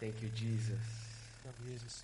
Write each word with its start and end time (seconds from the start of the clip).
Thank 0.00 0.14
you, 0.22 0.28
Jesus. 0.34 0.78
Dank 1.44 1.54
u, 1.66 1.70
Jezus. 1.72 2.02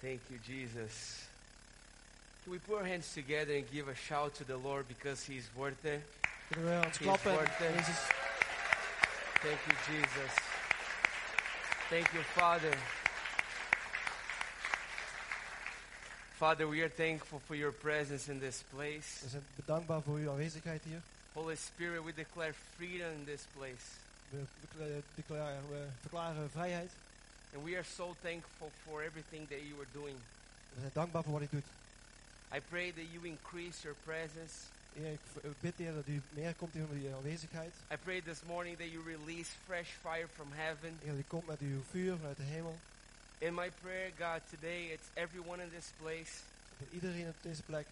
Thank 0.00 0.20
you, 0.30 0.38
Jesus. 0.46 1.26
Can 2.44 2.52
we 2.52 2.58
put 2.58 2.78
our 2.78 2.84
hands 2.84 3.12
together 3.14 3.52
and 3.54 3.70
give 3.70 3.88
a 3.88 3.94
shout 3.94 4.34
to 4.36 4.44
the 4.44 4.56
Lord 4.56 4.86
because 4.88 5.22
He's 5.26 5.48
worth 5.56 5.84
it? 5.84 6.00
Kunnen 6.50 6.64
we 6.64 6.82
He 6.82 6.90
is 6.90 6.98
klappen? 6.98 7.34
worth 7.36 7.60
it. 7.60 7.74
Jezus, 7.76 7.98
Thank 9.42 9.58
you, 9.68 9.74
Jesus. 9.86 10.32
Thank 11.90 12.12
you, 12.14 12.20
Father. 12.34 12.74
Father, 16.38 16.66
we 16.68 16.82
are 16.82 16.88
thankful 16.88 17.40
for 17.46 17.54
your 17.56 17.72
presence 17.72 18.28
in 18.28 18.40
this 18.40 18.62
place. 18.74 19.20
we 19.22 19.28
zijn 19.28 19.42
bedankbaar 19.56 20.02
voor 20.02 20.16
uw 20.16 20.30
aanwezigheid 20.30 20.82
hier. 20.84 21.00
Holy 21.32 21.56
Spirit, 21.56 22.04
we 22.04 22.12
declare 22.14 22.52
freedom 22.76 23.12
in 23.12 23.24
this 23.24 23.42
place. 23.56 23.84
We, 24.30 24.44
declaren, 25.14 25.68
we 25.68 25.86
verklaren 26.00 26.50
vrijheid. 26.50 26.90
And 27.54 27.64
we 27.64 27.74
are 27.74 27.84
so 27.84 28.14
thankful 28.22 28.70
for 28.84 29.02
everything 29.02 29.48
that 29.48 29.58
you 29.68 29.74
are 29.80 29.88
doing. 29.92 30.16
We 30.74 30.80
zijn 30.80 30.90
dankbaar 30.94 31.22
voor 31.22 31.32
wat 31.32 31.42
u 31.42 31.48
doet. 31.50 31.64
I 32.54 32.60
pray 32.68 32.92
that 32.92 33.04
you 33.12 33.26
increase 33.26 33.82
your 33.82 33.96
presence. 34.04 34.54
Heer, 34.92 35.12
ik 35.12 35.20
ik 35.42 35.60
bid 35.60 35.72
Heer 35.76 35.94
dat 35.94 36.06
u 36.06 36.22
meer 36.30 36.54
komt 36.54 36.74
in 36.74 36.88
uw 36.92 37.14
aanwezigheid. 37.16 37.72
I 37.92 37.96
pray 37.96 38.20
this 38.20 38.42
morning 38.46 38.76
that 38.78 38.90
you 38.90 39.02
release 39.04 39.50
fresh 39.66 39.88
fire 40.02 40.28
from 40.34 40.52
heaven. 40.52 40.98
Heer, 41.02 41.14
u 41.18 41.24
komt 41.26 41.46
met 41.46 41.60
uw 41.60 41.82
vuur 41.90 42.16
vanuit 42.16 42.36
de 42.36 42.42
hemel. 42.42 42.78
In 43.38 43.54
my 43.54 43.70
prayer, 43.82 44.10
God, 44.18 44.40
today 44.50 44.90
it's 44.92 45.06
everyone 45.14 45.62
in 45.62 45.70
this 45.70 45.86
place 46.00 46.32
Dat 46.78 46.88
iedereen 46.92 47.28
op 47.28 47.36
deze 47.40 47.62
plek 47.62 47.86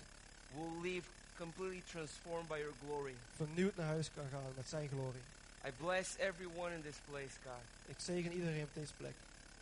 will 0.55 0.81
leave 0.83 1.07
completely 1.39 1.83
transformed 1.91 2.49
by 2.49 2.59
your 2.59 2.75
glory. 2.85 3.15
vernieuwd 3.37 3.77
naar 3.77 3.87
huis 3.87 4.11
kan 4.15 4.25
gaan 4.31 4.53
met 4.57 4.69
zijn 4.69 4.89
glorie. 4.89 5.21
I 5.67 5.71
bless 5.83 6.17
everyone 6.21 6.73
in 6.73 6.83
this 6.83 6.99
place, 7.11 7.35
God. 7.45 7.63
Ik 7.87 7.97
zegen 7.99 8.33
iedereen 8.33 8.63
op 8.63 8.75
deze 8.75 8.93
plek. 8.97 9.15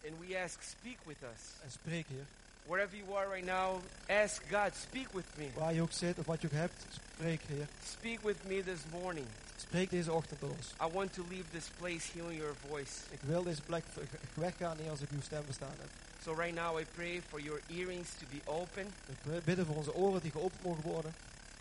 And 0.07 0.15
we 0.21 0.39
ask, 0.39 0.63
speak 0.63 0.99
with 1.05 1.17
us. 1.23 1.43
En 1.65 1.71
spreek 1.71 2.07
Heer. 2.09 2.27
Wherever 2.67 2.97
you 2.97 3.17
are 3.17 3.29
right 3.29 3.47
now, 3.47 3.81
ask 4.23 4.43
God, 4.51 4.73
speak 4.89 5.09
with 5.13 5.25
me. 5.37 5.49
Waar 5.55 5.75
je 5.75 5.83
ook 5.83 5.93
zit 5.93 6.19
of 6.19 6.27
wat 6.27 6.41
je 6.41 6.47
ook 6.47 6.53
hebt, 6.53 6.87
spreek 7.15 7.41
Heer. 7.47 7.67
Speak 7.99 8.21
with 8.21 8.37
me 8.47 8.63
this 8.63 8.81
morning. 8.91 9.27
Spreek 9.57 9.91
deze 9.91 10.13
ochtend 10.13 10.41
tot 10.41 10.51
ons. 10.51 10.75
I 10.83 10.93
want 10.93 11.13
to 11.13 11.25
leave 11.29 11.45
this 11.51 11.69
place 11.79 12.13
hearing 12.13 12.41
your 12.41 12.55
voice. 12.69 12.93
Ik 13.11 13.21
wil 13.21 13.43
deze 13.43 13.63
plek 13.63 13.85
weggaan 14.35 14.77
Heer 14.77 14.91
als 14.91 15.01
ik 15.01 15.11
uw 15.11 15.23
stem 15.23 15.45
verstaan 15.45 15.77
heb. 15.79 15.89
So 16.23 16.33
right 16.33 16.55
now 16.55 16.79
I 16.81 16.85
pray 16.95 17.23
for 17.29 17.41
your 17.41 17.61
earrings 17.69 18.09
to 18.19 18.27
be 18.31 18.41
open, 18.51 18.87
We 19.23 19.41
bidden 19.45 19.67
voor 19.67 19.77
onze 19.77 19.95
oren 19.95 20.21
die 20.21 20.31
geopend 20.31 20.63
mogen 20.63 20.83
worden. 20.83 21.15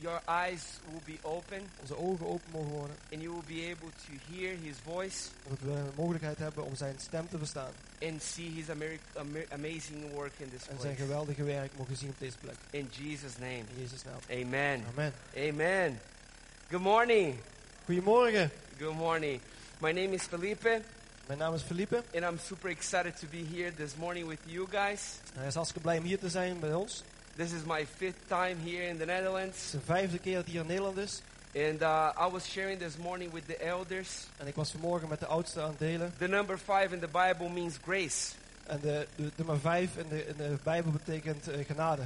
Your 0.04 0.22
eyes 0.28 0.62
will 0.92 1.02
be 1.06 1.18
open, 1.28 1.62
Onze 1.82 1.98
ogen 1.98 2.26
open 2.28 2.52
mogen 2.52 2.70
worden. 2.72 2.96
and 3.12 3.22
you 3.22 3.34
will 3.34 3.48
be 3.56 3.62
able 3.76 3.90
to 4.06 4.12
hear 4.34 4.56
his 4.62 4.76
voice 4.84 5.18
Dat 5.50 5.58
we 5.60 5.66
de 5.74 5.92
mogelijkheid 5.96 6.38
hebben 6.38 6.64
om 6.64 6.76
zijn 6.76 6.96
stem 7.00 7.28
te 7.30 7.38
verstaan. 7.38 7.72
and 8.02 8.22
see 8.24 8.50
his 8.52 8.70
amazing 9.50 10.12
work 10.14 10.32
in 10.38 10.50
this 10.50 10.60
En 10.68 10.80
zijn 10.80 10.96
place. 10.96 10.96
geweldige 10.96 11.44
werk 11.44 11.72
mogen 11.78 11.96
zien 11.98 12.10
op 12.10 12.20
deze 12.20 12.38
plek. 12.38 12.56
In 12.70 12.90
Jesus' 12.92 13.38
name. 13.38 13.58
In 13.58 13.78
Jezus 13.78 14.04
naam. 14.04 14.20
Amen. 14.46 14.84
Amen. 14.94 15.14
Amen. 15.38 16.00
Good 16.70 16.82
morning. 16.82 17.36
Goedemorgen. 17.86 18.50
Good 18.80 18.96
morning. 18.96 19.40
My 19.78 19.92
name 19.92 20.14
is 20.14 20.22
Felipe, 20.24 20.82
Mijn 21.28 21.40
naam 21.40 21.54
is 21.54 21.62
Felipe. 21.62 22.04
and 22.14 22.24
I'm 22.24 22.38
super 22.46 22.70
excited 22.70 23.18
to 23.20 23.28
be 23.32 23.46
here 23.56 23.74
this 23.74 23.96
morning 23.96 24.28
with 24.28 24.40
you 24.46 24.68
guys. 24.70 25.02
Hij 25.34 25.48
is 25.48 25.54
hartstikke 25.54 25.82
blij 25.88 25.98
om 25.98 26.04
hier 26.04 26.20
te 26.20 26.30
zijn 26.30 26.60
bij 26.60 26.74
ons. 26.74 27.04
This 27.36 27.52
is 27.52 27.64
my 27.66 27.86
fifth 27.98 28.28
time 28.28 28.56
here 28.64 28.88
in 28.90 28.98
the 28.98 29.06
Netherlands, 29.06 29.58
is 29.58 29.72
de 29.72 29.80
vijfde 29.86 30.20
keer 30.20 30.36
dat 30.36 30.44
hij 30.44 30.52
hier 30.54 30.62
in 30.62 30.68
Nederland 30.68 30.98
is. 30.98 31.22
and 31.56 31.82
uh, 31.82 32.12
I 32.18 32.28
was 32.32 32.46
sharing 32.46 32.80
this 32.80 32.98
morning 32.98 33.32
with 33.32 33.46
the 33.48 33.58
elders. 33.58 34.28
En 34.38 34.48
ik 34.48 34.56
was 34.56 34.72
vanmorgen 34.72 35.10
met 35.10 35.20
de 35.20 35.26
oudste 35.26 35.62
aan 35.62 35.70
het 35.70 35.80
delen. 35.80 36.14
The 36.18 36.28
number 36.28 36.58
five 36.58 36.88
in 36.92 37.00
the 37.00 37.08
Bible 37.08 37.50
means 37.50 37.78
grace. 37.84 38.34
En 38.68 38.80
de, 38.82 39.08
de 39.16 39.32
nummer 39.36 39.60
vijf 39.60 39.98
in 39.98 40.08
de, 40.10 40.28
in 40.28 40.38
de 40.38 40.58
Bijbel 40.64 40.92
betekent 40.92 41.48
eh, 41.48 41.66
genade. 41.66 42.02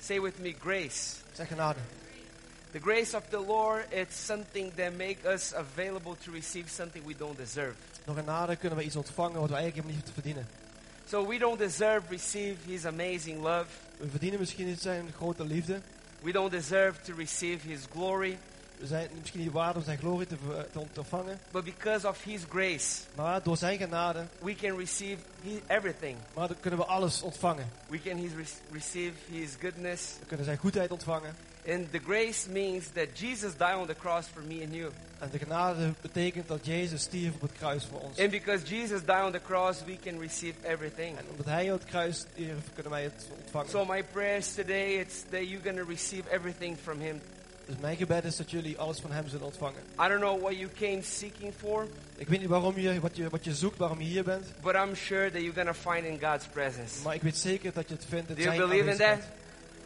Say 0.00 0.20
with 0.20 0.38
me, 0.38 0.54
grace. 0.60 1.14
Zeg 1.32 1.48
genade. 1.48 1.78
The 2.72 2.80
grace 2.80 3.16
of 3.16 3.22
the 3.28 3.40
Lord, 3.40 3.86
it's 3.92 4.24
something 4.24 4.74
that 4.74 4.96
makes 4.96 5.24
us 5.24 5.54
available 5.54 6.16
to 6.24 6.32
receive 6.32 6.68
something 6.68 7.06
we 7.06 7.14
don't 7.16 7.36
deserve. 7.36 7.74
Door 8.04 8.14
genade 8.16 8.56
kunnen 8.56 8.78
we 8.78 8.84
iets 8.84 8.96
ontvangen 8.96 9.40
wat 9.40 9.48
we 9.48 9.54
eigenlijk 9.54 9.86
helemaal 9.86 10.04
niet 10.04 10.14
verdienen. 10.14 10.48
So 11.08 11.26
we 11.26 11.38
don't 11.38 11.58
deserve 11.58 12.06
receive 12.08 12.56
His 12.66 12.84
amazing 12.84 13.42
love. 13.42 13.66
We 13.98 14.08
verdienen 14.08 14.38
misschien 14.38 14.66
niet 14.66 14.80
zijn 14.80 15.12
grote 15.16 15.44
liefde. 15.44 15.80
We 16.22 16.32
don't 16.32 16.50
deserve 16.50 17.00
to 17.00 17.14
receive 17.16 17.68
His 17.68 17.80
glory. 17.92 18.38
We 18.78 18.86
zijn 18.86 19.08
misschien 19.20 19.40
niet 19.40 19.52
waard 19.52 19.76
om 19.76 19.82
zijn 19.82 19.98
glorie 19.98 20.26
te, 20.26 20.36
te 20.72 20.80
ontvangen. 20.96 21.38
But 21.50 21.64
because 21.64 22.08
of 22.08 22.22
His 22.22 22.40
grace, 22.48 23.00
Maar 23.16 23.42
door 23.42 23.56
zijn 23.56 23.78
genade 23.78 24.26
we 24.42 24.54
can 24.54 24.78
receive 24.78 25.22
he, 25.42 25.60
everything. 25.66 26.16
maar 26.34 26.48
dan 26.48 26.56
kunnen 26.60 26.78
we 26.80 26.86
alles 26.86 27.22
ontvangen. 27.22 27.68
We 27.88 28.00
can 28.02 28.16
his, 28.16 28.30
receive 28.72 29.12
His 29.30 29.50
goodness. 29.60 30.02
We 30.20 30.26
kunnen 30.26 30.44
zijn 30.44 30.58
goedheid 30.58 30.90
ontvangen. 30.90 31.34
And 31.68 31.92
the 31.92 31.98
grace 31.98 32.50
means 32.50 32.84
that 32.94 33.18
Jesus 33.18 33.52
died 33.56 33.76
on 33.76 33.86
the 33.86 33.94
cross 33.96 34.26
for 34.32 34.42
me 34.42 34.62
and 34.64 34.74
you. 34.74 34.90
En 35.18 35.28
de 35.30 35.38
genade 35.38 35.92
betekent 36.00 36.48
dat 36.48 36.66
Jezus 36.66 37.02
stierf 37.02 37.34
op 37.34 37.40
het 37.40 37.52
kruis 37.52 37.84
voor 37.84 38.00
ons. 38.00 38.18
And 38.18 38.30
because 38.30 38.64
Jesus 38.74 39.00
died 39.00 39.24
on 39.24 39.32
the 39.32 39.40
cross, 39.46 39.84
we 39.84 39.98
can 40.04 40.20
receive 40.20 40.54
everything. 40.62 41.18
En 41.18 41.24
omdat 41.30 41.46
hij 41.46 41.72
op 41.72 41.78
het 41.78 41.88
kruis 41.88 42.24
stierf, 42.32 42.58
kunnen 42.74 42.92
wij 42.92 43.02
het 43.02 43.26
ontvangen. 43.40 43.68
So 43.70 43.84
my 43.84 44.02
prayers 44.04 44.54
today, 44.54 44.92
it's 45.00 45.22
that 45.30 45.40
you're 45.48 45.62
going 45.62 45.78
to 45.78 45.84
receive 45.88 46.30
everything 46.30 46.76
from 46.82 47.00
Him. 47.00 47.20
Dus 47.66 47.76
mijn 47.80 47.96
gebed 47.96 48.24
is 48.24 48.36
dat 48.36 48.50
jullie 48.50 48.78
alles 48.78 48.98
van 48.98 49.12
hem 49.12 49.28
zullen 49.28 49.46
ontvangen. 49.46 49.80
I 50.00 50.08
don't 50.08 50.20
know 50.20 50.40
what 50.40 50.56
you 50.58 50.68
came 50.78 51.02
seeking 51.02 51.52
for, 51.58 51.86
Ik 52.16 52.28
weet 52.28 52.40
niet 52.40 52.48
waarom 52.48 52.78
je, 52.78 53.00
wat, 53.00 53.16
je, 53.16 53.28
wat 53.28 53.44
je 53.44 53.54
zoekt, 53.54 53.78
waarom 53.78 53.98
je 53.98 54.04
hier 54.04 54.24
bent. 54.24 54.44
but 54.62 54.74
I'm 54.74 54.94
sure 54.94 55.30
that 55.30 55.40
you're 55.40 55.62
going 55.62 55.76
to 55.76 55.90
find 55.90 56.04
in 56.06 56.18
God's 56.30 56.46
presence. 56.46 57.02
Maar 57.02 57.14
ik 57.14 57.22
weet 57.22 57.36
zeker 57.36 57.72
dat 57.72 57.88
je 57.88 57.94
het 57.94 58.04
vindt 58.08 58.28
in 58.28 58.34
Do 58.34 58.42
you 58.42 58.54
zijn 58.56 58.68
believe 58.68 58.90
in 58.90 58.96
that? 58.96 59.18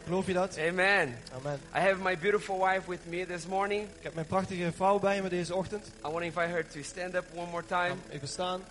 Geloof 0.03 0.27
je 0.27 0.33
dat? 0.33 0.57
Amen. 0.57 1.17
Amen. 1.33 1.59
I 1.75 1.79
have 1.79 2.01
my 2.01 2.17
beautiful 2.17 2.57
wife 2.59 2.89
with 2.89 2.99
me 3.05 3.25
this 3.25 3.47
morning. 3.47 3.83
Ik 3.83 4.03
heb 4.03 4.13
mijn 4.13 4.25
prachtige 4.25 4.71
vrouw 4.75 4.99
bij 4.99 5.21
me 5.21 5.29
deze 5.29 5.55
ochtend. 5.55 5.87
I 5.87 5.91
want 6.01 6.13
to 6.13 6.21
invite 6.21 6.47
her 6.47 6.67
to 6.67 6.81
stand 6.81 7.15
up 7.15 7.25
one 7.35 7.49
more 7.49 7.65
time. 7.65 7.95
Even 8.09 8.27
staan. 8.27 8.61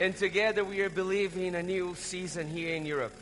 And 0.00 0.16
together 0.16 0.68
we 0.68 0.80
are 0.80 0.90
believing 0.90 1.56
a 1.56 1.60
new 1.60 1.94
season 1.96 2.46
here 2.46 2.74
in 2.74 2.90
Europe. 2.90 3.14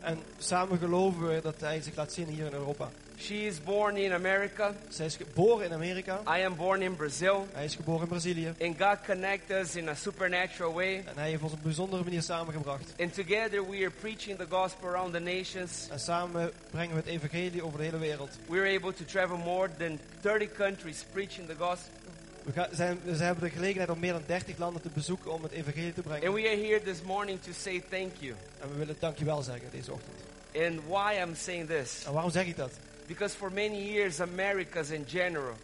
En 0.00 0.18
samen 0.38 0.78
geloven 0.78 1.28
we 1.28 1.40
dat 1.42 1.60
hij 1.60 1.80
zich 1.80 1.96
laat 1.96 2.12
zien 2.12 2.26
hier 2.26 2.46
in 2.46 2.52
Europa. 2.52 2.90
She 3.20 3.46
is 3.46 3.62
born 3.62 3.96
in 3.96 4.12
America. 4.12 4.74
Zij 4.88 5.06
is 5.06 5.16
geboren 5.16 5.64
in 5.66 5.72
Amerika. 5.72 6.20
I 6.38 6.44
am 6.44 6.56
born 6.56 6.82
in 6.82 6.96
Brazil. 6.96 7.46
Hij 7.52 7.64
is 7.64 7.74
geboren 7.74 8.02
in 8.02 8.08
Brazilië. 8.08 8.54
And 8.60 8.80
God 8.80 8.98
connect 9.06 9.50
us 9.50 9.76
in 9.76 9.88
a 9.88 9.94
supernatural 9.94 10.72
way. 10.72 11.04
En 11.06 11.14
hij 11.14 11.28
heeft 11.28 11.42
ons 11.42 11.52
op 11.52 11.58
een 11.58 11.64
bijzondere 11.64 12.04
manier 12.04 12.22
samengebracht. 12.22 12.94
And 12.98 13.14
together 13.14 13.70
we 13.70 13.76
are 13.76 13.90
preaching 13.90 14.38
the 14.38 14.46
gospel 14.48 14.88
around 14.88 15.12
the 15.12 15.18
nations. 15.18 15.88
En 15.90 16.00
samen 16.00 16.52
brengen 16.70 16.94
we 16.94 17.00
het 17.00 17.10
evangelie 17.10 17.62
over 17.62 17.78
de 17.78 17.84
hele 17.84 17.98
wereld. 17.98 18.38
We 18.46 18.58
are 18.58 18.76
able 18.76 18.92
to 18.92 19.04
travel 19.04 19.36
more 19.36 19.68
than 19.78 19.98
30 20.20 20.52
countries 20.52 21.04
preaching 21.12 21.48
the 21.48 21.56
gospel. 21.58 21.92
We, 22.44 22.52
gaan, 22.52 22.68
zijn, 22.72 23.00
we 23.04 23.16
hebben 23.16 23.44
de 23.44 23.50
gelegenheid 23.50 23.90
om 23.90 23.98
meer 23.98 24.12
dan 24.12 24.22
30 24.26 24.58
landen 24.58 24.82
te 24.82 24.90
bezoeken 24.94 25.32
om 25.32 25.42
het 25.42 25.52
evangelie 25.52 25.92
te 25.92 26.02
brengen. 26.02 26.26
And 26.26 26.36
we 26.36 26.48
are 26.48 26.66
here 26.66 26.82
this 26.82 27.02
morning 27.02 27.42
to 27.42 27.50
say 27.52 27.82
thank 27.90 28.12
you. 28.18 28.34
En 28.60 28.68
we 28.68 28.74
willen 28.78 28.96
dankjewel 28.98 29.42
zeggen 29.42 29.68
deze 29.70 29.92
ochtend. 29.92 30.16
And 30.56 30.80
why 30.88 31.20
I'm 31.22 31.34
saying 31.34 31.66
this? 31.66 32.04
En 32.06 32.12
waarom 32.12 32.30
zeg 32.30 32.46
ik 32.46 32.56
dat? 32.56 32.72
Because 33.08 33.34
for 33.36 33.50
many 33.50 33.92
years, 33.92 34.20
Americas 34.20 34.90
in 34.90 35.04
general, 35.06 35.54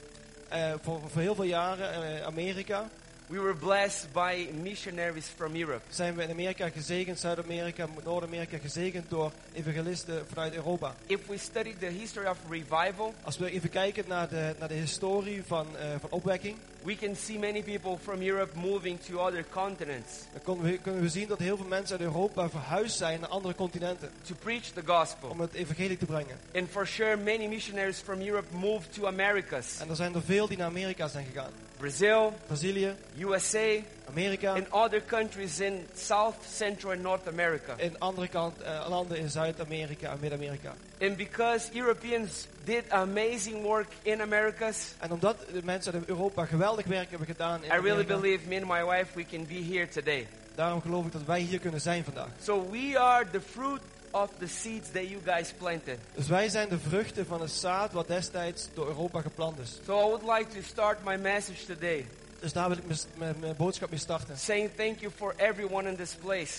Eh, 0.49 0.73
voor, 0.83 1.01
voor 1.11 1.21
heel 1.21 1.35
veel 1.35 1.45
jaren, 1.45 2.19
eh, 2.19 2.27
Amerika, 2.27 2.89
we 3.27 3.41
were 3.41 3.55
blessed 3.55 4.13
by 4.13 4.49
missionaries 4.63 5.27
from 5.37 5.55
Europe. 5.55 5.81
zijn 5.89 6.15
we 6.15 6.23
in 6.23 6.31
Amerika 6.31 6.69
gezegend, 6.69 7.19
Zuid-Amerika, 7.19 7.87
Noord-Amerika 8.05 8.59
gezegend 8.59 9.11
door 9.11 9.33
evangelisten 9.53 10.27
vanuit 10.27 10.55
Europa. 10.55 10.95
If 11.07 11.27
we 11.27 11.39
study 11.39 11.75
the 11.79 11.87
history 11.87 12.27
of 12.27 12.39
revival, 12.51 13.15
Als 13.23 13.39
we 13.39 13.51
even 13.51 13.71
kijken 13.71 14.05
naar 14.09 14.29
de, 14.29 14.55
naar 14.59 14.69
de 14.69 14.75
historie 14.75 15.43
van, 15.47 15.67
eh, 15.77 15.87
van 16.01 16.11
opwekking, 16.11 16.57
we 16.85 16.97
can 16.97 17.17
see 17.17 17.39
many 17.39 17.63
people 17.63 17.99
from 18.03 18.21
Europe 18.23 18.59
moving 18.59 19.01
to 19.01 19.19
other 19.19 19.45
continents 19.51 20.13
dan 20.33 20.43
kunnen 20.43 20.65
we, 20.65 20.79
kunnen 20.79 21.03
we 21.03 21.09
zien 21.09 21.29
dat 21.29 21.39
heel 21.39 21.57
veel 21.57 21.67
mensen 21.67 21.99
uit 21.99 22.07
Europa 22.07 22.49
verhuisd 22.49 22.97
zijn 22.97 23.21
naar 23.21 23.29
andere 23.29 23.55
continenten 23.55 24.11
to 24.23 24.35
preach 24.39 24.63
the 24.63 24.83
gospel. 24.85 25.29
om 25.29 25.41
het 25.41 25.53
evangelie 25.55 25.97
te 25.97 26.07
brengen. 26.07 26.39
And 26.55 26.69
for 26.71 26.87
sure, 26.87 27.17
many 27.17 27.47
missionaries 27.47 27.99
from 27.99 28.21
Europe 28.21 28.57
moved 28.57 28.93
to 28.93 29.07
Americas, 29.07 29.79
En 29.81 29.89
er 29.89 29.97
zijn 29.97 30.15
er 30.15 30.23
veel 30.23 30.47
die 30.49 30.57
naar 30.59 30.67
Amerika 30.67 31.09
zijn 31.09 31.27
gegaan. 31.27 31.51
Brazil, 31.77 32.33
Brazilië, 32.47 32.95
USA, 33.19 33.83
Amerika 34.09 34.53
and 34.55 34.67
other 34.73 35.01
countries 35.07 35.61
in 35.61 35.87
South, 35.95 36.35
Central, 36.57 36.93
and 36.93 37.03
North 37.03 37.29
America. 37.29 37.75
en 37.77 37.99
andere 37.99 38.29
kant, 38.29 38.61
eh, 38.63 38.87
landen 38.89 39.19
in 39.19 39.31
Zuid-Amerika 39.31 40.11
en 40.11 40.19
Midden-Amerika. 40.21 40.75
And 41.01 41.17
because 41.17 41.69
Europeans 41.75 42.47
did 42.65 42.91
amazing 42.91 43.63
work 43.63 43.89
in 44.03 44.21
Americas, 44.21 44.93
En 44.99 45.13
omdat 45.13 45.37
de 45.53 45.61
mensen 45.65 45.93
uit 45.93 46.05
Europa 46.09 46.45
geweldig 46.45 46.87
werk 46.87 47.11
hebben 47.11 47.27
gedaan 47.27 47.59
in 47.65 47.69
I 47.69 47.69
really 47.69 47.91
Amerika, 47.91 48.17
believe 48.21 48.49
me 48.49 48.57
and 48.57 48.67
my 48.67 48.85
wife 48.97 49.07
we 49.15 49.25
can 49.25 49.47
be 49.47 49.63
here 49.75 49.89
today. 49.89 50.27
daarom 50.55 50.81
geloof 50.81 51.07
ik 51.07 51.13
dat 51.13 51.23
wij 51.27 51.41
hier 51.41 51.59
kunnen 51.59 51.81
zijn 51.81 52.05
vandaag. 52.05 52.29
So 52.43 52.69
we 52.71 52.99
are 52.99 53.27
the 53.31 53.41
fruit 53.41 53.81
of 54.11 54.31
the 54.39 54.47
seeds 54.47 54.91
that 54.93 55.09
you 55.09 55.21
guys 55.25 55.53
planted. 55.53 55.99
Dus 56.15 56.27
wij 56.29 56.49
zijn 56.49 56.69
de 56.69 56.79
vruchten 56.79 57.27
van 57.27 57.41
het 57.41 57.51
zaad 57.51 57.93
wat 57.93 58.07
destijds 58.07 58.69
door 58.75 58.87
Europa 58.87 59.21
geplant 59.21 59.59
is. 59.59 59.79
So 59.87 59.99
I 59.99 60.03
would 60.03 60.23
like 60.39 60.61
to 60.61 60.67
start 60.69 61.05
my 61.05 61.17
message 61.17 61.65
today 61.67 62.07
Dus 62.45 62.53
daar 62.53 62.69
wil 62.69 62.77
ik 62.77 62.87
mijn- 62.87 62.99
mijn 63.15 63.35
mijn 63.41 63.57
boodschap 63.57 63.91
mee 63.91 63.99
starten. 63.99 64.37
saying 64.39 64.71
thank 64.77 64.99
you 64.99 65.13
for 65.17 65.35
everyone 65.37 65.89
in 65.89 65.97
this 65.97 66.15
place. 66.15 66.53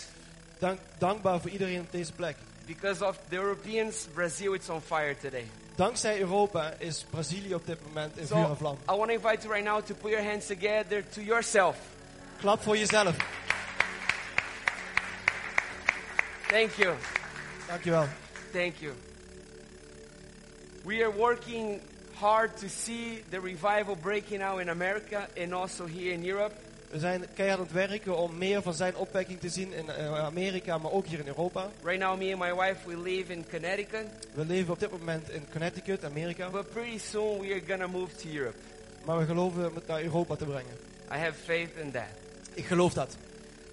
Dank, 0.59 0.79
dankbaar 0.97 1.39
voor 1.41 1.49
iedereen 1.49 1.79
op 1.79 1.91
deze 1.91 2.11
plek. 2.13 2.35
Because 2.65 3.05
of 3.07 3.17
the 3.29 3.35
Europeans, 3.35 4.07
Brazil 4.13 4.53
is 4.53 4.69
on 4.69 4.81
fire 4.81 5.15
today. 5.21 5.45
Dankzij 5.75 6.19
Europa 6.19 6.73
is 6.77 7.05
Brazilië 7.09 7.53
op 7.55 7.65
dit 7.65 7.77
moment 7.85 8.17
in 8.17 8.27
vuur 8.27 8.37
en 8.37 8.45
So 8.45 8.55
vlam. 8.55 8.73
I 8.89 8.95
want 8.97 9.07
to 9.09 9.13
invite 9.15 9.41
you 9.47 9.53
right 9.53 9.65
now 9.73 9.83
to 9.85 9.93
put 9.95 10.11
your 10.11 10.25
hands 10.25 10.45
together 10.45 11.09
to 11.09 11.21
yourself. 11.21 11.77
Klap 12.39 12.63
voor 12.63 12.77
jezelf. 12.77 13.15
Thank 16.47 16.71
you. 16.71 16.93
Dankjewel. 17.67 18.07
Thank 18.51 18.75
you. 18.75 18.93
We 20.83 21.03
are 21.03 21.11
working 21.11 21.81
hard 22.19 22.57
to 22.57 22.67
see 22.67 23.23
the 23.29 23.39
revival 23.39 23.95
breaking 23.95 24.41
out 24.41 24.61
in 24.61 24.69
America 24.69 25.27
and 25.41 25.53
also 25.53 25.85
here 25.85 26.11
in 26.13 26.23
Europe. 26.29 26.53
We 26.91 26.99
zijn 26.99 27.25
keihard 27.33 27.59
aan 27.59 27.65
het 27.65 27.73
werken 27.73 28.17
om 28.17 28.37
meer 28.37 28.61
van 28.61 28.73
zijn 28.73 28.95
opwekking 28.95 29.39
te 29.39 29.49
zien 29.49 29.73
in 29.73 29.89
eh, 29.89 30.19
Amerika, 30.25 30.77
maar 30.77 30.91
ook 30.91 31.05
hier 31.05 31.19
in 31.19 31.27
Europa. 31.27 31.69
Right 31.83 31.99
now, 31.99 32.17
me 32.17 32.33
and 32.33 32.39
my 32.39 32.53
wife, 32.55 32.87
we 32.87 32.97
live 33.01 33.31
in 33.31 33.45
Connecticut, 33.49 34.05
We 34.33 34.45
leven 34.45 34.73
op 34.73 34.79
dit 34.79 34.91
moment 34.91 35.29
in 35.29 35.45
Connecticut, 35.51 36.03
Amerika. 36.05 36.49
but 36.49 36.69
pretty 36.69 36.97
soon 36.97 37.39
we 37.39 37.51
are 37.51 37.61
gonna 37.67 37.87
move 37.87 38.15
to 38.15 38.29
Europe. 38.37 38.57
Maar 39.05 39.17
we 39.17 39.25
geloven 39.25 39.63
het 39.75 39.87
naar 39.87 40.01
Europa 40.01 40.35
te 40.35 40.45
brengen. 40.45 40.73
I 41.11 41.17
have 41.17 41.33
faith 41.43 41.69
in 41.81 41.91
that. 41.91 42.03
Ik 42.53 42.65
geloof 42.65 42.93
dat. 42.93 43.15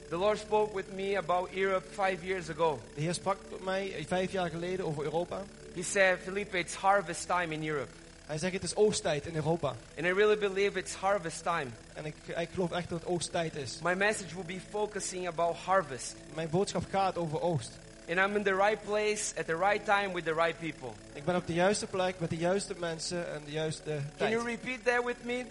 The 0.09 0.17
Lord 0.17 0.39
spoke 0.39 0.75
with 0.77 0.93
me 0.95 1.17
about 1.17 1.49
Europe 1.55 1.87
five 1.91 2.27
years 2.27 2.51
ago. 2.51 2.79
De 2.95 3.01
Heer 3.01 3.15
sprak 3.15 3.37
tot 3.51 3.65
mij 3.65 4.05
vijf 4.07 4.33
jaar 4.33 4.51
geleden 4.51 4.87
over 4.87 5.05
Europa. 5.05 5.43
He 5.75 5.83
said, 5.83 6.19
Felipe, 6.23 6.59
it's 6.59 6.75
harvest 6.75 7.27
time 7.27 7.55
in 7.55 7.69
Europe. 7.69 7.89
Hij 8.27 8.39
zegt 8.39 8.53
het 8.53 8.63
is 8.63 8.77
oogsttijd 8.77 9.27
in 9.27 9.35
Europa. 9.35 9.69
And 9.69 10.07
I 10.07 10.13
really 10.13 10.39
believe 10.39 10.79
it's 10.79 10.95
harvest 10.95 11.43
time. 11.43 11.67
En 11.95 12.05
ik, 12.05 12.15
ik 12.37 12.49
geloof 12.55 12.71
echt 12.73 12.89
dat 12.89 13.01
het 13.01 13.09
oogsttijd 13.09 13.57
is. 13.57 13.79
My 13.83 13.95
message 13.95 14.35
will 14.35 14.45
be 14.57 14.61
focusing 14.71 15.27
about 15.29 15.57
harvest. 15.57 16.15
Mijn 16.35 16.51
boodschap 16.51 16.85
gaat 16.91 17.17
over 17.19 17.41
oogst. 17.41 17.71
And 18.09 18.19
I'm 18.19 18.37
in 18.37 18.43
the 18.43 18.55
right 18.55 18.83
place 18.85 19.33
at 19.39 19.47
the 19.47 19.57
right 19.57 19.85
time 19.85 20.13
with 20.15 20.25
the 20.25 20.35
right 20.35 20.59
people. 20.59 20.89
Ik 21.13 21.25
ben 21.25 21.37
op 21.37 21.47
de 21.47 21.53
juiste 21.55 21.87
plek 21.87 22.15
met 22.19 22.31
de 22.31 22.37
juiste 22.37 22.75
mensen 22.79 23.33
en 23.35 23.43
de 23.45 23.51
juiste 23.51 23.83
Can 23.91 24.03
tijd. 24.17 24.31
you 24.33 24.45
repeat 24.45 24.85
that 24.85 25.05
with 25.05 25.25
me? 25.25 25.45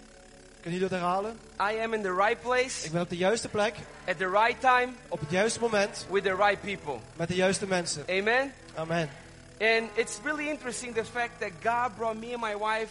Kunnen 0.60 0.80
jullie 0.80 0.88
dat 0.88 0.90
herhalen? 0.90 1.38
I 1.60 1.78
am 1.84 1.94
in 1.94 2.02
the 2.02 2.14
right 2.14 2.40
place 2.40 2.84
Ik 2.86 2.92
ben 2.92 3.00
op 3.00 3.08
de 3.08 3.16
juiste 3.16 3.48
plek, 3.48 3.74
at 4.06 4.18
the 4.18 4.30
right 4.30 4.60
time 4.60 4.88
op 5.08 5.20
het 5.20 5.30
juiste 5.30 5.60
moment, 5.60 6.06
with 6.10 6.22
the 6.24 6.34
right 6.34 6.60
people. 6.60 6.96
met 7.16 7.28
de 7.28 7.34
juiste 7.34 7.66
mensen. 7.66 8.02
Amen. 8.08 8.52
Amen. 8.74 9.08
And 9.62 9.90
it's 9.94 10.18
really 10.24 10.48
interesting 10.48 10.94
the 10.94 11.04
fact 11.04 11.38
that 11.38 11.50
God 11.60 11.96
brought 11.96 12.16
me 12.16 12.32
and 12.32 12.40
my 12.40 12.56
wife 12.56 12.90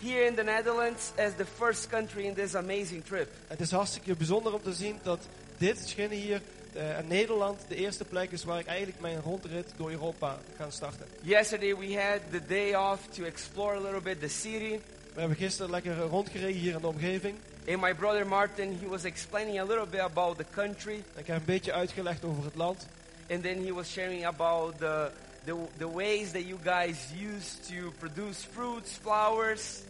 here 0.00 0.26
in 0.26 0.34
the 0.34 0.42
Netherlands 0.42 1.12
as 1.16 1.34
the 1.34 1.44
first 1.44 1.90
country 1.90 2.26
in 2.26 2.34
this 2.34 2.54
amazing 2.54 3.04
trip. 3.04 3.28
Het 3.46 3.60
is 3.60 3.70
hartstikke 3.70 4.16
bijzonder 4.16 4.54
om 4.54 4.62
te 4.62 4.72
zien 4.72 4.98
dat 5.02 5.18
dit 5.58 5.78
schinnen 5.88 6.18
hier 6.18 6.42
eh, 6.72 6.82
Nederland 7.08 7.60
de 7.68 7.74
eerste 7.74 8.04
plek 8.04 8.30
is 8.30 8.44
waar 8.44 8.58
ik 8.58 8.66
eigenlijk 8.66 9.00
mijn 9.00 9.20
rondrit 9.20 9.72
door 9.76 9.90
Europa 9.90 10.38
ga 10.56 10.70
starten. 10.70 11.06
Yesterday 11.20 11.76
we 11.76 12.00
had 12.00 12.20
the 12.30 12.46
day 12.46 12.74
off 12.74 13.00
to 13.10 13.24
explore 13.24 13.76
a 13.76 13.80
little 13.80 14.00
bit 14.00 14.20
the 14.20 14.28
city. 14.28 14.80
We 15.14 15.20
hebben 15.20 15.36
gisteren 15.36 15.70
lekker 15.70 15.98
rondgereden 15.98 16.60
hier 16.60 16.74
in 16.74 16.80
de 16.80 16.86
omgeving. 16.86 17.34
And 17.68 17.80
my 17.80 17.94
brother 17.94 18.26
Martin, 18.26 18.78
he 18.80 18.88
was 18.88 19.04
explaining 19.04 19.60
a 19.60 19.64
little 19.64 19.86
bit 19.86 20.00
about 20.00 20.36
the 20.36 20.46
country. 20.50 21.02
Ik 21.16 21.26
heb 21.26 21.36
een 21.36 21.44
beetje 21.44 21.72
uitgelegd 21.72 22.24
over 22.24 22.44
het 22.44 22.54
land. 22.54 22.86
And 23.30 23.42
then 23.42 23.64
he 23.64 23.72
was 23.72 23.90
sharing 23.90 24.26
about 24.26 24.78
the, 24.78 25.10
the, 25.44 25.54
the 25.78 25.88
ways 25.88 26.32
that 26.32 26.46
you 26.46 26.58
guys 26.64 26.96
use 27.32 27.56
to 27.68 27.92
produce 27.98 28.46
fruits, 28.52 28.98
flowers. 29.02 29.62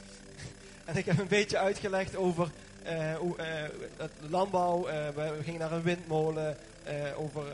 En 0.85 0.97
ik 0.97 1.05
heb 1.05 1.19
een 1.19 1.29
beetje 1.29 1.59
uitgelegd 1.59 2.17
over 2.17 2.51
eh, 2.83 3.15
het 3.97 4.11
landbouw. 4.29 4.87
eh, 4.87 5.09
we, 5.09 5.43
gingen 5.43 5.61
naar 5.61 5.73
een 5.73 5.83
windmolen. 5.83 6.57
over 7.17 7.45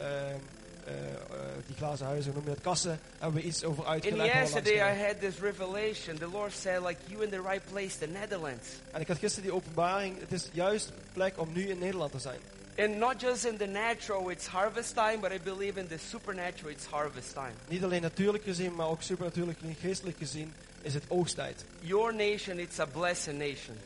die 1.66 1.76
glazen 1.76 2.06
huizen, 2.06 2.32
noem 2.34 2.44
je 2.44 2.50
het, 2.50 2.60
kassen. 2.60 3.00
Hebben 3.18 3.40
we 3.40 3.46
iets 3.46 3.64
over 3.64 3.84
And 3.84 3.92
uitgelegd. 3.92 4.34
langs 4.34 4.52
yesterday 4.52 4.92
I 4.94 5.06
had 5.06 5.20
this 5.20 5.38
revelation. 5.38 6.18
The 6.18 6.28
Lord 6.28 6.52
said, 6.52 6.82
like, 6.82 6.96
you 7.06 7.24
in 7.24 7.30
the 7.30 7.42
right 7.42 7.62
place, 7.72 7.98
the 7.98 8.06
Netherlands. 8.06 8.66
En 8.90 9.00
ik 9.00 9.08
had 9.08 9.18
gisteren 9.18 9.44
die 9.48 9.54
openbaring. 9.54 10.20
Het 10.20 10.32
is 10.32 10.48
juist 10.52 10.86
de 10.86 10.92
plek 11.12 11.38
om 11.40 11.52
nu 11.52 11.68
in 11.68 11.78
Nederland 11.78 12.12
te 12.12 12.18
zijn. 12.18 12.38
And 12.78 12.98
not 12.98 13.20
just 13.20 13.44
in 13.44 13.56
the 13.56 13.66
natural, 13.66 14.30
it's 14.30 14.46
harvest 14.46 14.94
time, 14.94 15.20
but 15.20 15.32
I 15.32 15.38
believe 15.38 15.80
in 15.80 15.88
the 15.88 15.98
supernatural, 15.98 16.70
it's 16.70 16.86
harvest 16.86 17.34
time. 17.34 17.52
Niet 17.68 17.84
alleen 17.84 18.02
natuurlijk 18.02 18.44
gezien, 18.44 18.74
maar 18.74 18.88
ook 18.88 19.02
supernatuurlijk 19.02 19.58
en 19.62 19.76
geestelijk 19.80 20.18
gezien 20.18 20.52
is 20.82 20.94
het 20.94 21.04
oogsttijd. 21.08 21.64
Your 21.80 22.14
nation, 22.14 22.58
it's 22.58 22.78
a 22.78 22.86
blessed 22.86 23.34
nation. 23.34 23.76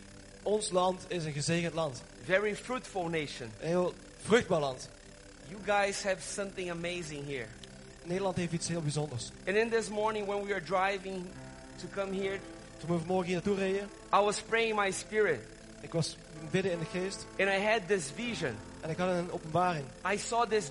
Ons 0.42 0.70
land 0.70 1.04
is 1.08 1.24
een 1.24 1.32
gezegend 1.32 1.74
land. 1.74 2.02
Very 2.24 2.56
fruitful 2.56 3.08
nation. 3.08 3.50
Een 3.60 3.66
heel 3.66 3.94
vruchtbaar 4.16 4.60
land. 4.60 4.88
You 5.48 5.60
guys 5.64 6.02
have 6.02 6.22
something 6.32 6.70
amazing 6.70 7.26
here. 7.26 7.46
Nederland 8.02 8.36
heeft 8.36 8.52
iets 8.52 8.68
heel 8.68 8.82
bijzonders. 8.82 9.30
And 9.46 9.56
in 9.56 9.70
this 9.70 9.88
morning, 9.88 10.26
when 10.26 10.42
we 10.42 10.48
were 10.48 10.62
driving 10.62 11.26
to 11.80 11.86
come 11.94 12.16
here, 12.22 12.38
Toen 12.78 12.90
we 12.90 12.98
vanmorgen 12.98 13.26
hier 13.26 13.34
naartoe 13.34 13.56
reden, 13.56 13.88
I 14.14 14.24
was 14.24 14.40
praying 14.40 14.76
my 14.80 14.90
spirit, 14.90 15.40
ik 15.80 15.92
was 15.92 16.16
bidden 16.50 16.72
in 16.72 16.78
de 16.78 16.98
geest 17.00 17.26
and 17.38 17.48
I 17.48 17.58
had 17.64 17.80
this 17.86 18.10
vision. 18.14 18.56
En 18.82 18.90
ik 18.90 18.96
had 18.98 19.08
een 19.08 19.32
openbaring. 19.32 19.84
I 20.12 20.18
saw 20.18 20.48
this 20.48 20.70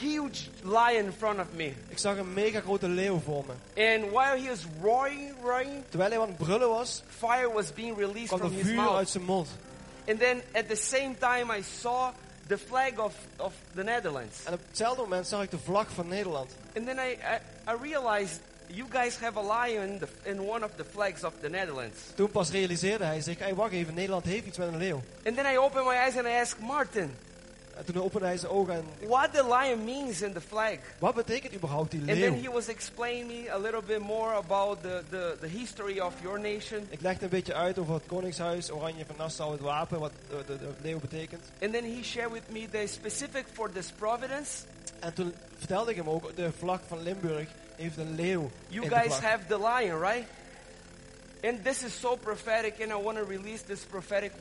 huge 0.00 0.48
lion 0.62 1.04
in 1.04 1.12
front 1.12 1.40
of 1.40 1.46
me. 1.54 1.72
Ik 1.88 1.98
zag 1.98 2.16
een 2.16 2.32
mega 2.32 2.60
grote 2.60 2.88
leeuw 2.88 3.20
voor 3.20 3.44
me. 3.46 3.52
And 3.94 4.10
while 4.12 4.42
he 4.42 4.48
was 4.48 4.66
roaring, 4.82 5.32
roaring, 5.42 5.70
Terwijl 5.88 6.10
hij 6.10 6.20
aan 6.20 6.28
het 6.28 6.36
brullen 6.36 6.68
was, 6.68 7.02
fire 7.18 7.52
was 7.52 7.72
being 7.72 7.96
released 7.96 8.26
kwam 8.26 8.38
from 8.38 8.50
er 8.50 8.56
his 8.56 8.66
vuur 8.66 8.74
mouth. 8.76 8.96
uit 8.96 9.08
zijn 9.08 9.24
mond. 9.24 9.48
And 10.08 10.18
then 10.20 10.42
at 10.54 10.68
the 10.68 10.76
same 10.76 11.14
time, 11.18 11.56
I 11.58 11.62
saw 11.80 12.10
the 12.46 12.58
flag 12.58 12.98
of, 12.98 13.14
of 13.36 13.52
the 13.74 13.82
Netherlands. 13.82 14.44
En 14.44 14.52
op 14.52 14.60
hetzelfde 14.68 15.02
moment 15.02 15.26
zag 15.26 15.42
ik 15.42 15.50
de 15.50 15.58
vlag 15.58 15.86
van 15.94 16.08
Nederland. 16.08 16.50
And 16.76 16.86
then 16.86 16.96
I, 16.98 17.10
I, 17.10 17.38
I 17.72 17.76
realized 17.82 18.40
you 18.66 18.86
guys 18.90 19.16
have 19.16 19.38
a 19.38 19.64
lion 19.64 19.88
in, 19.88 19.98
the, 19.98 20.06
in 20.30 20.40
one 20.40 20.64
of 20.64 20.70
the 20.76 20.84
flags 20.84 21.24
of 21.24 21.32
the 21.40 21.48
Netherlands. 21.48 21.98
Toen 22.14 22.30
pas 22.30 22.50
realiseerde 22.50 23.04
hij 23.04 23.20
zich, 23.20 23.38
hey, 23.38 23.54
wacht 23.54 23.72
even, 23.72 23.94
Nederland 23.94 24.24
heeft 24.24 24.46
iets 24.46 24.58
met 24.58 24.68
een 24.68 24.76
leeuw. 24.76 25.02
And 25.24 25.36
then 25.36 25.46
I 25.52 25.56
opened 25.58 25.86
my 25.86 25.94
eyes 25.94 26.16
and 26.16 26.26
I 26.26 26.30
asked 26.40 26.60
Martin, 26.60 27.14
En 27.78 27.84
toen 27.84 28.02
opende 28.02 28.26
hij 28.26 28.36
zijn 28.36 28.52
ogen 28.52 28.74
en, 28.74 29.08
what 29.08 29.32
the 29.32 29.44
lion 29.44 29.84
means 29.84 30.22
in 30.22 30.32
the 30.32 30.40
flag. 30.40 30.76
wat 30.98 31.14
betekent 31.14 31.54
überhaupt 31.54 31.90
die 31.90 32.00
And 32.00 32.08
then 32.08 32.32
leeuw? 32.32 32.42
he 32.42 32.50
was 32.50 32.68
explaining 32.68 33.26
me 33.26 33.52
a 33.52 33.58
little 33.58 33.82
bit 33.82 33.98
more 33.98 34.34
about 34.34 34.82
the, 34.82 35.02
the, 35.10 35.36
the 35.40 35.46
history 35.46 36.00
of 36.00 36.14
your 36.22 36.40
nation. 36.40 36.86
Ik 36.88 37.00
legde 37.00 37.24
een 37.24 37.30
beetje 37.30 37.54
uit 37.54 37.78
over 37.78 37.94
het 37.94 38.02
Koningshuis, 38.06 38.70
Oranje 38.72 39.04
van 39.06 39.14
Nassau, 39.18 39.52
het 39.52 39.60
wapen, 39.60 40.00
wat 40.00 40.12
de, 40.28 40.44
de, 40.46 40.58
de 40.58 40.68
leeuw 40.82 40.98
betekent. 40.98 41.44
And 41.62 41.72
then 41.72 41.84
he 41.84 42.02
shared 42.02 42.32
with 42.32 42.42
me 42.50 42.68
the 42.70 42.86
specific 42.86 43.44
for 43.52 43.72
this 43.72 43.90
providence. 43.98 44.50
En 44.98 45.14
toen 45.14 45.34
vertelde 45.58 45.90
ik 45.90 45.96
hem 45.96 46.08
ook, 46.08 46.36
de 46.36 46.50
vlag 46.58 46.80
van 46.86 47.02
Limburg 47.02 47.48
heeft 47.76 47.96
een 47.96 48.14
leeuw 48.14 48.50
You 48.66 48.88
guys 48.88 49.18
have 49.18 49.46
the 49.46 49.58
lion, 49.58 50.00
right? 50.00 50.24
And 51.42 51.64
this 51.64 51.82
is 51.82 51.92
so 52.00 52.16
prophetic, 52.16 52.80
and 52.80 52.90
I 52.90 52.96
want 53.02 53.16
to 53.18 53.24
release 53.24 53.62
this 53.64 53.80
prophetic 53.84 54.32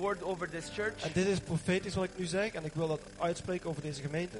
word 0.00 0.22
over 0.22 0.48
this 0.50 0.64
church. 0.74 1.02
En 1.02 1.10
dit 1.12 1.26
is 1.26 1.38
profetisch 1.40 1.94
wat 1.94 2.04
ik 2.04 2.10
nu 2.16 2.24
zeg 2.24 2.52
en 2.52 2.64
ik 2.64 2.72
wil 2.74 2.88
dat 2.88 3.00
uitspreken 3.18 3.70
over 3.70 3.82
deze 3.82 4.00
gemeente. 4.02 4.36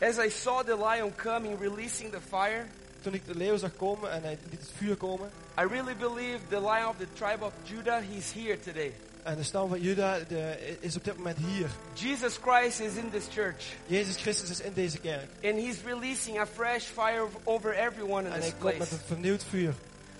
As 0.00 0.18
I 0.18 0.30
saw 0.30 0.64
the 0.64 0.76
lion 0.76 1.12
coming, 1.14 1.60
releasing 1.60 2.10
the 2.10 2.20
fire, 2.28 2.64
Toen 3.00 3.14
ik 3.14 3.26
de 3.26 3.34
leeuw 3.36 3.56
zag 3.56 3.76
komen 3.76 4.10
en 4.10 4.22
hij 4.22 4.38
liet 4.50 4.60
het 4.60 4.70
vuur 4.76 4.96
komen. 4.96 5.30
I 5.60 5.64
really 5.66 5.96
believe 5.96 6.38
the 6.48 6.60
lion 6.60 6.86
of 6.88 6.96
the 6.98 7.06
tribe 7.12 7.44
of 7.44 7.52
Judah, 7.62 8.02
he's 8.12 8.32
here 8.32 8.58
today. 8.60 8.92
En 9.22 9.36
de 9.36 9.42
stam 9.42 9.68
van 9.68 9.80
Juda 9.80 10.18
de, 10.28 10.76
is 10.80 10.96
op 10.96 11.04
dit 11.04 11.16
moment 11.16 11.36
hier. 11.46 11.68
Jesus 11.94 12.36
Christ 12.42 12.80
is 12.80 12.94
in 12.94 13.10
this 13.10 13.24
church, 13.34 13.64
Jezus 13.86 14.16
Christus 14.16 14.50
is 14.50 14.60
in 14.60 14.72
deze 14.74 14.98
kerk. 14.98 15.26
and 15.44 15.54
he's 15.54 15.76
releasing 15.84 16.38
a 16.38 16.46
fresh 16.46 16.84
fire 16.84 17.26
over 17.44 17.72
everyone 17.74 18.26
in 18.26 18.32
En 18.32 18.40
this 18.40 18.50
hij 18.50 18.58
komt 18.58 18.78
met 18.78 18.88
place. 18.88 18.94
een 18.94 19.06
vernieuwd 19.06 19.44
vuur. 19.44 19.74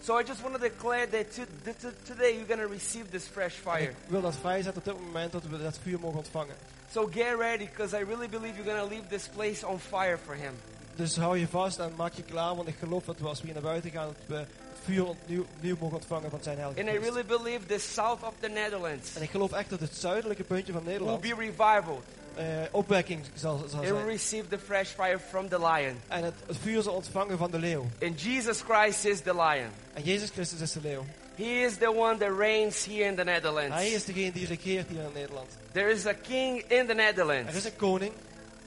So 0.05 0.19
I 0.19 0.25
just 0.25 0.43
want 0.43 0.55
to 0.55 0.61
declare 0.61 1.07
that 1.07 1.33
to, 1.35 1.47
that 1.65 1.81
to- 1.81 1.95
today 2.05 2.35
you're 2.37 2.57
going 2.57 2.61
to 2.61 2.73
receive 2.75 3.11
this 3.11 3.27
fresh 3.27 3.55
fire. 3.55 3.91
ik 3.91 3.95
wil 4.07 4.21
dat 4.21 4.37
vrijzetten 4.37 4.83
op 4.83 4.85
dit 4.85 5.05
moment 5.05 5.33
dat 5.33 5.43
we 5.43 5.63
dat 5.63 5.79
vuur 5.83 6.01
mogen 6.01 6.19
ontvangen. 6.19 6.55
So 6.93 7.07
get 7.07 7.39
ready, 7.39 7.69
because 7.69 7.97
I 7.97 8.05
really 8.05 8.29
believe 8.29 8.57
you're 8.57 8.71
going 8.71 8.89
to 8.89 8.95
leave 8.95 9.09
this 9.09 9.29
place 9.29 9.67
on 9.67 9.79
fire 9.79 10.19
for 10.25 10.35
him. 10.35 10.53
Dus 10.97 11.17
hou 11.17 11.39
je 11.39 11.49
vast 11.49 11.79
en 11.79 11.93
maak 11.97 12.13
je 12.13 12.23
klaar, 12.23 12.57
want 12.57 12.69
ik 12.69 12.75
geloof 12.79 13.05
dat 13.05 13.19
we 13.19 13.29
als 13.29 13.39
we 13.41 13.45
hier 13.45 13.55
naar 13.55 13.63
buiten 13.63 13.91
gaan, 13.91 14.07
dat 14.07 14.17
we 14.27 14.35
het 14.35 14.49
vuur 14.85 15.07
opnieuw, 15.07 15.45
opnieuw 15.57 15.77
mogen 15.81 15.97
ontvangen 15.97 16.31
van 16.31 16.43
zijn 16.43 16.59
heilige 16.59 16.81
And 16.81 16.91
I 16.91 16.99
really 16.99 17.25
believe 17.25 17.67
the 17.67 17.79
south 17.79 18.23
of 18.23 18.35
the 18.41 18.49
Netherlands 18.49 19.15
En 19.15 19.23
ik 19.23 19.31
geloof 19.31 19.53
echt 19.53 19.71
dat 19.71 19.81
het 19.81 19.97
zuidelijke 19.97 20.45
puntje 20.45 20.73
van 20.73 20.83
will 20.83 20.93
Nederland 20.93 21.21
be 21.21 21.35
revival 21.35 22.03
eh, 22.37 22.45
opwekking 22.71 23.21
zal, 23.35 23.65
zal 23.69 23.83
zijn. 23.83 24.07
receive 24.07 24.49
the 24.49 24.59
fresh 24.59 24.89
fire 24.89 25.19
from 25.19 25.49
the 25.49 25.59
lion. 25.59 26.01
En 26.09 26.25
het, 26.25 26.35
het 26.47 26.57
vuur 26.63 26.83
zal 26.83 26.95
ontvangen 26.95 27.39
van 27.39 27.51
de 27.51 27.59
leeuw. 27.59 27.87
And 28.03 28.21
Jesus 28.23 28.61
Christ 28.69 29.05
is 29.05 29.21
the 29.21 29.35
lion. 29.35 29.69
En 29.95 30.03
Jezus 30.03 30.31
Christus 30.31 30.61
is 30.61 30.73
de 30.73 30.81
leeuw. 30.83 31.05
He 31.37 31.65
is 31.65 31.77
the 31.77 31.91
one 31.93 32.19
that 32.19 32.39
reigns 32.39 32.85
here 32.85 33.05
in 33.05 33.15
the 33.15 33.23
Hij 33.23 33.33
Netherlands. 33.33 33.85
is 33.85 34.05
degene 34.05 34.33
die 34.33 34.47
regeert 34.47 34.89
hier 34.89 35.01
in 35.03 35.11
Nederland. 35.15 35.47
There 35.73 35.91
is 35.91 36.07
a 36.07 36.15
king 36.15 36.65
in 36.69 36.87
the 36.87 36.95
Netherlands. 36.95 37.51
Er 37.51 37.57
is 37.57 37.65
een 37.65 37.77
koning 37.77 38.13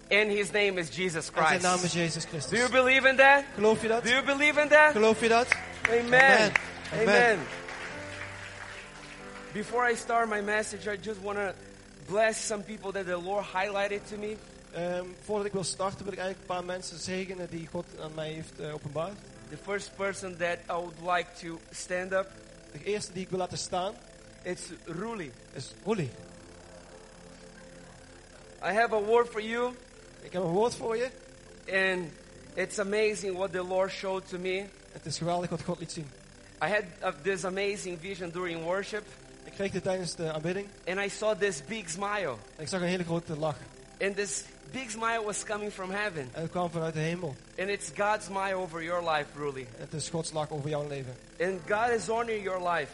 And 0.09 0.29
his 0.29 0.51
name 0.51 0.79
is 0.79 0.95
Jesus 0.95 1.29
En 1.33 1.47
zijn 1.47 1.61
naam 1.61 1.77
Christ. 1.77 1.83
is 1.83 1.93
Jezus 1.93 2.23
Do 2.23 2.29
Christus. 2.29 2.59
you 2.59 2.71
believe 2.71 3.07
in 3.07 3.15
that? 3.15 3.43
Geloof 3.55 3.81
je 3.81 3.87
dat? 3.87 4.03
Do 4.03 4.09
you 4.09 4.23
believe 4.23 4.61
in 4.61 4.67
that? 4.67 4.91
Geloof 4.91 5.21
je 5.21 5.27
dat? 5.27 5.47
Amen. 5.89 6.03
Amen. 6.03 6.51
Amen. 6.93 7.07
Amen. 7.07 7.39
Before 9.53 9.91
I 9.91 9.95
start 9.95 10.29
my 10.29 10.41
message, 10.41 10.87
I 10.87 10.97
just 11.01 11.21
want 11.21 11.37
to 11.37 11.53
bless 12.05 12.45
some 12.47 12.63
people 12.63 12.91
that 12.91 13.05
the 13.05 13.17
Lord 13.21 13.45
highlighted 13.45 14.07
to 14.07 14.17
me. 14.17 14.35
Ehm, 14.73 15.05
voordat 15.23 15.45
ik 15.45 15.51
wil 15.53 15.63
starten 15.63 16.03
wil 16.03 16.13
ik 16.13 16.19
eigenlijk 16.19 16.49
een 16.49 16.55
paar 16.55 16.65
mensen 16.65 16.97
zegenen 16.99 17.49
die 17.49 17.67
God 17.71 17.85
aan 18.01 18.13
mij 18.13 18.31
heeft 18.31 18.59
eh, 18.59 18.73
openbaard. 18.73 19.15
The 19.49 19.57
first 19.63 19.95
person 19.95 20.37
that 20.37 20.57
I 20.69 20.73
would 20.73 20.99
like 21.01 21.25
to 21.47 21.59
stand 21.71 22.11
up, 22.11 22.27
De 22.71 22.83
eerste 22.83 23.13
die 23.13 23.23
ik 23.23 23.29
wil 23.29 23.39
laten 23.39 23.57
staan 23.57 23.93
it's 24.43 24.61
Ruli. 24.85 25.31
is 25.53 25.73
Roelie. 25.83 26.09
I 28.63 28.71
have 28.73 28.93
a 28.93 28.99
word 29.01 29.29
for 29.29 29.41
you, 29.41 29.73
Ik 30.21 30.33
heb 30.33 30.41
een 30.43 30.49
woord 30.49 30.75
voor 30.75 30.97
je. 30.97 31.09
and 31.71 32.11
it's 32.53 32.79
amazing 32.79 33.37
what 33.37 33.51
the 33.51 33.63
Lord 33.63 33.91
showed 33.91 34.27
to 34.29 34.37
me. 34.37 34.65
Het 34.91 35.05
is 35.05 35.17
geweldig 35.17 35.49
wat 35.49 35.61
God 35.61 35.79
liet 35.79 35.91
zien. 35.91 36.09
I 36.63 36.67
had 36.67 36.83
uh, 37.03 37.09
this 37.21 37.43
amazing 37.45 37.99
vision 37.99 38.29
during 38.31 38.63
worship, 38.63 39.03
kreeg 39.55 39.71
dit 39.71 39.83
tijdens 39.83 40.15
de 40.15 40.31
aanbidding 40.31 40.67
and 40.87 40.99
I 40.99 41.09
saw 41.09 41.37
this 41.39 41.61
big 41.65 41.89
smile. 41.89 42.35
en 42.55 42.63
ik 42.63 42.67
zag 42.67 42.81
een 42.81 42.87
hele 42.87 43.03
grote 43.03 43.37
lach. 43.37 43.57
And 44.01 44.15
this 44.15 44.43
big 44.71 44.91
smile 44.91 45.21
was 45.25 45.43
coming 45.43 45.71
from 45.71 45.91
heaven. 45.91 46.29
En 46.31 46.41
het 46.41 46.51
kwam 46.51 46.69
vanuit 46.71 46.93
de 46.93 46.99
hemel. 46.99 47.35
And 47.59 47.69
it's 47.69 47.91
God's 47.97 48.25
smile 48.25 48.55
over 48.55 48.83
your 48.83 49.09
life. 49.11 49.25
En 49.55 49.63
het 49.77 49.93
is 49.93 50.09
Gods 50.09 50.31
lach 50.31 50.49
over 50.51 50.69
jouw 50.69 50.87
leven. 50.87 51.15
And 51.39 51.59
God 51.67 51.89
is 51.89 52.09
honoring 52.09 52.43
your 52.43 52.69
life. 52.71 52.91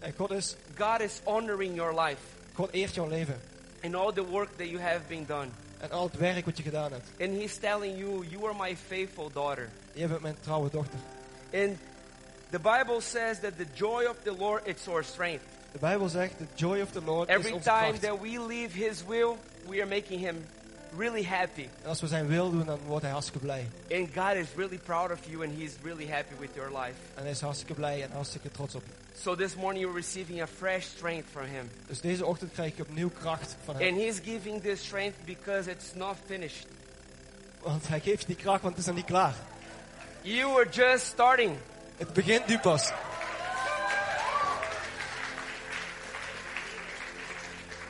En 0.00 0.12
God 0.16 0.30
is, 0.30 0.56
God 0.78 1.00
is 1.00 1.20
honoring 1.24 1.74
your 1.74 2.00
life 2.00 2.20
God 2.54 2.68
eert 2.72 2.94
jouw 2.94 3.08
leven. 3.08 3.40
and 3.82 3.94
all 3.94 4.12
the 4.12 4.24
work 4.24 4.56
that 4.56 4.66
you 4.68 4.80
have 4.80 5.00
been 5.08 5.24
done. 5.26 5.48
En 5.80 5.90
al 5.90 6.04
het 6.04 6.16
werk 6.16 6.44
wat 6.44 6.56
je 6.56 6.62
gedaan 6.62 6.92
hebt. 6.92 7.08
And 7.20 7.30
He's 7.40 7.56
telling 7.56 7.98
you, 7.98 8.26
you 8.26 8.44
are 8.44 8.54
my 8.58 8.76
faithful 8.76 9.30
daughter. 9.32 9.68
Je 9.92 10.06
bent 10.06 10.20
mijn 10.20 10.36
trouwe 10.40 10.70
dochter. 10.70 10.98
And 11.52 11.78
the 12.50 12.58
Bible 12.58 13.00
says 13.00 13.38
that 13.40 13.56
the 13.56 13.66
joy 13.74 14.04
of 14.04 14.16
the 14.22 14.34
Lord 14.38 14.66
is 14.66 14.88
our 14.88 15.04
strength. 15.04 15.44
De 15.78 15.86
Bijbel 15.86 16.08
zegt, 16.08 16.38
the 16.38 16.46
joy 16.54 16.80
of 16.80 16.90
the 16.90 17.02
Lord 17.04 17.28
is 17.28 17.34
Every 17.36 17.52
onze 17.52 17.68
time 17.68 17.86
kracht. 17.88 18.02
that 18.02 18.20
we 18.20 18.46
leave 18.46 18.78
His 18.78 19.04
will, 19.06 19.36
we 19.68 19.80
are 19.80 19.86
making 19.86 20.20
Him 20.20 20.44
really 20.96 21.24
happy. 21.24 21.68
En 21.82 21.88
als 21.88 22.00
we 22.00 22.06
zijn 22.06 22.26
wil 22.26 22.50
doen, 22.50 22.66
dan 22.66 22.78
wordt 22.86 23.02
hij 23.02 23.12
hartstikke 23.12 23.38
blij. 23.38 23.68
And 23.90 24.08
God 24.14 24.34
is 24.34 24.46
really 24.56 24.78
proud 24.78 25.10
of 25.12 25.18
you 25.30 25.44
and 25.44 25.58
He's 25.58 25.72
really 25.82 26.08
happy 26.08 26.34
with 26.38 26.50
your 26.54 26.70
life. 26.70 26.94
En 27.14 27.22
hij 27.22 27.30
is 27.30 27.40
hartstikke 27.40 27.74
blij 27.74 28.02
en 28.02 28.10
hartstikke 28.12 28.50
trots 28.50 28.74
op 28.74 28.82
je. 28.86 29.20
So 29.20 29.34
this 29.34 29.54
morning 29.54 29.84
you're 29.84 30.00
receiving 30.00 30.40
a 30.42 30.46
fresh 30.46 30.84
strength 30.84 31.30
from 31.30 31.44
Him. 31.44 31.70
Dus 31.86 32.00
deze 32.00 32.26
ochtend 32.26 32.52
krijg 32.52 32.76
je 32.76 32.82
opnieuw 32.82 33.10
kracht 33.10 33.56
van 33.64 33.76
hem. 33.76 33.88
And 33.88 34.02
He's 34.02 34.20
giving 34.24 34.62
this 34.62 34.84
strength 34.84 35.24
because 35.24 35.70
it's 35.70 35.94
not 35.94 36.16
finished. 36.26 36.66
Want 37.62 37.88
hij 37.88 38.00
geeft 38.00 38.20
je 38.20 38.26
die 38.26 38.36
kracht, 38.36 38.62
want 38.62 38.74
het 38.74 38.82
is 38.82 38.86
nog 38.86 38.96
niet 38.96 39.06
klaar. 39.06 39.34
You 40.22 40.54
were 40.54 40.68
just 40.70 41.06
starting. 41.06 41.56
Het 41.96 42.12
begint 42.12 42.46
nu 42.46 42.58
pas. 42.58 42.92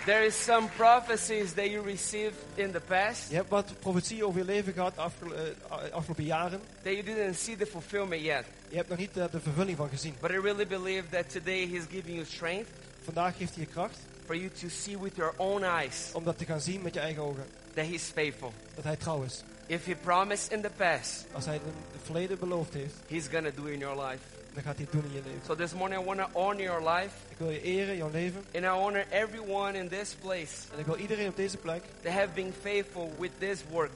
There 0.09 0.25
is 0.25 0.35
some 0.45 0.69
prophecies 0.77 1.53
that 1.53 1.71
you 1.71 1.83
received 1.85 2.35
in 2.55 2.71
the 2.73 2.81
past 2.81 3.29
Je 3.31 3.35
hebt 3.37 3.49
wat 3.49 3.73
profetie 3.81 4.25
over 4.25 4.39
je 4.39 4.45
leven 4.47 4.73
gehad 4.73 4.95
de 4.95 5.01
afgelo- 5.01 5.35
eh, 5.35 5.93
afgelopen 5.93 6.25
jaren. 6.25 6.61
that 6.83 6.93
you 6.93 7.03
didn't 7.03 7.37
see 7.37 7.57
the 7.57 7.67
fulfillment 7.67 8.23
yet. 8.23 8.45
Je 8.69 8.77
hebt 8.77 8.89
nog 8.89 8.99
niet 8.99 9.17
eh, 9.17 9.25
de 9.31 9.41
vervulling 9.41 9.77
van 9.77 9.89
gezien. 9.89 10.15
But 10.21 10.31
I 10.31 10.39
really 10.41 10.67
believe 10.67 11.09
that 11.09 11.31
today 11.31 11.69
He's 11.69 11.85
giving 11.91 12.15
you 12.15 12.25
strength 12.25 12.69
Vandaag 13.05 13.37
geeft 13.37 13.55
hij 13.55 13.65
je 13.65 13.71
kracht 13.71 13.99
for 14.27 14.37
you 14.37 14.51
to 14.61 14.69
see 14.69 14.99
with 14.99 15.17
your 15.17 15.33
own 15.37 15.63
eyes 15.65 16.11
om 16.13 16.25
dat 16.25 16.39
te 16.39 16.45
gaan 16.45 16.61
zien 16.61 16.83
met 16.83 16.95
je 16.95 17.01
eigen 17.01 17.23
ogen. 17.23 17.47
that 17.75 17.87
He's 17.87 18.03
faithful. 18.15 18.53
Dat 18.75 18.85
hij 18.85 18.97
trouw 18.97 19.23
is. 19.23 19.43
If 19.67 19.85
He 19.87 19.95
promised 19.95 20.53
in 20.53 20.61
the 20.63 20.71
past, 20.77 21.25
Als 21.33 21.45
hij 21.45 21.55
het 21.55 21.63
in 21.63 21.73
het 21.93 22.01
verleden 22.05 22.39
beloofd 22.39 22.75
heeft, 22.75 22.95
He's 23.09 23.27
gonna 23.33 23.51
do 23.55 23.65
in 23.65 23.79
your 23.79 24.03
life. 24.07 24.23
Dan 24.63 24.67
gaat 24.67 24.77
hij 24.77 24.87
het 24.91 24.93
doen 24.93 25.11
in 25.11 25.17
je 25.17 25.23
leven. 25.25 25.41
So 25.47 25.55
this 25.55 25.73
morning 25.73 26.03
I 26.03 26.05
want 26.05 26.19
to 26.19 26.27
honor 26.41 26.63
your 26.63 26.83
life 26.91 27.15
Ik 27.29 27.37
wil 27.39 27.51
je 27.51 27.63
eren, 27.63 27.97
jouw 27.97 28.11
leven. 28.11 28.45
and 28.55 28.65
I 28.65 28.69
honor 28.69 29.05
everyone 29.11 29.79
in 29.79 29.89
this 29.89 30.15
place 30.15 30.53
En 30.73 30.79
ik 30.79 30.87
wil 30.87 30.97
iedereen 30.97 31.29
op 31.29 31.37
deze 31.37 31.57
plek 31.57 31.83
that 32.03 32.13
have 32.13 32.29
been 32.35 32.53
faithful 32.63 33.13
with 33.19 33.31
this 33.39 33.61
work. 33.71 33.91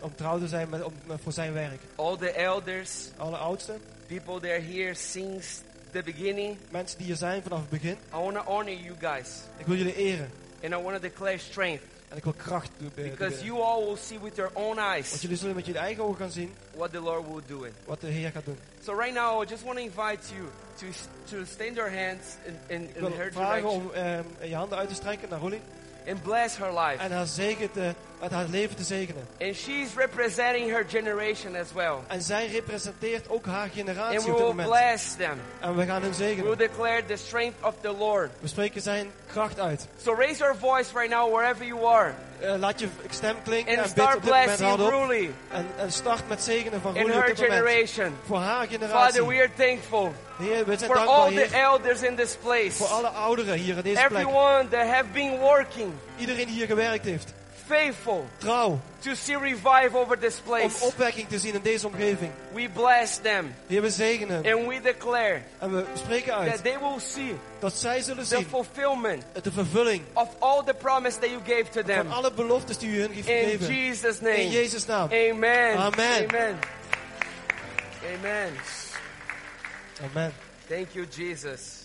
om 0.00 0.14
trouw 0.14 0.38
te 0.38 0.48
zijn 0.48 0.68
met, 0.68 0.82
om, 0.82 0.92
voor 1.22 1.32
zijn 1.32 1.52
werk. 1.52 1.80
All 1.94 2.16
the 2.16 2.30
elders, 2.30 2.90
Alle 3.16 3.36
oudsten, 3.36 3.80
people 4.06 4.34
that 4.40 4.50
are 4.50 4.60
here 4.72 4.94
since 4.94 5.60
the 5.90 6.02
beginning. 6.02 6.56
mensen 6.70 6.98
die 6.98 7.06
hier 7.06 7.16
zijn 7.16 7.42
vanaf 7.42 7.60
het 7.60 7.70
begin. 7.70 7.92
I 7.92 8.16
want 8.16 8.34
to 8.34 8.42
honor 8.42 8.72
you 8.74 8.94
guys 9.00 9.28
Ik 9.56 9.66
wil 9.66 9.76
jullie 9.76 9.94
eren. 9.96 10.30
and 10.62 10.72
I 10.72 10.76
want 10.76 10.94
to 10.94 11.00
declare 11.00 11.38
strength 11.38 11.82
En 12.14 12.20
ik 12.20 12.24
wil 12.24 12.34
kracht 12.36 12.70
doen. 12.78 12.92
because 12.94 13.44
you 13.44 13.60
all 13.60 13.84
will 13.84 13.96
see 13.96 14.18
with 14.20 14.36
your 14.36 14.50
own 14.52 14.76
Want 14.76 14.78
eyes 14.78 15.20
jullie 15.20 15.36
zullen 15.36 15.54
met 15.54 15.66
jullie 15.66 15.80
eigen 15.80 16.04
ogen 16.04 16.16
gaan 16.16 16.30
zien 16.30 16.54
what 16.74 16.92
the 16.92 17.00
Lord 17.00 17.26
will 17.26 17.42
do. 17.46 17.66
wat 17.84 18.00
de 18.00 18.06
Heer 18.06 18.30
gaat 18.30 18.44
doen. 18.44 18.58
So 18.84 18.94
right 18.94 19.14
now, 19.14 19.42
I 19.42 19.46
just 19.48 19.64
want 19.64 19.76
to 19.76 19.84
invite 19.84 20.34
you 20.34 20.48
to 20.76 20.86
to 21.30 21.40
extend 21.40 21.76
your 21.76 21.90
hands 21.90 22.24
in, 22.44 22.88
in, 22.94 23.02
her 23.02 23.32
vragen 23.32 23.62
direction 23.62 23.70
om 23.70 23.92
ehm, 23.92 24.24
je 24.48 24.54
handen 24.54 24.78
uit 24.78 24.88
te 24.88 24.94
strijken 24.94 25.28
naar 25.28 25.38
Rolly. 25.40 25.60
and 26.06 26.22
bless 26.22 26.56
her 26.56 26.72
life. 26.80 27.02
En 27.02 27.12
haar, 27.12 27.26
zegen 27.26 27.72
te, 27.72 27.94
uit 28.24 28.32
haar 28.32 28.46
leven 28.50 28.76
te 28.76 28.82
zegenen. 28.84 29.26
And 29.40 29.54
she's 29.54 29.88
representing 29.96 30.70
her 30.70 30.84
generation 30.88 31.56
as 31.56 31.72
well. 31.74 31.94
En 32.06 32.22
zij 32.22 32.46
representeert 32.46 33.28
ook 33.28 33.46
haar 33.46 33.62
And 33.62 33.72
generatie 33.72 34.18
we 34.18 34.24
op 34.24 34.26
dit 34.26 34.36
will 34.36 34.46
moment. 34.46 34.68
bless 34.68 35.14
them. 35.16 35.40
En 35.60 35.76
we 35.76 35.84
gaan 35.86 36.02
hen 36.02 36.10
We 36.10 36.16
will 36.16 36.28
zegenen. 36.28 36.58
declare 36.58 37.04
the 37.06 37.16
strength 37.16 37.56
of 37.62 37.74
the 37.80 37.92
Lord. 37.98 38.30
We 38.40 38.48
spreken 38.48 38.80
zijn 38.82 39.10
kracht 39.26 39.60
uit. 39.60 39.86
So 40.02 40.14
raise 40.14 40.38
your 40.38 40.56
voice 40.60 40.90
right 40.94 41.10
now 41.10 41.32
wherever 41.34 41.66
you 41.66 41.86
are 41.86 42.12
Eh, 42.40 42.54
laat 42.58 42.80
je 42.80 42.88
stem 43.10 43.36
klinken 43.44 43.78
and 43.78 43.86
en 43.86 43.94
bid 43.94 44.02
start 44.02 44.16
op 44.16 44.22
dit 44.22 44.30
moment 44.30 44.60
hardop. 44.60 45.10
En, 45.50 45.66
en 45.76 45.92
start 45.92 46.28
met 46.28 46.42
zegenen 46.42 46.80
van 46.80 46.90
op 46.90 47.06
moment. 47.06 47.38
generation. 47.38 48.16
Voor 48.26 48.38
haar 48.38 48.66
Father, 48.66 48.78
generatie. 48.78 49.22
we 49.22 49.34
are 49.34 49.50
thankful 49.56 50.14
Heer, 50.38 50.64
we 50.64 50.76
zijn 50.76 50.90
for 50.90 50.94
dankbaar, 50.94 51.16
all 51.18 51.32
the 51.34 51.48
elders 51.56 52.02
in 52.02 52.16
this 52.16 52.36
place. 52.42 52.70
Voor 52.70 52.86
alle 52.86 53.08
ouderen 53.08 53.54
hier 53.54 53.76
in 53.76 53.82
deze 53.82 54.04
plek. 54.08 54.10
Everyone 54.10 54.68
that 54.68 54.86
have 54.86 55.04
been 55.12 55.38
working 55.38 55.92
Iedereen 56.18 56.46
die 56.46 56.54
hier 56.54 56.66
gewerkt 56.66 57.04
heeft. 57.04 57.32
Faithful 57.66 58.26
Trouw. 58.38 58.80
to 59.00 59.14
see 59.14 59.36
revive 59.36 59.94
over 59.96 60.18
this 60.18 60.36
Om 60.38 60.42
place. 60.44 60.84
opwekking 60.84 61.28
te 61.28 61.38
zien 61.38 61.54
in 61.54 61.60
deze 61.62 61.86
omgeving. 61.86 62.30
We 62.52 62.68
bless 62.68 63.18
them 63.22 63.54
Heer, 63.66 63.82
we 63.82 63.90
zegenen. 63.90 64.36
and 64.36 64.66
we 64.66 64.80
declare 64.82 65.42
En 65.58 65.72
we 65.74 65.84
spreken 65.94 66.32
that 66.32 66.38
uit 66.40 66.62
they 66.64 66.78
will 66.78 66.98
see 66.98 67.34
dat 67.58 67.72
zij 67.74 68.02
zullen 68.02 68.24
the 68.24 68.36
zien 68.36 68.46
fulfillment 68.48 69.24
de 69.42 69.52
vervulling 69.52 70.02
of 70.12 70.28
all 70.38 70.62
the 70.64 70.74
promise 70.74 71.18
that 71.18 71.28
you 71.30 71.40
gave 71.44 71.64
to 71.64 71.80
van 71.80 71.84
them. 71.84 72.10
alle 72.12 72.32
beloftes 72.32 72.78
die 72.78 72.88
u 72.90 73.00
hun 73.00 73.10
heeft 73.12 73.28
In 73.28 73.44
gegeven. 73.44 73.74
Jesus' 73.74 74.18
In 74.18 74.24
name. 74.24 74.48
Jezus' 74.50 74.86
naam. 74.86 75.08
Amen. 75.12 75.76
Amen. 75.76 76.28
Amen. 76.28 76.58
Amen. 78.18 78.52
Amen. 80.10 80.32
Thank 80.68 80.88
you, 80.92 81.06
Jesus. 81.16 81.83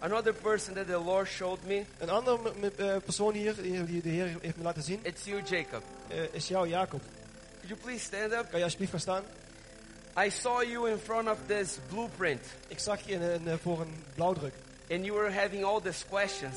Another 0.00 0.32
person 0.32 0.74
that 0.74 0.86
the 0.86 0.98
Lord 0.98 1.28
showed 1.28 1.58
me, 1.66 1.84
Een 1.98 2.10
andere 2.10 2.38
eh, 2.76 2.96
persoon 3.04 3.34
hier, 3.34 3.54
die 3.86 4.02
de 4.02 4.08
Heer 4.08 4.36
heeft 4.40 4.56
me 4.56 4.62
laten 4.62 4.82
zien, 4.82 5.00
it's 5.02 5.24
you, 5.24 5.42
Jacob. 5.42 5.82
eh, 6.08 6.16
is 6.32 6.48
jou, 6.48 6.68
Jacob. 6.68 7.00
Could 7.60 7.68
you 7.68 7.80
please 7.80 8.04
stand 8.04 8.32
up? 8.32 8.46
Kan 8.50 8.58
je 8.58 8.64
alsjeblieft 8.64 8.90
gaan 8.92 9.00
staan? 9.00 9.22
I 10.26 10.30
saw 10.30 10.62
you 10.62 10.90
in 10.90 10.98
front 10.98 11.28
of 11.28 11.38
this 11.46 11.78
blueprint, 11.88 12.40
Ik 12.68 12.78
zag 12.78 13.00
je 13.06 13.12
in, 13.12 13.22
een, 13.22 13.48
eh, 13.48 13.54
voor 13.62 13.80
een 13.80 14.02
blauwdruk. 14.14 14.52
and 14.90 15.04
you 15.04 15.12
were 15.18 15.32
having 15.32 15.64
all 15.64 15.80
these 15.80 16.04
questions. 16.10 16.56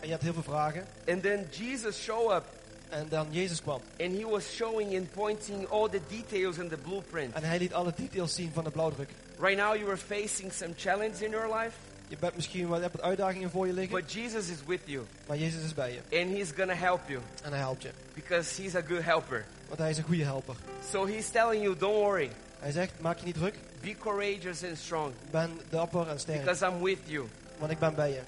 En 0.00 0.06
je 0.06 0.12
had 0.12 0.22
heel 0.22 0.32
veel 0.32 0.42
vragen. 0.42 0.86
And 1.08 1.22
then 1.22 1.46
Jesus 1.50 2.02
showed 2.02 2.36
up, 2.36 2.44
En 2.88 3.06
dan 3.08 3.26
Jezus 3.30 3.62
kwam. 3.62 3.80
and 4.00 4.12
he 4.18 4.24
was 4.30 4.44
showing 4.54 4.96
and 4.96 5.10
pointing 5.12 5.68
all 5.68 5.88
the 5.88 6.00
details 6.08 6.58
in 6.58 6.68
the 6.68 6.76
blueprint. 6.76 7.34
En 7.34 7.42
hij 7.44 7.58
liet 7.58 7.72
alle 7.74 7.92
details 7.96 8.34
zien 8.34 8.50
van 8.54 8.64
de 8.64 8.70
blauwdruk. 8.70 9.08
Right 9.38 9.56
now, 9.56 9.74
you 9.76 9.88
are 9.88 9.96
facing 9.96 10.52
some 10.52 10.72
challenge 10.76 11.24
in 11.24 11.30
your 11.30 11.54
life, 11.58 11.76
Je 12.12 12.18
bent 12.18 12.34
misschien 12.34 12.66
wat, 12.68 12.80
hebt 12.80 12.92
wat 12.92 13.02
uitdagingen 13.04 13.50
voor 13.50 13.66
je 13.66 13.72
liggen. 13.72 14.00
but 14.00 14.12
Jesus 14.12 14.48
is 14.48 14.56
with 14.66 14.80
you, 14.84 15.04
Maar 15.26 15.36
Jezus 15.36 15.64
is 15.64 15.74
bij 15.74 15.92
je. 15.92 16.18
and 16.20 16.36
he's 16.36 16.50
gonna 16.56 16.74
help 16.74 17.00
you 17.08 17.20
En 17.42 17.50
hij 17.50 17.58
helpt 17.58 17.82
je. 17.82 17.90
because 18.14 18.62
he's 18.62 18.74
a 18.74 18.80
good 18.88 19.02
helper. 19.04 19.44
Want 19.68 19.80
hij 19.80 19.90
is 19.90 19.96
een 19.98 20.04
goede 20.04 20.24
helper. 20.24 20.54
So 20.90 21.06
he's 21.06 21.30
telling 21.30 21.62
you, 21.62 21.76
don't 21.78 21.94
worry, 21.94 22.30
Hij 22.58 22.70
zegt, 22.70 22.92
maak 23.00 23.18
je 23.18 23.24
niet 23.24 23.34
druk. 23.34 23.54
be 23.80 23.96
courageous 23.98 24.64
and 24.64 24.78
strong, 24.78 25.12
Ben 25.30 25.60
dapper 25.70 26.08
en 26.08 26.20
sterk. 26.20 26.38
because 26.44 26.66
I'm 26.66 26.82
with 26.82 26.98
you. 27.04 27.28
Want 27.58 27.70
ik 27.72 27.78
ben 27.78 27.94
bij 27.94 28.10
je. 28.10 28.20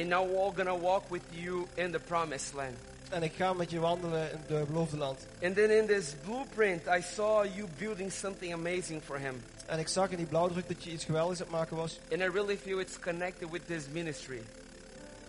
And 0.00 0.08
now 0.08 0.30
we're 0.30 0.52
gonna 0.64 0.78
walk 0.78 1.02
with 1.10 1.22
you 1.30 1.66
in 1.74 1.90
the 1.92 1.98
promised 1.98 2.52
land. 2.54 2.76
En 3.12 3.22
ik 3.22 3.32
ga 3.32 3.52
met 3.52 3.70
je 3.70 3.78
wandelen 3.78 4.30
in 4.32 4.38
het 4.56 4.66
beloofde 4.66 4.96
land. 4.96 5.26
And 5.42 5.54
then 5.54 5.70
in 5.78 5.86
this 5.86 6.14
blueprint, 6.24 6.86
I 6.86 7.02
saw 7.14 7.44
you 7.44 7.66
building 7.78 8.12
something 8.12 8.52
amazing 8.52 9.02
for 9.04 9.18
him. 9.18 9.42
En 9.66 9.78
ik 9.78 9.88
zag 9.88 10.10
in 10.10 10.16
die 10.16 10.26
blauwdruk 10.26 10.68
dat 10.68 10.84
je 10.84 10.90
iets 10.90 11.04
geweldigs 11.04 11.40
aan 11.40 11.46
het 11.46 11.54
maken 11.56 11.76
was. 11.76 11.98
And 12.10 12.20
I 12.20 12.28
really 12.28 12.56
feel 12.56 12.78
it's 12.80 12.98
connected 12.98 13.50
with 13.50 13.66
this 13.66 13.84
ministry. 13.92 14.42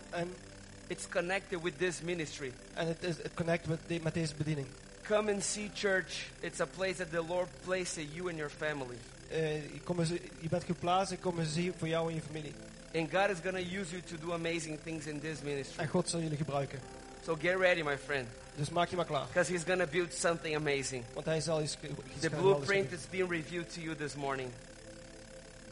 En, 0.09 0.33
It's 0.87 1.07
connected 1.09 1.61
with 1.61 1.77
this 1.77 2.01
ministry. 2.01 2.51
en 2.73 2.87
het, 2.87 3.03
is, 3.03 3.15
connect 3.33 3.67
met, 3.67 3.79
de- 3.87 3.99
met 4.03 4.13
deze 4.13 4.33
bediening. 4.35 4.67
Come 5.07 5.31
and 5.33 5.43
see 5.43 5.69
church. 5.73 6.31
It's 6.39 6.59
a 6.59 6.65
place 6.65 6.93
that 6.95 7.11
the 7.11 7.23
Lord 7.27 7.47
placed 7.65 7.97
you 8.13 8.27
and 8.29 8.37
your 8.37 8.51
family. 8.57 8.97
Je, 9.73 9.79
kom 9.83 9.99
eens- 9.99 10.09
je 10.39 10.49
bent 10.49 10.63
geplaatst 10.63 11.11
en 11.11 11.19
kom 11.19 11.39
eens 11.39 11.53
zien 11.53 11.73
voor 11.77 11.87
jou 11.87 12.09
en 12.09 12.15
je 12.15 12.21
familie. 12.21 12.53
And 12.95 13.09
God 13.11 13.29
is 13.29 13.37
going 13.51 13.67
to 13.69 13.79
use 13.79 13.89
you 13.91 14.01
to 14.01 14.15
do 14.25 14.33
amazing 14.33 14.79
things 14.83 15.05
in 15.05 15.19
this 15.19 15.41
ministry. 15.41 15.79
En 15.81 15.87
God 15.87 16.09
zal 16.09 16.19
jullie 16.19 16.37
gebruiken. 16.37 16.79
So 17.25 17.35
get 17.35 17.57
ready, 17.57 17.81
my 17.81 17.97
friend. 17.97 18.27
Dus 18.55 18.69
maak 18.69 18.89
je 18.89 18.95
maar 18.95 19.05
klaar. 19.05 19.25
because 19.25 19.51
He's 19.51 19.63
going 19.63 19.79
to 19.79 19.87
build 19.87 20.13
something 20.13 20.55
amazing. 20.55 21.03
Want 21.13 21.25
hij 21.25 21.41
zal 21.41 21.61
iets, 21.61 21.77
iets 21.81 22.19
The 22.19 22.29
blueprint 22.29 22.91
is 22.91 22.99
being 23.09 23.29
revealed 23.29 23.73
to 23.73 23.81
you 23.81 23.95
this 23.95 24.15
morning. 24.15 24.49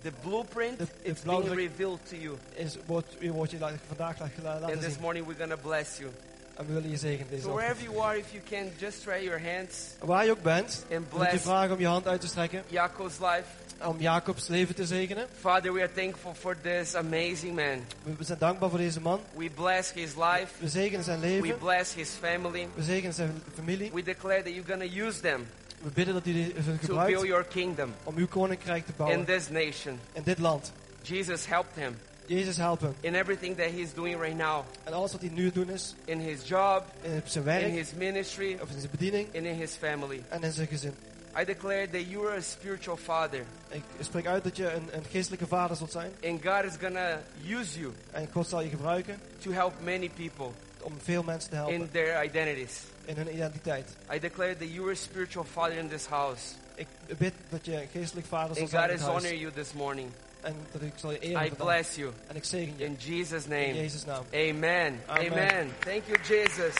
The 0.01 0.11
blueprint 0.21 0.77
De- 0.77 0.85
de 0.85 1.09
is 1.09 1.21
being 1.21 1.53
revealed 1.53 1.99
to 2.09 2.15
you. 2.15 2.37
Is, 2.53 2.77
wordt, 2.85 3.15
wordt 3.19 3.51
je 3.51 3.57
vandaag 3.87 4.19
la- 4.19 4.59
la- 4.59 4.67
And 4.67 4.81
this 4.81 4.97
morning 4.99 5.25
we're 5.25 5.37
going 5.37 5.51
to 5.51 5.67
bless 5.67 5.97
you. 5.97 6.11
En 6.53 6.65
we 6.65 6.73
willen 6.73 6.89
je 6.89 6.97
zegenen 6.97 7.29
deze 7.29 7.41
So 7.41 7.53
wherever 7.53 7.83
you 7.83 7.99
are, 7.99 8.17
if 8.17 8.31
you 8.31 8.43
can 8.49 8.71
just 8.77 9.01
try 9.03 9.23
your 9.23 9.41
hands 9.41 9.77
Waar 9.99 10.25
je 10.25 10.31
ook 10.31 10.41
bent, 10.41 10.85
and 10.89 10.89
wil 10.89 10.99
ik 10.99 11.09
je 11.09 11.29
bless 11.29 11.43
vragen 11.43 11.73
om 11.73 11.79
je 11.79 11.87
hand 11.87 12.07
uit 12.07 12.21
te 12.21 12.27
strekken. 12.27 12.63
Jacob's 12.67 13.19
life. 13.19 13.43
Om 13.85 13.99
Jacobs 13.99 14.47
leven 14.47 14.75
te 14.75 14.85
zegenen. 14.85 15.27
Father, 15.39 15.73
we 15.73 15.79
are 15.79 15.91
thankful 15.93 16.33
for 16.33 16.55
this 16.61 16.95
amazing 16.95 17.55
man. 17.55 17.85
We, 18.03 18.15
we 18.17 18.23
zijn 18.23 18.39
dankbaar 18.39 18.69
voor 18.69 18.79
deze 18.79 19.01
man. 19.01 19.19
We 19.35 19.49
bless 19.49 19.93
his 19.93 20.15
life. 20.15 20.47
We 20.59 20.69
zegenen 20.69 21.03
zijn 21.03 21.19
We 21.19 21.27
leven. 21.27 21.57
bless 21.57 21.93
his 21.93 22.09
family. 22.09 22.67
We 22.75 22.83
zegenen 22.83 23.13
zijn 23.13 23.41
familie. 23.55 23.91
We 23.93 24.03
declare 24.03 24.43
that 24.43 24.53
you're 24.53 24.73
going 24.75 24.91
to 24.91 25.05
use 25.07 25.19
them 25.19 25.47
We 25.81 25.89
bidden 25.93 26.13
dat 26.13 26.25
u 26.25 26.33
ze 26.43 26.53
to 26.53 26.61
build 26.63 26.79
gebruikt 26.79 27.21
your 27.21 27.43
kingdom 27.43 27.93
om 28.03 28.15
uw 28.17 28.27
koninkrijk 28.27 28.85
te 28.85 28.91
in 28.91 28.97
bouwen 28.97 29.25
this 29.25 29.49
nation. 29.49 29.99
in 30.13 30.23
dit 30.23 30.39
land. 30.39 30.71
Jesus 31.01 31.45
helped 31.45 31.75
him 31.75 31.95
Jezus 32.25 32.57
helpt 32.57 32.81
hem. 32.81 32.93
in 32.99 33.15
everything 33.15 33.57
that 33.57 33.69
he's 33.71 33.93
doing 33.93 34.19
right 34.21 34.37
now 34.37 34.63
En 34.83 34.93
alles 34.93 35.11
wat 35.11 35.21
hij 35.21 35.29
nu 35.33 35.51
doen 35.51 35.69
is, 35.69 35.95
in 36.05 36.19
his 36.19 36.47
job, 36.47 36.83
in 37.01 37.21
zijn 37.25 37.43
in 37.43 37.49
werk, 37.49 37.71
his 37.71 37.93
ministry, 37.93 38.57
of 38.61 38.69
in 38.69 38.79
zijn 38.79 38.91
bediening 38.91 39.25
and 39.35 39.45
in 39.45 39.55
his 39.55 39.71
family. 39.71 40.23
en 40.29 40.43
in 40.43 40.51
zijn 40.51 40.67
gezin. 40.67 40.93
I 41.39 41.45
declare 41.45 41.87
that 41.89 42.01
you 42.07 42.27
are 42.27 42.37
a 42.37 42.41
spiritual 42.41 42.97
father 42.97 43.43
Ik 43.69 43.83
spreek 43.99 44.25
uit 44.27 44.43
dat 44.43 44.57
je 44.57 44.71
een, 44.71 44.89
een 44.91 45.03
geestelijke 45.11 45.47
vader 45.47 45.75
zult 45.75 45.91
zijn. 45.91 46.11
and 46.23 46.41
God 46.45 46.63
is 46.63 46.77
to 46.77 47.19
use 47.47 47.79
you 47.79 47.93
En 48.11 48.27
God 48.31 48.47
zal 48.47 48.61
je 48.61 48.69
gebruiken 48.69 49.19
to 49.39 49.51
help 49.51 49.73
many 49.83 50.09
people 50.09 50.49
om 50.81 50.97
veel 51.03 51.23
mensen 51.23 51.49
te 51.49 51.55
helpen 51.55 51.73
in 51.75 51.91
their 51.91 52.23
identities. 52.23 52.79
in 53.05 53.15
hun 53.15 53.33
identiteit. 53.33 53.89
I 54.13 54.19
declare 54.19 54.55
that 54.57 54.67
you 54.69 54.81
are 54.83 54.91
a 54.91 54.95
spiritual 54.95 55.45
father 55.51 55.77
in 55.77 55.89
this 55.89 56.05
house. 56.05 56.41
Ik 56.75 56.87
bid 57.17 57.33
dat 57.49 57.65
je 57.65 57.81
een 57.81 57.87
geestelijk 57.91 58.27
vader 58.27 58.57
And 58.57 58.69
zijn 58.69 58.81
God 58.81 58.89
in 58.89 58.95
is 58.95 59.01
het 59.01 59.09
huis. 59.09 59.23
honoring 59.23 59.41
you 59.41 59.53
this 59.53 59.73
morning. 59.73 60.09
En 60.41 60.55
dat 60.71 60.81
ik 60.81 60.93
zal 60.95 61.11
je 61.11 61.19
eren 61.19 61.45
I 61.45 61.51
bless 61.51 61.95
you 61.95 62.11
En 62.27 62.35
ik 62.35 62.43
zegen 62.43 62.73
je 62.77 62.85
in 62.85 62.95
Jesus' 62.99 63.43
in 63.43 63.49
name. 63.49 63.73
Jezus' 63.73 64.05
naam. 64.05 64.23
Amen. 64.33 64.99
Amen. 65.05 65.31
Amen. 65.31 65.71
Thank 65.79 66.03
you, 66.05 66.17
Jesus. 66.23 66.75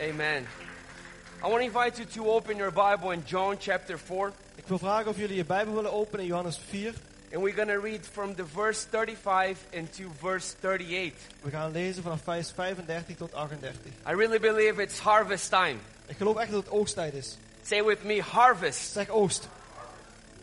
Amen. 0.00 0.46
I 1.42 1.48
want 1.48 1.60
to 1.60 1.66
invite 1.66 1.98
you 1.98 2.06
to 2.06 2.30
open 2.30 2.56
your 2.56 2.70
Bible 2.70 3.10
in 3.10 3.22
John 3.26 3.56
chapter 3.60 3.98
4. 3.98 4.32
Ik 4.54 4.66
wil 4.66 4.78
vragen 4.78 5.10
of 5.10 5.16
jullie 5.16 5.36
je 5.36 5.44
Bijbel 5.44 5.74
willen 5.74 5.92
openen 5.92 6.20
in 6.20 6.26
Johannes 6.26 6.58
4. 6.68 6.92
And 7.32 7.42
we're 7.42 7.54
going 7.54 7.68
to 7.68 7.80
read 7.80 8.06
from 8.06 8.34
the 8.34 8.44
verse 8.44 8.86
35 8.90 9.58
into 9.70 10.10
verse 10.20 10.54
38. 10.60 11.12
We 11.42 11.50
gaan 11.50 11.70
lezen 11.72 12.02
vanaf 12.02 12.22
vers 12.22 12.50
35 12.50 13.16
tot 13.16 13.34
38. 13.34 13.92
I 14.08 14.14
really 14.14 14.38
believe 14.38 14.82
it's 14.82 14.98
harvest 14.98 15.50
time. 15.50 15.76
Ik 16.06 16.16
geloof 16.16 16.36
echt 16.36 16.50
dat 16.50 16.64
het 16.64 16.72
oogsttijd 16.72 17.14
is. 17.14 17.36
Say 17.62 17.84
with 17.84 18.04
me, 18.04 18.22
harvest. 18.22 18.92
Zeg 18.92 19.08
oogst. 19.08 19.48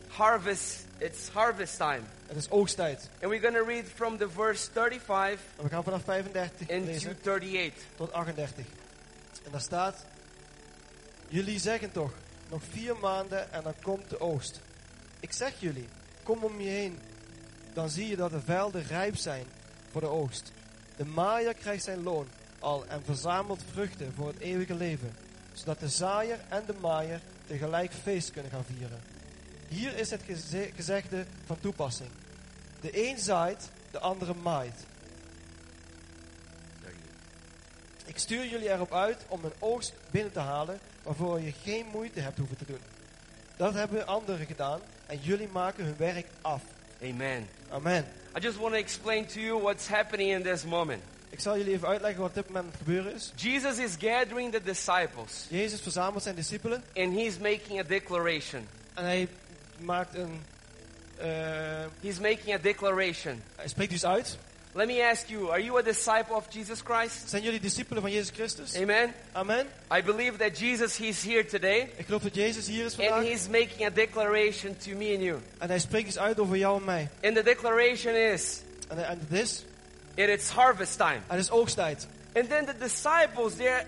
Harvest. 0.07 0.85
It's 0.97 1.29
harvest 1.29 1.77
time. 1.77 2.01
Het 2.27 2.37
is 2.37 2.49
oogsttijd. 2.49 3.09
And 3.21 3.31
we're 3.31 3.41
going 3.41 3.55
to 3.55 3.65
read 3.65 3.85
from 3.95 4.17
the 4.17 4.29
verse 4.29 4.69
35 4.71 5.39
En 5.57 5.63
we 5.63 5.69
gaan 5.69 5.83
vanaf 5.83 6.03
35 6.03 6.67
into 6.67 6.91
lezen 6.91 7.09
38. 7.09 7.73
tot 7.95 8.13
38. 8.13 8.65
En 9.43 9.51
daar 9.51 9.61
staat... 9.61 10.05
Jullie 11.33 11.59
zeggen 11.59 11.91
toch, 11.91 12.13
nog 12.49 12.61
vier 12.69 12.97
maanden 12.97 13.51
en 13.51 13.63
dan 13.63 13.73
komt 13.81 14.09
de 14.09 14.19
oogst. 14.19 14.59
Ik 15.19 15.31
zeg 15.31 15.53
jullie, 15.59 15.87
kom 16.23 16.43
om 16.43 16.61
je 16.61 16.69
heen. 16.69 16.99
Dan 17.73 17.89
zie 17.89 18.07
je 18.07 18.15
dat 18.15 18.31
de 18.31 18.41
velden 18.41 18.83
rijp 18.83 19.15
zijn 19.15 19.45
voor 19.91 20.01
de 20.01 20.07
oogst. 20.07 20.51
De 20.95 21.05
maaier 21.05 21.53
krijgt 21.53 21.83
zijn 21.83 22.03
loon 22.03 22.27
al 22.59 22.85
en 22.85 23.03
verzamelt 23.03 23.63
vruchten 23.71 24.13
voor 24.13 24.27
het 24.27 24.39
eeuwige 24.39 24.75
leven. 24.75 25.15
Zodat 25.53 25.79
de 25.79 25.89
zaaier 25.89 26.39
en 26.49 26.63
de 26.65 26.75
maaier 26.81 27.21
tegelijk 27.47 27.93
feest 27.93 28.31
kunnen 28.31 28.51
gaan 28.51 28.65
vieren. 28.77 29.01
Hier 29.67 29.97
is 29.97 30.09
het 30.09 30.21
geze- 30.23 30.71
gezegde 30.75 31.25
van 31.45 31.59
toepassing. 31.59 32.09
De 32.81 33.07
een 33.09 33.19
zaait, 33.19 33.69
de 33.91 33.99
andere 33.99 34.33
maait. 34.33 34.85
Ik 38.05 38.17
stuur 38.17 38.47
jullie 38.47 38.69
erop 38.69 38.93
uit 38.93 39.25
om 39.27 39.43
een 39.43 39.53
oogst 39.59 39.93
binnen 40.11 40.31
te 40.31 40.39
halen 40.39 40.79
waarvoor 41.03 41.41
je 41.41 41.53
geen 41.63 41.85
moeite 41.91 42.19
hebt 42.19 42.37
hoeven 42.37 42.57
te 42.57 42.65
doen. 42.65 42.79
Dat 43.57 43.73
hebben 43.73 44.07
anderen 44.07 44.45
gedaan 44.45 44.79
en 45.05 45.19
jullie 45.21 45.47
maken 45.51 45.83
hun 45.85 45.97
werk 45.97 46.25
af. 46.41 46.61
Amen. 47.03 47.47
Amen. 47.69 48.05
I 48.37 48.39
just 48.39 48.57
want 48.57 48.73
to 48.73 48.79
explain 48.79 49.25
to 49.25 49.39
you 49.39 49.61
what's 49.61 49.87
happening 49.87 50.31
in 50.31 50.43
this 50.43 50.63
moment. 50.63 51.03
Ik 51.29 51.39
zal 51.39 51.57
jullie 51.57 51.73
even 51.73 51.87
uitleggen 51.87 52.21
wat 52.21 52.29
op 52.29 52.35
dit 52.35 52.47
moment 52.49 52.75
gebeuren 52.77 53.13
is. 53.13 53.31
Jesus 53.35 53.77
is 53.77 53.91
gathering 53.99 54.51
the 54.51 54.61
disciples 54.63 55.45
Jezus 55.49 55.81
verzamelt 55.81 56.23
zijn 56.23 56.35
discipelen 56.35 56.83
and 56.95 57.13
he's 57.13 57.37
making 57.37 57.79
a 57.79 57.83
declaration. 57.83 58.67
en 58.93 59.03
hij 59.03 59.27
maakt 59.79 60.15
een... 60.15 60.41
eh, 61.17 61.27
He's 62.01 62.19
making 62.19 62.53
a 62.53 62.57
declaration. 62.57 63.41
hij 63.55 63.67
spreekt 63.67 63.91
dus 63.91 64.05
uit. 64.05 64.37
Let 64.75 64.87
me 64.87 65.01
ask 65.01 65.29
you, 65.29 65.51
are 65.51 65.59
you 65.59 65.77
a 65.77 65.83
disciple 65.83 66.35
of 66.35 66.49
Jesus 66.49 66.81
Christ? 66.81 67.29
Zijn 67.29 67.43
jullie 67.43 67.59
discipelen 67.59 68.01
van 68.01 68.11
Jezus 68.11 68.29
Christus? 68.29 68.75
Amen. 68.75 69.13
Amen. 69.31 69.67
I 69.91 70.01
believe 70.01 70.37
that 70.37 70.59
Jesus, 70.59 70.97
he's 70.97 71.23
here 71.23 71.45
today 71.45 71.89
Ik 71.97 72.05
geloof 72.05 72.21
dat 72.21 72.35
Jezus 72.35 72.67
hier 72.67 72.85
is 72.85 72.99
and 72.99 73.25
he's 73.25 73.47
making 73.47 73.85
a 73.85 73.89
declaration 73.89 74.75
to 74.77 74.95
me 74.95 75.13
and 75.13 75.21
you. 75.21 75.39
En 75.57 75.69
hij 75.69 75.79
spreekt 75.79 76.05
dus 76.05 76.17
uit 76.17 76.39
over 76.39 76.57
jou 76.57 76.79
en 76.79 76.85
mij. 76.85 77.09
And 77.21 77.35
the 77.35 77.43
declaration 77.43 78.15
is, 78.15 78.61
En, 78.87 79.05
en 79.05 79.19
het 79.29 79.39
is... 79.39 79.63
it 80.15 80.29
is 80.29 80.49
harvest 80.49 80.97
time. 80.97 81.19
Het 81.27 81.39
is 81.39 81.51
oogsttijd. 81.51 82.07
And 82.35 82.49
then 82.49 82.65
the 82.65 82.77
disciples, 82.79 83.55
they're 83.55 83.85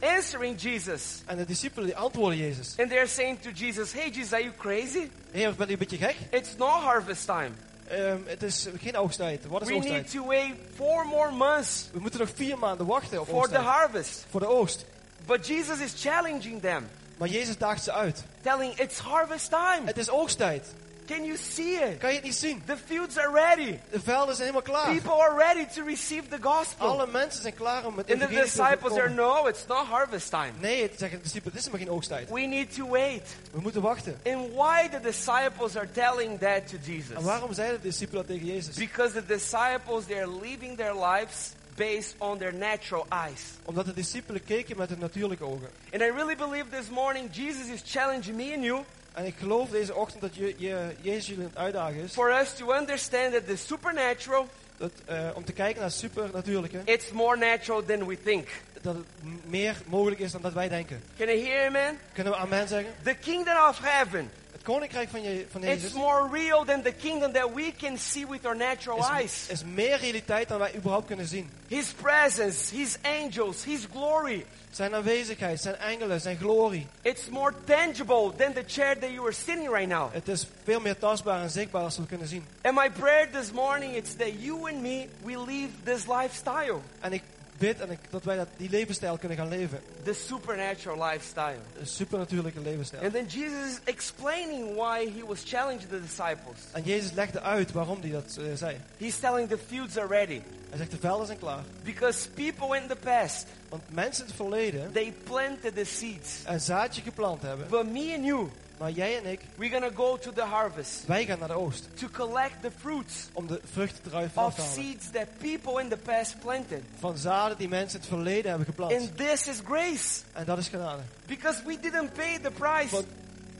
answering 0.00 0.60
Jesus. 0.60 1.22
En 1.26 1.36
de 1.36 1.44
discipelen 1.44 1.86
die 1.86 1.96
antwoorden 1.96 2.38
Jezus. 2.38 2.74
And 2.78 2.90
they're 2.90 3.06
saying 3.06 3.40
to 3.40 3.50
Jesus, 3.50 3.92
hey 3.92 4.10
Jesus, 4.10 4.32
are 4.32 4.42
you 4.42 4.54
crazy? 4.56 5.10
Heer, 5.30 5.54
ben 5.54 5.66
je 5.66 5.72
een 5.72 5.78
beetje 5.78 5.96
gek? 5.96 6.16
It's 6.30 6.56
not 6.56 6.82
harvest 6.82 7.26
time. 7.26 7.50
Ehm, 7.88 8.16
het 8.24 8.42
is 8.42 8.66
geen 8.80 8.96
oogsttijd. 8.96 9.46
Wat 9.46 9.62
is 9.62 9.68
We 9.68 9.74
need 9.74 9.82
oogsttijd? 9.84 10.10
to 10.10 10.26
wait 10.26 10.52
four 10.76 11.06
more 11.06 11.30
months 11.30 11.88
We 11.92 12.00
moeten 12.00 12.20
nog 12.20 12.28
vier 12.34 12.58
maanden 12.58 12.86
wachten 12.86 13.20
op 13.20 13.28
for 13.28 13.48
the 13.48 13.58
harvest. 13.58 14.24
Voor 14.30 14.40
de 14.40 14.46
oogst. 14.46 14.84
But 15.26 15.46
Jesus 15.46 15.78
is 15.78 15.92
challenging 15.96 16.60
them, 16.60 16.88
Maar 17.16 17.28
Jezus 17.28 17.58
daagt 17.58 17.82
ze 17.84 17.92
uit. 17.92 18.24
telling 18.42 18.78
it's 18.78 18.98
harvest 18.98 19.50
time. 19.50 19.80
Het 19.84 19.98
is 19.98 20.10
oogsttijd. 20.10 20.74
Can 21.06 21.24
you 21.24 21.36
see 21.36 21.74
it? 21.74 21.98
Kan 21.98 22.08
je 22.08 22.14
het 22.14 22.24
niet 22.24 22.34
zien? 22.34 22.62
The 22.66 22.76
fields 22.76 23.18
are 23.18 23.32
ready. 23.32 23.78
De 23.90 24.00
velden 24.00 24.36
zijn 24.36 24.48
helemaal 24.48 24.82
klaar. 24.82 24.94
People 24.94 25.22
are 25.22 25.36
ready 25.36 25.66
to 25.74 25.84
receive 25.84 26.28
the 26.28 26.38
gospel. 26.40 26.86
Alle 26.86 27.06
mensen 27.06 27.42
zijn 27.42 27.54
klaar 27.54 27.86
om 27.86 27.96
het 27.96 28.10
And 28.10 28.20
the 28.20 28.26
evangelie 28.26 28.42
disciples 28.42 28.92
are, 28.92 29.10
no, 29.10 29.46
it's 29.46 29.66
not 29.66 29.86
harvest 29.86 30.30
time. 30.30 30.52
Nee, 30.60 30.82
het 30.82 30.98
zeggen 30.98 31.18
de 31.18 31.24
discipelen, 31.24 31.54
het 31.54 31.64
is 31.64 31.66
helemaal 31.66 31.86
geen 31.86 31.96
oogsttijd. 31.96 32.30
We 32.30 32.40
need 32.40 32.74
to 32.74 32.88
wait. 32.88 33.36
We 33.52 33.60
moeten 33.60 33.82
wachten. 33.82 34.20
And 34.26 34.52
why 34.54 34.88
the 34.88 35.00
disciples 35.00 35.76
are 35.76 35.90
telling 35.90 36.40
that 36.40 36.68
to 36.68 36.76
En 36.76 36.92
Jesus? 36.92 37.22
waarom 37.22 37.52
zeiden 37.52 37.80
de 37.80 37.88
discipelen 37.88 38.26
dat 38.26 38.36
tegen 38.36 38.54
Jezus? 38.54 38.76
Because 38.76 39.12
the 39.12 39.26
disciples, 39.26 40.04
they're 40.04 40.30
living 40.40 40.76
their 40.76 40.94
lives 40.94 41.52
based 41.76 42.14
on 42.18 42.38
their 42.38 42.54
natural 42.54 43.06
eyes. 43.08 43.42
Omdat 43.64 43.84
de 43.84 43.94
discipelen 43.94 44.44
keken 44.44 44.76
met 44.76 44.88
hun 44.88 44.98
natuurlijke 44.98 45.44
ogen. 45.44 45.68
And 45.92 46.02
I 46.02 46.10
really 46.10 46.36
believe 46.36 46.64
this 46.70 46.88
morning 46.88 47.28
Jesus 47.32 47.66
is 47.66 47.82
challenging 47.84 48.36
me 48.36 48.54
and 48.54 48.64
you 48.64 48.84
En 49.14 49.24
ik 49.26 49.34
geloof 49.38 49.68
deze 49.68 49.94
ochtend 49.94 50.20
dat 50.20 50.34
je, 50.34 50.54
je, 50.56 50.94
Jezus 51.00 51.26
jullie 51.26 51.42
aan 51.44 51.48
het 51.50 51.58
uitdagen 51.58 52.02
is. 52.02 52.12
for 52.12 52.30
us 52.40 52.54
to 52.54 52.72
understand 52.72 53.32
that 53.32 53.46
the 53.46 53.56
supernatural, 53.56 54.48
Dat, 54.76 54.90
eh, 55.04 55.28
om 55.34 55.44
te 55.44 55.52
kijken 55.52 55.80
naar 55.80 55.88
het 55.90 55.98
supernatuurlijke. 55.98 56.80
it's 56.84 57.10
more 57.10 57.36
natural 57.36 57.84
than 57.84 58.06
we 58.06 58.22
think. 58.22 58.48
Dat 58.82 58.94
het 58.94 59.04
meer 59.44 59.76
mogelijk 59.86 60.20
is 60.20 60.32
dan 60.32 60.42
dat 60.42 60.52
wij 60.52 60.68
denken. 60.68 61.02
Can 61.18 61.28
I 61.28 61.44
hear 61.44 61.66
amen? 61.66 61.98
Kunnen 62.12 62.32
we 62.32 62.38
amen 62.38 62.68
zeggen? 62.68 62.92
The 63.02 63.14
kingdom 63.14 63.56
of 63.68 63.78
heaven, 63.82 64.30
Het 64.52 64.62
koninkrijk 64.62 65.08
van, 65.08 65.22
je, 65.22 65.46
van 65.50 65.60
Jezus 65.60 65.82
it's 65.84 65.92
more 65.94 66.28
real 66.32 66.64
than 66.64 66.82
the 66.82 66.92
kingdom 66.92 67.32
that 67.32 67.54
we 67.54 67.72
can 67.78 67.98
see 67.98 68.26
with 68.26 68.46
our 68.46 68.56
natural 68.56 68.98
is, 68.98 69.06
eyes. 69.08 69.46
is 69.48 69.64
meer 69.64 69.96
realiteit 69.98 70.48
dan 70.48 70.58
wij 70.58 70.74
überhaupt 70.74 71.06
kunnen 71.06 71.26
zien. 71.26 71.50
His 71.68 71.92
presence, 71.92 72.74
His 72.76 72.96
angels, 73.02 73.64
His 73.64 73.86
glory. 73.92 74.44
Zijn 74.74 74.94
aanwezigheid, 74.94 75.60
zijn 75.60 75.76
engelen, 75.76 76.20
zijn 76.20 76.36
glorie. 76.36 76.86
It's 77.02 77.28
more 77.28 77.52
tangible 77.64 78.32
than 78.36 78.52
the 78.52 78.62
chair 78.66 78.98
that 78.98 79.10
you 79.10 79.20
are 79.22 79.32
sitting 79.32 79.68
right 79.68 79.88
now. 79.88 80.12
Het 80.12 80.28
is 80.28 80.46
veel 80.64 80.80
meer 80.80 80.98
tastbaar 80.98 81.42
en 81.42 81.50
zichtbaar 81.50 81.82
als 81.82 81.96
we 81.96 82.06
kunnen 82.06 82.26
zien. 82.28 82.44
And 82.62 82.74
my 82.74 82.90
prayer 82.90 83.30
this 83.30 83.52
morning 83.52 83.94
is 83.94 84.14
that 84.14 84.32
you 84.38 84.70
and 84.72 84.82
me, 84.82 85.08
we 85.22 85.44
live 85.46 85.68
this 85.84 86.06
lifestyle, 86.06 86.78
En 87.00 87.12
ik 87.12 87.22
bid 87.58 87.80
en 87.80 87.90
ik, 87.90 87.98
dat 88.10 88.24
wij 88.24 88.36
dat, 88.36 88.48
die 88.56 88.70
levensstijl 88.70 89.18
kunnen 89.18 89.38
gaan 89.38 89.48
leven. 89.48 89.80
the 90.02 90.12
supernatural 90.14 91.10
lifestyle. 91.10 91.56
Een 91.80 91.86
supernatuurlijke 91.86 92.60
levensstijl. 92.60 93.02
And 93.02 93.12
then 93.12 93.26
Jesus 93.26 93.66
is 93.72 93.80
explaining 93.84 94.74
why 94.74 95.12
he 95.16 95.26
was 95.26 95.42
challenging 95.44 95.88
the 95.88 96.00
disciples. 96.00 96.58
En 96.72 96.82
Jezus 96.82 97.12
legde 97.12 97.40
uit 97.40 97.72
waarom 97.72 98.00
hij 98.00 98.10
dat 98.10 98.36
eh, 98.38 98.44
zei. 98.54 98.76
He's 98.98 99.18
telling 99.18 99.48
the 99.48 99.58
fields 99.68 99.96
are 99.96 100.06
ready. 100.06 100.40
Hij 100.68 100.78
zegt 100.78 100.90
de 100.90 100.96
velden 101.00 101.26
zijn 101.26 101.38
klaar. 101.38 101.62
Because 101.82 102.28
people 102.30 102.76
in 102.80 102.88
the 102.88 102.96
past, 102.96 103.46
Want 103.74 103.94
mensen 103.94 104.22
in 104.24 104.28
het 104.28 104.36
verleden 104.36 104.92
they 104.92 105.14
planted 105.24 105.74
the 105.74 105.84
seeds. 105.84 106.30
een 106.44 106.60
zaadje 106.60 107.02
geplant 107.02 107.42
hebben. 107.42 107.68
But 107.68 107.92
me 107.92 108.14
and 108.16 108.24
you, 108.24 108.48
Maar 108.78 108.90
jij 108.90 109.18
en 109.18 109.30
ik, 109.30 109.40
we're 109.54 109.80
to 109.80 109.90
go 109.94 110.18
to 110.18 110.32
the 110.32 110.42
harvest 110.42 111.06
wij 111.06 111.24
gaan 111.24 111.38
naar 111.38 111.48
de 111.48 111.54
oogst. 111.54 111.88
to 111.94 112.06
collect 112.12 112.54
the 112.62 112.70
fruits 112.78 113.14
Om 113.32 113.46
de 113.46 113.60
vruchten 113.72 114.02
eruit 114.06 114.30
of 114.34 114.54
te 114.54 114.60
halen. 114.60 114.74
seeds 114.84 115.10
that 115.10 115.26
people 115.38 115.80
in 115.82 115.88
the 115.88 115.96
past 115.96 116.38
planted. 116.40 116.82
Van 116.98 117.16
zaden 117.18 117.56
die 117.58 117.68
mensen 117.68 117.94
in 117.94 118.00
het 118.06 118.14
verleden 118.14 118.48
hebben 118.48 118.66
geplant. 118.66 118.92
And 118.92 119.16
this 119.16 119.46
is 119.48 119.56
grace 119.64 120.20
En 120.32 120.44
dat 120.44 120.58
is 120.58 120.68
genade. 120.68 121.02
because 121.26 121.62
we 121.66 121.80
didn't 121.80 122.12
pay 122.12 122.38
the 122.42 122.50
price, 122.50 122.90
Want, 122.90 123.06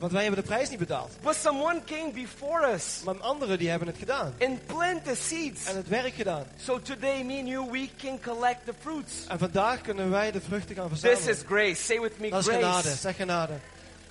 want 0.05 0.13
wij 0.13 0.23
hebben 0.25 0.43
de 0.43 0.49
prijs 0.49 0.69
niet 0.71 0.79
betaald. 0.79 1.13
but 1.23 1.35
someone 1.37 1.81
came 1.87 2.11
before 2.13 2.73
us 2.73 3.01
Maar 3.05 3.15
anderen 3.21 3.59
die 3.59 3.69
hebben 3.69 3.89
het 3.89 3.97
gedaan. 3.99 4.35
and 4.41 4.67
planted 4.67 5.19
seeds. 5.19 5.65
En 5.65 5.77
het 5.77 5.89
werk 5.89 6.15
gedaan. 6.15 6.45
So 6.63 6.81
today, 6.81 7.23
me 7.23 7.39
and 7.39 7.49
you, 7.49 7.71
we 7.71 7.89
can 8.03 8.21
collect 8.21 8.65
the 8.65 8.73
fruits. 8.81 9.13
En 9.29 9.39
vandaag 9.39 9.81
kunnen 9.81 10.11
wij 10.11 10.31
de 10.31 10.41
vruchten 10.41 10.75
gaan 10.75 10.89
This 10.91 11.01
verzamelen. 11.01 11.35
is 11.37 11.43
grace. 11.47 11.83
Say 11.85 12.01
with 12.01 12.19
me, 12.19 12.31
Dat 12.31 12.41
is 12.41 12.47
genade. 12.55 12.83
grace. 12.83 12.97
Zeg 12.97 13.17
genade. 13.17 13.53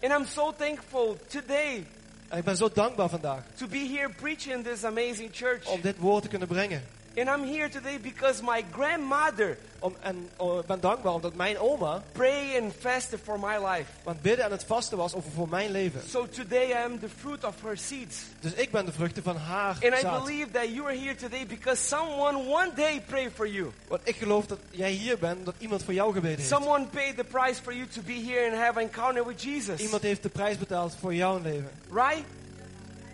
And 0.01 0.11
I'm 0.19 0.25
so 0.25 0.53
thankful 0.57 1.17
today 1.27 1.85
En 2.27 2.37
ik 2.37 2.43
ben 2.43 2.57
zo 2.57 2.69
dankbaar 2.73 3.09
vandaag. 3.09 3.43
to 3.57 3.67
be 3.67 3.77
here 3.97 4.09
preaching 4.09 4.53
in 4.55 4.63
this 4.63 4.83
amazing 4.83 5.29
church. 5.31 5.67
Om 5.67 5.81
dit 5.81 5.97
woord 5.97 6.21
te 6.23 6.29
kunnen 6.29 6.47
brengen. 6.47 6.83
And 7.15 7.29
I'm 7.29 7.43
here 7.43 7.69
today 7.69 7.99
because 8.01 8.41
my 8.41 8.63
grandmother 8.71 9.57
Om, 9.79 9.95
en 10.01 10.29
oh, 10.37 10.59
ik 10.59 10.65
ben 10.65 10.79
dankbaar 10.79 11.13
omdat 11.13 11.35
mijn 11.35 11.57
oma 11.59 12.03
prayed 12.11 12.61
and 12.61 12.73
fasted 12.79 13.19
for 13.23 13.39
my 13.39 13.55
life. 13.57 13.85
aan 14.03 14.13
het 14.13 14.21
bidden 14.21 14.45
en 14.45 14.51
het 14.51 14.63
vasten 14.63 14.97
was 14.97 15.13
over 15.13 15.31
voor 15.31 15.49
mijn 15.49 15.71
leven. 15.71 16.01
So 16.09 16.27
today 16.27 16.69
I 16.69 16.83
am 16.83 16.99
the 16.99 17.09
fruit 17.19 17.43
of 17.43 17.55
her 17.61 17.77
seeds. 17.77 18.17
Dus 18.39 18.53
ik 18.53 18.71
ben 18.71 18.85
de 18.85 18.91
vruchten 18.91 19.23
van 19.23 19.35
haar 19.35 19.69
And 19.69 19.83
I 19.83 19.99
zaad. 19.99 20.23
believe 20.23 20.51
that 20.51 20.69
you 20.69 20.85
are 20.85 20.97
here 20.97 21.15
today 21.15 21.45
because 21.45 21.83
someone 21.83 22.37
one 22.37 22.71
day 22.75 23.01
prayed 23.07 23.31
for 23.35 23.47
you. 23.47 23.71
Want 23.87 24.01
ik 24.03 24.15
geloof 24.15 24.45
dat 24.45 24.59
jij 24.69 24.91
hier 24.91 25.17
bent, 25.17 25.45
dat 25.45 25.55
iemand 25.57 25.83
voor 25.83 25.93
jou 25.93 26.13
gebeden 26.13 26.37
heeft. 26.37 26.49
Someone 26.49 26.85
paid 26.85 27.17
the 27.17 27.23
price 27.23 27.61
for 27.61 27.73
you 27.73 27.87
to 27.87 28.01
be 28.01 28.23
here 28.25 28.51
and 28.51 28.61
have 28.61 28.79
an 28.79 28.83
encounter 28.83 29.25
with 29.25 29.41
Jesus. 29.41 29.79
Iemand 29.79 30.01
heeft 30.01 30.23
de 30.23 30.29
prijs 30.29 30.57
betaald 30.57 30.95
voor 30.99 31.13
jouw 31.13 31.39
leven. 31.41 31.69
Right? 31.91 32.23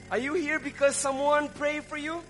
Are 0.08 0.22
you 0.22 0.46
here 0.46 0.60
because 0.60 1.00
someone 1.00 1.50
prayed 1.58 1.84
for 1.88 2.00
you? 2.00 2.22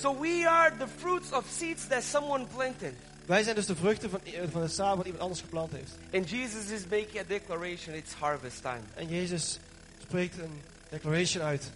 So 0.00 0.20
we 0.20 0.46
are 0.48 0.70
the 0.78 0.86
fruits 0.86 1.32
of 1.32 1.44
seeds 1.58 1.86
that 1.86 2.02
someone 2.02 2.46
planted. 2.54 2.94
Wij 3.26 3.42
zijn 3.42 3.54
dus 3.54 3.66
de 3.66 3.76
vruchten 3.76 4.10
van, 4.10 4.20
van 4.50 4.62
het 4.62 4.72
zaad 4.72 4.96
wat 4.96 5.04
iemand 5.04 5.22
anders 5.22 5.40
geplant 5.40 5.72
heeft. 5.72 5.92
And 6.12 6.30
Jesus 6.30 6.70
is 6.70 6.82
making 6.90 7.18
a 7.18 7.24
declaration 7.26 7.94
it's 7.94 8.12
harvest 8.12 8.62
time. 8.62 8.80
En 8.94 9.08
Jezus 9.08 9.58
spreekt 10.02 10.38
een 10.38 10.60
declaration 10.88 11.44
uit. 11.44 11.70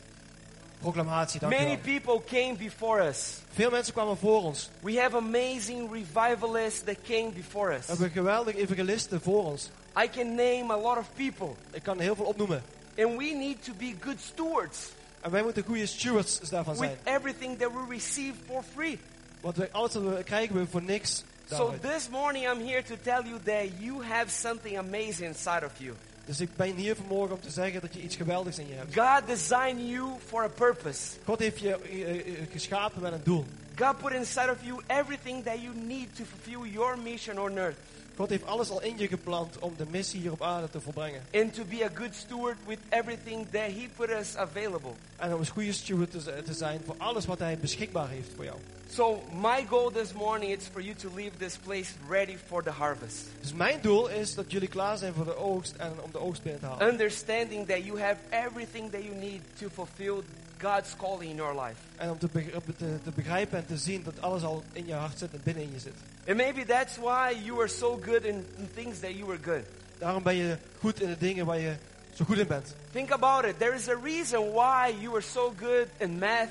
Proclamatie, 0.79 1.41
dank 1.41 1.53
Many 1.53 1.79
people 1.79 2.23
came 2.27 2.55
before 2.59 3.09
us. 3.09 3.35
Veel 3.53 3.71
mensen 3.71 3.93
kwamen 3.93 4.17
voor 4.17 4.43
ons. 4.43 4.71
We 4.81 5.01
have 5.01 5.17
amazing 5.17 5.93
revivalists 5.93 6.83
that 6.85 6.97
came 7.07 7.31
before 7.35 7.69
We 7.71 7.77
us. 7.77 7.87
hebben 7.87 8.11
geweldige 8.11 8.59
evangelisten 8.59 9.21
voor 9.21 9.45
ons. 9.45 9.71
I 10.05 10.09
can 10.09 10.35
name 10.35 10.73
a 10.73 10.79
lot 10.79 10.99
of 10.99 11.07
people. 11.15 11.55
Ik 11.71 11.83
kan 11.83 12.01
heel 12.01 12.15
veel 12.15 12.25
opnoemen. 12.25 12.63
And 12.99 13.17
we 13.17 13.35
need 13.35 13.65
to 13.65 13.73
be 13.79 13.95
good 14.01 14.21
stewards 14.21 14.79
En 15.25 15.31
wij 15.31 15.43
moeten 15.43 15.65
goede 15.65 15.87
stewards 15.87 16.39
daarvan 16.39 16.77
with 16.77 16.91
zijn. 17.05 17.17
everything 17.17 17.59
that 17.59 17.73
we 17.73 17.85
receive 17.89 18.35
for 18.47 18.63
free. 18.75 18.99
Want 19.41 19.57
wij, 19.57 19.69
alles 19.73 19.95
wat 19.95 20.03
we 20.03 20.23
krijgen 20.23 20.55
we 20.55 20.67
voor 20.67 20.83
niks. 20.83 21.25
So 21.51 21.75
this 21.81 22.09
morning 22.09 22.51
I'm 22.51 22.67
here 22.67 22.83
to 22.83 22.95
tell 23.03 23.23
you 23.23 23.41
that 23.45 23.65
you 23.79 24.05
have 24.05 24.31
something 24.31 24.79
amazing 24.79 25.29
inside 25.29 25.65
of 25.65 25.73
you. 25.79 25.95
Dus 26.25 26.41
ik 26.41 26.57
ben 26.57 26.75
hier 26.75 26.97
vanmorgen 26.97 27.35
om 27.35 27.41
te 27.41 27.51
zeggen 27.51 27.81
dat 27.81 27.95
je 27.95 28.03
iets 28.03 28.17
geweldigs 28.17 28.59
in 28.59 28.69
je 28.69 28.75
hebt. 28.75 28.95
God 28.95 29.27
designed 29.27 29.89
you 29.89 30.11
for 30.27 30.43
a 30.43 30.49
purpose. 30.49 31.01
God 31.25 31.39
heeft 31.39 31.61
je 31.61 31.77
eh, 31.77 32.19
eh, 32.19 32.51
geschapen 32.53 33.03
met 33.03 33.13
een 33.13 33.21
doel. 33.25 33.45
God 33.79 33.99
put 33.99 34.13
inside 34.13 34.51
of 34.51 34.57
you 34.63 34.81
everything 34.87 35.45
that 35.45 35.61
you 35.63 35.75
need 35.75 36.17
to 36.17 36.25
fulfill 36.25 36.71
your 36.73 36.99
mission 36.99 37.39
on 37.39 37.59
earth 37.59 37.77
God 38.17 38.29
heeft 38.29 38.47
alles 38.47 38.71
al 38.71 38.83
in 38.83 38.99
je 38.99 39.09
gepland 39.09 39.59
om 39.59 39.75
de 39.77 39.87
missie 39.91 40.21
hier 40.21 40.33
op 40.33 40.43
aarde 40.43 40.71
te 40.71 40.81
volbrengen. 40.81 41.23
and 41.35 41.55
to 41.55 41.65
be 41.65 41.85
a 41.85 41.91
good 41.95 42.15
steward 42.15 42.57
with 42.67 42.79
everything 42.89 43.47
that 43.51 43.67
He 43.67 43.89
put 43.97 44.11
us 44.11 44.37
available. 44.37 44.91
En 45.17 45.35
om 45.35 45.41
een 45.41 45.47
goede 45.47 45.73
steward 45.73 46.11
te, 46.11 46.53
zijn 46.55 46.81
voor 46.87 46.95
alles 46.99 47.27
wat 47.27 47.39
hij 47.39 47.59
beschikbaar 47.59 48.09
heeft 48.09 48.29
voor 48.37 48.45
jou. 48.45 48.57
So 48.91 49.23
my 49.43 49.67
goal 49.69 49.91
this 49.91 50.13
morning 50.13 50.53
is 50.53 50.65
for 50.73 50.83
you 50.83 50.95
to 50.97 51.09
leave 51.15 51.37
this 51.39 51.57
place 51.57 51.93
ready 52.09 52.37
for 52.47 52.63
the 52.63 52.71
harvest. 52.71 53.17
Dus 53.41 53.53
mijn 53.53 53.79
doel 53.81 54.09
is 54.09 54.35
dat 54.35 54.51
jullie 54.51 54.69
klaar 54.69 54.99
zijn 54.99 55.15
voor 55.15 55.25
de 55.25 55.37
oogst 55.37 55.75
en 55.77 55.93
om 56.01 56.11
de 56.13 56.19
oogst 56.19 56.43
binnen 56.43 56.61
te 56.61 56.67
halen. 56.67 56.89
Understanding 56.89 57.67
that 57.67 57.85
you 57.85 58.01
have 58.01 58.17
everything 58.31 58.91
that 58.91 59.03
you 59.03 59.15
need 59.15 59.41
to 59.59 59.69
fulfill 59.73 60.23
God's 60.59 60.97
calling 60.97 61.31
in 61.31 61.37
your 61.37 61.55
life. 61.65 61.77
En 61.97 62.11
om 62.11 62.19
te, 62.19 62.29
te, 62.77 62.99
te 63.03 63.11
begrijpen 63.15 63.59
en 63.59 63.67
te 63.67 63.77
zien 63.77 64.03
dat 64.03 64.21
alles 64.21 64.43
al 64.43 64.63
in 64.73 64.87
je 64.87 64.95
hart 64.95 65.19
zit 65.19 65.33
en 65.33 65.41
binnen 65.45 65.63
in 65.63 65.73
je 65.73 65.79
zit. 65.79 65.95
And 66.27 66.37
maybe 66.37 66.65
that's 66.65 66.97
why 66.97 67.37
you 67.45 67.59
are 67.59 67.69
so 67.69 68.01
good 68.03 68.25
in, 68.25 68.47
in 68.57 68.69
things 68.75 69.01
that 69.01 69.11
you 69.11 69.27
were 69.27 69.39
good. 69.43 69.65
Daarom 69.99 70.23
ben 70.23 70.35
je 70.35 70.59
goed 70.79 71.01
in 71.01 71.09
de 71.09 71.19
dingen 71.19 71.47
waar 71.47 71.59
je 71.59 71.75
zo 72.15 72.25
goed 72.25 72.39
in 72.39 72.47
bent. 72.47 72.75
Think 72.93 73.11
about 73.11 73.45
it. 73.45 73.59
There 73.59 73.75
is 73.75 73.89
a 73.89 73.97
reason 74.03 74.53
why 74.53 74.95
you 75.01 75.15
are 75.15 75.23
so 75.23 75.53
good 75.59 75.89
in 75.99 76.19
math. 76.19 76.49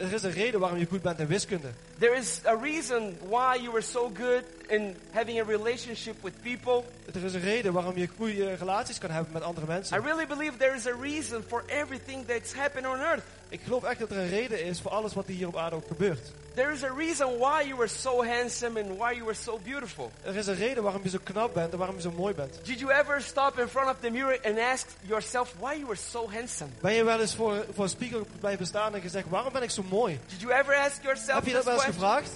Er 0.00 0.12
is 0.12 0.22
een 0.22 0.32
reden 0.32 0.60
waarom 0.60 0.78
je 0.78 0.86
goed 0.86 1.02
bent 1.02 1.18
in 1.18 1.26
wiskunde. 1.26 1.68
There 1.98 2.16
is 2.16 2.40
a 2.46 2.54
reason 2.62 3.16
why 3.28 3.56
you 3.62 3.68
are 3.72 3.80
so 3.82 4.10
good 4.14 4.42
in 4.68 4.96
having 5.10 5.40
a 5.40 5.44
relationship 5.44 6.14
with 6.22 6.32
people. 6.42 6.84
Er 7.14 7.24
is 7.24 7.34
een 7.34 7.40
reden 7.40 7.72
waarom 7.72 7.96
je 7.96 8.08
goede 8.16 8.54
relaties 8.54 8.98
kan 8.98 9.10
hebben 9.10 9.32
met 9.32 9.42
andere 9.42 9.66
I 9.66 9.68
mensen. 9.68 10.02
really 10.02 10.26
believe 10.26 10.56
there 10.56 10.74
is 10.74 10.86
a 10.86 10.96
reason 11.00 11.42
for 11.48 11.64
everything 11.66 12.26
that's 12.26 12.54
happened 12.54 12.86
on 12.86 13.00
earth. 13.00 13.22
Ik 13.48 13.60
geloof 13.64 13.84
echt 13.84 13.98
dat 13.98 14.10
er 14.10 14.16
een 14.16 14.28
reden 14.28 14.64
is 14.64 14.80
voor 14.80 14.90
alles 14.90 15.14
wat 15.14 15.26
hier 15.26 15.46
op 15.46 15.56
aarde 15.56 15.76
ook 15.76 15.86
gebeurt. 15.86 16.32
There 16.60 16.72
is 16.72 16.82
a 16.82 16.92
reason 16.96 17.26
why 17.38 17.62
you 17.62 17.80
are 17.80 17.88
so 17.88 18.22
handsome 18.22 18.80
and 18.80 18.98
why 18.98 19.12
you 19.16 19.24
are 19.28 19.34
so 19.34 19.58
beautiful. 19.64 20.10
Er 20.24 20.36
is 20.36 20.46
een 20.46 20.54
reden 20.54 20.82
waarom 20.82 21.00
je 21.02 21.08
zo 21.08 21.18
knap 21.22 21.54
bent 21.54 21.72
en 21.72 21.78
waarom 21.78 21.96
je 21.96 22.02
zo 22.02 22.10
mooi 22.16 22.34
bent. 22.34 22.60
Did 22.64 22.78
you 22.80 22.92
ever 22.92 23.22
stop 23.22 23.58
in 23.58 23.68
front 23.68 23.88
of 23.90 23.96
the 24.00 24.10
mirror 24.10 24.38
and 24.44 24.58
ask 24.58 24.86
yourself 25.02 25.54
why 25.58 25.72
you 25.74 25.86
are 25.86 25.96
so 26.10 26.30
handsome? 26.30 26.70
Ben 26.80 26.92
je 26.94 27.04
wel 27.04 27.20
eens 27.20 27.34
voor, 27.34 27.64
voor 27.74 27.84
een 27.84 27.90
spiegel 27.90 28.26
blijven 28.40 28.66
staan 28.66 28.94
en 28.94 29.00
gezegd, 29.00 29.28
waarom 29.28 29.52
ben 29.52 29.62
ik 29.62 29.70
zo 29.70 29.82
mooi? 29.90 30.20
Did 30.26 30.40
you 30.40 30.52
ever 30.52 30.74
ask 30.74 31.02
yourself 31.02 31.34
Heb 31.38 31.46
je 31.46 31.52
dat 31.52 31.64
wel 31.64 31.74
eens 31.74 31.84
gevraagd? 31.84 32.30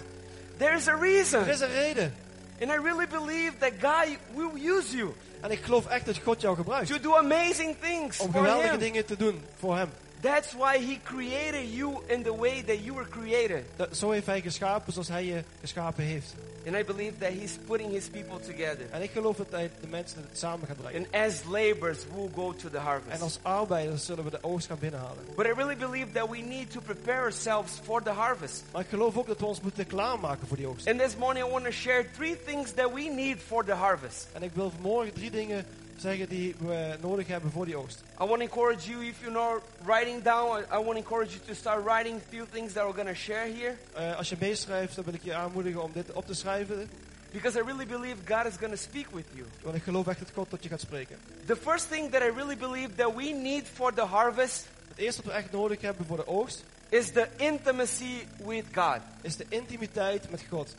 There 0.56 0.76
is 0.76 0.88
a 0.88 0.92
Er 0.92 1.00
reason. 1.00 1.46
is 1.48 1.60
een 1.60 1.72
reden. 1.72 2.14
And 2.60 2.70
I 2.70 2.76
really 2.82 3.06
believe 3.06 3.52
that 3.58 3.72
God 3.80 4.16
will 4.34 4.70
use 4.70 4.96
you 4.96 5.14
En 5.40 5.50
ik 5.50 5.64
geloof 5.64 5.86
echt 5.86 6.06
dat 6.06 6.18
God 6.24 6.40
jou 6.40 6.56
gebruikt. 6.56 6.86
to 6.88 7.00
do 7.00 7.14
amazing 7.16 7.76
things 7.80 8.20
Om 8.20 8.30
for 8.32 8.40
geweldige 8.40 8.70
Him. 8.70 8.78
dingen 8.78 9.04
te 9.04 9.16
doen 9.16 9.42
voor 9.58 9.76
hem. 9.76 9.90
That's 10.24 10.54
why 10.54 10.78
He 10.78 10.98
created 11.02 11.68
you 11.74 12.02
in 12.06 12.22
the 12.22 12.32
way 12.32 12.62
that 12.62 12.78
you 12.82 12.94
were 12.94 13.08
created. 13.08 13.64
Dat, 13.76 13.96
zo 13.96 14.10
heeft 14.10 14.26
hij 14.26 14.40
geschapen 14.40 14.92
zoals 14.92 15.08
hij 15.08 15.24
je 15.24 15.44
geschapen 15.60 16.04
heeft. 16.04 16.34
And 16.66 16.76
I 16.76 16.84
believe 16.84 17.18
that 17.18 17.28
He's 17.32 17.58
putting 17.66 17.90
His 17.92 18.08
people 18.08 18.40
together. 18.40 18.86
En 18.90 19.02
ik 19.02 19.10
geloof 19.10 19.36
dat 19.36 19.46
hij 19.50 19.70
de 19.80 19.86
mensen 19.86 20.28
samen 20.32 20.66
gaat 20.66 20.76
brengen. 20.76 21.06
And 21.12 21.24
as 21.26 21.42
laborers, 21.44 21.98
we'll 22.14 22.30
go 22.34 22.52
to 22.52 22.68
the 22.70 22.76
En 22.76 22.82
harvest. 22.82 23.22
als 23.22 23.38
arbeiders 23.42 24.04
zullen 24.04 24.24
we 24.24 24.30
de 24.30 24.38
oogst 24.40 24.66
gaan 24.66 24.78
binnenhalen. 24.78 25.24
But 25.36 25.46
I 25.46 25.52
really 25.52 25.76
believe 25.76 26.12
that 26.12 26.30
we 26.30 26.38
need 26.38 26.70
to 26.70 26.80
prepare 26.80 27.20
ourselves 27.20 27.72
for 27.82 28.02
the 28.02 28.10
harvest. 28.10 28.64
Maar 28.72 28.80
ik 28.82 28.88
geloof 28.88 29.16
ook 29.16 29.26
dat 29.26 29.38
we 29.38 29.46
ons 29.46 29.60
moeten 29.60 29.86
klaarmaken 29.86 30.46
voor 30.46 30.56
die 30.56 30.66
oogst. 30.66 30.88
And 30.88 31.00
this 31.00 31.16
morning, 31.16 31.46
I 31.46 31.50
want 31.50 31.64
to 31.64 31.70
share 31.70 32.06
three 32.16 32.36
things 32.44 32.72
that 32.72 32.92
we 32.92 33.02
need 33.02 33.38
for 33.46 33.64
the 33.64 33.72
harvest. 33.72 34.26
En 34.32 34.42
ik 34.42 34.50
wil 34.54 34.70
vanmorgen 34.70 35.12
drie 35.12 35.30
dingen 35.30 35.66
zeggen 36.04 36.28
die 36.28 36.54
we 36.58 36.96
nodig 37.00 37.26
hebben 37.26 37.50
voor 37.50 37.64
die 37.64 37.76
oogst. 37.76 38.02
I 38.20 38.24
want 38.24 38.34
to 38.34 38.40
encourage 38.40 38.90
you, 38.90 39.06
if 39.06 39.20
you're 39.20 39.38
not 39.38 39.62
writing 39.84 40.22
down, 40.22 40.58
I, 40.60 40.84
want 40.84 40.90
to 40.90 40.96
encourage 40.96 41.32
you 41.34 41.44
to 41.46 41.54
start 41.54 41.84
writing 41.84 42.16
a 42.16 42.28
few 42.30 42.46
things 42.50 42.72
that 42.72 42.84
we're 42.84 43.02
going 43.02 43.08
to 43.08 43.20
share 43.22 43.52
here. 43.52 43.74
Eh, 43.94 44.16
als 44.16 44.28
je 44.28 44.36
meeschrijft, 44.38 44.94
dan 44.94 45.04
wil 45.04 45.14
ik 45.14 45.22
je 45.22 45.34
aanmoedigen 45.34 45.82
om 45.82 45.90
dit 45.92 46.12
op 46.12 46.26
te 46.26 46.34
schrijven. 46.34 46.90
Because 47.32 47.58
I 47.58 47.62
really 47.62 47.86
believe 47.86 48.16
God 48.26 48.46
is 48.46 48.56
going 48.56 48.72
to 48.72 48.80
speak 48.80 49.06
with 49.12 49.26
you. 49.32 49.46
Want 49.62 49.76
ik 49.76 49.82
geloof 49.82 50.06
echt 50.06 50.18
dat 50.18 50.30
God 50.34 50.50
tot 50.50 50.62
je 50.62 50.68
gaat 50.68 50.80
spreken. 50.80 51.18
The 51.46 51.56
first 51.56 51.90
thing 51.90 52.10
that 52.10 52.22
I 52.22 52.30
really 52.30 52.56
believe 52.56 52.94
that 52.94 53.14
we 53.14 53.24
need 53.24 53.64
for 53.72 53.94
the 53.94 54.04
harvest 54.04 54.66
Het 54.88 54.98
eerste 54.98 55.22
wat 55.22 55.32
we 55.32 55.38
echt 55.38 55.52
nodig 55.52 55.80
hebben 55.80 56.06
voor 56.06 56.16
de 56.16 56.26
oogst, 56.26 56.64
is 56.88 57.10
the 57.10 57.28
intimacy 57.36 58.26
with 58.44 58.64
God. 58.72 58.98
is 59.20 59.36
de 59.36 59.46
intimiteit 59.48 60.30
met 60.30 60.42
God. 60.50 60.74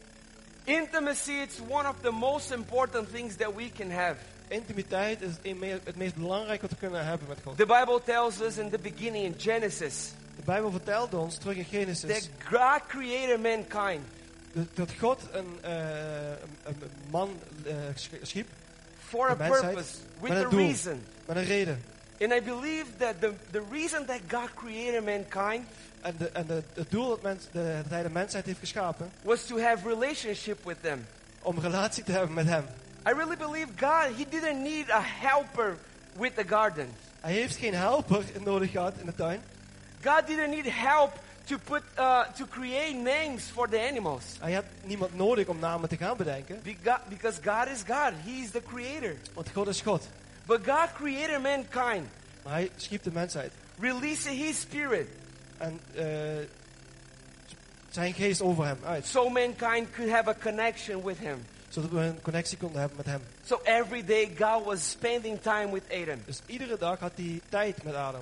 Intimacy 0.63 1.31
it's 1.31 1.59
one 1.69 1.89
of 1.89 1.95
the 2.01 2.11
most 2.11 2.51
important 2.51 3.11
things 3.13 3.35
that 3.35 3.55
we 3.55 3.71
can 3.77 3.91
have. 3.91 4.15
Intimiteit 4.47 5.21
is 5.21 5.29
het 5.41 5.83
het 5.83 5.95
meest 5.95 6.15
belangrijke 6.15 6.61
wat 6.61 6.69
we 6.69 6.77
kunnen 6.77 7.05
hebben 7.05 7.27
met 7.27 7.37
God. 7.43 7.57
The 7.57 7.65
Bible 7.65 8.01
tells 8.05 8.41
us 8.41 8.57
in 8.57 8.69
the 8.69 8.77
beginning 8.77 9.25
in 9.25 9.33
Genesis 9.37 10.11
De 10.35 10.41
Bijbel 10.45 10.71
vertelt 10.71 11.13
ons, 11.13 11.37
terug 11.37 11.55
in 11.57 11.65
Genesis, 11.65 12.09
that 12.09 12.29
God 12.51 12.81
created 12.87 13.41
mankind 13.41 14.01
dat, 14.73 14.91
God 14.99 15.21
een, 15.31 15.57
eh, 15.61 15.71
een, 16.63 16.75
man 17.09 17.29
sch- 17.95 18.09
schiep 18.21 18.47
for 19.07 19.29
a 19.29 19.35
purpose, 19.35 19.97
with 20.21 20.29
met 20.29 20.31
a 20.31 20.43
een 20.43 20.49
doel. 20.49 20.59
reason. 20.59 21.03
met 21.25 21.37
een 21.37 21.43
reden. 21.43 21.83
And 22.19 22.31
I 22.31 22.41
believe 22.41 22.85
that 22.97 23.21
the, 23.21 23.33
the 23.51 23.61
reason 23.71 24.05
that 24.05 24.19
God 24.27 24.53
created 24.53 25.03
mankind 25.05 25.65
En, 26.01 26.15
de, 26.17 26.29
en 26.29 26.45
de, 26.45 26.63
het 26.73 26.91
doel 26.91 27.07
dat, 27.07 27.21
mens, 27.21 27.43
de, 27.51 27.79
dat 27.81 27.91
hij 27.91 28.03
de 28.03 28.09
mensheid 28.09 28.45
heeft 28.45 28.59
geschapen, 28.59 29.11
was 29.21 29.45
to 29.45 29.59
have 29.59 29.87
relationship 29.87 30.63
with 30.63 30.77
them. 30.81 31.05
om 31.41 31.55
een 31.55 31.61
relatie 31.61 32.03
te 32.03 32.11
hebben 32.11 32.33
met 32.33 32.47
hem. 32.47 32.65
I 33.07 33.11
really 33.11 33.35
believe 33.35 33.67
God, 33.77 34.15
He 34.17 34.25
didn't 34.29 34.63
need 34.63 34.89
a 34.89 35.01
helper 35.01 35.77
with 36.17 36.35
the 36.35 36.43
garden. 36.47 36.89
Hij 37.21 37.33
heeft 37.33 37.55
geen 37.55 37.73
helper 37.73 38.23
nodig 38.43 38.71
gehad 38.71 38.93
in 38.99 39.05
de 39.05 39.15
tuin. 39.15 39.41
God 40.03 40.27
didn't 40.27 40.49
need 40.49 40.65
help 40.65 41.11
to 41.43 41.57
put 41.63 41.81
uh, 41.97 42.21
to 42.37 42.45
create 42.49 42.93
names 42.93 43.43
for 43.43 43.69
the 43.69 43.87
animals. 43.89 44.23
Hij 44.39 44.53
had 44.53 44.63
niemand 44.83 45.15
nodig 45.15 45.47
om 45.47 45.59
namen 45.59 45.89
te 45.89 45.97
gaan 45.97 46.17
bedenken. 46.17 46.61
Because 47.09 47.39
God 47.43 47.67
is 47.67 47.83
God. 47.87 48.13
He 48.25 48.31
is 48.43 48.49
the 48.51 48.61
creator. 48.61 49.15
Want 49.33 49.49
God 49.53 49.67
is 49.67 49.81
God. 49.81 50.07
But 50.45 50.65
God 50.65 50.93
created 50.93 51.41
mankind, 51.41 52.07
Maar 52.43 52.53
hij 52.53 52.69
schiep 52.75 53.03
de 53.03 53.11
mensheid. 53.11 53.51
releasing 53.79 54.37
His 54.37 54.59
Spirit 54.59 55.07
En 55.57 55.79
eh, 55.95 56.05
zijn 57.89 58.13
geest 58.13 58.41
over 58.41 58.65
hem 58.65 58.77
uit. 58.85 59.05
so 59.05 59.29
mankind 59.29 59.91
could 59.95 60.11
have 60.11 60.29
a 60.29 60.35
connection 60.41 61.03
with 61.03 61.17
Him. 61.17 61.45
Zodat 61.75 61.89
we 61.89 61.99
een 61.99 62.21
connectie 62.21 62.57
konden 62.57 62.79
hebben 62.79 62.97
met 62.97 63.05
hem. 63.05 63.21
So 63.45 63.59
every 63.63 64.05
day 64.05 64.31
God 64.39 64.63
was 64.63 64.89
spending 64.89 65.41
time 65.41 65.71
with 65.71 65.83
Adam. 65.91 66.21
Dus 66.25 66.39
iedere 66.45 66.77
dag 66.77 66.99
had 66.99 67.11
hij 67.15 67.41
tijd 67.49 67.83
met 67.83 67.93
Adam. 67.93 68.21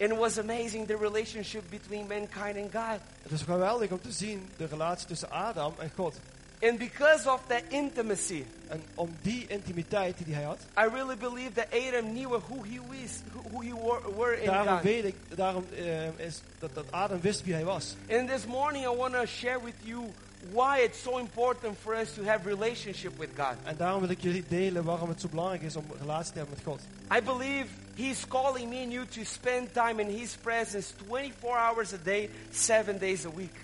And 0.00 0.10
it 0.10 0.18
was 0.18 0.38
amazing 0.38 0.86
the 0.86 0.96
relationship 0.96 1.62
between 1.70 2.06
mankind 2.06 2.56
and 2.56 2.72
God. 2.72 3.00
Het 3.22 3.32
is 3.32 3.42
geweldig 3.42 3.90
om 3.90 4.00
te 4.00 4.12
zien 4.12 4.48
de 4.56 4.66
relatie 4.66 5.06
tussen 5.06 5.30
Adam 5.30 5.74
en 5.78 5.90
God. 5.96 6.14
And 6.60 6.78
because 6.78 7.30
of 7.30 7.40
that 7.46 7.62
intimacy, 7.68 8.44
En 8.68 8.82
om 8.94 9.16
die 9.22 9.44
intimiteit 9.48 10.16
die 10.24 10.34
hij 10.34 10.44
had, 10.44 10.58
I 10.78 10.94
really 10.94 11.16
believe 11.16 11.52
that 11.52 11.66
Adam 11.72 12.12
knew 12.12 12.30
who 12.30 12.62
he 12.62 12.78
was, 12.88 13.20
who, 13.50 13.60
he 13.60 13.72
were, 13.72 14.16
were 14.16 14.40
in 14.40 14.46
daarom 14.46 14.74
God. 14.74 14.82
weet 14.82 15.04
ik, 15.04 15.14
daarom 15.34 15.64
eh, 15.76 16.18
is 16.26 16.40
dat, 16.58 16.74
dat 16.74 16.84
Adam 16.90 17.20
wist 17.20 17.44
wie 17.44 17.54
hij 17.54 17.64
was. 17.64 17.96
And 18.10 18.28
this 18.28 18.46
morning 18.46 18.84
I 18.84 18.96
want 18.96 19.12
to 19.12 19.26
share 19.26 19.60
with 19.64 19.74
you 19.82 20.12
why 20.50 20.78
it's 20.78 21.02
so 21.02 21.18
important 21.18 21.78
for 21.78 21.94
us 21.94 22.12
to 22.14 22.24
have 22.24 22.48
relationship 22.48 23.18
with 23.18 23.30
God. 23.36 23.56
En 23.62 23.76
daarom 23.76 24.00
wil 24.00 24.10
ik 24.10 24.20
jullie 24.20 24.44
delen 24.48 24.84
waarom 24.84 25.08
het 25.08 25.20
zo 25.20 25.28
belangrijk 25.28 25.62
is 25.62 25.76
om 25.76 25.84
relatie 26.00 26.32
te 26.32 26.38
hebben 26.38 26.56
met 26.56 26.64
God. 26.64 26.80
I 27.16 27.22
believe 27.22 27.66
He's 27.94 28.26
calling 28.28 28.70
me 28.70 28.82
and 28.82 28.92
you 28.92 29.06
to 29.06 29.24
spend 29.24 29.72
time 29.72 30.02
in 30.02 30.08
His 30.18 30.36
presence 30.36 30.92
24 31.08 31.58
hours 31.58 31.92
a 31.92 31.98
day, 32.02 32.30
7 32.50 32.98
days 32.98 33.26
a 33.26 33.30
week. 33.34 33.56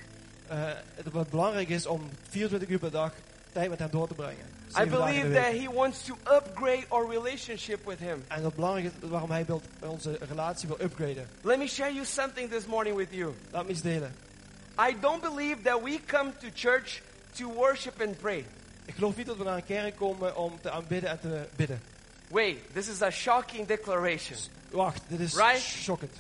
Het, 0.47 1.13
wat 1.13 1.31
belangrijk 1.31 1.69
is 1.69 1.87
om 1.87 2.09
24 2.29 2.69
uur 2.69 2.79
per 2.79 2.91
dag 2.91 3.13
tijd 3.53 3.71
met 3.71 3.79
hem 3.79 3.91
door 3.91 4.09
te 4.09 4.15
brengen. 4.15 4.57
I 4.77 4.85
believe 4.85 5.33
that. 5.33 5.53
He 5.53 5.69
wants 5.73 6.05
to 6.05 6.17
upgrade 6.37 6.85
our 6.89 7.09
relationship 7.09 7.87
with 7.87 7.99
Him. 7.99 8.25
En 8.29 8.43
wat 8.43 8.55
belangrijk 8.55 8.87
is 8.87 9.09
waarom 9.09 9.31
hij 9.31 9.45
wil, 9.45 9.63
onze 9.81 10.19
relatie 10.29 10.69
wil 10.69 10.81
upgraden. 10.81 11.29
Let 11.43 11.59
me 11.59 11.67
share 11.67 11.93
you 11.93 12.05
something 12.05 12.51
this 12.51 12.67
morning 12.67 12.97
with 12.97 13.09
you. 13.11 13.35
Laat 13.51 13.65
me 13.65 13.71
iets 13.71 13.81
delen. 13.81 14.15
I 14.79 14.95
don't 15.01 15.21
believe 15.23 15.63
that 15.63 15.83
we 15.83 15.99
come 16.07 16.33
to 16.41 16.47
church 16.55 17.03
to 17.37 17.49
worship 17.49 18.01
and 18.01 18.19
pray. 18.19 18.45
Ik 18.85 18.95
geloof 18.95 19.17
niet 19.17 19.27
dat 19.27 19.37
we 19.37 19.45
naar 19.45 19.57
een 19.57 19.65
kerk 19.65 19.97
komen 19.97 20.37
om 20.37 20.59
te 20.61 20.71
aanbidden 20.71 21.11
en 21.11 21.21
te 21.21 21.47
bidden. 21.57 21.81
Wait, 22.29 22.59
this 22.75 22.89
is 22.89 23.03
a 23.03 23.11
shocking 23.11 23.67
declaration. 23.67 24.39
Wacht, 24.71 25.03
dit 25.09 25.21
is 25.21 25.35
Right? 25.35 25.61
schokkend. 25.61 26.13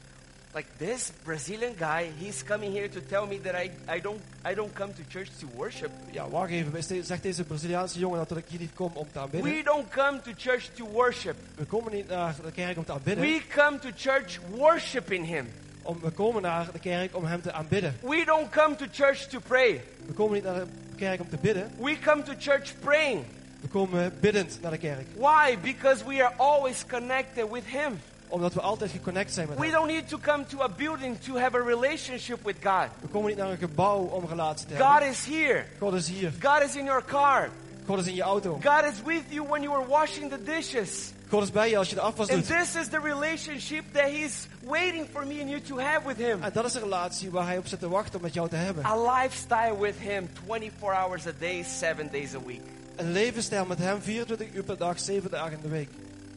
Like 0.55 0.69
this 0.77 1.11
Brazilian 1.23 1.75
guy, 1.77 2.11
he's 2.19 2.43
coming 2.45 2.73
here 2.75 2.89
to 2.89 3.01
tell 3.09 3.27
me 3.27 3.41
that 3.41 3.55
I, 3.55 3.71
I 3.97 4.01
don't 4.01 4.21
I 4.51 4.55
don't 4.55 4.73
come 4.75 4.93
to 4.93 5.03
church 5.09 5.29
to 5.41 5.47
worship. 5.55 5.91
Ja, 6.11 6.29
wacht 6.29 6.51
even. 6.51 7.05
Zegt 7.05 7.23
deze 7.23 7.45
Braziliaanse 7.45 7.99
jongen 7.99 8.27
dat 8.29 8.39
ik 8.39 8.45
hier 8.49 8.59
niet 8.59 8.75
kom 8.75 8.91
om 8.95 9.07
te 9.13 9.19
aanbidden? 9.19 9.53
We 9.53 9.63
don't 9.63 9.89
come 9.89 10.21
to 10.21 10.31
church 10.37 10.65
to 10.75 10.87
worship. 10.87 11.37
We 11.57 11.65
komen 11.65 11.93
niet 11.93 12.09
naar 12.09 12.35
de 12.45 12.53
kerk 12.53 12.77
om 12.77 12.85
te 12.85 12.93
aanbidden. 12.93 13.25
We 13.25 13.43
come 13.55 13.79
to 13.79 13.89
church 13.97 14.39
worshiping 14.51 15.27
him. 15.27 15.49
Om, 15.83 15.99
we 16.03 16.11
komen 16.11 16.43
naar 16.43 16.67
de 16.73 16.79
kerk 16.79 17.17
om 17.17 17.25
hem 17.25 17.43
te 17.43 17.53
aanbidden. 17.53 17.97
We 18.01 18.23
don't 18.27 18.51
come 18.51 18.75
to 18.77 18.85
church 18.93 19.19
to 19.27 19.39
pray. 19.47 19.81
We 20.07 20.13
komen 20.13 20.35
niet 20.35 20.45
naar 20.45 20.55
de 20.55 20.67
kerk 20.97 21.21
om 21.21 21.29
te 21.29 21.37
bidden. 21.41 21.71
We 21.81 21.99
come 22.05 22.23
to 22.23 22.33
church 22.39 22.73
praying. 22.81 23.25
We 23.61 23.69
komen 23.69 24.17
biddend 24.21 24.59
naar 24.63 24.71
de 24.71 24.79
kerk. 24.79 25.07
Why? 25.17 25.59
Because 25.63 26.05
we 26.05 26.25
are 26.25 26.35
always 26.37 26.85
connected 26.87 27.51
with 27.51 27.65
him. 27.67 28.01
Omdat 28.29 28.55
we 28.55 28.61
altijd 28.61 28.91
geconnect 28.91 29.33
zijn 29.33 29.49
met 29.49 29.59
We 29.59 29.65
hem. 29.65 29.75
don't 29.75 29.87
need 29.91 30.09
to 30.09 30.19
come 30.23 30.47
to 30.47 30.61
a 30.63 30.69
building 30.69 31.21
to 31.21 31.37
have 31.39 31.57
a 31.57 31.63
relationship 31.65 32.39
with 32.45 32.57
God. 32.63 32.89
We 33.01 33.09
komen 33.09 33.29
niet 33.29 33.39
naar 33.39 33.51
een 33.51 33.57
gebouw 33.59 33.99
om 33.99 34.25
relatie 34.29 34.67
te 34.67 34.75
God 34.77 34.89
hebben. 34.93 35.09
is 35.09 35.25
here. 35.27 35.65
God 35.79 35.95
is 35.95 36.09
hier. 36.09 36.33
God 36.43 36.63
is 36.63 36.77
in 36.77 36.85
your 36.85 37.05
car. 37.05 37.49
God 37.87 37.99
is 37.99 38.07
in 38.07 38.15
je 38.15 38.23
auto. 38.23 38.61
God 38.65 38.85
is 38.93 39.03
with 39.05 39.23
you 39.29 39.49
when 39.49 39.63
you 39.63 39.75
are 39.77 39.87
washing 39.87 40.31
the 40.31 40.43
dishes. 40.43 41.13
God 41.31 41.43
is 41.43 41.51
bij 41.51 41.69
je 41.71 41.77
als 41.79 41.89
je 41.89 41.95
de 41.95 42.01
afwas 42.01 42.29
And 42.29 42.47
doet. 42.49 42.59
this 42.59 42.75
is 42.77 42.89
the 42.89 43.01
relationship 43.01 43.85
that 43.93 44.05
He's 44.11 44.47
waiting 44.65 45.07
for 45.13 45.27
me 45.27 45.41
and 45.41 45.49
you 45.51 45.61
to 45.61 45.79
have 45.79 46.07
with 46.07 46.17
Him. 46.17 46.43
En 46.43 46.51
dat 46.53 46.65
is 46.65 46.75
een 46.75 46.83
relatie 46.83 47.31
waar 47.31 47.47
hij 47.47 47.59
op 47.59 47.67
zit 47.67 47.79
te 47.81 47.89
wachten 47.89 48.15
om 48.17 48.23
met 48.23 48.35
jou 48.35 48.49
te 48.49 48.57
hebben. 48.57 48.85
A 48.87 49.21
lifestyle 49.23 49.79
with 49.81 49.95
Him 49.99 50.29
24 50.47 50.95
hours 50.95 51.27
a 51.27 51.33
day, 51.39 51.65
7 51.65 52.09
days 52.13 52.35
a 52.35 52.41
week. 52.47 52.61
Een 52.97 53.13
levensstijl 53.13 53.65
met 53.67 53.79
hem 53.79 54.01
24 54.03 54.55
uur 54.55 54.63
per 54.63 54.77
dag, 54.77 54.99
7 55.01 55.31
dagen 55.31 55.53
in 55.53 55.63
de 55.63 55.69
week. 55.69 55.89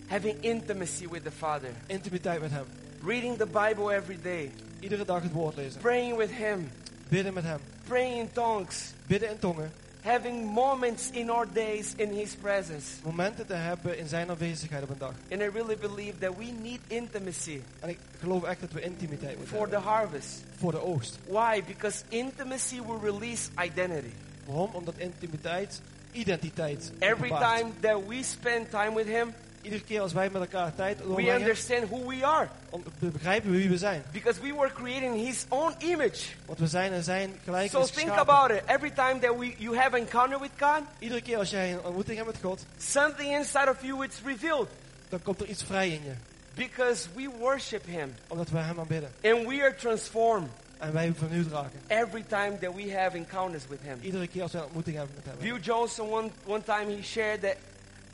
Having 0.08 0.36
intimacy 0.41 1.08
with 1.10 1.23
the 1.23 1.32
Father. 1.32 1.69
Intimiteit 1.86 2.41
met 2.41 2.51
hem. 2.51 2.65
Reading 3.06 3.38
the 3.38 3.45
Bible 3.45 3.93
every 3.95 4.19
day. 4.21 4.51
Iedere 4.80 5.06
dag 5.06 5.21
het 5.21 5.32
woord 5.32 5.56
lezen. 5.56 5.82
Praying 5.82 6.17
with 6.17 6.32
Him. 6.32 6.71
Bidden 7.08 7.34
met 7.34 7.43
hem. 7.43 7.60
Praying 7.88 8.19
in 8.19 8.30
tongues. 8.32 8.93
Bidden 9.08 9.30
in 9.30 9.39
tongen. 9.39 9.71
Having 10.04 10.46
moments 10.54 11.10
in 11.12 11.30
our 11.30 11.46
days 11.54 11.94
in 11.96 12.10
His 12.14 12.34
presence. 12.36 12.86
Momenten 13.04 13.46
te 13.48 13.54
hebben 13.54 13.98
in 13.98 14.08
zijn 14.08 14.30
aanwezigheid 14.30 14.84
op 14.84 14.90
een 14.90 14.98
dag. 14.98 15.14
And 15.32 15.42
I 15.42 15.46
really 15.54 15.78
believe 15.78 16.18
that 16.20 16.38
we 16.38 16.46
need 16.62 16.80
intimacy 16.88 17.62
En 17.80 17.90
ik 17.90 17.98
geloof 18.20 18.44
echt 18.44 18.62
dat 18.62 18.72
we 18.72 18.82
intimiteit 18.82 19.38
moeten 19.38 19.56
for 19.58 19.68
the 19.68 19.74
hebben. 19.76 19.92
harvest. 19.92 20.44
Voor 20.58 20.72
de 20.72 20.82
oogst. 20.84 21.18
Why? 21.28 21.64
Because 21.68 22.04
intimacy 22.10 22.82
will 22.82 23.00
release 23.12 23.50
identity. 23.64 24.12
Waarom? 24.46 24.70
Omdat 24.74 24.94
intimiteit 24.98 25.82
identiteit 26.12 26.92
Every 27.00 27.14
openbaart. 27.32 27.58
time 27.60 27.72
that 27.80 28.08
we 28.08 28.24
spend 28.24 28.70
time 28.70 28.94
with 28.96 29.08
Him, 29.08 29.34
Iedere 29.62 29.84
keer 29.84 30.02
als 30.02 30.13
wij 30.13 30.30
met 30.30 30.41
elkaar 30.41 30.76
tijd 30.76 30.97
we 30.97 31.04
doorbrengen, 31.04 31.36
understand 31.36 31.84
who 31.89 32.08
we 32.08 32.26
are. 32.26 32.47
om- 32.69 32.84
we 33.00 33.08
begrijpen 33.08 33.52
wie 33.52 33.69
we 33.69 33.78
zijn. 33.78 34.04
Because 34.12 34.41
we 34.41 34.54
were 34.54 34.71
created 34.74 35.04
in 35.04 35.26
His 35.26 35.45
own 35.50 35.74
image. 35.80 36.19
Want 36.45 36.60
we 36.60 36.67
zijn 36.67 36.91
en 36.93 37.04
zijn 37.04 37.34
gelijk 37.43 37.69
So 37.71 37.86
think 37.86 38.10
about 38.10 38.52
it. 38.52 38.62
Every 38.65 38.89
time 38.91 39.19
that 39.19 39.38
we, 39.38 39.54
you 39.58 39.78
have 39.78 39.97
encounter 39.97 40.39
with 40.39 40.52
God, 40.60 40.82
Iedere 41.00 41.21
keer 41.21 41.38
als 41.38 41.50
jij 41.50 41.71
een 41.74 41.84
ontmoeting 41.84 42.17
hebt 42.17 42.32
met 42.32 42.41
God, 42.41 42.65
something 42.78 43.32
inside 43.38 43.69
of 43.69 43.84
you 43.84 44.06
is 44.06 44.21
revealed. 44.26 44.67
dan 45.10 45.21
komt 45.21 45.41
er 45.41 45.47
iets 45.47 45.63
vrij 45.63 45.89
in 45.89 46.02
je. 46.04 46.13
Because 46.56 47.08
we 47.15 47.30
worship 47.39 47.86
Him. 47.86 48.13
Omdat 48.28 48.50
we 48.50 48.58
hem 48.58 48.80
aanbidden. 48.80 49.12
And 49.24 49.47
we 49.47 49.62
are 49.62 49.76
transformed 49.76 50.50
En 50.78 50.93
wij 50.93 51.13
vernieuwd 51.17 51.52
raken. 51.52 51.80
every 51.88 52.24
time 52.28 52.58
that 52.60 52.74
we 52.76 52.93
have 52.97 53.17
encounters 53.17 53.63
with 53.67 53.80
Him. 53.84 54.00
Iedere 54.02 54.28
keer 54.28 54.41
als 54.41 54.54
een 54.54 54.63
ontmoeting 54.63 54.95
hebben 54.97 55.15
met 55.15 55.26
hem. 55.26 55.36
Bill 55.39 55.60
Johnson, 55.62 56.10
one, 56.12 56.30
one 56.45 56.63
time 56.63 56.95
he 56.95 57.02
shared 57.04 57.41
that 57.41 57.56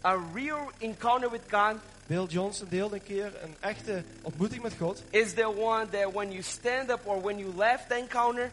a 0.05 0.17
real 0.33 0.71
encounter 0.77 1.29
with 1.31 1.41
God 1.49 1.75
Bill 2.07 2.25
Johnson 2.25 2.67
deelde 2.69 2.95
een 2.95 3.03
keer 3.03 3.31
een 3.43 3.55
echte 3.59 4.03
ontmoeting 4.21 4.61
met 4.61 4.73
God. 4.79 5.03
is 5.09 5.33
the 5.33 5.47
one 5.57 5.89
that 5.89 6.13
when 6.13 6.31
you 6.31 6.41
stand 6.43 6.89
up 6.89 6.99
or 7.05 7.21
when 7.21 7.37
you 7.37 7.53
left 7.57 7.89
the 7.89 7.95
encounter, 7.95 8.49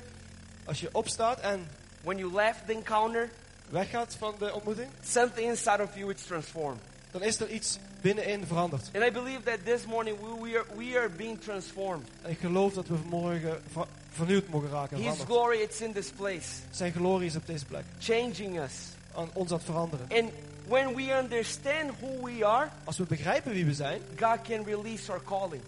Als 0.65 0.81
je 0.81 0.89
opstaat 0.93 1.41
en 1.41 1.67
when 2.03 2.19
you 2.19 2.33
left 2.35 2.67
the 2.67 2.73
encounter, 2.73 3.31
weggaat 3.69 4.15
van 4.19 4.35
de 4.39 4.55
ontmoeting, 4.55 4.89
something 5.05 5.49
inside 5.49 5.83
of 5.83 5.97
you 5.97 6.13
is 6.15 6.23
transformed. 6.23 6.81
dan 7.11 7.23
is 7.23 7.41
er 7.41 7.49
iets 7.51 7.79
binnenin 8.01 8.47
veranderd. 8.47 8.91
And 8.95 9.05
I 9.05 9.11
believe 9.11 9.43
that 9.43 9.59
this 9.65 9.85
morning 9.87 10.17
we, 10.21 10.41
we, 10.51 10.59
are, 10.59 10.67
we 10.77 10.99
are 10.99 11.09
being 11.09 11.41
transformed. 11.41 12.07
En 12.23 12.31
ik 12.31 12.39
geloof 12.39 12.73
dat 12.75 12.87
we 12.89 12.97
vanmorgen 12.97 13.63
ver- 13.73 13.87
vernieuwd 14.11 14.49
mogen 14.49 14.71
raken. 14.71 14.97
en 14.97 15.03
His 15.03 15.13
veranderd. 15.13 15.39
glory 15.39 15.59
it's 15.63 15.81
in 15.81 15.93
this 15.93 16.11
place, 16.11 16.49
Zijn 16.71 16.93
glorie 16.93 17.27
is 17.27 17.37
op 17.37 17.47
deze 17.47 17.65
plek. 17.65 17.85
changing 17.99 18.61
us. 18.61 18.73
Aan 19.15 19.31
ons 19.33 19.51
aan 19.51 19.57
het 19.57 19.67
veranderen. 19.67 20.07
And 20.11 20.31
when 20.69 20.95
we 20.95 21.13
understand 21.23 21.91
who 22.01 22.23
we 22.23 22.45
are, 22.47 22.69
Als 22.85 22.97
we 22.99 23.05
begrijpen 23.05 23.53
wie 23.53 23.65
we 23.65 23.75
zijn, 23.75 24.01
God 24.21 24.39
can 24.43 24.65
release 24.65 25.11
our 25.13 25.23
calling. 25.25 25.63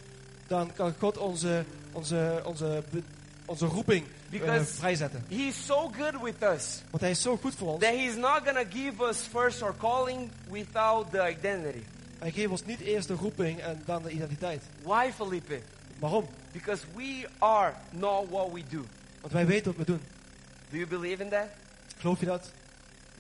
dan 0.47 0.73
kan 0.75 0.95
God 0.99 1.19
onze, 1.19 1.65
onze, 1.93 2.43
onze, 2.45 2.83
onze 3.45 3.67
roeping 3.67 4.07
Because- 4.31 4.73
vrijzetten. 4.75 5.25
He's 5.29 5.65
so 5.67 5.91
good 5.99 6.23
with 6.23 6.43
us 6.43 6.83
Want 6.91 7.03
hij 7.03 7.11
is 7.11 7.23
zo 7.23 7.37
goed 7.37 7.55
voor 7.55 7.69
ons. 7.73 7.81
that 7.83 7.93
He's 7.95 8.15
not 8.17 8.41
going 8.45 8.59
to 8.71 8.79
give 8.79 9.03
us 9.09 9.19
first 9.31 9.63
our 9.63 9.75
calling 9.77 10.31
without 10.51 11.11
the 11.11 11.29
identity. 11.29 11.83
Hij 12.19 12.31
geeft 12.31 12.51
ons 12.51 12.65
niet 12.65 12.81
eerst 12.81 13.09
de 13.09 13.15
roeping 13.15 13.61
en 13.61 13.83
dan 13.85 14.03
de 14.03 14.11
identiteit. 14.11 14.63
Why, 14.83 15.11
Felipe? 15.15 15.61
Waarom? 15.99 16.27
Because 16.53 16.83
we 16.95 17.29
are 17.39 17.73
not 17.91 18.29
what 18.31 18.53
we 18.53 18.63
do. 18.71 18.85
Want 19.21 19.33
wij 19.33 19.47
weten 19.47 19.67
wat 19.77 19.87
we 19.87 19.93
doen. 19.93 20.01
Do 20.71 20.77
you 20.77 20.87
believe 20.89 21.23
in 21.23 21.29
that? 21.29 21.47
Geloof 21.99 22.21
je 22.21 22.27
dat? 22.27 22.51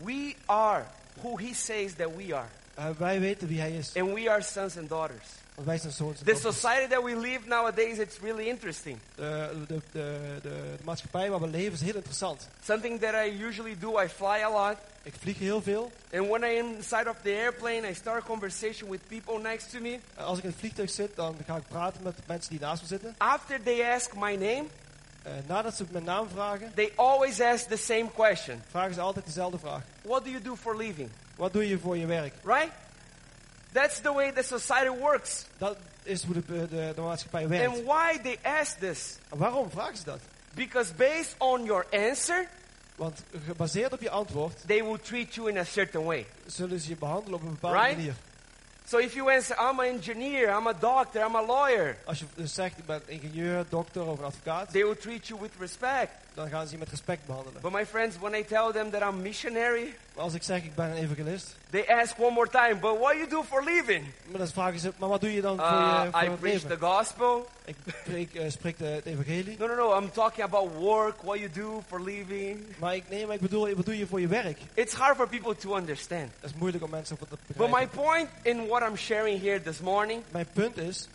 We 0.03 0.35
are 0.47 0.85
who 1.23 1.39
He 1.39 1.55
says 1.55 1.95
that 1.95 2.09
we 2.17 2.35
are. 2.35 2.49
Eh, 2.75 2.85
wij 2.99 3.21
weten 3.21 3.49
wie 3.49 3.61
hij 3.61 3.71
is. 3.77 3.93
And 3.97 4.15
we 4.15 4.31
are 4.31 4.43
sons 4.43 4.77
and 4.77 4.89
daughters. 4.89 5.25
Wij 5.65 5.79
zijn 5.79 5.93
zoons 5.93 6.19
en 6.19 6.25
The 6.25 6.33
dochters. 6.33 6.61
society 6.61 6.87
that 6.89 7.03
we 7.03 7.17
live 7.17 7.41
nowadays, 7.49 7.99
it's 7.99 8.19
really 8.21 8.47
interesting. 8.49 8.99
De, 9.15 9.51
de, 9.67 9.81
de, 9.93 10.19
de, 10.43 10.75
maatschappij 10.85 11.31
waar 11.31 11.41
we 11.41 11.47
leven 11.47 11.73
is 11.73 11.81
heel 11.81 11.95
interessant. 11.95 12.49
Something 12.65 13.01
that 13.01 13.15
I 13.27 13.45
usually 13.45 13.77
do, 13.79 14.01
I 14.03 14.09
fly 14.09 14.43
a 14.45 14.51
lot. 14.51 14.77
Ik 15.03 15.15
vlieg 15.21 15.39
heel 15.39 15.63
veel. 15.63 15.93
And 16.13 16.29
when 16.29 16.43
I 16.43 16.59
am 16.59 16.75
inside 16.75 17.09
of 17.09 17.17
the 17.23 17.31
airplane, 17.31 17.89
I 17.91 17.95
start 17.95 18.23
a 18.23 18.27
conversation 18.27 18.91
with 18.91 19.01
people 19.09 19.39
next 19.39 19.71
to 19.71 19.81
me. 19.81 19.99
Als 20.17 20.39
ik 20.39 20.45
in 20.45 20.51
het 20.51 20.59
vliegtuig 20.59 20.91
zit, 20.91 21.17
dan 21.17 21.37
ga 21.47 21.57
ik 21.57 21.69
praten 21.69 22.03
met 22.03 22.15
mensen 22.27 22.51
die 22.51 22.61
naast 22.61 22.83
me 22.83 22.89
zitten. 22.89 23.15
After 23.19 23.63
they 23.63 23.93
ask 23.95 24.15
my 24.15 24.35
name, 24.35 24.65
Eh, 25.27 25.33
nadat 25.47 25.75
ze 25.77 25.85
mijn 25.91 26.05
naam 26.05 26.29
vragen, 26.29 26.73
they 26.75 26.93
always 26.97 27.41
ask 27.41 27.69
the 27.69 27.77
same 27.77 28.11
question. 28.15 28.63
vragen 28.71 28.95
ze 28.95 29.01
altijd 29.01 29.27
dezelfde 29.27 29.59
vraag. 29.59 29.83
What 30.03 30.25
do 30.25 30.31
you 30.31 30.43
do 30.43 30.57
for 30.57 30.77
living? 30.77 31.11
Wat 31.37 31.53
doe 31.53 31.69
je 31.69 31.79
voor 31.79 31.97
je 31.97 32.07
werk? 32.07 32.35
Right? 32.45 32.71
That's 33.73 34.01
the 34.01 34.13
way 34.13 34.33
the 34.33 34.43
society 34.43 34.89
works. 35.01 35.45
Dat 35.59 35.77
is 36.03 36.23
hoe 36.25 36.35
de, 36.35 36.69
de, 36.69 36.93
de 36.95 37.01
maatschappij 37.01 37.49
werkt. 37.49 37.77
And 37.77 37.85
why 37.85 38.19
they 38.23 38.39
ask 38.43 38.79
this? 38.79 39.17
En 39.31 39.39
waarom 39.39 39.71
vragen 39.71 39.97
ze 39.97 40.05
dat? 40.05 40.21
Because 40.55 40.95
based 40.95 41.35
on 41.39 41.65
your 41.65 41.87
answer, 41.91 42.49
Want 42.97 43.23
gebaseerd 43.45 43.93
op 43.93 44.01
je 44.01 44.11
antwoord 44.11 44.63
they 44.67 44.83
will 44.85 44.99
treat 44.99 45.35
you 45.35 45.49
in 45.51 45.59
a 45.59 45.65
certain 45.65 46.05
way. 46.05 46.27
zullen 46.47 46.81
ze 46.81 46.89
je 46.89 46.97
behandelen 46.97 47.35
op 47.39 47.45
een 47.45 47.51
bepaalde 47.53 47.79
Right? 47.79 47.97
manier. 47.97 48.15
So 48.89 48.99
if 48.99 49.15
you 49.15 49.29
answer, 49.31 49.57
I'm 49.59 49.81
an 49.81 49.87
engineer, 49.87 50.51
I'm 50.51 50.67
a 50.67 50.75
doctor, 50.81 51.21
I'm 51.21 51.35
a 51.35 51.43
lawyer, 51.43 51.97
Als 52.05 52.19
je 52.19 52.25
dus 52.35 52.55
zegt, 52.55 52.79
ik 52.79 52.87
ben 52.87 53.03
ingenieur, 53.07 53.65
dokter 53.69 54.03
of 54.07 54.19
een 54.19 54.25
advocaat, 54.25 54.71
they 54.73 54.83
will 54.85 54.97
treat 54.97 55.27
you 55.27 55.41
with 55.41 55.51
respect. 55.59 56.11
dan 56.35 56.49
gaan 56.49 56.67
ze 56.67 56.73
je 56.73 56.79
met 56.79 56.89
respect 56.91 57.27
behandelen. 57.27 57.61
But 57.61 57.73
my 57.73 57.87
friends, 57.87 58.19
when 58.19 58.35
I 58.35 58.43
tell 58.45 58.73
them 58.73 58.91
that 58.91 59.03
I'm 59.03 59.23
missionary, 59.23 59.95
als 60.17 60.35
ik 60.35 60.43
zeg, 60.43 60.63
ik 60.65 60.75
ben 60.75 60.91
een 60.91 60.97
evangelist, 60.97 61.57
they 61.71 61.87
ask 61.89 62.19
one 62.19 62.31
more 62.35 62.49
time, 62.49 62.75
but 62.75 62.99
what 62.99 63.15
you 63.17 63.29
do 63.29 63.43
for 63.43 63.65
living? 63.65 64.05
maar 64.31 64.39
dan 64.39 64.49
vragen 64.49 64.79
ze, 64.79 64.93
maar 64.97 65.09
wat 65.09 65.21
doe 65.21 65.33
je 65.35 65.41
dan 65.41 65.57
voor, 65.57 65.67
Uh, 65.67 66.01
je, 66.05 66.11
voor 66.11 66.23
I 66.23 66.25
het 66.31 66.41
preach 66.41 66.63
leven? 66.63 66.79
the 66.79 66.87
gospel. 66.87 67.49
Ik 67.65 67.77
preek, 68.05 68.35
eh, 68.35 68.51
spreek 68.51 68.79
de, 68.79 68.85
het 68.85 69.07
evangelie. 69.07 69.57
No, 69.59 69.67
no, 69.67 69.75
no. 69.75 69.99
I'm 69.99 70.11
talking 70.13 70.43
about 70.45 70.73
work, 70.75 71.23
what 71.23 71.39
you 71.39 71.51
do 71.51 71.83
for 71.87 72.03
living. 72.03 72.65
Maar 72.79 72.95
ik, 72.95 73.05
nee, 73.09 73.27
maar 73.27 73.35
ik 73.35 73.41
bedoel, 73.41 73.75
wat 73.75 73.85
doe 73.85 73.99
je 73.99 74.07
voor 74.07 74.21
je 74.21 74.29
werk? 74.29 74.59
It's 74.75 74.93
hard 74.95 75.17
for 75.17 75.29
people 75.29 75.57
to 75.57 75.77
understand. 75.77 76.31
Dat 76.41 76.51
is 76.51 76.57
moeilijk 76.57 76.85
om 76.85 76.91
mensen 76.91 77.19
te 77.19 77.25
But 77.29 77.39
begrijpen. 77.47 77.79
my 77.81 77.87
point 78.05 78.29
in 78.43 78.67
what 78.67 78.83
I'm 78.89 78.97
sharing 78.97 79.41
here 79.43 79.63
this 79.63 79.81
morning, 79.81 80.23
Mijn 80.31 80.47
punt 80.53 80.77
is, 80.79 81.09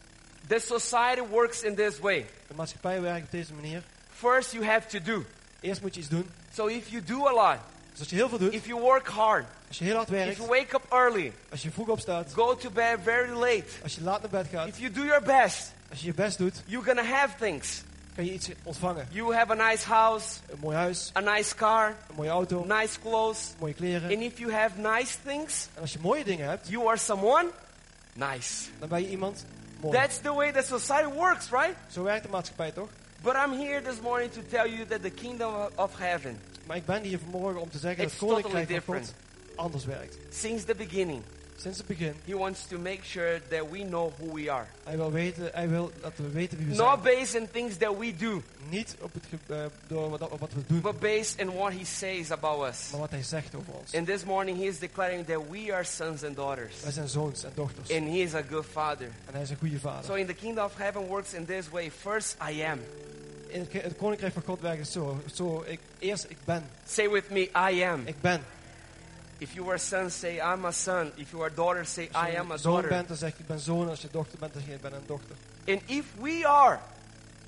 the 0.47 0.59
society 0.59 1.21
works 1.29 1.61
in 1.61 1.75
this 1.75 1.99
way. 1.99 2.25
de 2.47 2.53
maatschappij 2.55 3.01
werkt 3.01 3.25
op 3.25 3.31
deze 3.31 3.53
manier. 3.53 3.83
First, 4.13 4.51
you 4.51 4.65
have 4.65 4.87
to 4.87 5.01
do. 5.13 5.23
Eerst 5.59 5.81
moet 5.81 5.93
je 5.93 5.99
iets 5.99 6.09
doen. 6.09 6.29
So 6.53 6.65
if 6.67 6.89
you 6.89 7.03
do 7.03 7.27
a 7.27 7.31
lot, 7.33 7.57
als 8.01 8.09
je 8.09 8.15
heel 8.15 8.29
veel 8.29 8.37
doet, 8.37 8.53
if 8.53 8.65
you 8.65 8.81
work 8.81 9.07
hard, 9.07 9.45
als 9.67 9.77
je 9.77 9.83
heel 9.83 9.95
hard 9.95 10.07
if 10.07 10.13
werkt, 10.13 10.35
you 10.37 10.47
wake 10.47 10.75
up 10.75 10.85
early, 10.89 11.33
als 11.51 11.61
je 11.61 11.71
vroeg 11.71 11.87
opstaat, 11.87 12.33
go 12.33 12.55
to 12.55 12.69
bed 12.69 12.97
very 13.03 13.29
late, 13.31 13.63
als 13.83 13.95
je 13.95 14.03
laat 14.03 14.21
naar 14.21 14.29
bed 14.29 14.47
gaat, 14.51 14.67
if 14.67 14.79
you 14.79 14.91
do 14.91 15.01
your 15.03 15.21
best, 15.23 15.71
als 15.89 15.99
je 15.99 16.05
je 16.05 16.13
best 16.13 16.37
doet, 16.37 16.61
you're 16.65 16.85
gonna 16.85 17.03
have 17.03 17.35
things. 17.39 17.81
kan 18.15 18.25
je 18.25 18.33
iets 18.33 18.49
ontvangen. 18.63 19.07
You 19.11 19.35
have 19.35 19.51
a 19.51 19.69
nice 19.69 19.87
house, 19.87 20.37
Een 20.49 20.59
mooi 20.59 20.75
huis, 20.75 21.11
a 21.15 21.19
nice 21.19 21.55
car, 21.55 21.87
een 21.87 22.15
mooie 22.15 22.29
auto, 22.29 22.65
nice 22.65 22.99
clothes. 22.99 23.53
mooie 23.59 23.73
kleren. 23.73 24.09
And 24.11 24.21
if 24.21 24.37
you 24.37 24.51
have 24.53 24.79
nice 24.79 25.17
things, 25.25 25.67
En 25.73 25.81
als 25.81 25.93
je 25.93 25.99
mooie 26.01 26.23
dingen 26.23 26.47
hebt, 26.49 26.67
you 26.69 26.87
are 26.87 26.97
someone 26.97 27.49
nice. 28.13 28.69
dan 28.79 28.89
ben 28.89 29.01
je 29.01 29.09
iemand 29.09 29.45
mooi. 29.81 29.97
That's 29.97 30.17
the 30.21 30.33
way 30.33 30.51
the 30.51 30.63
society 30.67 31.13
works, 31.13 31.49
right? 31.49 31.73
Zo 31.91 32.03
werkt 32.03 32.23
de 32.23 32.29
maatschappij 32.29 32.71
toch? 32.71 32.89
But 33.21 33.33
I'm 33.35 33.51
here 33.59 33.81
this 33.81 33.99
morning 34.01 34.31
to 34.31 34.41
tell 34.49 34.69
you 34.69 34.85
that 34.87 35.01
the 35.01 35.09
kingdom 35.09 35.53
of 35.75 35.91
heaven, 35.97 36.39
Maar 36.71 36.79
ik 36.79 36.86
ben 36.86 37.03
hier 37.03 37.19
vanmorgen 37.19 37.62
om 37.62 37.69
te 37.69 37.77
zeggen 37.77 38.03
dat 38.03 38.12
It's 38.12 38.21
het 38.21 38.29
koninkrijk 38.29 38.67
totally 38.67 38.81
van 38.81 38.95
God 38.95 39.13
anders 39.55 39.86
werkt. 39.86 40.17
since 40.29 40.65
the 40.65 40.75
beginning, 40.75 41.21
Sinds 41.55 41.77
het 41.77 41.88
begin. 41.88 42.13
He 42.25 42.38
wants 42.38 42.67
to 42.67 42.77
make 42.79 42.99
sure 43.03 43.41
that 43.49 43.69
we 43.71 43.84
know 43.84 44.12
who 44.17 44.34
we 44.34 44.51
are. 44.51 44.65
Hij 44.84 44.97
wil, 44.97 45.12
weten, 45.12 45.49
hij 45.53 45.69
wil 45.69 45.91
dat 46.01 46.12
we 46.15 46.29
weten 46.29 46.57
wie 46.57 46.67
we 46.67 46.75
Not 46.75 47.01
based 47.03 47.36
in 47.36 47.51
things 47.51 47.77
that 47.77 47.97
we 47.97 48.15
do, 48.15 48.41
Niet 48.69 48.95
op 49.01 49.13
het, 49.13 49.23
eh, 49.47 49.65
door 49.88 50.10
wat, 50.10 50.29
op 50.29 50.39
wat 50.39 50.53
we 50.53 50.62
doen, 50.67 50.81
but 50.81 50.99
based 50.99 51.39
in 51.39 51.53
what 51.53 51.71
He 51.71 51.86
says 51.86 52.31
about 52.31 52.67
us. 52.67 52.89
maar 52.91 52.99
wat 52.99 53.10
hij 53.10 53.23
zegt 53.23 53.55
over 53.55 53.73
ons. 53.73 53.93
And 53.93 54.07
this 54.07 54.23
morning, 54.23 54.57
He 54.57 54.63
is 54.65 54.79
declaring 54.79 55.25
that 55.25 55.41
we 55.49 55.73
are 55.73 55.84
sons 55.84 56.23
and 56.23 56.36
daughters. 56.36 56.81
Wij 56.81 56.91
zijn 56.91 57.07
zoons 57.07 57.43
en 57.43 57.51
dochters. 57.55 57.91
And 57.91 58.07
He 58.07 58.17
is 58.17 58.34
a 58.34 58.43
good 58.49 58.65
Father. 58.65 59.07
En 59.25 59.34
hij 59.34 59.41
is 59.41 59.49
een 59.49 59.57
goede 59.57 59.79
vader. 59.79 60.03
So 60.05 60.13
in 60.13 60.25
the 60.25 60.34
kingdom 60.34 60.65
of 60.65 60.77
heaven 60.77 61.01
works 61.01 61.34
in 61.34 61.45
this 61.45 61.69
way. 61.69 61.91
First, 61.91 62.36
I 62.51 62.63
am. 62.63 62.79
In 63.51 63.67
het, 63.71 63.95
koninkrijk 63.97 64.33
van 64.33 64.41
God 64.45 64.61
werkt 64.61 64.79
het 64.79 64.87
zo. 64.91 65.21
zo 65.33 65.63
ik, 65.67 65.79
eerst 65.99 66.25
ik 66.27 66.37
ben. 66.45 66.63
Say 66.87 67.09
with 67.09 67.29
me, 67.29 67.39
I 67.71 67.83
am. 67.83 68.01
Ik 68.05 68.21
ben. 68.21 68.41
If 69.37 69.53
you 69.53 69.65
are 69.65 69.75
a 69.75 69.77
son, 69.77 70.09
say, 70.11 70.35
I'm 70.35 70.65
a 70.65 70.71
son. 70.71 71.11
If 71.15 71.31
you 71.31 71.43
are 71.43 71.51
a 71.51 71.55
daughter, 71.55 71.85
say, 71.85 72.09
Als 72.11 72.27
I 72.27 72.31
je 72.31 72.39
am 72.39 72.51
a 72.51 72.53
een 72.53 72.59
zoon 72.59 72.71
daughter. 72.71 72.89
bent, 72.89 73.07
dan 73.07 73.17
zeg 73.17 73.31
je 73.31 73.39
ik 73.39 73.47
ben 73.47 73.59
zoon. 73.59 73.89
Als 73.89 74.01
je 74.01 74.07
dochter 74.11 74.39
bent, 74.39 74.53
dan 74.53 74.61
zeg 74.61 74.71
je 74.71 74.75
ik 74.75 74.81
ben 74.81 74.93
een 74.93 75.05
dochter. 75.05 75.35
And 75.67 75.81
if 75.85 76.05
we 76.19 76.47
are, 76.47 76.79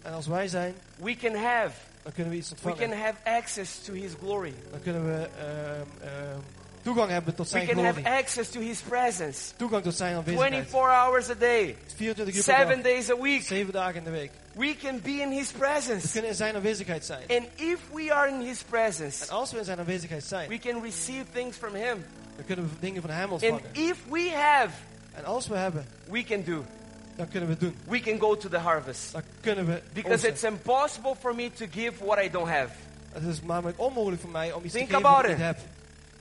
En 0.01 0.13
als 0.13 0.27
wij 0.27 0.47
zijn, 0.47 0.73
we 0.95 1.15
can 1.15 1.35
have, 1.35 1.75
dan 2.03 2.13
kunnen 2.13 2.31
we 2.31 2.37
iets 2.37 2.53
we 2.61 2.73
can 2.75 2.91
have 2.91 3.13
access 3.23 3.79
to 3.83 3.93
His 3.93 4.11
glory. 4.19 4.53
Dan 4.71 4.81
kunnen 4.81 5.05
we 5.05 5.29
ehm, 5.37 6.07
ehm, 6.07 6.39
toegang 6.83 7.09
hebben 7.09 7.35
tot 7.35 7.45
We 7.51 7.57
zijn 7.57 7.67
can 7.67 7.85
have 7.85 8.03
access 8.03 8.49
to 8.49 8.59
His 8.59 8.79
presence. 8.79 9.39
Toegang 9.55 9.83
tot 9.83 9.95
zijn 9.95 10.15
aanwezigheid. 10.15 10.51
24 10.53 10.91
hours 11.03 11.29
a 11.29 11.33
day, 11.33 11.75
24 11.95 12.35
uur 12.35 12.43
per 12.43 12.67
dag. 12.67 12.81
days 12.81 13.09
a 13.09 13.17
week. 13.21 13.41
Zeven 13.43 13.73
dagen 13.73 13.95
in 13.95 14.03
de 14.03 14.09
week. 14.09 14.31
We 14.51 14.75
can 14.81 14.99
be 15.01 15.11
in 15.11 15.31
His 15.31 15.51
presence. 15.51 16.01
We 16.05 16.11
kunnen 16.11 16.29
in 16.29 16.35
zijn 16.37 16.55
aanwezigheid 16.55 17.05
zijn. 17.05 17.21
And 17.27 17.45
if 17.55 17.79
we 17.93 18.13
are 18.13 18.29
in 18.29 18.39
His 18.41 18.59
En 18.59 18.65
presence, 18.69 19.31
als 19.31 19.51
we 19.51 19.57
in 19.57 19.65
zijn 19.65 19.79
aanwezigheid 19.79 20.23
zijn, 20.23 20.49
we 20.49 20.59
can 20.59 20.83
receive 20.83 21.25
things 21.31 21.57
from 21.57 21.73
Him. 21.73 22.05
dan 22.35 22.45
kunnen 22.45 22.65
we 22.65 22.71
dingen 22.79 23.01
van 23.01 23.09
hem 23.11 23.31
And 23.31 23.61
if 23.71 23.97
we 24.09 24.31
have, 24.35 24.69
En 25.13 25.25
als 25.25 25.47
we 25.47 25.55
hebben, 25.57 25.87
we 26.09 26.23
can 26.23 26.43
do. 26.43 26.65
dan 27.15 27.27
kunnen 27.29 27.49
we 27.49 27.57
doen. 27.57 27.77
We 27.87 27.99
can 27.99 28.19
go 28.19 28.37
to 28.37 28.49
the 28.49 28.57
harvest. 28.57 29.11
Dan 29.11 29.21
kunnen 29.41 29.65
we 29.65 29.81
Because 29.93 30.27
it's 30.27 30.43
impossible 30.43 31.15
for 31.19 31.35
me 31.35 31.51
to 31.51 31.65
give 31.71 32.05
what 32.05 32.23
I 32.23 32.29
don't 32.29 32.49
have. 32.49 32.69
Het 33.11 33.23
is 33.23 33.41
namelijk 33.41 33.79
onmogelijk 33.79 34.21
voor 34.21 34.29
mij 34.31 34.51
om 34.51 34.63
iets 34.63 34.73
Think 34.73 34.89
te 34.89 34.95
geven 34.95 35.11
wat 35.11 35.19
ik 35.19 35.25
about 35.25 35.37
niet 35.39 35.47
it. 35.49 35.55
heb. 35.57 35.57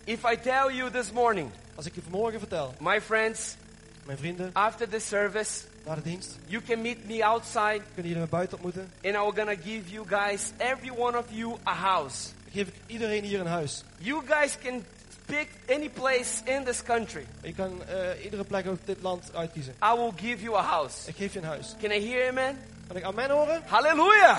If 0.04 0.24
I 0.24 0.36
tell 0.36 0.70
you 0.76 0.90
this 0.90 1.12
morning, 1.12 1.50
Als 1.74 1.86
ik 1.86 1.94
je 1.94 2.02
vanmorgen 2.02 2.38
vertel, 2.38 2.74
my 2.78 3.00
friends, 3.00 3.56
mijn 4.04 4.18
vrienden, 4.18 4.50
after 4.52 4.88
the 4.88 4.98
service, 4.98 5.62
na 5.86 5.94
de 5.94 6.02
dienst, 6.02 6.36
you 6.46 6.62
can 6.62 6.80
meet 6.82 7.06
me 7.08 7.24
outside 7.24 7.80
kunnen 7.94 8.12
jullie 8.12 8.18
me 8.18 8.26
buiten 8.26 8.56
ontmoeten. 8.56 8.90
and 9.04 9.14
I'm 9.14 9.34
gonna 9.36 9.54
give 9.64 9.90
you 9.90 10.06
guys, 10.08 10.52
every 10.58 10.90
one 10.96 11.18
of 11.18 11.24
you, 11.30 11.56
a 11.66 11.74
house. 11.74 12.28
Dan 12.44 12.52
geef 12.52 12.66
ik 12.68 12.74
iedereen 12.86 13.24
hier 13.24 13.40
een 13.40 13.46
huis. 13.46 13.84
You 13.98 14.22
guys 14.28 14.56
can 14.64 14.84
pick 15.26 15.48
any 15.70 15.88
place 15.88 16.30
in 16.44 16.64
this 16.64 16.82
country. 16.82 17.26
Je 17.42 17.54
kan 17.54 17.82
eh, 17.88 18.24
iedere 18.24 18.44
plek 18.44 18.66
op 18.66 18.78
dit 18.84 19.02
land 19.02 19.30
uitkiezen. 19.34 19.72
I 19.82 19.96
will 19.96 20.12
give 20.16 20.42
you 20.42 20.56
a 20.56 20.62
house. 20.62 21.08
Ik 21.08 21.16
geef 21.16 21.32
je 21.32 21.38
een 21.38 21.44
huis. 21.44 21.74
Can 21.80 21.90
I 21.90 22.08
hear 22.08 22.28
amen? 22.28 22.58
Kan 22.86 22.96
ik 22.96 23.02
amen 23.04 23.30
horen? 23.30 23.62
Hallelujah! 23.66 24.38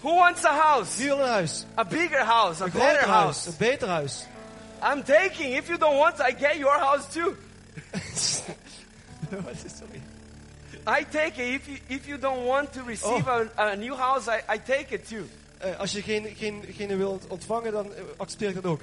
Who 0.00 0.14
wants 0.14 0.44
a 0.44 0.52
house? 0.60 0.96
Wie 0.98 1.06
wil 1.06 1.18
een 1.20 1.28
huis? 1.28 1.64
A 1.78 1.84
bigger 1.84 2.24
house, 2.24 2.62
a 2.62 2.64
Een 2.64 2.70
better 2.72 2.88
groter 2.88 3.08
huis. 3.08 3.22
house. 3.22 3.48
Een 3.48 3.54
beter 3.58 3.88
huis. 3.88 4.24
I'm 4.82 5.02
taking. 5.02 5.52
If 5.56 5.68
you 5.68 5.78
don't 5.78 5.96
want, 5.96 6.20
I 6.20 6.32
get 6.32 6.56
your 6.58 6.78
house 6.78 7.12
too. 7.12 7.36
Is 8.14 8.42
sorry? 9.66 10.00
I 10.86 11.04
take 11.04 11.38
it. 11.38 11.54
If 11.54 11.68
you 11.68 11.78
if 11.88 12.06
you 12.08 12.18
don't 12.18 12.44
want 12.46 12.72
to 12.72 12.82
receive 12.82 13.26
a, 13.28 13.48
a 13.56 13.76
new 13.76 13.94
house, 13.94 14.28
I, 14.28 14.54
I 14.54 14.58
take 14.58 14.94
it 14.94 15.08
too. 15.08 15.24
Eh, 15.58 15.78
als 15.78 15.92
je 15.92 16.02
geen, 16.02 16.34
geen, 16.36 16.64
geen 16.76 16.96
wilt 16.96 17.26
ontvangen, 17.26 17.72
dan 17.72 17.94
eh, 17.94 18.02
accepteer 18.16 18.48
ik 18.48 18.54
dat 18.54 18.64
ook. 18.64 18.80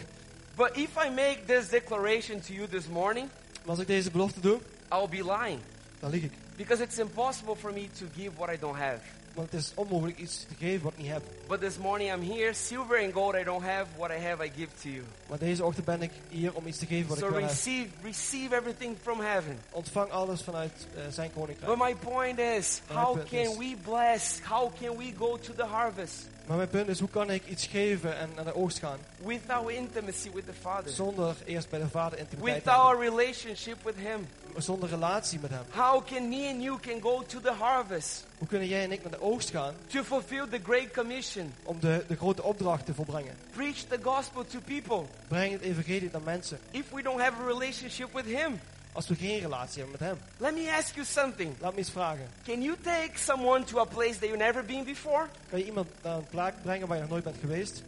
But 0.55 0.69
if 0.77 0.89
I 1.05 1.09
make 1.09 1.37
this 1.45 1.69
declaration 1.69 2.39
to 2.41 2.53
you 2.53 2.67
this 2.67 2.87
morning, 2.87 3.29
Maar 3.61 3.69
als 3.69 3.79
ik 3.79 3.87
deze 3.87 4.11
belofte 4.11 4.39
doe, 4.39 4.59
I'll 4.91 5.07
be 5.09 5.37
lying. 5.37 5.59
dan 5.99 6.09
lieg 6.09 6.23
ik. 6.23 6.31
Because 6.55 6.83
it's 6.83 6.97
impossible 6.97 7.55
for 7.55 7.73
me 7.73 7.89
to 7.99 8.05
give 8.15 8.31
what 8.37 8.49
I 8.53 8.57
don't 8.59 8.77
have. 8.77 8.99
Want 9.37 9.51
het 9.51 9.61
is 9.61 9.71
onmogelijk 9.75 10.17
iets 10.17 10.39
te 10.47 10.55
geven 10.59 10.83
wat 10.83 10.91
ik 10.91 10.97
niet 10.97 11.11
heb. 11.11 11.21
But 11.47 11.59
this 11.59 11.77
morning 11.77 12.13
I'm 12.13 12.31
here, 12.31 12.53
silver 12.53 13.03
and 13.03 13.13
gold 13.13 13.35
I 13.35 13.43
don't 13.43 13.63
have, 13.63 13.85
what 13.97 14.09
I 14.11 14.25
have 14.27 14.45
I 14.45 14.51
give 14.55 14.69
to 14.81 14.89
you. 14.89 15.03
Maar 15.29 15.37
deze 15.37 15.65
ochtend 15.65 15.85
ben 15.85 16.01
ik 16.01 16.11
hier 16.29 16.53
om 16.53 16.67
iets 16.67 16.77
te 16.77 16.85
geven 16.85 17.07
wat 17.07 17.17
So 17.17 17.25
ik 17.25 17.31
wel 17.31 17.39
heb. 17.41 17.49
receive 17.49 17.87
receive 18.03 18.55
everything 18.55 18.95
from 19.01 19.19
heaven. 19.19 19.59
Ontvang 19.71 20.09
alles 20.11 20.41
vanuit 20.41 20.71
eh, 20.95 21.01
zijn 21.09 21.31
But 21.33 21.41
koninkrijk. 21.43 21.77
my 21.77 21.95
point 22.11 22.39
is, 22.39 22.81
how 22.87 23.17
can 23.29 23.57
we 23.57 23.75
bless? 23.83 24.39
How 24.43 24.71
can 24.81 24.97
we 24.97 25.13
go 25.17 25.37
to 25.37 25.53
the 25.53 25.65
harvest 25.65 26.15
Maar 26.47 26.57
mijn 26.57 26.69
punt 26.69 26.87
is, 26.87 26.99
hoe 26.99 27.09
kan 27.09 27.29
ik 27.31 27.47
iets 27.47 27.65
geven 27.65 28.17
en 28.17 28.29
naar 28.35 28.45
de 28.45 28.55
oogst 28.55 28.79
gaan? 28.79 28.97
without 29.25 29.69
intimacy 29.69 30.31
with 30.33 30.45
the 30.45 30.53
Father? 30.61 30.91
Zonder 30.91 31.35
eerst 31.45 31.69
bij 31.69 31.79
de 31.79 31.89
vader 31.89 32.19
intimiteit 32.19 32.63
te 32.63 32.69
Without 32.69 32.87
hebben. 32.89 33.07
a 33.07 33.09
relationship 33.09 33.83
with 33.83 33.95
Him? 33.95 34.27
Zonder 34.57 34.89
relatie 34.89 35.39
met 35.39 35.49
hem. 35.49 35.63
How 35.69 36.05
can 36.05 36.29
me 36.29 36.47
and 36.53 36.63
you 36.63 36.79
can 36.79 37.01
go 37.01 37.23
to 37.25 37.39
the 37.41 37.51
harvest 37.51 38.25
Hoe 38.37 38.47
kunnen 38.47 38.67
jij 38.67 38.83
en 38.83 38.91
ik 38.91 39.03
naar 39.03 39.11
de 39.11 39.21
oogst 39.21 39.49
gaan 39.49 39.73
to 39.87 40.03
fulfill 40.03 40.47
the 40.49 40.59
great 40.63 40.91
commission? 40.93 41.53
om 41.63 41.79
de, 41.79 42.05
de 42.07 42.15
grote 42.15 42.43
opdracht 42.43 42.85
te 42.85 42.93
volbrengen? 42.93 43.35
Preach 43.55 43.75
the 43.77 43.99
gospel 44.03 44.45
to 44.45 44.59
people 44.65 45.03
Breng 45.27 45.51
het 45.51 45.61
evangelie 45.61 46.09
naar 46.11 46.21
mensen. 46.21 46.59
if 46.71 46.91
we 46.91 47.01
don't 47.01 47.19
have 47.21 47.41
a 47.41 47.45
relationship 47.45 48.13
with 48.13 48.25
Him. 48.25 48.59
Als 48.97 49.07
we 49.07 49.15
geen 49.15 49.39
relatie 49.39 49.81
hebben 49.81 49.97
met 49.99 50.09
hem. 50.09 50.19
Let 50.37 50.53
me 50.53 50.75
ask 50.77 50.95
you 50.95 51.05
something. 51.05 51.55
Laat 51.59 51.71
me 51.71 51.77
eens 51.77 51.91
vragen. 51.91 52.29
Can 52.45 52.61
you 52.61 52.75
take 52.81 53.11
someone 53.13 53.63
to 53.63 53.79
a 53.79 53.85
place 53.85 54.19
that 54.19 54.29
you've 54.29 54.37
never 54.37 54.65
been 54.65 54.83
before? 54.83 55.25
Kan 55.49 55.59
je 55.59 55.65
iemand 55.65 55.87
naar 56.01 56.15
een 56.15 56.27
plek 56.29 56.53
brengen 56.61 56.87
waar 56.87 56.95
je 56.95 57.01
nog 57.01 57.11
nooit 57.11 57.23
bent 57.23 57.35
geweest? 57.39 57.83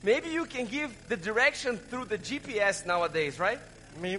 Maybe 0.00 0.28
you 0.30 0.46
can 0.46 0.66
give 0.66 0.88
the 1.06 1.18
direction 1.18 1.80
through 1.88 2.08
the 2.08 2.18
GPS 2.22 2.84
nowadays, 2.84 3.36
right? 3.36 3.58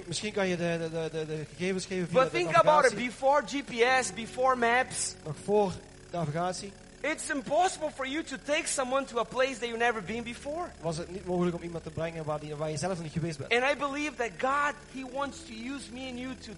Misschien 0.08 0.32
kan 0.32 0.47
je 0.47 0.58
de, 0.58 0.89
de, 0.91 1.10
de, 1.12 1.26
de, 1.26 1.45
gegevens 1.50 1.86
geven 1.86 2.08
via 2.08 2.24
But 2.24 2.32
think 2.32 2.56
about 2.56 2.86
it 2.86 2.95
before 2.95 3.43
GPS, 3.45 4.13
before 4.13 4.56
maps. 4.56 5.15
Nog 5.24 5.36
voor 5.43 5.71
navigatie 6.12 6.71
It's 7.03 7.29
impossible 7.29 7.89
for 7.89 8.05
you 8.05 8.23
to 8.23 8.37
take 8.37 8.67
someone 8.67 9.05
to 9.05 9.19
a 9.19 9.25
place 9.25 9.57
that 9.59 9.67
you've 9.67 9.79
never 9.79 10.03
been 10.03 10.23
before. 10.23 10.69
was 10.81 10.97
het 10.97 11.11
niet 11.11 11.25
mogelijk 11.25 11.55
om 11.55 11.63
iemand 11.63 11.83
te 11.83 11.89
brengen 11.89 12.23
waar, 12.23 12.39
die, 12.39 12.56
waar 12.56 12.69
je 12.69 12.77
zelf 12.77 12.93
nog 12.93 13.04
niet 13.04 13.12
geweest 13.12 13.37
bent. 13.37 13.54
And 13.54 13.63
I 13.63 13.75
believe 13.79 14.15
that 14.15 14.29
God, 14.39 14.73
He 14.93 15.06
wants 15.13 15.37
to 15.45 15.54
use 15.54 15.91
me 15.91 16.10
and 16.10 16.19
you 16.19 16.35
to 16.35 16.52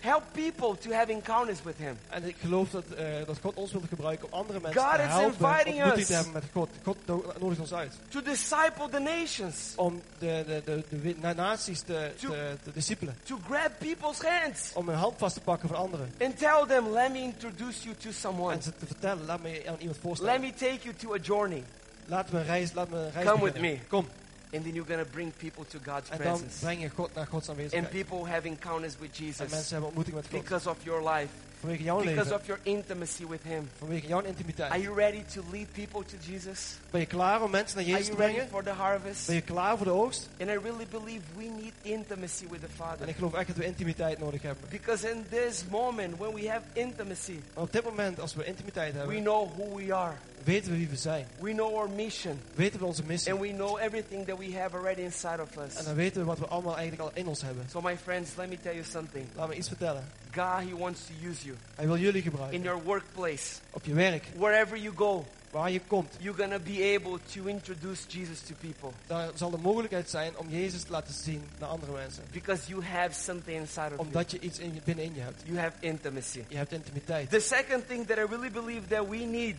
help 0.00 0.22
people 0.32 0.76
to 0.88 0.90
have 0.96 1.12
encounters 1.12 1.62
with 1.62 1.74
Him. 1.78 1.98
En 2.08 2.24
ik 2.24 2.36
geloof 2.40 2.70
dat, 2.70 2.84
eh, 2.96 3.06
dat 3.26 3.36
God 3.40 3.54
ons 3.54 3.72
wil 3.72 3.82
gebruiken 3.88 4.26
om 4.32 4.38
andere 4.38 4.60
mensen 4.60 4.80
God 4.82 4.94
te 4.94 5.02
is 5.02 5.08
helpen 5.08 5.98
us. 5.98 6.06
te 6.06 6.12
hebben 6.12 6.32
met 6.32 6.44
God. 6.52 6.68
God 6.82 6.96
no- 7.06 7.32
nodigt 7.40 7.60
ons 7.60 7.74
uit. 7.74 7.92
To 8.08 8.22
disciple 8.22 8.88
the 8.90 8.98
nations. 8.98 9.72
Om 9.76 10.02
de, 10.18 10.44
de, 10.46 10.62
de, 10.88 11.18
de 11.20 11.34
naties 11.34 11.80
te, 11.80 12.10
To- 12.20 12.28
te, 12.28 12.56
te 12.62 12.70
discipelen. 12.72 13.16
To 13.22 13.38
grab 13.48 13.70
people's 13.78 14.20
hands. 14.22 14.70
Om 14.74 14.88
hun 14.88 14.96
hand 14.98 15.14
vast 15.18 15.34
te 15.34 15.40
pakken 15.40 15.68
van 15.68 15.78
anderen. 15.78 16.12
And 16.20 16.38
tell 16.38 16.64
them, 16.68 16.88
let 16.88 17.12
me 17.12 17.18
introduce 17.18 17.82
you 17.84 17.96
to 17.96 18.10
someone. 18.12 18.54
En 18.54 18.62
ze 18.62 18.76
te 18.76 18.86
vertellen, 18.86 19.24
laat 19.26 19.42
me 19.42 19.48
aan 19.48 19.76
iemand 19.78 19.80
Let 19.96 19.96
voorstellen. 20.00 20.40
me 20.40 20.52
take 20.54 20.78
you 20.82 20.94
to 20.94 21.14
a 21.14 21.18
journey. 21.22 21.62
Laat 22.06 22.30
me 22.32 22.38
een 22.38 22.44
reis, 22.46 22.72
laat 22.72 22.88
me 22.88 22.96
een 22.96 23.10
reis 23.12 23.26
Come 23.28 23.44
with 23.44 23.52
beginnen. 23.52 23.78
me. 23.80 23.86
Kom. 23.88 24.08
And 24.52 24.64
then 24.64 24.74
you're 24.74 24.86
going 24.86 25.04
to 25.04 25.10
bring 25.12 25.32
people 25.36 25.64
to 25.64 25.78
God's 25.78 26.10
En 26.10 26.18
dan 26.18 26.26
presence. 26.26 26.58
breng 26.60 26.80
je 26.80 26.88
God 26.88 27.14
naar 27.14 27.26
Gods 27.26 27.48
And 27.48 27.88
people 27.88 28.26
have 28.26 28.46
encounters 28.48 28.94
with 28.98 29.18
En 29.18 29.24
Jesus 29.24 29.70
hebben 29.70 29.86
ontmoeting 29.88 30.14
met 30.16 30.26
God. 30.30 30.40
because 30.40 30.68
of 30.68 30.76
your 30.82 31.02
life, 31.14 31.32
Vanwege 31.60 31.82
jouw 31.82 31.96
because 31.98 32.16
leven. 32.16 32.34
of 32.34 32.46
your 32.46 32.60
intimacy 32.62 33.26
with 33.26 33.42
Him. 33.42 33.68
Vanwege 33.78 34.06
jouw 34.06 34.18
Are 34.18 34.28
intimiteit. 34.28 34.82
you 34.82 34.94
ready 34.94 35.22
to 35.34 35.42
lead 35.52 35.72
people 35.72 36.04
to 36.04 36.16
Jesus? 36.32 36.76
Ben 36.90 37.00
je 37.00 37.06
klaar 37.06 37.42
om 37.42 37.50
mensen 37.50 37.76
naar 37.76 37.84
Are 37.86 37.92
Jezus 37.96 38.06
te 38.08 38.12
you 38.12 38.22
ready 38.24 38.34
brengen? 38.34 38.50
for 38.52 38.62
the 38.62 38.82
harvest? 38.82 39.26
Ben 39.26 39.34
je 39.34 39.40
klaar 39.42 39.76
voor 39.76 39.86
de 39.86 39.92
oogst? 39.92 40.28
And 40.40 40.50
I 40.50 40.58
really 40.62 40.86
believe 40.90 41.20
we 41.36 41.44
need 41.44 41.72
intimacy 41.82 42.46
with 42.50 42.60
the 42.60 42.68
Father. 42.76 43.02
En 43.02 43.08
ik 43.08 43.14
geloof 43.14 43.34
echt 43.34 43.46
dat 43.46 43.56
we 43.56 43.64
intimiteit 43.64 44.18
nodig 44.18 44.42
hebben. 44.42 44.64
Because 44.70 45.10
in 45.10 45.24
this 45.30 45.64
moment, 45.70 46.16
when 46.18 46.34
we 46.34 46.48
have 46.48 46.62
intimacy, 46.72 47.40
op 47.54 47.72
dit 47.72 47.84
moment, 47.84 48.20
als 48.20 48.34
we 48.34 48.44
intimiteit 48.44 48.92
we 48.92 48.98
hebben, 48.98 49.22
know 49.22 49.48
who 49.56 49.74
we 49.74 49.94
are. 49.94 50.14
weten 50.44 50.70
we 50.72 50.76
wie 50.78 50.88
we 50.88 50.96
zijn. 50.96 51.26
We 51.40 51.52
know 51.52 51.76
our 51.76 51.90
mission. 51.90 52.40
Weten 52.54 52.78
we 52.80 52.84
onze 52.86 53.02
missie. 53.06 53.32
And 53.32 53.40
we 53.40 53.48
know 53.48 53.78
everything 53.80 54.26
that 54.26 54.38
we 54.38 54.58
have 54.58 54.76
already 54.76 55.00
inside 55.00 55.42
of 55.42 55.56
us. 55.66 55.74
En 55.74 55.84
dan 55.84 55.94
weten 55.94 56.20
we 56.20 56.26
wat 56.26 56.38
we 56.38 56.46
allemaal 56.46 56.76
eigenlijk 56.76 57.10
al 57.10 57.16
in 57.20 57.26
ons 57.26 57.42
hebben. 57.42 57.66
So, 57.70 57.80
my 57.80 57.96
friends, 57.96 58.30
let 58.36 58.48
me 58.48 58.58
tell 58.62 58.72
you 58.74 58.84
something. 58.84 59.26
Laat 59.34 59.48
me 59.48 59.54
iets 59.54 59.68
vertellen. 59.68 60.04
God, 60.38 60.68
He 60.68 60.74
wants 60.76 61.00
to 61.06 61.28
use 61.28 61.44
you 61.44 61.56
Hij 61.74 61.86
wil 61.86 61.98
jullie 61.98 62.22
in 62.22 62.30
gebruiken. 62.30 62.62
your 62.62 62.82
workplace, 62.82 63.58
Op 63.70 63.84
je 63.84 63.94
werk, 63.94 64.24
wherever 64.36 64.78
you 64.78 64.96
go. 64.96 65.26
waar 65.50 65.70
je 65.70 65.80
komt. 65.86 66.16
You're 66.18 66.48
to 66.48 66.58
be 66.58 66.96
able 67.00 67.18
to 67.34 67.46
introduce 67.46 68.02
Jesus 68.08 68.40
to 68.40 68.54
people 68.60 68.90
Daar 69.06 69.30
zal 69.34 69.50
de 69.50 69.56
mogelijkheid 69.58 70.10
zijn 70.10 70.36
om 70.36 70.48
Jezus 70.48 70.82
te 70.82 70.90
laten 70.92 71.14
zien 71.14 71.42
naar 71.58 71.68
andere 71.68 71.92
mensen. 71.92 72.22
because 72.32 72.68
you 72.68 72.84
have 72.84 73.20
something 73.20 73.56
inside 73.60 73.86
of 73.86 73.96
you. 73.96 74.06
Omdat 74.06 74.30
je 74.30 74.38
iets 74.40 74.58
in 74.58 74.80
binnenin 74.84 75.14
je 75.14 75.20
hebt. 75.20 75.42
You 75.44 75.58
have 75.58 75.76
intimacy. 75.80 76.42
Je 76.48 76.56
hebt 76.56 76.72
intimiteit. 76.72 77.30
The 77.30 77.40
second 77.40 77.88
thing 77.88 78.06
that 78.06 78.16
I 78.18 78.24
really 78.30 78.50
believe 78.50 78.86
that 78.88 79.08
we 79.08 79.16
need, 79.16 79.56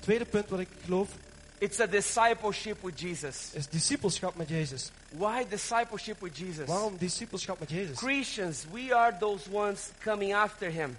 Tweede 0.00 0.24
punt 0.24 0.48
wat 0.48 0.60
ik 0.60 0.68
geloof 0.84 1.08
it's 1.58 1.80
a 1.80 1.86
discipleship 1.86 2.82
with 2.82 2.96
Jesus. 2.96 3.54
is 3.54 3.66
discipelschap 3.66 4.36
met 4.36 4.48
Jezus. 4.48 4.90
Why 5.18 5.44
discipleship 5.48 6.20
with 6.20 6.34
Jesus? 6.34 6.68
Waarom 6.68 6.96
discipelschap 6.98 7.58
met 7.58 7.70
Jezus? 7.70 7.98
Christians, 7.98 8.66
we 8.72 8.94
are 8.94 9.16
those 9.18 9.50
ones 9.50 9.90
coming 10.02 10.34
after 10.34 10.70
him. 10.70 10.96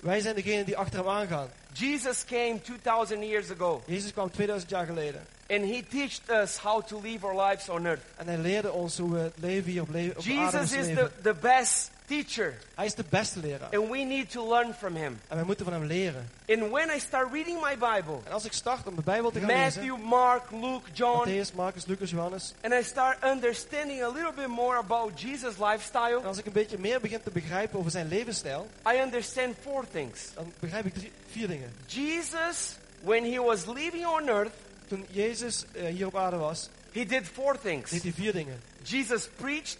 Wij 0.00 0.20
zijn 0.20 0.34
degene 0.34 0.64
die 0.64 0.76
achter 0.76 0.98
hem 0.98 1.08
aangaan. 1.08 1.48
Jesus 1.72 2.24
came 2.24 2.60
2000 2.62 3.24
years 3.24 3.50
ago 3.50 3.82
Jezus 3.86 4.12
kwam 4.12 4.30
2000 4.30 4.70
jaar 4.70 4.86
geleden. 4.86 5.26
And 5.48 5.64
he 5.64 5.82
taught 5.82 6.42
us 6.42 6.56
how 6.58 6.82
to 6.86 7.00
live 7.02 7.26
our 7.26 7.48
lives 7.48 7.68
on 7.68 7.86
earth. 7.86 8.02
En 8.16 8.26
hij 8.26 8.38
leerde 8.38 8.72
ons 8.72 8.98
hoe 8.98 9.12
we 9.12 9.18
het 9.18 9.34
leven 9.36 9.70
hier 9.70 9.82
op, 9.82 9.88
le 9.88 10.10
op 10.10 10.16
aarde 10.16 10.32
Jesus 10.32 10.72
is 10.72 10.86
the, 10.86 11.10
the 11.22 11.34
best 11.34 11.90
teacher 12.06 12.54
Hij 12.74 12.86
is 12.86 12.94
de 12.94 13.04
beste 13.08 13.40
leraar. 13.40 13.68
and 13.76 13.90
we 13.90 13.98
need 13.98 14.30
to 14.30 14.48
learn 14.48 14.74
from 14.74 14.94
him. 14.96 15.20
En 15.28 15.36
wij 15.36 15.44
moeten 15.44 15.64
van 15.64 15.74
hem 15.74 15.84
leren. 15.84 16.28
And 16.48 16.70
when 16.70 16.90
I 16.96 16.98
start 17.00 17.32
reading 17.32 17.60
my 17.60 17.72
Bible, 17.78 18.18
En 18.24 18.32
als 18.32 18.44
ik 18.44 18.52
start 18.52 18.86
om 18.86 18.96
de 18.96 19.02
Bijbel 19.02 19.30
te 19.30 19.38
gaan 19.38 19.48
lezen. 19.48 19.86
Matthew, 19.86 20.06
Mark, 20.08 20.50
Luke, 20.50 20.90
John, 20.92 21.28
Matthäus, 21.28 21.54
Marcus, 21.54 21.86
Lucas, 21.86 22.10
Johannes. 22.10 22.54
and 22.62 22.72
I 22.72 22.82
start 22.82 23.24
understanding 23.24 24.02
a 24.02 24.08
little 24.08 24.32
bit 24.36 24.46
more 24.48 24.76
about 24.76 25.20
Jesus' 25.20 25.54
lifestyle, 25.58 26.18
En 26.20 26.26
als 26.26 26.38
ik 26.38 26.46
een 26.46 26.52
beetje 26.52 26.78
meer 26.78 27.00
begin 27.00 27.22
te 27.22 27.30
begrijpen 27.30 27.78
over 27.78 27.90
zijn 27.90 28.08
levensstijl. 28.08 28.68
I 28.94 29.00
understand 29.00 29.54
four 29.62 29.84
things. 29.92 30.20
Dan 30.34 30.52
begrijp 30.58 30.86
ik 30.86 30.94
drie, 30.94 31.12
vier 31.30 31.48
dingen. 31.48 31.72
Jesus, 31.86 32.76
when 33.02 33.24
he 33.32 33.40
was 33.42 33.66
living 33.66 34.06
on 34.06 34.28
earth, 34.28 34.52
Toen 34.88 35.06
Jezus 35.10 35.64
eh, 35.72 35.86
hier 35.86 36.06
op 36.06 36.16
aarde 36.16 36.36
was, 36.36 36.68
he 36.92 37.04
did 37.06 37.26
four 37.32 37.58
things. 37.60 37.90
deed 37.90 38.02
hij 38.02 38.12
vier 38.12 38.32
dingen. 38.32 38.60
Jesus 38.82 39.28
preached 39.36 39.78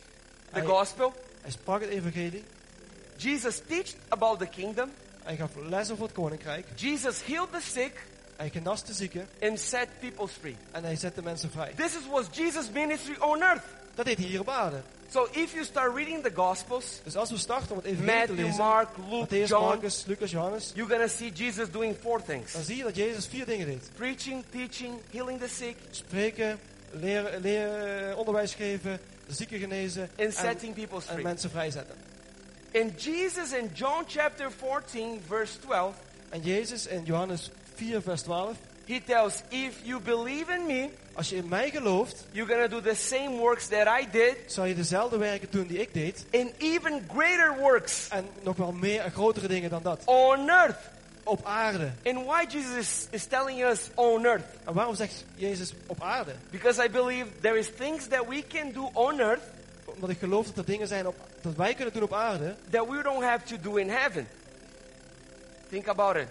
the 0.53 0.59
Hij- 0.59 0.65
gospel. 0.65 1.15
Hij 1.41 1.51
sprak 1.51 1.81
het 1.81 1.91
evangelie. 1.91 2.45
Jesus 3.17 3.61
taught 3.69 3.97
about 4.09 4.39
the 4.39 4.47
kingdom. 4.47 4.91
Hij 5.23 5.37
gaf 5.37 5.51
les 5.69 5.91
over 5.91 6.05
het 6.05 6.13
koninkrijk. 6.13 6.67
Jesus 6.75 7.23
healed 7.25 7.53
the 7.53 7.61
sick 7.61 7.93
Hij 8.37 8.51
genas 8.51 8.85
de 8.85 8.93
zieken. 8.93 9.29
and 9.43 9.61
set 9.61 9.89
people 10.01 10.29
free. 10.29 10.57
En 10.71 10.85
hij 10.85 10.97
zette 10.97 11.23
mensen 11.23 11.51
vrij. 11.51 11.73
This 11.77 11.95
is, 11.97 12.07
was 12.11 12.27
Jesus' 12.33 12.71
ministry 12.71 13.17
on 13.21 13.43
earth. 13.43 13.65
Dat 13.97 14.05
deed 14.05 14.19
hij 14.19 14.27
hier 14.27 14.41
op 14.41 14.49
aarde. 14.49 14.81
So 15.11 15.29
if 15.33 15.53
you 15.53 15.65
start 15.65 15.95
reading 15.95 16.23
the 16.23 16.31
gospels, 16.35 16.85
Dus 17.05 17.17
als 17.17 17.31
we 17.31 17.39
starten 17.39 17.71
om 17.71 17.77
het 17.77 17.87
evangelie 17.87 18.13
te 18.13 18.19
Matthew, 18.19 18.45
lezen. 18.47 18.65
Mark, 18.65 18.89
Luke, 19.11 19.27
Matthäus, 19.35 19.49
John, 19.49 19.65
Marcus, 19.65 20.05
Lucas, 20.07 20.31
Johannes. 20.31 20.73
you're 20.75 20.99
to 20.99 21.09
see 21.09 21.31
Jesus 21.35 21.71
doing 21.71 21.97
four 22.01 22.23
things. 22.23 22.53
Dan 22.53 22.63
zie 22.63 22.77
je 22.77 22.83
dat 22.83 22.97
Jezus 22.97 23.27
vier 23.27 23.45
dingen 23.47 23.67
deed. 23.67 23.91
Preaching, 23.95 24.45
teaching, 24.51 24.95
healing 25.11 25.41
the 25.41 25.49
sick, 25.49 25.77
Spreken, 25.91 26.59
leren, 26.91 27.41
leren 27.41 28.17
onderwijs 28.17 28.55
geven, 28.55 29.01
de 29.27 29.35
zieken 29.35 29.59
genezen. 29.59 30.03
and 30.03 30.11
En, 30.19 30.33
setting 30.33 30.75
people 30.75 30.97
en 30.97 31.03
free. 31.03 31.23
mensen 31.23 31.51
vrijzetten. 31.51 31.95
And 32.75 33.03
Jesus 33.03 33.53
in 33.53 33.71
John 33.75 34.05
chapter 34.07 34.51
14 34.53 35.21
verse 35.29 35.59
12, 35.61 35.95
En 36.29 36.41
Jezus 36.43 36.87
in 36.87 37.05
Johannes 37.05 37.51
4 37.75 38.03
vers 38.03 38.23
12. 38.23 38.57
he 38.87 39.01
tells, 39.07 39.43
if 39.49 39.81
you 39.83 40.01
believe 40.01 40.53
in 40.55 40.67
me, 40.67 40.89
Als 41.17 41.29
je 41.29 41.37
in 41.37 41.49
mij 41.49 41.71
gelooft, 41.71 42.25
you're 42.33 42.69
to 42.69 42.81
do 42.81 42.89
the 42.91 42.95
same 42.95 43.37
works 43.37 43.67
that 43.69 44.01
I 44.01 44.07
did 44.11 44.37
zal 44.47 44.65
je 44.65 44.75
dezelfde 44.75 45.17
werken 45.17 45.49
doen 45.51 45.67
die 45.67 45.79
ik 45.79 45.95
deed. 45.95 46.25
and 46.33 46.51
even 46.59 47.03
greater 47.15 47.57
works 47.59 48.09
En 48.09 48.27
nog 48.43 48.57
wel 48.57 48.73
meer 48.73 49.01
en 49.01 49.11
grotere 49.11 49.49
dingen 49.49 49.71
dan 49.71 49.83
dat. 49.83 50.03
on 50.05 50.49
earth. 50.49 50.79
Op 51.25 51.45
aarde. 51.47 51.91
And 52.05 52.25
why 52.27 52.45
Jesus 52.49 52.77
is, 52.77 53.07
is 53.11 53.25
telling 53.25 53.65
us 53.65 53.81
on 53.95 54.25
earth? 54.25 54.45
En 54.65 54.75
waarom 54.75 54.95
zegt 54.95 55.25
Jezus 55.35 55.73
op 55.87 56.03
aarde? 56.03 56.33
Because 56.51 56.85
I 56.85 56.91
believe 56.91 57.27
there 57.41 57.59
is 57.59 57.71
things 57.77 58.07
that 58.07 58.27
we 58.29 58.45
can 58.49 58.73
do 58.73 58.91
on 58.93 59.21
earth 59.21 59.43
Omdat 59.85 60.11
ik 60.11 60.19
geloof 60.19 60.47
dat 60.47 60.57
er 60.57 60.65
dingen 60.65 60.87
zijn 60.89 61.07
op, 61.07 61.15
dat 61.41 61.55
wij 61.55 61.75
kunnen 61.75 61.95
doen 61.95 62.03
op 62.03 62.13
aarde. 62.13 62.55
that 62.71 62.89
we 62.89 63.03
don't 63.03 63.23
have 63.25 63.45
to 63.45 63.57
do 63.71 63.77
in 63.77 63.89
heaven. 63.91 64.29
Think 65.69 65.89
about 65.89 66.17
it. 66.17 66.27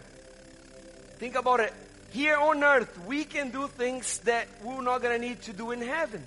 Think 1.17 1.35
about 1.35 1.59
it. 1.59 1.71
Here 2.15 2.37
on 2.39 2.63
earth, 2.63 2.89
we 3.07 3.25
can 3.25 3.49
do 3.51 3.67
things 3.77 4.19
that 4.23 4.45
we're 4.63 4.81
not 4.81 5.01
going 5.01 5.19
to 5.21 5.27
need 5.27 5.41
to 5.41 5.53
do 5.53 5.71
in 5.71 5.81
heaven. 5.81 6.25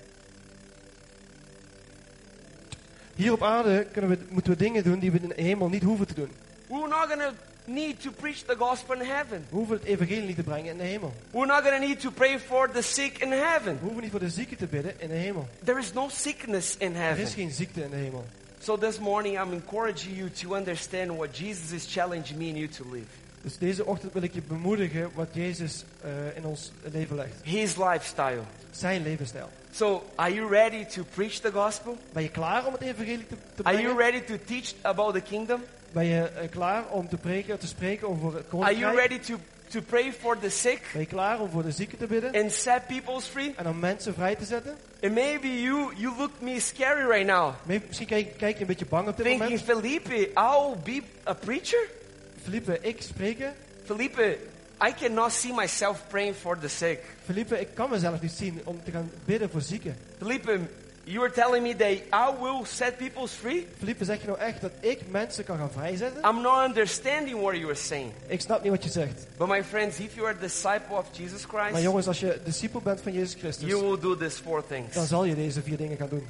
Hier 3.15 3.31
op 3.31 3.43
aarde 3.43 3.85
kunnen 3.91 4.09
we, 4.09 4.17
moeten 4.29 4.51
we 4.51 4.57
dingen 4.57 4.83
doen 4.83 4.99
die 4.99 5.11
we 5.11 5.19
in 5.21 5.27
de 5.35 5.41
hemel 5.41 5.69
niet 5.69 5.83
hoeven 5.83 6.07
te 6.07 6.13
doen. 6.13 6.31
We're 6.67 6.87
not 6.87 7.07
going 7.07 7.21
to 7.21 7.33
need 7.65 8.01
to 8.01 8.11
preach 8.11 8.37
the 8.45 8.55
gospel 8.57 8.95
in 8.95 9.05
heaven. 9.07 9.45
We 9.49 9.55
hoeven 9.55 9.75
het 9.77 9.85
evangelie 9.85 10.21
niet 10.27 10.35
te 10.35 10.43
brengen 10.43 10.71
in 10.71 10.77
de 10.77 10.83
hemel. 10.83 11.13
We're 11.31 11.45
not 11.45 11.61
going 11.63 11.81
to 11.81 11.87
need 11.87 11.99
to 11.99 12.11
pray 12.11 12.39
for 12.39 12.69
the 12.71 12.81
sick 12.81 13.17
in 13.17 13.31
heaven. 13.31 13.73
We 13.79 13.83
hoeven 13.83 14.01
niet 14.01 14.11
voor 14.11 14.19
de 14.19 14.29
zieken 14.29 14.57
te 14.57 14.65
bidden 14.67 15.01
in 15.01 15.07
de 15.07 15.13
hemel. 15.15 15.47
There 15.63 15.79
is 15.79 15.93
no 15.93 16.09
sickness 16.09 16.77
in 16.77 16.95
Er 16.95 17.01
heaven. 17.01 17.23
is 17.23 17.33
geen 17.33 17.51
ziekte 17.51 17.83
in 17.83 17.89
de 17.89 17.95
hemel. 17.95 18.25
So 18.59 18.77
this 18.77 18.99
morning, 18.99 19.39
I'm 19.41 19.53
encouraging 19.53 20.17
you 20.17 20.29
to 20.29 20.55
understand 20.55 21.11
what 21.15 21.37
Jesus 21.37 21.71
is 21.71 21.93
challenging 21.93 22.37
me 22.39 22.47
and 22.47 22.57
you 22.57 22.67
to 22.67 22.83
live. 22.91 23.07
Dus 23.41 23.57
deze 23.57 23.85
ochtend 23.85 24.13
wil 24.13 24.21
ik 24.21 24.33
je 24.33 24.41
bemoedigen 24.41 25.09
wat 25.13 25.27
Jezus 25.31 25.83
eh, 26.01 26.09
in 26.35 26.45
ons 26.45 26.71
leven 26.91 27.15
legt. 27.15 27.33
His 27.43 27.75
lifestyle. 27.75 28.39
Zijn 28.71 29.03
levensstijl. 29.03 29.49
So, 29.71 30.03
are 30.15 30.33
you 30.33 30.49
ready 30.49 30.85
to 30.85 31.03
preach 31.15 31.33
the 31.33 31.51
gospel? 31.51 31.97
Ben 32.13 32.23
je 32.23 32.29
klaar 32.29 32.65
om 32.65 32.73
het 32.73 32.81
evangelie 32.81 33.27
te, 33.27 33.35
te 33.55 33.63
Are 33.63 33.81
you 33.81 33.95
brengen? 33.95 34.11
ready 34.11 34.25
to 34.37 34.43
teach 34.45 34.73
about 34.81 35.13
the 35.13 35.21
kingdom? 35.21 35.61
Ben 35.91 36.05
je 36.05 36.23
eh, 36.23 36.49
klaar 36.49 36.83
om 36.89 37.07
te 37.09 37.17
preken, 37.17 37.59
te 37.59 37.67
spreken 37.67 38.07
over 38.07 38.33
het 38.35 38.45
Are 38.51 38.57
you 38.57 38.65
koninkrijk? 38.65 38.97
ready 39.09 39.19
to, 39.19 39.35
to 39.67 39.81
pray 39.81 40.13
for 40.13 40.39
the 40.39 40.49
sick 40.49 40.81
Ben 40.93 41.01
je 41.01 41.07
klaar 41.07 41.39
om 41.39 41.49
voor 41.49 41.63
de 41.63 41.71
zieken 41.71 41.97
te 41.97 42.05
bidden? 42.07 42.43
and 42.43 42.51
set 42.51 42.87
people 42.87 43.21
free? 43.21 43.53
En 43.55 43.67
om 43.67 43.79
mensen 43.79 44.13
vrij 44.13 44.35
te 44.35 44.45
zetten? 44.45 44.75
And 45.01 45.13
maybe 45.13 45.61
you, 45.61 45.93
you 45.95 46.15
look 46.17 46.31
me 46.41 46.59
scary 46.59 47.09
right 47.11 47.25
now, 47.27 47.53
Maybe- 47.63 47.85
Misschien 47.87 48.07
kijk, 48.07 48.37
kijk 48.37 48.53
je 48.55 48.61
een 48.61 48.67
beetje 48.67 48.85
bang 48.85 49.07
op 49.07 49.17
dit 49.17 49.25
thinking, 49.25 49.49
moment. 49.67 49.79
Felipe, 49.85 50.15
I'll 50.35 50.75
be 50.83 51.01
a 51.27 51.33
preacher? 51.33 51.79
Felipe, 52.49 52.77
ik 52.81 53.01
spreken. 53.01 53.53
Felipe, 53.85 54.37
I 54.81 54.93
cannot 54.99 55.31
see 55.31 55.53
myself 55.53 56.07
praying 56.07 56.35
for 56.35 56.57
the 56.59 56.67
sick. 56.67 56.99
Felipe, 57.25 57.59
ik 57.59 57.67
kan 57.73 57.89
mezelf 57.89 58.21
niet 58.21 58.31
zien 58.31 58.61
om 58.63 58.83
te 58.83 58.91
gaan 58.91 59.11
bidden 59.25 59.49
voor 59.49 59.61
zieken. 59.61 59.97
Felipe, 60.17 60.59
you 61.03 61.23
are 61.23 61.31
telling 61.33 61.63
me 61.63 61.75
that 61.75 61.91
I 62.13 62.41
will 62.41 62.65
set 62.65 62.97
people 62.97 63.27
free? 63.27 63.67
Felipe, 63.77 64.05
zeg 64.05 64.21
je 64.21 64.27
nou 64.27 64.39
echt 64.39 64.61
dat 64.61 64.71
ik 64.79 64.99
mensen 65.09 65.43
kan 65.43 65.57
gaan 65.57 65.71
vrijzetten? 65.71 66.23
I'm 66.23 66.41
not 66.41 66.67
understanding 66.67 67.39
what 67.41 67.55
you 67.55 67.65
are 67.65 67.75
saying. 67.75 68.11
Ik 68.27 68.41
snap 68.41 68.63
niet 68.63 68.71
wat 68.71 68.83
je 68.83 68.89
zegt. 68.89 69.27
But 69.37 69.47
my 69.47 69.63
friends, 69.63 69.99
if 69.99 70.15
you 70.15 70.27
are 70.27 70.35
a 70.37 70.41
disciple 70.41 70.97
of 70.97 71.05
Jesus 71.11 71.45
Maar 71.51 71.65
Christ, 71.67 71.83
jongens, 71.83 72.07
als 72.07 72.19
je 72.19 72.39
discipel 72.43 72.81
bent 72.81 73.01
van 73.01 73.11
Jezus 73.11 73.33
Christus, 73.39 73.69
you 73.69 73.81
will 73.81 73.99
do 73.99 74.17
these 74.17 74.41
four 74.43 74.63
dan 74.69 74.89
things. 74.89 75.07
zal 75.07 75.25
je 75.25 75.35
deze 75.35 75.61
vier 75.61 75.77
dingen 75.77 75.97
gaan 75.97 76.09
doen. 76.09 76.27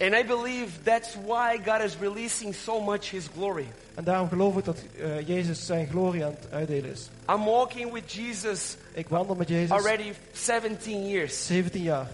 And 0.00 0.14
I 0.14 0.22
believe 0.22 0.82
that's 0.82 1.14
why 1.14 1.58
God 1.64 1.82
is 1.84 1.96
releasing 2.00 2.54
so 2.54 2.80
much 2.80 3.10
His 3.10 3.28
glory. 3.36 3.66
En 3.94 4.04
daarom 4.04 4.28
geloof 4.28 4.56
ik 4.56 4.64
dat 4.64 4.78
eh, 5.00 5.28
Jezus 5.28 5.66
zijn 5.66 5.88
glorie 5.88 6.24
aan 6.24 6.34
het 6.40 6.52
uitdelen 6.52 6.90
is. 6.90 7.08
I'm 7.28 7.44
walking 7.44 7.92
with 7.92 8.12
Jesus 8.12 8.76
Ik 8.92 9.08
wandel 9.08 9.34
met 9.34 9.48
Jezus 9.48 9.70
already 9.70 10.12
17 10.32 11.08
years. 11.08 11.46
17 11.46 11.82
jaar. 11.82 12.08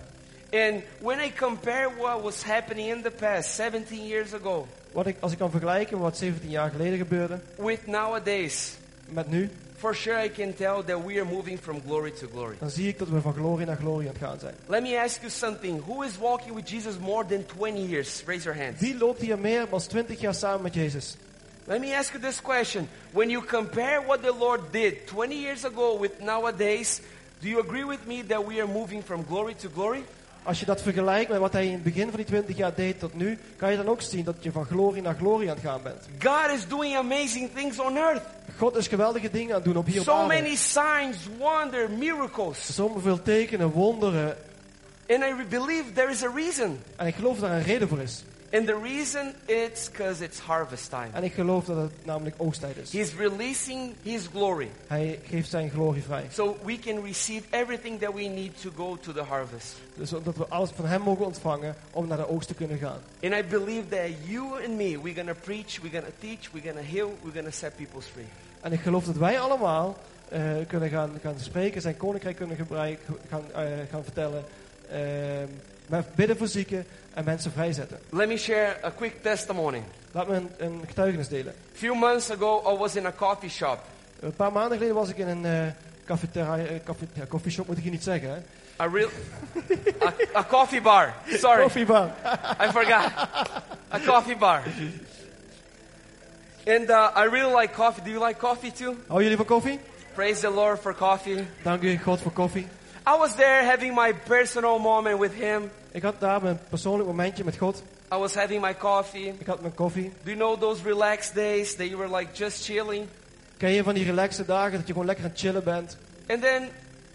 And 0.50 0.82
when 1.00 1.18
I 1.20 1.32
compare 1.38 1.90
what 1.98 2.22
was 2.22 2.42
happening 2.42 2.88
in 2.88 3.02
the 3.02 3.10
past, 3.10 3.54
17 3.54 4.06
years 4.06 4.34
ago, 4.34 4.66
Wat 4.92 5.06
ik, 5.06 5.16
als 5.20 5.32
ik 5.32 5.38
kan 5.38 5.50
vergelijken 5.50 5.98
wat 5.98 6.16
17 6.16 6.50
jaar 6.50 6.70
geleden 6.70 6.98
gebeurde 6.98 7.38
with 7.56 7.86
nowadays, 7.86 8.72
met 9.08 9.30
nu, 9.30 9.50
for 9.76 9.94
sure 9.94 10.24
I 10.24 10.28
can 10.28 10.54
tell 10.54 10.82
that 10.82 11.04
we 11.04 11.18
are 11.18 11.24
moving 11.24 11.58
from 11.58 11.80
glory 11.80 12.12
to 12.12 12.26
glory. 12.32 12.56
dan 12.58 12.70
zie 12.70 12.88
ik 12.88 12.98
dat 12.98 13.08
we 13.08 13.20
van 13.20 13.32
glorie 13.34 13.66
naar 13.66 13.76
glorie 13.76 14.08
aan 14.08 14.14
het 14.14 14.22
gaan 14.22 14.38
zijn. 14.38 14.54
Let 14.66 14.82
me 14.82 15.00
ask 15.00 15.20
you 15.20 15.30
something. 15.30 15.84
Who 15.84 16.02
is 16.02 16.18
walking 16.18 16.54
with 16.54 16.70
Jesus 16.70 16.98
more 16.98 17.26
than 17.26 17.46
20 17.46 17.88
years? 17.88 18.22
Raise 18.26 18.44
your 18.44 18.62
hands. 18.62 18.80
Wie 18.80 18.96
loopt 18.98 19.20
hier 19.20 19.38
meer 19.38 19.66
dan 19.70 19.80
20 19.80 20.20
jaar 20.20 20.34
samen 20.34 20.62
met 20.62 20.74
Jezus? 20.74 21.16
Let 21.64 21.80
me 21.80 21.96
ask 21.96 22.12
you 22.12 22.22
this 22.22 22.40
question. 22.40 22.88
When 23.12 23.30
you 23.30 23.44
compare 23.44 24.02
what 24.06 24.22
the 24.22 24.34
Lord 24.38 24.60
did 24.70 25.06
20 25.06 25.40
years 25.40 25.64
ago 25.64 25.98
with 26.00 26.20
nowadays, 26.20 27.00
do 27.40 27.48
you 27.48 27.60
agree 27.60 27.84
with 27.84 28.06
me 28.06 28.22
that 28.26 28.46
we 28.46 28.60
are 28.60 28.72
moving 28.72 29.04
from 29.04 29.24
glory 29.28 29.54
to 29.54 29.68
glory? 29.68 30.04
Als 30.46 30.60
je 30.60 30.66
dat 30.66 30.82
vergelijkt 30.82 31.30
met 31.30 31.38
wat 31.38 31.52
hij 31.52 31.66
in 31.66 31.72
het 31.72 31.82
begin 31.82 32.08
van 32.08 32.16
die 32.16 32.24
20 32.24 32.56
jaar 32.56 32.74
deed 32.74 32.98
tot 32.98 33.14
nu, 33.14 33.38
kan 33.56 33.70
je 33.70 33.76
dan 33.76 33.88
ook 33.88 34.02
zien 34.02 34.24
dat 34.24 34.34
je 34.40 34.52
van 34.52 34.64
glorie 34.64 35.02
naar 35.02 35.14
glorie 35.14 35.48
aan 35.50 35.56
het 35.56 35.64
gaan 35.64 35.82
bent. 35.82 36.02
God 36.22 36.50
is 36.56 36.68
doing 36.68 36.96
amazing 36.96 37.50
things 37.54 37.78
on 37.78 37.96
earth. 37.96 38.22
God 38.58 38.76
is 38.76 38.88
geweldige 38.88 39.30
dingen 39.30 39.48
aan 39.48 39.54
het 39.54 39.64
doen 39.64 39.76
op 39.76 39.86
hier 39.86 40.00
op 40.00 40.06
So 40.06 40.12
aarde. 40.12 40.34
many 40.34 40.54
signs, 40.54 41.16
wonder, 41.38 41.90
miracles. 41.90 42.74
Zoveel 42.74 43.22
tekenen, 43.22 43.70
wonderen. 43.70 44.36
And 45.08 45.22
I 45.22 45.44
believe 45.48 45.92
there 45.94 46.10
is 46.10 46.22
a 46.22 46.30
reason. 46.34 46.78
En 46.96 47.06
ik 47.06 47.14
geloof 47.14 47.38
dat 47.38 47.50
er 47.50 47.56
een 47.56 47.62
reden 47.62 47.88
voor 47.88 48.00
is. 48.00 48.24
And 48.56 48.66
the 48.66 48.76
reason 48.82 49.34
it's 49.46 49.90
because 49.90 50.24
it's 50.24 50.38
harvest 50.38 50.90
time. 50.90 51.08
En 51.12 51.24
ik 51.24 51.32
geloof 51.32 51.64
dat 51.64 51.76
het 51.76 52.06
namelijk 52.06 52.34
oogsttijd 52.38 52.76
is. 52.76 52.92
He's 52.92 53.14
releasing 53.14 53.94
His 54.02 54.26
glory. 54.32 54.68
Hij 54.86 55.20
geeft 55.28 55.50
zijn 55.50 55.70
glorie 55.70 56.02
vrij. 56.02 56.24
So 56.30 56.56
we 56.64 56.78
can 56.78 57.04
receive 57.04 57.42
everything 57.50 58.00
that 58.00 58.14
we 58.14 58.22
need 58.22 58.60
to 58.60 58.70
go 58.76 58.96
to 58.96 59.12
the 59.12 59.22
harvest. 59.22 59.74
Dus 59.94 60.10
dat 60.10 60.36
we 60.36 60.46
alles 60.48 60.70
van 60.70 60.86
hem 60.86 61.00
mogen 61.00 61.24
ontvangen 61.24 61.74
om 61.90 62.06
naar 62.06 62.16
de 62.16 62.28
oogst 62.28 62.48
te 62.48 62.54
kunnen 62.54 62.78
gaan. 62.78 62.98
And 63.22 63.32
I 63.32 63.42
believe 63.48 63.88
that 63.88 64.10
you 64.26 64.64
and 64.64 64.76
me, 64.76 65.00
we're 65.02 65.24
to 65.24 65.34
preach, 65.44 65.80
we're 65.82 66.00
to 66.00 66.10
teach, 66.18 66.50
we're 66.52 66.72
to 66.72 66.80
heal, 66.80 67.14
we're 67.22 67.42
to 67.42 67.50
set 67.50 67.76
people 67.76 68.00
free. 68.00 68.26
En 68.60 68.72
ik 68.72 68.80
geloof 68.80 69.04
dat 69.04 69.16
wij 69.16 69.40
allemaal 69.40 69.96
eh, 70.28 70.40
kunnen 70.66 70.88
gaan, 70.88 71.18
gaan 71.22 71.38
spreken, 71.38 71.80
zijn 71.80 71.96
koninkrijk 71.96 72.36
kunnen 72.36 72.56
gebruiken, 72.56 73.16
gaan, 73.28 73.52
eh, 73.54 73.62
gaan 73.90 74.04
vertellen. 74.04 74.44
ehm, 74.90 75.48
met 75.86 76.14
bidden 76.14 76.36
voor 76.36 76.48
zieken 76.48 76.86
en 77.14 77.24
mensen 77.24 77.52
vrijzetten. 77.52 77.98
Let 78.10 78.28
me 78.28 78.36
share 78.36 78.76
a 78.84 78.90
quick 78.90 79.22
testimony. 79.22 79.82
Laat 80.12 80.28
me 80.28 80.34
een, 80.34 80.50
een 80.56 80.82
getuigenis 80.86 81.28
delen. 81.28 81.54
A 81.74 81.78
few 81.78 81.94
months 81.94 82.30
ago, 82.30 82.74
I 82.74 82.78
was 82.78 82.96
in 82.96 83.06
a 83.06 83.12
coffee 83.12 83.50
shop. 83.50 83.78
Een 84.20 84.34
paar 84.34 84.52
maanden 84.52 84.72
geleden 84.72 84.96
was 84.96 85.08
ik 85.08 85.16
in 85.16 85.28
een 85.28 85.44
eh 85.44 85.66
cafeteria, 86.06 86.56
eh, 86.56 86.80
café, 86.84 87.06
ja, 87.12 87.26
coffeeshop, 87.28 87.66
moet 87.66 87.76
ik 87.76 87.82
hier 87.82 87.92
niet 87.92 88.02
zeggen. 88.02 88.30
Hè? 88.30 88.36
A 88.78 88.88
real, 88.92 89.08
a, 90.02 90.12
a 90.34 90.44
coffee 90.44 90.80
bar. 90.80 91.14
Sorry, 91.26 91.62
Koffiebar. 91.62 92.10
I 92.64 92.68
forgot. 92.72 93.12
A 93.92 93.98
coffee 94.06 94.36
bar. 94.36 94.62
And 96.66 96.90
uh, 96.90 97.10
I 97.16 97.28
really 97.30 97.60
like 97.60 97.74
coffee. 97.74 98.02
Do 98.04 98.10
you 98.10 98.26
like 98.26 98.38
coffee 98.38 98.72
too? 98.72 98.96
Hou 99.06 99.22
jullie 99.22 99.36
van 99.36 99.46
koffie? 99.46 99.80
Praise 100.14 100.40
the 100.40 100.50
Lord 100.50 100.80
for 100.80 100.94
coffee. 100.94 101.46
Dank 101.62 101.82
u 101.82 101.98
God 101.98 102.20
voor 102.20 102.32
koffie. 102.32 102.66
I 103.08 103.16
was 103.18 103.36
there 103.36 103.62
having 103.62 103.94
my 103.94 104.12
personal 104.12 104.78
moment 104.78 105.18
with 105.18 105.32
Him. 105.34 105.70
Ik 105.90 106.02
had 106.02 106.20
daar 106.20 106.42
mijn 106.42 106.58
persoonlijk 106.68 107.08
momentje 107.08 107.44
met 107.44 107.56
God. 107.56 107.82
I 108.12 108.16
was 108.16 108.34
having 108.34 108.60
my 108.60 108.76
coffee. 108.76 109.34
Ik 109.38 109.46
had 109.46 109.60
mijn 109.60 109.74
koffie. 109.74 110.12
Do 110.22 110.30
you 110.30 110.36
know 110.36 110.60
those 110.60 110.82
relaxed 110.82 111.34
days 111.34 111.74
that 111.74 111.86
you 111.86 111.96
were 111.96 112.16
like 112.16 112.32
just 112.32 112.64
chilling? 112.64 113.06
Ken 113.56 113.70
je 113.70 113.82
van 113.82 113.94
die 113.94 114.04
relaxe 114.04 114.44
dagen 114.44 114.78
dat 114.78 114.86
je 114.86 114.92
gewoon 114.92 115.06
lekker 115.06 115.24
aan 115.24 115.30
het 115.30 115.40
chillen 115.40 115.64
bent? 115.64 115.96
And 116.28 116.42
then 116.42 116.68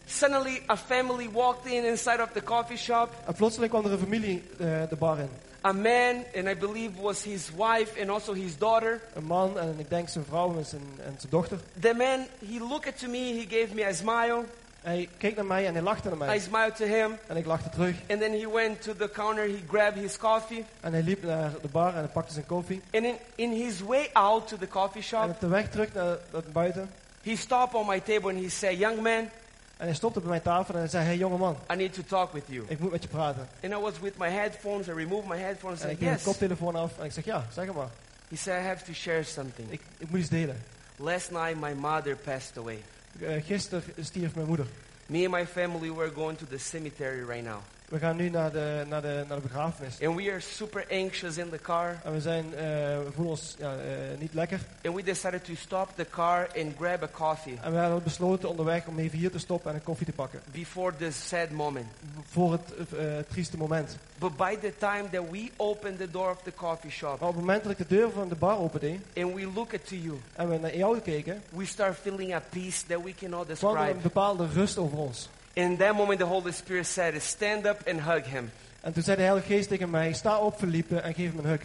suddenly 0.06 0.62
a 0.70 0.78
family 0.78 1.30
walked 1.32 1.72
in 1.72 1.86
inside 1.86 2.22
of 2.22 2.30
the 2.34 2.44
coffee 2.44 2.78
shop. 2.78 3.10
En 3.26 3.34
plotseling 3.34 3.72
kwam 3.72 3.86
er 3.86 3.92
een 3.92 4.00
familie 4.00 4.44
eh, 4.60 4.68
de 4.90 4.96
bar 4.96 5.20
in. 5.20 5.30
A 5.66 5.72
man, 5.74 6.24
and 6.36 6.48
I 6.48 6.56
believe 6.56 7.02
was 7.02 7.24
his 7.24 7.50
wife 7.56 8.02
and 8.02 8.10
also 8.10 8.34
his 8.34 8.58
daughter. 8.58 9.02
Een 9.14 9.24
man 9.24 9.60
en 9.60 9.76
ik 9.78 9.90
denk 9.90 10.10
zijn 10.10 10.26
vrouw 10.26 10.58
en 10.58 10.66
zijn, 10.66 10.84
en 10.98 11.16
zijn 11.18 11.32
dochter. 11.32 11.60
The 11.80 11.94
man, 11.94 12.28
he 12.52 12.60
looked 12.60 13.00
to 13.00 13.08
me, 13.08 13.18
he 13.18 13.46
gave 13.58 13.76
me 13.76 13.86
a 13.86 13.94
smile. 13.94 14.44
Hij 14.82 15.10
keek 15.18 15.36
naar 15.36 15.46
mij 15.46 15.68
en 15.68 15.74
hij 15.74 15.82
lachte 15.84 16.08
naar 16.10 16.18
I 16.18 16.20
mij. 16.20 16.40
smiled 16.40 16.76
to 16.76 16.86
him. 16.86 17.18
En 17.28 17.38
ik 17.38 17.46
lachte 17.46 17.70
terug. 17.70 17.96
And 18.10 18.20
then 18.20 18.32
he 18.32 18.50
went 18.54 18.82
to 18.82 18.96
the 18.96 19.10
counter, 19.14 19.44
he 19.44 19.60
grabbed 19.68 20.02
his 20.04 20.18
coffee. 20.18 20.66
En 20.80 20.92
hij 20.94 21.02
liep 21.02 21.24
naar 21.24 21.52
de 21.62 21.68
bar 21.68 21.88
en 21.94 21.98
hij 22.00 22.08
pakte 22.08 22.34
zijn 22.34 22.46
koffie. 22.46 22.82
And 22.94 23.04
in, 23.06 23.16
in 23.36 23.52
his 23.52 23.80
way 23.82 24.10
out 24.14 24.48
to 24.48 24.58
the 24.58 24.68
coffee 24.68 25.02
En 25.02 25.08
shop, 25.08 25.30
op 25.30 25.40
de 25.40 25.48
weg 25.48 25.70
terug 25.70 25.94
naar, 25.94 26.18
naar 26.32 26.42
buiten. 26.52 26.90
he 27.24 27.36
stopped 27.36 27.74
on 27.82 27.88
my 27.88 28.00
table 28.00 28.30
and 28.30 28.40
he 28.44 28.50
said, 28.50 28.78
Young 28.78 28.96
man, 29.02 29.30
En 29.78 29.88
hij 29.88 29.94
stopte 29.94 30.20
bij 30.20 30.30
mijn 30.30 30.42
tafel 30.42 30.74
en 30.74 30.80
hij 30.80 30.90
zei, 30.90 31.06
hey 31.06 31.18
jongeman, 31.18 31.58
I 31.72 31.76
need 31.76 31.94
to 31.94 32.02
talk 32.08 32.32
with 32.34 32.44
you. 32.46 32.66
ik 32.68 32.80
moet 32.80 32.92
met 32.92 33.04
je 33.04 33.10
praten. 33.10 33.48
And 33.64 33.74
I 33.74 33.78
was 33.78 34.00
with 34.00 34.18
my 34.18 34.30
headphones, 34.30 34.88
I 34.88 34.92
removed 34.92 35.28
my 35.30 35.38
headphones 35.38 35.80
En 35.80 35.86
and 35.86 35.94
ik 35.96 36.00
neem 36.02 36.12
Yes. 36.12 36.24
de 36.24 36.30
koptelefoon 36.30 36.76
af 36.76 36.92
en 37.00 37.06
ik 37.06 37.12
zeg, 37.12 37.26
ja, 37.26 37.46
zeg 37.54 37.74
maar. 37.74 37.88
He 38.30 38.36
said, 38.36 38.62
I 38.64 38.68
have 38.68 38.84
to 38.86 38.94
share 38.94 39.24
something. 39.24 39.72
Ik, 39.72 39.82
ik 39.98 40.10
moet 40.10 40.20
iets 40.20 40.30
delen. 40.30 40.64
Last 40.96 41.32
night 41.32 41.60
my 41.60 41.74
mother 41.74 42.16
passed 42.16 42.58
away. 42.58 42.82
Eh, 43.20 43.44
gisteren 43.46 43.84
stierf 44.00 44.36
mijn 44.36 44.48
moeder. 44.48 44.66
Me 45.06 45.26
and 45.28 45.32
my 45.32 45.46
family 45.46 45.90
were 45.90 46.12
going 46.12 46.38
to 46.38 46.46
the 46.46 46.58
cemetery 46.58 47.24
right 47.24 47.44
now. 47.44 47.60
We 47.92 48.00
gaan 48.00 48.16
nu 48.16 48.30
naar 48.30 48.52
de, 48.52 48.86
naar 48.88 49.02
de, 49.02 49.24
naar 49.28 49.38
de 49.38 49.48
begrafenis. 49.48 50.02
And 50.02 50.16
we 50.16 50.30
are 50.32 50.40
super 50.40 50.86
anxious 50.92 51.38
in 51.38 51.50
the 51.50 51.58
car. 51.58 52.00
En 52.04 52.14
we, 52.14 52.22
zijn, 52.22 52.46
eh, 52.56 52.62
we 52.98 53.08
voelen 53.14 53.34
ons 53.34 53.56
ja, 53.60 53.74
eh, 53.74 54.20
niet 54.20 54.34
lekker. 54.34 54.60
And 54.84 54.96
we 54.96 55.04
decided 55.04 55.44
to 55.44 55.56
stop 55.56 55.90
the 55.96 56.06
car 56.10 56.48
and 56.58 56.76
grab 56.80 57.04
a 57.04 57.08
coffee 57.12 57.58
En 57.62 57.72
we 57.72 57.78
hebben 57.78 58.04
besloten 58.04 58.50
onderweg 58.50 58.88
om 58.88 59.00
even 59.00 59.18
hier 59.18 59.32
te 59.32 59.40
stoppen 59.40 59.70
en 59.70 59.76
een 59.76 59.84
koffie 59.84 60.06
te 60.06 60.12
pakken. 60.12 60.42
before 60.52 60.96
this 60.96 61.28
sad 61.28 61.50
moment. 61.50 61.86
Voor 62.30 62.52
het 62.52 62.74
eh, 62.98 63.06
trieste 63.30 63.58
moment. 63.58 63.98
But 64.18 64.38
by 64.38 64.56
the 64.62 64.74
time 64.78 65.10
that 65.12 65.30
we 65.32 65.50
opened 65.58 65.98
the 65.98 66.12
door 66.12 66.30
of 66.30 66.42
the 66.44 66.54
coffee 66.54 66.92
shop 66.92 67.20
Maar 67.20 67.30
op 67.30 67.36
het 67.36 67.46
moment 67.46 67.64
dat 67.64 67.72
ik 67.72 67.78
de 67.78 67.96
deur 67.96 68.12
van 68.12 68.30
de 68.30 68.36
bar 68.36 68.58
opende 68.58 68.98
and 69.18 69.34
we 69.34 69.52
look 69.54 69.74
at 69.74 69.88
to 69.88 69.96
you, 69.96 70.20
en 70.36 70.50
we 70.50 70.58
naar 70.58 70.76
jou 70.78 71.00
keken, 71.00 71.42
we 71.50 71.66
start 71.66 71.98
feeling 72.02 72.34
a 72.34 72.42
peace 72.50 72.86
that 72.88 73.04
we 73.04 73.14
cannot 73.14 73.46
kwam 73.46 73.74
describe. 73.74 73.96
een 73.96 74.02
bepaalde 74.02 74.48
rust 74.54 74.78
over 74.78 74.98
ons. 74.98 75.30
In 75.54 75.78
that 75.78 75.96
moment, 75.96 76.20
the 76.20 76.26
Holy 76.26 76.52
Spirit 76.52 76.86
said, 76.88 77.22
Stand 77.22 77.66
up 77.66 77.88
and 77.88 78.00
hug 78.02 78.26
him. 78.26 78.52
En 78.82 78.94
toen 78.94 79.04
zei 79.04 79.16
de 79.18 79.24
Heilige 79.24 79.48
Geest 79.48 79.70
tegen 79.70 79.90
mij, 79.90 80.14
sta 80.14 80.38
op 80.40 80.58
Felipe 80.58 81.00
en 81.00 81.14
geef 81.14 81.30
hem 81.36 81.40
een 81.46 81.50
hug. 81.50 81.62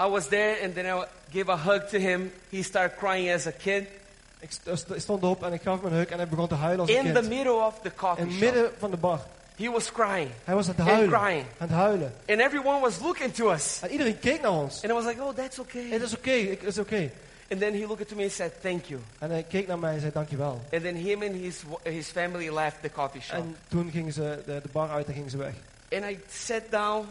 I 0.00 0.08
was 0.10 0.28
there 0.28 0.56
and 0.64 0.74
then 0.74 0.84
I 0.86 1.04
gave 1.32 1.50
a 1.50 1.58
hug 1.58 1.88
to 1.88 1.98
him. 1.98 2.32
He 2.50 2.62
started 2.62 2.96
crying 2.98 3.32
as 3.34 3.46
a 3.46 3.50
kid 3.50 3.84
Ik 4.38 4.50
st- 4.50 4.78
st- 4.78 4.92
stond 5.02 5.22
op 5.22 5.42
en 5.44 5.52
ik 5.52 5.62
gaf 5.62 5.82
hem 5.82 5.92
een 5.92 5.98
hug 5.98 6.06
en 6.08 6.16
hij 6.16 6.28
begon 6.28 6.48
te 6.48 6.54
huilen 6.54 6.80
als 6.80 6.90
een 6.90 6.96
in 7.06 7.12
the 7.14 7.20
kind. 7.20 7.28
middle 7.28 7.52
of 7.52 7.74
the 7.82 7.88
In 7.88 7.94
coffee 7.96 8.24
het 8.24 8.32
shop. 8.32 8.40
midden 8.42 8.70
van 8.78 8.90
de 8.90 8.96
bar. 8.96 9.20
He 9.56 9.70
was 9.70 9.92
crying 9.92 10.30
Hij 10.44 10.54
was 10.54 10.68
aan 10.68 10.74
het 10.76 10.80
and 10.80 10.90
huilen. 10.90 11.20
crying. 11.20 11.44
Aan 11.58 11.68
het 11.68 11.76
huilen. 11.76 12.12
And 12.28 12.40
everyone 12.40 12.80
was 12.80 12.98
looking 13.00 13.34
to 13.34 13.50
us. 13.52 13.78
En 13.82 13.90
iedereen 13.90 14.18
keek 14.18 14.40
naar 14.42 14.50
ons. 14.52 14.74
And 14.82 14.92
I 14.92 14.94
was 14.94 15.04
like, 15.04 15.22
Oh, 15.22 15.34
that's 15.36 15.56
Het 15.56 15.66
okay. 15.66 15.82
is 15.82 16.14
oké, 16.16 16.30
ik- 16.30 16.60
het 16.60 16.68
is 16.70 16.78
oké. 16.78 17.10
And 17.50 17.60
then 17.60 17.74
he 17.74 17.86
looked 17.86 18.00
at 18.10 18.16
me 18.16 18.22
and 18.22 18.32
said, 18.32 18.52
Thank 18.60 18.84
you. 18.84 19.00
En 19.18 19.30
hij 19.30 19.42
keek 19.42 19.66
naar 19.66 19.78
mij 19.78 19.94
en 19.94 20.00
zei 20.00 20.12
dankjewel. 20.12 20.60
And 20.72 20.82
then 20.82 20.94
him 20.96 21.22
and 21.22 21.34
his, 21.34 21.62
his 21.82 22.06
family 22.08 22.48
left 22.50 22.76
the 22.82 22.90
coffee 22.90 23.20
shop. 23.20 23.36
En 23.36 23.56
toen 23.68 23.90
gingen 23.90 24.12
ze 24.12 24.42
de, 24.46 24.60
de 24.62 24.68
bar 24.72 24.90
uit 24.90 25.06
en 25.06 25.14
gingen 25.14 25.30
ze 25.30 25.36
weg. 25.36 25.54
And 25.92 26.04
I 26.04 26.18
sat 26.30 26.62
down 26.70 27.06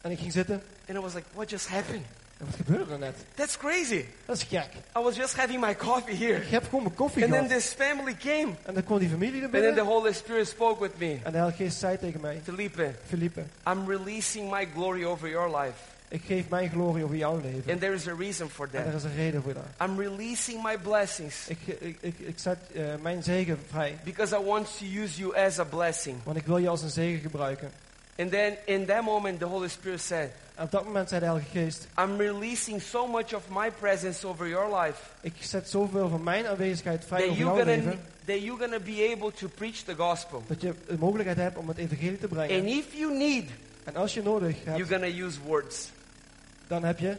En 0.00 0.10
ik 0.10 0.18
ging 0.18 0.32
zitten. 0.32 0.62
and 0.88 0.98
I 0.98 1.00
was 1.00 1.14
like, 1.14 1.26
What 1.34 1.50
just 1.50 1.68
happened? 1.68 2.04
En 2.38 2.46
wat 2.46 2.54
gebeurde 2.56 2.92
er 2.92 2.98
net? 2.98 3.14
That's 3.34 3.56
crazy. 3.56 4.04
Dat 4.24 4.36
is 4.36 4.42
gek. 4.42 4.68
I 4.98 5.02
was 5.02 5.16
just 5.16 5.36
having 5.36 5.60
my 5.60 5.76
coffee 5.76 6.16
here. 6.16 6.42
Ik 6.42 6.50
heb 6.50 6.64
gewoon 6.64 6.82
mijn 6.82 6.94
koffie 6.94 7.24
And 7.24 7.32
then 7.32 7.48
this 7.48 7.66
family 7.66 8.14
came. 8.14 8.52
En 8.62 8.74
dan 8.74 8.84
kwam 8.84 8.98
die 8.98 9.08
familie 9.08 9.38
er 9.42 9.44
And 9.44 9.52
then 9.52 9.74
the. 9.74 9.80
Holy 9.80 10.12
Spirit 10.12 10.48
spoke 10.48 10.82
with 10.82 10.98
me. 10.98 11.18
En 11.22 11.32
de 11.32 11.38
Heilige 11.38 11.62
Geest 11.62 11.78
zei 11.78 11.98
tegen 11.98 12.20
mij, 12.20 12.40
Felipe, 12.44 12.94
Felipe, 13.06 13.42
I'm 13.66 13.88
releasing 13.88 14.50
my 14.50 14.68
glory 14.74 15.04
over 15.04 15.28
your 15.28 15.56
life. 15.60 15.74
Ik 16.12 16.22
geef 16.26 16.48
mijn 16.48 16.70
glorie 16.70 17.04
over 17.04 17.16
jouw 17.16 17.40
leven. 17.40 17.70
And 17.72 17.80
there 17.80 17.94
is 17.94 18.08
a 18.08 18.14
reason 18.18 18.48
for 18.48 18.68
En 18.72 18.78
er 18.78 18.84
that. 18.84 18.94
is 18.94 19.02
een 19.04 19.14
reden 19.16 19.42
voor 19.42 19.54
dat. 19.54 19.88
I'm 19.88 20.00
releasing 20.00 20.62
my 20.62 20.78
blessings 20.78 21.48
Ik, 21.48 21.58
ik, 21.66 21.96
ik, 22.00 22.18
ik 22.18 22.38
zet 22.38 22.58
eh, 22.74 22.82
mijn 23.02 23.22
zegen 23.22 23.58
vrij. 23.68 23.98
because 24.04 24.36
I 24.36 24.44
want 24.44 24.78
to 24.78 24.84
use 25.02 25.18
you 25.20 25.36
as 25.36 25.58
a 25.58 25.64
blessing. 25.64 26.16
Want 26.24 26.36
ik 26.36 26.46
wil 26.46 26.58
je 26.58 26.68
als 26.68 26.82
een 26.82 26.90
zegen 26.90 27.20
gebruiken. 27.20 27.70
And 28.18 28.30
then 28.30 28.56
in 28.66 28.86
that 28.86 29.02
moment, 29.04 29.38
the 29.38 29.44
Holy 29.46 29.68
Spirit 29.68 30.00
said, 30.00 30.30
En 30.54 30.64
op 30.64 30.70
dat 30.70 30.84
moment 30.84 31.08
zei 31.08 31.20
de 31.20 31.26
Heilige 31.26 31.50
Geest, 31.50 31.86
I'm 31.98 32.16
releasing 32.16 32.82
so 32.82 33.06
much 33.06 33.34
of 33.34 33.42
my 33.50 33.70
presence 33.70 34.26
over 34.26 34.48
your 34.48 34.76
life 34.80 35.00
ik 35.20 35.32
zet 35.40 35.68
zoveel 35.68 36.08
van 36.08 36.22
mijn 36.22 36.46
aanwezigheid 36.46 37.04
vrij 37.04 37.20
that 37.20 37.28
over 37.30 37.42
you're 37.42 37.56
jouw 37.64 37.64
gonna, 37.74 37.84
leven. 37.90 38.00
that 38.24 38.42
you're 38.42 38.60
gonna 38.60 38.78
be 38.80 39.12
able 39.16 39.32
to 39.32 39.48
preach 39.54 39.76
the 39.76 39.94
gospel. 39.94 40.42
Dat 40.46 40.60
je 40.60 40.74
de 40.86 40.96
mogelijkheid 40.98 41.38
hebt 41.38 41.56
om 41.58 41.68
het 41.68 41.76
evangelie 41.78 42.18
te 42.18 42.26
And 42.28 42.32
brengen. 42.34 42.66
if 42.66 42.84
you 42.94 43.16
need, 43.18 43.44
En 43.84 43.96
als 43.96 44.14
je 44.14 44.22
nodig 44.22 44.56
you're 44.64 44.78
hebt, 44.78 44.90
gonna 44.90 45.06
use 45.26 45.38
words. 45.46 45.88
Dan 46.70 46.84
heb 46.84 46.98
je 46.98 47.16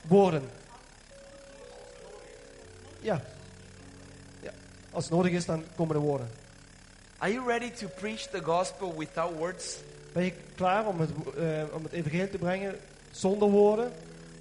woorden. 0.00 0.42
Ja. 3.00 3.20
ja. 4.40 4.50
Als 4.90 5.04
het 5.04 5.12
nodig 5.12 5.32
is, 5.32 5.44
dan 5.44 5.64
komen 5.76 5.94
de 5.94 6.00
woorden. 6.00 6.30
Are 7.18 7.32
you 7.32 7.46
ready 7.46 7.70
to 7.70 7.86
preach 8.00 8.20
the 8.20 8.42
gospel 8.42 8.94
without 8.98 9.36
words? 9.36 9.76
Ben 10.12 10.24
je 10.24 10.32
klaar 10.54 10.86
om 10.86 11.00
het, 11.00 11.10
eh, 11.38 11.74
om 11.74 11.82
het 11.82 11.92
evangelie 11.92 12.30
te 12.30 12.38
brengen 12.38 12.78
zonder 13.10 13.48
woorden? 13.48 13.92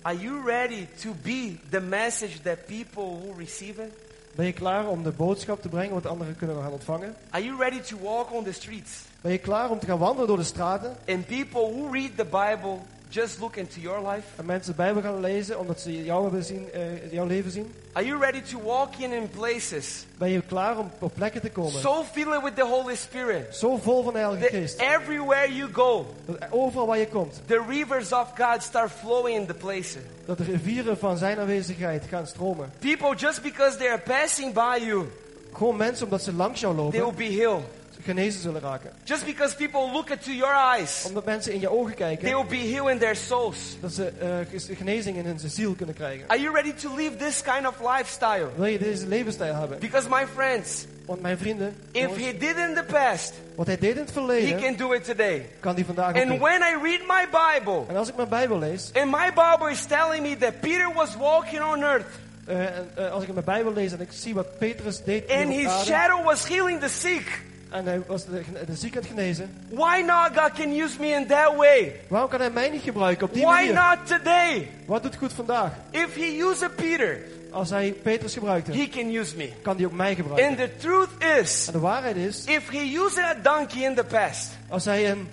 Are 0.02 0.18
you 0.18 0.46
ready 0.46 0.88
to 1.02 1.14
be 1.22 1.58
the 1.70 1.82
message 1.82 2.42
that 2.42 2.66
people 2.66 3.04
who 3.04 3.34
receive 3.38 3.84
it? 3.84 3.92
Ben 4.36 4.46
je 4.46 4.54
klaar 4.54 4.88
om 4.88 5.04
de 5.04 5.12
boodschap 5.12 5.62
te 5.62 5.70
brengen 5.70 5.94
wat 5.94 6.06
anderen 6.06 6.36
kunnen 6.36 6.62
gaan 6.62 6.72
ontvangen? 6.72 7.16
Are 7.30 7.44
you 7.44 7.58
ready 7.58 7.80
to 7.80 7.98
walk 8.02 8.32
on 8.32 8.44
the 8.44 8.54
streets? 8.54 8.92
Ben 9.22 9.32
je 9.32 9.38
klaar 9.38 9.70
om 9.70 9.80
te 9.80 9.86
gaan 9.86 10.00
wandelen 10.00 10.28
door 10.28 10.38
de 10.38 10.44
straten 10.44 10.98
And 11.08 11.26
people 11.26 11.62
who 11.62 11.92
read 11.92 12.18
the 12.18 12.26
Bible 12.26 12.80
just 13.10 13.40
look 13.40 13.56
into 13.56 13.80
your 13.80 14.10
life? 14.10 14.28
en 14.36 14.46
mensen 14.46 14.72
de 14.72 14.78
Bijbel 14.78 15.02
gaan 15.02 15.20
lezen 15.20 15.60
omdat 15.60 15.80
ze 15.80 16.04
jou 16.04 16.24
hebben 16.24 16.44
zien, 16.44 16.72
eh, 16.74 17.12
jouw 17.12 17.26
leven 17.26 17.52
zien? 17.52 17.74
Are 17.94 18.06
you 18.06 18.20
ready 18.20 18.42
to 18.42 18.62
walk 18.62 18.96
in 18.96 19.12
in 19.12 19.30
places 19.30 20.06
Ben 20.18 20.30
je 20.30 20.42
klaar 20.42 20.78
om 20.78 20.92
op 21.00 21.12
plekken 21.14 21.42
te 21.42 21.50
komen? 21.50 21.82
so 21.82 22.04
filled 22.04 22.44
with 22.44 22.56
the 22.56 22.66
Holy 22.66 22.96
Spirit 22.96 23.56
Zo 23.56 23.78
vol 23.78 24.04
van 24.04 24.14
de 24.14 24.20
Heilige 24.20 24.48
Geest. 24.48 24.80
everywhere 24.80 25.56
you 25.56 25.70
go, 25.74 26.06
Dat 26.26 26.38
overal 26.50 26.88
waar 26.88 26.98
je 26.98 27.08
komt, 27.08 27.42
the 27.46 27.64
rivers 27.70 28.12
of 28.14 28.28
God 28.38 28.64
start 28.64 28.92
flowing 28.92 29.40
in 29.40 29.46
the 29.46 29.54
places? 29.54 30.02
dat 30.26 30.38
de 30.38 30.44
rivieren 30.44 30.98
van 30.98 31.18
zijn 31.18 31.40
aanwezigheid 31.40 32.04
gaan 32.10 32.28
stromen. 32.28 32.72
People 32.80 33.16
just 33.16 33.42
because 33.42 33.78
they 33.78 33.88
are 33.90 34.00
passing 34.02 34.54
by 34.54 34.80
you, 34.86 35.06
Gewoon 35.54 35.78
mensen 35.78 36.04
omdat 36.06 36.22
ze 36.24 36.34
langs 36.34 36.60
jou 36.60 36.74
they 36.76 36.90
will 36.92 37.00
lopen, 37.02 37.16
be 37.18 37.34
healed. 37.36 37.64
Genezen 38.08 38.42
zullen 38.42 38.62
raken. 38.62 38.92
Just 39.04 39.26
because 39.26 39.56
people 39.56 39.92
look 39.92 40.10
into 40.10 40.32
your 40.32 40.54
eyes, 40.76 41.04
Omdat 41.08 41.26
mensen 41.26 41.54
in 41.54 41.60
je 41.60 41.70
ogen 41.70 41.96
they 41.96 42.16
kijken, 42.18 42.26
will 42.48 42.60
be 42.60 42.74
healing 42.74 43.00
their 43.00 43.16
souls. 43.16 43.58
dat 43.82 43.92
ze 43.94 44.14
ges- 44.52 44.70
genezing 44.78 45.18
in 45.18 45.26
hun 45.26 45.40
ziel 45.46 45.74
kunnen 45.74 45.96
krijgen. 45.96 46.28
Are 46.28 46.42
you 46.42 46.54
ready 46.54 46.74
to 46.74 46.96
live 46.96 47.16
this 47.16 47.42
kind 47.42 47.68
of 47.68 47.76
lifestyle? 47.98 48.48
Wil 48.56 48.66
je 48.66 48.78
deze 48.80 49.08
levensstijl 49.08 49.56
hebben? 49.56 49.80
Because 49.80 50.10
my 50.10 50.26
friends, 50.34 50.86
Want 51.06 51.22
mijn 51.22 51.38
vrienden, 51.38 51.76
if 51.92 52.02
jongens, 52.02 52.24
he 52.26 52.32
did 52.38 52.58
in 52.58 52.74
the 52.76 52.84
past, 52.92 53.34
wat 53.56 53.68
hij 53.68 53.78
deed 53.78 53.92
in 53.92 53.98
het 53.98 54.08
he 54.08 54.14
verleden, 54.14 54.62
can 54.62 54.76
do 54.76 54.92
it 54.94 55.04
today. 55.04 55.50
kan 55.60 55.76
hij 55.76 55.86
vandaag 55.86 56.16
And 56.16 56.28
doen. 56.28 56.40
when 56.40 56.62
I 56.62 56.76
read 56.84 57.00
my 57.08 57.28
Bible, 57.32 57.84
En 57.88 57.96
als 57.96 58.10
ik 58.10 58.16
mijn 58.16 58.30
Bijbel 58.30 58.60
lees, 58.60 58.92
and 58.94 59.12
my 59.12 59.28
Bible 59.34 59.72
is 59.72 59.86
telling 59.86 60.22
me 60.22 60.38
that 60.38 60.60
Peter 60.60 60.92
was 60.94 61.16
walking 61.16 61.62
on 61.64 61.84
earth, 61.84 62.06
en, 62.46 62.90
eh, 62.96 63.12
als 63.12 63.22
ik 63.22 63.28
in 63.28 63.34
mijn 63.34 63.46
Bijbel 63.46 63.74
lees 63.74 63.92
en 63.92 64.02
ik 64.02 64.08
zie 64.12 64.34
wat 64.34 64.58
Petrus 64.58 65.04
deed 65.04 65.30
and 65.32 65.50
his 65.54 65.68
aarde, 65.68 65.86
shadow 65.86 66.24
was 66.26 66.48
healing 66.48 66.80
the 66.82 66.88
sick, 66.90 67.42
en 67.70 67.86
hij 67.86 68.02
was 68.08 68.26
de, 68.26 68.44
de 68.66 69.04
genezen, 69.08 69.54
why 69.70 70.04
not 70.06 70.30
God 70.38 70.52
can 70.54 70.80
use 70.80 71.00
me 71.00 71.08
in 71.08 71.28
that 71.28 71.56
way? 71.56 72.00
waarom 72.08 72.30
kan 72.30 72.40
hij 72.40 72.50
mij 72.50 72.70
niet 72.70 72.82
gebruiken 72.82 73.28
op 73.28 73.34
die 73.34 73.44
Why 73.44 73.52
manier? 73.52 73.74
not 73.74 73.98
today? 74.08 74.70
Wat 74.86 75.04
doet 75.04 75.16
goed 75.16 75.34
vandaag? 75.34 75.72
If 75.92 76.16
he 76.16 76.44
used 76.50 76.76
Peter, 76.76 77.20
Als 77.52 77.70
hij 77.70 77.92
Petrus 77.92 78.34
gebruikte, 78.34 78.72
he 78.72 78.88
can 78.88 79.16
use 79.16 79.36
me. 79.36 79.52
kan 79.62 79.76
hij 79.76 79.86
ook 79.86 79.92
mij 79.92 80.16
gebruiken. 80.16 80.48
And 80.48 80.58
the 80.58 80.70
truth 80.78 81.40
is, 81.42 81.68
En 81.68 81.74
de 81.74 81.80
waarheid 81.80 82.16
is, 82.16 82.44
if 82.46 82.70
he 82.70 83.00
used 83.06 83.18
a 83.24 83.34
donkey 83.44 83.84
in 83.84 83.96
the 83.96 84.04
past, 84.04 84.52
als 84.70 84.86
hij 84.86 85.12
een, 85.12 85.30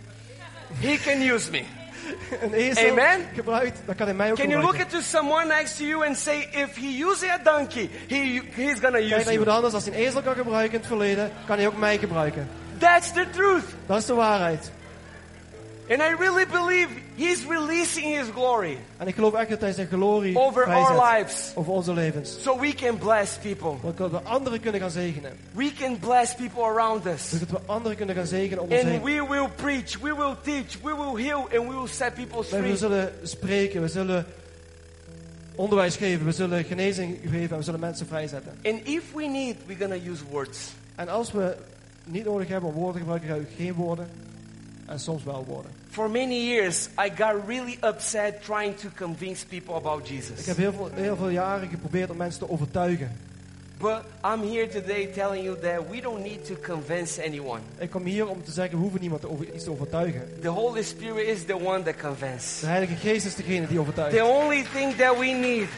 he 0.80 0.96
can 1.04 1.20
use 1.20 1.50
me. 1.50 1.62
Een 2.42 2.52
ezel 2.52 2.90
Amen. 2.90 3.20
gebruikt, 3.34 3.78
dan 3.86 3.94
kan 3.94 4.06
hij 4.06 4.14
mij 4.14 4.30
ook 4.30 4.36
Can 4.36 4.48
you 4.48 4.60
look 4.60 4.70
gebruiken. 4.70 4.98
into 4.98 5.18
someone 5.18 5.46
next 5.46 5.76
to 5.76 5.84
you 5.84 6.06
and 6.06 6.16
say, 6.16 6.48
if 6.52 6.76
he 6.76 7.04
used 7.10 7.30
a 7.30 7.38
donkey, 7.44 7.90
he, 8.08 8.40
he's 8.54 8.78
gonna 8.80 8.98
Kijk 8.98 9.04
use 9.12 9.24
naar 9.24 9.32
iemand 9.32 9.48
anders, 9.50 9.74
als 9.74 9.84
hij 9.84 9.94
een 9.94 10.00
ezel 10.06 10.22
kan 10.22 10.34
gebruiken 10.34 10.72
in 10.72 10.78
het 10.78 10.86
verleden, 10.86 11.30
kan 11.46 11.56
hij 11.56 11.66
ook 11.66 11.76
mij 11.76 11.98
gebruiken. 11.98 12.48
That's 12.78 13.12
the 13.12 13.26
truth. 13.30 13.64
Dat 13.86 13.98
is 13.98 14.06
de 14.06 14.14
waarheid. 14.14 14.70
And 15.90 16.00
I 16.00 16.14
really 16.18 16.46
believe 16.46 16.88
he's 17.16 17.44
releasing 17.48 18.16
his 18.18 18.28
glory 18.34 18.78
En 18.96 19.06
ik 19.06 19.14
geloof 19.14 19.34
echt 19.34 19.50
dat 19.50 19.60
hij 19.60 19.72
zijn 19.72 19.86
glorie 19.86 20.38
over 20.38 20.64
our 20.64 20.86
vrijzet 20.86 21.18
lives 21.18 21.52
over 21.54 21.72
onze 21.72 21.92
levens. 21.92 22.42
so 22.42 22.60
we 22.60 22.74
can 22.74 22.98
bless 22.98 23.36
people. 23.42 23.74
Zodat 23.82 24.10
we 24.10 24.20
anderen 24.22 24.60
kunnen 24.60 24.80
gaan 24.80 24.90
zegenen. 24.90 25.32
We 25.52 25.72
can 25.78 25.98
bless 25.98 26.34
people 26.34 26.62
around 26.62 27.06
us. 27.06 27.28
Zodat 27.28 27.48
we 27.50 27.58
anderen 27.66 27.96
kunnen 27.96 28.14
gaan 28.14 28.26
zegenen 28.26 28.62
om 28.62 28.70
ons 28.70 28.80
And 28.80 28.90
heen. 28.90 29.02
we 29.02 29.26
will 29.28 29.48
preach, 29.56 29.98
we 30.00 30.14
will 30.16 30.34
teach, 30.42 30.80
we 30.82 30.94
will 30.96 31.24
heal, 31.24 31.40
and 31.40 31.68
we 31.68 31.74
will 31.74 31.88
set 31.88 32.14
people 32.14 32.44
Wij 32.50 32.60
we 32.60 32.66
free. 32.66 32.76
zullen 32.76 33.12
spreken, 33.22 33.80
we 33.80 33.88
zullen 33.88 34.26
onderwijs 35.54 35.96
geven, 35.96 36.24
we 36.26 36.32
zullen 36.32 36.64
genezing 36.64 37.18
geven 37.30 37.50
en 37.50 37.56
we 37.56 37.62
zullen 37.62 37.80
mensen 37.80 38.06
vrijzetten. 38.06 38.52
And 38.64 38.80
if 38.88 39.02
we 39.14 39.24
need, 39.26 39.56
we're 39.66 39.78
gonna 39.80 40.10
use 40.10 40.22
words. 40.30 40.58
En 40.94 41.08
als 41.08 41.32
we 41.32 41.56
niet 42.04 42.24
nodig 42.24 42.48
hebben 42.48 42.68
om 42.68 42.74
woorden 42.74 42.92
te 42.92 42.98
gebruiken, 42.98 43.28
gebruik 43.28 43.50
ik 43.50 43.56
geen 43.56 43.74
woorden. 43.74 44.08
En 44.86 44.98
soms 45.00 45.24
wel 45.24 45.44
woorden. 45.44 45.70
For 45.90 46.10
many 46.10 46.46
years, 46.48 46.88
I 47.06 47.10
got 47.16 47.46
really 47.46 47.78
upset 47.84 48.42
trying 48.42 48.76
to 48.76 48.88
convince 48.96 49.46
people 49.46 49.74
about 49.74 50.00
Ik 50.00 50.06
Jesus. 50.06 50.46
heb 50.46 50.56
heel 50.56 50.72
veel, 50.72 50.90
heel 50.94 51.16
veel 51.16 51.28
jaren 51.28 51.68
geprobeerd 51.68 52.10
om 52.10 52.16
mensen 52.16 52.46
te 52.46 52.50
overtuigen. 52.50 53.16
But 53.78 54.04
I'm 54.22 54.40
here 54.40 54.68
today 54.68 55.06
telling 55.06 55.44
you 55.44 55.58
that 55.60 55.88
we 55.90 56.00
don't 56.00 56.22
need 56.22 56.44
to 56.46 56.54
convince 56.54 57.18
anyone. 57.18 57.60
Ik 57.78 57.90
kom 57.90 58.04
hier 58.04 58.28
om 58.28 58.44
te 58.44 58.50
zeggen, 58.50 58.76
we 58.76 58.82
hoeven 58.82 59.00
niemand 59.00 59.26
over, 59.26 59.54
iets 59.54 59.64
te 59.64 59.70
overtuigen. 59.70 60.28
The 60.40 60.48
Holy 60.48 60.82
Spirit 60.82 61.26
is 61.26 61.44
the 61.44 61.56
one 61.56 61.82
that 61.82 61.94
De 61.96 62.02
convinces. 62.02 62.60
Heilige 62.60 62.94
Geest 62.94 63.26
is 63.26 63.34
degene 63.34 63.66
die 63.66 63.78
overtuigt. 63.78 64.16
The 64.16 64.24
only 64.24 64.64
thing 64.72 64.94
that 64.94 65.18
we 65.18 65.26
need, 65.26 65.68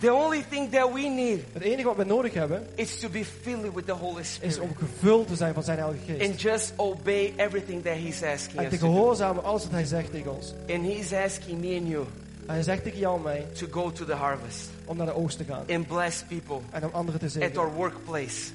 the 0.00 0.12
only 0.12 0.44
thing 0.48 0.70
that 0.70 0.92
we 0.92 1.00
need 1.00 1.40
Het 1.52 1.62
enige 1.62 1.86
wat 1.86 1.96
we 1.96 2.04
nodig 2.04 2.34
hebben, 2.34 2.66
is 2.74 2.98
to 3.00 3.08
be 3.08 3.24
filled 3.42 3.74
with 3.74 3.86
the 3.86 3.92
Holy 3.92 4.20
is 4.20 4.32
Spirit 4.34 4.58
om 4.60 4.70
gevuld 4.76 5.26
te 5.28 5.36
zijn 5.36 5.54
van 5.54 5.62
zijn 5.62 5.78
Heilige 5.78 6.04
Geest. 6.12 6.30
and 6.30 6.40
just 6.40 6.72
obey 6.76 7.32
everything 7.36 7.84
that 7.84 7.94
He's 7.94 8.22
asking 8.22 8.58
En 8.58 8.64
us 8.64 8.70
te 8.70 8.78
gehoorzamen 8.78 9.44
alles 9.44 9.62
wat 9.62 9.72
hij 9.72 9.84
zegt 9.84 10.10
tegen 10.10 10.34
ons. 10.36 10.54
And 10.70 10.82
He's 10.86 11.12
asking 11.12 11.60
me 11.60 11.76
and 11.78 11.88
you 11.88 12.04
En 12.46 12.54
hij 12.54 12.62
zegt 12.62 12.82
tegen 12.82 12.98
jou 12.98 13.16
en 13.16 13.22
mij 13.22 13.46
to 13.52 13.66
go 13.70 13.92
to 13.92 14.04
the 14.04 14.12
harvest 14.14 14.68
om 14.84 14.96
naar 14.96 15.06
de 15.06 15.14
oogst 15.14 15.38
te 15.38 15.44
gaan. 15.44 15.64
and 15.70 15.86
bless 15.86 16.22
people 16.28 16.58
En 16.70 16.84
om 16.84 16.90
anderen 16.92 17.20
te 17.20 17.26
at 17.26 17.32
zegenen. 17.32 17.56
our 17.56 17.72
workplace, 17.74 18.50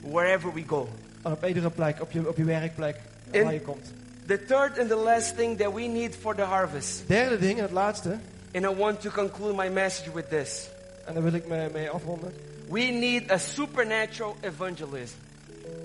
wherever 0.00 0.52
we 0.52 0.62
go. 0.66 0.88
En 1.22 1.32
op 1.32 1.44
iedere 1.46 1.70
plek, 1.70 2.00
op 2.00 2.10
je, 2.12 2.28
op 2.28 2.36
je 2.36 2.44
werkplek, 2.44 2.96
En- 3.30 3.42
waar 3.44 3.52
je 3.52 3.60
komt. 3.60 3.86
The 4.26 4.44
third 4.44 4.78
and 4.78 4.88
the 4.88 4.96
last 4.96 5.36
thing 5.36 5.58
that 5.58 5.72
we 5.74 5.80
need 5.82 6.16
for 6.20 6.34
the 6.34 6.42
harvest, 6.42 7.02
Derde 7.06 7.38
ding, 7.38 7.56
en 7.56 7.62
het 7.62 7.72
laatste, 7.72 8.16
and 8.56 8.64
I 8.64 8.68
want 8.74 9.00
to 9.00 9.10
conclude 9.10 9.56
my 9.56 9.68
message 9.68 10.12
with 10.12 10.28
this. 10.28 10.68
en 11.04 11.14
daar 11.14 11.22
wil 11.22 11.32
ik 11.34 11.46
mee, 11.48 11.68
mee 11.72 11.90
afronden. 11.90 12.32
We 12.68 12.80
need 12.80 13.30
a 13.30 13.38
supernatural 13.38 14.36
evangelism. 14.40 15.16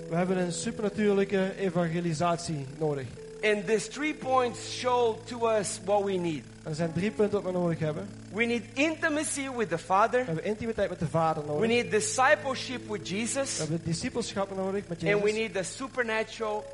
We 0.08 0.16
hebben 0.16 0.36
een 0.38 0.52
supernatuurlijke 0.52 1.52
evangelisatie 1.58 2.66
nodig. 2.78 3.06
And 3.44 3.66
these 3.66 3.88
three 3.88 4.14
points 4.14 4.58
show 4.78 5.16
to 5.26 5.48
us 5.48 5.80
what 5.84 6.04
we 6.04 6.12
need. 6.12 6.42
En 6.62 6.70
er 6.70 6.74
zijn 6.74 6.92
drie 6.92 7.10
punten 7.10 7.42
wat 7.42 7.52
we 7.52 7.58
nodig 7.58 7.78
hebben. 7.78 8.08
We 8.32 8.44
need 8.44 8.62
intimacy 8.74 9.48
with 9.56 9.68
the 9.68 9.74
We 9.76 9.82
Father. 9.82 10.24
hebben 10.26 10.44
intimiteit 10.44 10.88
met 10.88 10.98
de 10.98 11.06
Vader 11.08 11.42
We 11.46 11.48
nodig. 11.52 11.68
need 11.68 11.90
discipleship 11.90 12.88
with 12.90 13.08
We 13.08 13.16
Jesus. 13.16 13.58
hebben 13.58 13.80
discipelschap 13.84 14.56
nodig 14.56 14.88
met 14.88 15.02
And 15.04 15.22
we 15.22 15.28
Jezus. 15.28 15.38
need 15.38 15.54
the 15.54 15.62
supernatural 15.62 16.64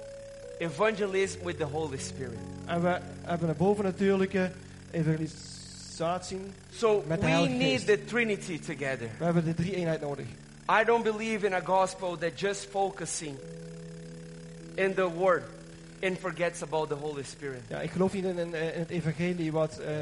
evangelism 0.58 1.44
with 1.44 1.58
the 1.58 1.64
Holy 1.64 1.98
Spirit. 1.98 2.38
En 2.66 2.82
we 2.82 2.98
hebben 3.22 3.48
een 3.48 3.56
bovennatuurlijke 3.56 4.50
evangelisatie. 5.98 6.38
So 6.70 7.04
Met 7.06 7.20
de 7.20 7.26
we 7.26 7.48
need 7.48 7.60
Geest. 7.60 7.86
the 7.86 8.04
Trinity 8.04 8.58
together. 8.58 9.08
We 9.18 9.24
hebben 9.24 9.44
de 9.44 9.54
drie 9.54 9.74
eenheid 9.74 10.00
nodig. 10.00 10.26
I 10.80 10.84
don't 10.84 11.02
believe 11.04 11.46
in 11.46 11.52
a 11.52 11.60
gospel 11.60 12.16
that 12.18 12.40
just 12.40 12.66
focusing 12.70 13.36
in 14.74 14.94
the 14.94 15.08
Word 15.08 15.42
and 16.02 16.18
forgets 16.18 16.62
about 16.62 16.88
the 16.88 16.94
Holy 16.94 17.22
Spirit. 17.22 17.60
Ja, 17.68 17.80
ik 17.80 17.90
geloof 17.90 18.12
niet 18.12 18.24
in, 18.24 18.38
in, 18.38 18.54
in 18.54 18.78
het 18.78 18.90
evangelie 18.90 19.52
wat 19.52 19.78
eh, 19.78 19.94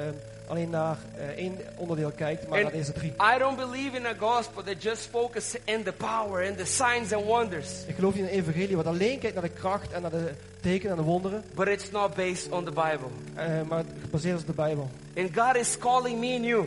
alleen 0.46 0.70
naar 0.70 0.96
eh, 1.16 1.26
één 1.28 1.58
onderdeel 1.76 2.10
kijkt, 2.16 2.48
maar 2.48 2.58
En- 2.58 2.64
naar 2.64 2.72
deze 2.72 2.92
drie. 2.92 3.10
I 3.34 3.38
don't 3.38 3.56
believe 3.56 3.96
in 3.96 4.06
a 4.06 4.14
gospel 4.18 4.62
that 4.62 4.82
just 4.82 5.08
focuses 5.10 5.60
in 5.64 5.82
the 5.82 5.92
power 5.92 6.48
and 6.48 6.58
the 6.58 6.64
signs 6.64 7.12
and 7.12 7.24
wonders. 7.24 7.68
Ik 7.86 7.94
geloof 7.94 8.14
niet 8.14 8.22
in 8.22 8.28
een 8.28 8.38
evangelie 8.38 8.76
wat 8.76 8.86
alleen 8.86 9.18
kijkt 9.18 9.34
naar 9.34 9.44
de 9.44 9.50
kracht 9.60 9.92
en 9.92 10.02
naar 10.02 10.10
de 10.10 10.30
tekenen 10.60 10.90
en 10.90 10.96
de 10.98 11.02
wonderen, 11.08 11.44
But 11.54 11.66
it's 11.68 11.90
not 11.90 12.14
based 12.14 12.50
on 12.50 12.64
the 12.64 12.70
Bible. 12.70 13.08
eh, 13.34 13.62
maar 13.68 13.84
gebaseerd 14.00 14.34
is 14.34 14.40
op 14.40 14.46
de 14.46 14.52
Bijbel. 14.52 14.90
And 15.16 15.30
God 15.36 15.56
is 15.56 15.78
calling 15.78 16.18
me 16.20 16.34
and 16.36 16.44
you 16.44 16.66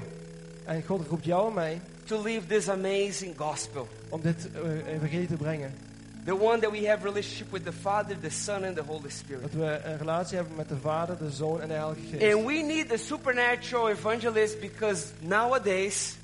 En 0.66 0.84
God 0.88 1.08
roept 1.08 1.26
jou 1.26 1.48
en 1.48 1.54
mij 1.54 1.82
to 2.06 2.22
live 2.24 2.46
this 2.48 2.70
amazing 2.70 3.34
gospel. 3.38 3.88
om 4.10 4.22
dit 4.22 4.48
eh, 4.64 4.94
evangelie 4.94 5.28
te 5.28 5.36
brengen. 5.36 5.74
The 6.26 6.36
one 6.36 6.60
that 6.60 6.72
we 6.72 6.88
have 6.88 7.04
relationship 7.04 7.52
with 7.52 7.64
the 7.64 7.72
Father, 7.72 8.16
the 8.22 8.30
Son, 8.30 8.64
and 8.64 8.76
the 8.76 8.84
Holy 8.84 9.10
Spirit. 9.10 9.42
Dat 9.42 9.52
we 9.52 9.82
een 9.84 9.98
relatie 9.98 10.38
hebben 10.38 10.56
met 10.56 10.70
de 10.70 10.78
Vader, 10.78 11.18
de 11.18 11.32
Zoon 11.32 11.62
en 11.62 11.68
de 11.68 11.74
Heilige 11.74 12.00
Geest. 12.12 12.34
And 12.34 12.46
we 12.46 12.54
need 12.54 12.90
the 12.90 12.98
supernatural 12.98 13.90
evangelist 13.90 14.60
because 14.60 15.06
nowadays 15.20 16.18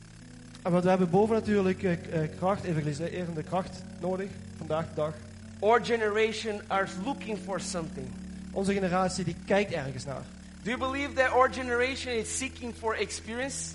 En 0.65 0.71
want 0.71 0.83
we 0.83 0.89
hebben 0.89 1.09
bovennatuurlijke 1.09 1.89
eh, 1.89 2.19
kracht, 2.37 2.63
evangeliserende 2.63 3.43
kracht 3.43 3.83
nodig, 3.99 4.29
vandaag 4.57 4.85
de 4.87 4.95
dag. 4.95 5.13
our 5.59 5.85
generation 5.85 6.61
are 6.67 6.87
looking 7.03 7.37
for 7.37 7.59
something. 7.59 8.07
Onze 8.51 8.73
generatie 8.73 9.23
die 9.23 9.35
kijkt 9.45 9.71
ergens 9.71 10.05
naar. 10.05 10.21
Do 10.63 10.69
you 10.69 10.77
believe 10.77 11.13
that 11.13 11.31
our 11.31 11.53
generation 11.53 12.13
is 12.13 12.37
seeking 12.37 12.73
for 12.75 12.95
experience? 12.95 13.73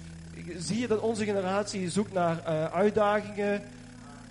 Zie 0.59 0.79
je 0.79 0.87
dat 0.87 1.01
onze 1.01 1.25
generatie 1.25 1.91
zoekt 1.91 2.13
naar 2.13 2.45
eh, 2.45 2.65
uitdagingen, 2.65 3.63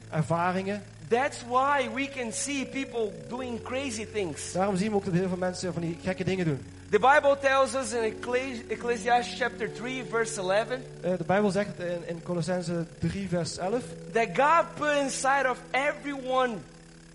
ervaringen. 0.10 0.82
That's 1.10 1.44
why 1.48 1.90
we 1.94 2.08
can 2.08 2.32
see 2.34 2.66
people 2.66 3.12
doing 3.28 3.62
crazy 3.62 4.06
things. 4.14 4.52
Daarom 4.52 4.76
zien 4.76 4.90
we 4.90 4.96
ook 4.96 5.06
dat 5.06 5.14
heel 5.14 5.28
veel 5.28 5.38
mensen 5.38 5.74
van 5.74 5.82
die 5.82 5.98
gekke 6.04 6.24
dingen 6.24 6.46
doen. 6.46 6.60
The 6.90 7.00
Bible 7.00 7.38
tells 7.42 7.76
us 7.76 7.94
in 7.94 8.02
Ecclesi- 8.04 8.64
Ecclesiastes 8.68 9.40
chapter 9.40 9.74
3 9.74 10.04
verse 10.10 10.40
11 10.42 10.68
Eh, 11.02 11.18
de 11.18 11.24
Bijbel 11.26 11.52
zegt 11.52 11.80
in, 11.80 12.08
in 12.08 12.24
Colossense 12.24 12.86
3 13.00 13.28
vers 13.28 13.58
11 13.58 13.84
that 14.12 14.28
God 14.36 14.66
put 14.76 14.96
inside 15.02 15.50
of 15.50 15.58
everyone, 15.72 16.58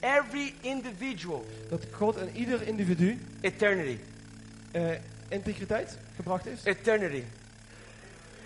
every 0.01 0.55
individual, 0.61 1.45
dat 1.69 1.81
God 1.91 2.17
in 2.17 2.29
ieder 2.37 2.63
individu 2.67 3.19
eternity. 3.41 3.99
eh, 4.73 4.83
integriteit 5.29 5.99
gebracht 6.17 6.45
heeft. 6.45 6.67
Eternity. 6.67 7.23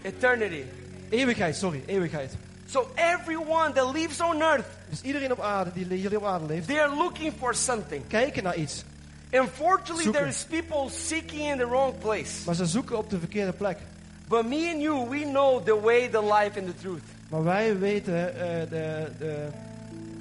Eternity. 0.02 0.62
Eeuwigheid, 1.10 1.56
sorry, 1.56 1.82
eeuwigheid. 1.86 2.32
So 2.70 2.86
everyone 2.94 3.72
that 3.72 3.92
lives 3.92 4.20
on 4.20 4.42
earth, 4.42 4.66
Dus 4.88 5.00
iedereen 5.02 5.32
op 5.32 5.40
aarde 5.40 5.70
die 5.72 5.86
hier 5.98 6.16
op 6.16 6.24
aarde 6.24 6.46
leeft, 6.46 6.66
they 6.66 6.80
are 6.80 6.94
looking 6.94 7.32
for 7.38 7.54
something. 7.54 8.02
kijken 8.06 8.42
naar 8.42 8.56
iets. 8.56 8.84
Unfortunately, 9.30 10.02
Zoeken. 10.02 10.12
there 10.20 10.28
is 10.28 10.44
people 10.44 10.90
seeking 10.90 11.50
in 11.50 11.58
the 11.58 11.66
wrong 11.66 11.98
place. 11.98 12.44
Maar 12.46 12.54
ze 12.54 12.66
zoeken 12.66 12.98
op 12.98 13.10
de 13.10 13.18
verkeerde 13.18 13.52
plek. 13.52 13.78
But 14.28 14.46
me 14.48 14.70
and 14.72 14.80
you, 14.82 15.08
we 15.08 15.20
know 15.24 15.64
the 15.64 15.80
way, 15.80 16.08
the 16.08 16.22
life, 16.22 16.58
and 16.60 16.66
the 16.68 16.74
truth. 16.80 17.02
Maar 17.28 17.44
wij 17.44 17.78
weten 17.78 18.34
eh, 18.40 18.60
de, 18.70 19.10
de, 19.18 19.48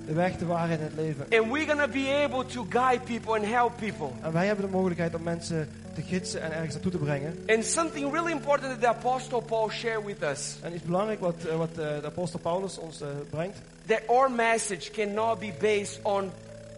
de 0.06 0.14
weg, 0.14 0.38
de 0.38 0.46
waarheid 0.46 0.80
en 0.80 0.86
het 0.86 0.96
leven. 0.96 1.26
And 1.30 1.52
we're 1.52 1.66
gonna 1.68 1.88
be 1.88 2.24
able 2.26 2.46
to 2.46 2.66
guide 2.70 3.00
people 3.04 3.34
and 3.34 3.46
help 3.46 3.78
people. 3.78 4.08
En 4.22 4.32
wij 4.32 4.46
hebben 4.48 4.66
de 4.66 4.72
mogelijkheid 4.72 5.16
om 5.16 5.24
mensen 5.24 5.70
te 5.98 6.04
gidsen 6.04 6.42
en 6.42 6.52
ergens 6.52 6.74
naartoe 6.74 6.92
te 6.92 6.98
brengen. 6.98 7.44
And 7.48 7.66
something 7.66 8.12
really 8.12 8.32
important 8.32 8.70
that 8.70 8.82
the 8.82 8.88
Apostle 8.88 9.42
Paul 9.42 9.70
shared 9.70 10.06
with 10.06 10.24
us 10.24 10.56
En 10.62 10.74
iets 10.74 10.84
belangrijk 10.84 11.20
wat, 11.20 11.46
eh, 11.46 11.56
wat 11.56 11.70
eh, 11.70 11.76
de 11.76 12.06
apostel 12.06 12.40
Paulus 12.40 12.78
ons 12.78 13.02
eh, 13.02 13.08
brengt, 13.30 13.58
that 13.86 14.02
our 14.08 14.32
message 14.32 14.92
cannot 14.92 15.40
be 15.40 15.54
based 15.60 16.00
on 16.02 16.32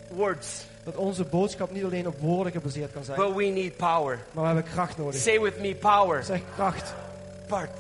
words, 0.10 0.66
dat 0.84 0.96
onze 0.96 1.24
boodschap 1.24 1.72
niet 1.72 1.84
alleen 1.84 2.08
op 2.08 2.20
woorden 2.20 2.52
gebaseerd 2.52 2.92
kan 2.92 3.04
zijn, 3.04 3.18
but 3.18 3.36
we 3.36 3.44
need 3.44 3.78
power. 3.78 4.20
maar 4.32 4.44
we 4.44 4.50
hebben 4.54 4.72
kracht 4.72 4.98
nodig. 4.98 5.22
Say 5.22 5.40
with 5.40 5.60
me, 5.60 5.76
power. 5.76 6.24
Zeg 6.24 6.42
kracht. 6.56 6.94
Part. 7.48 7.78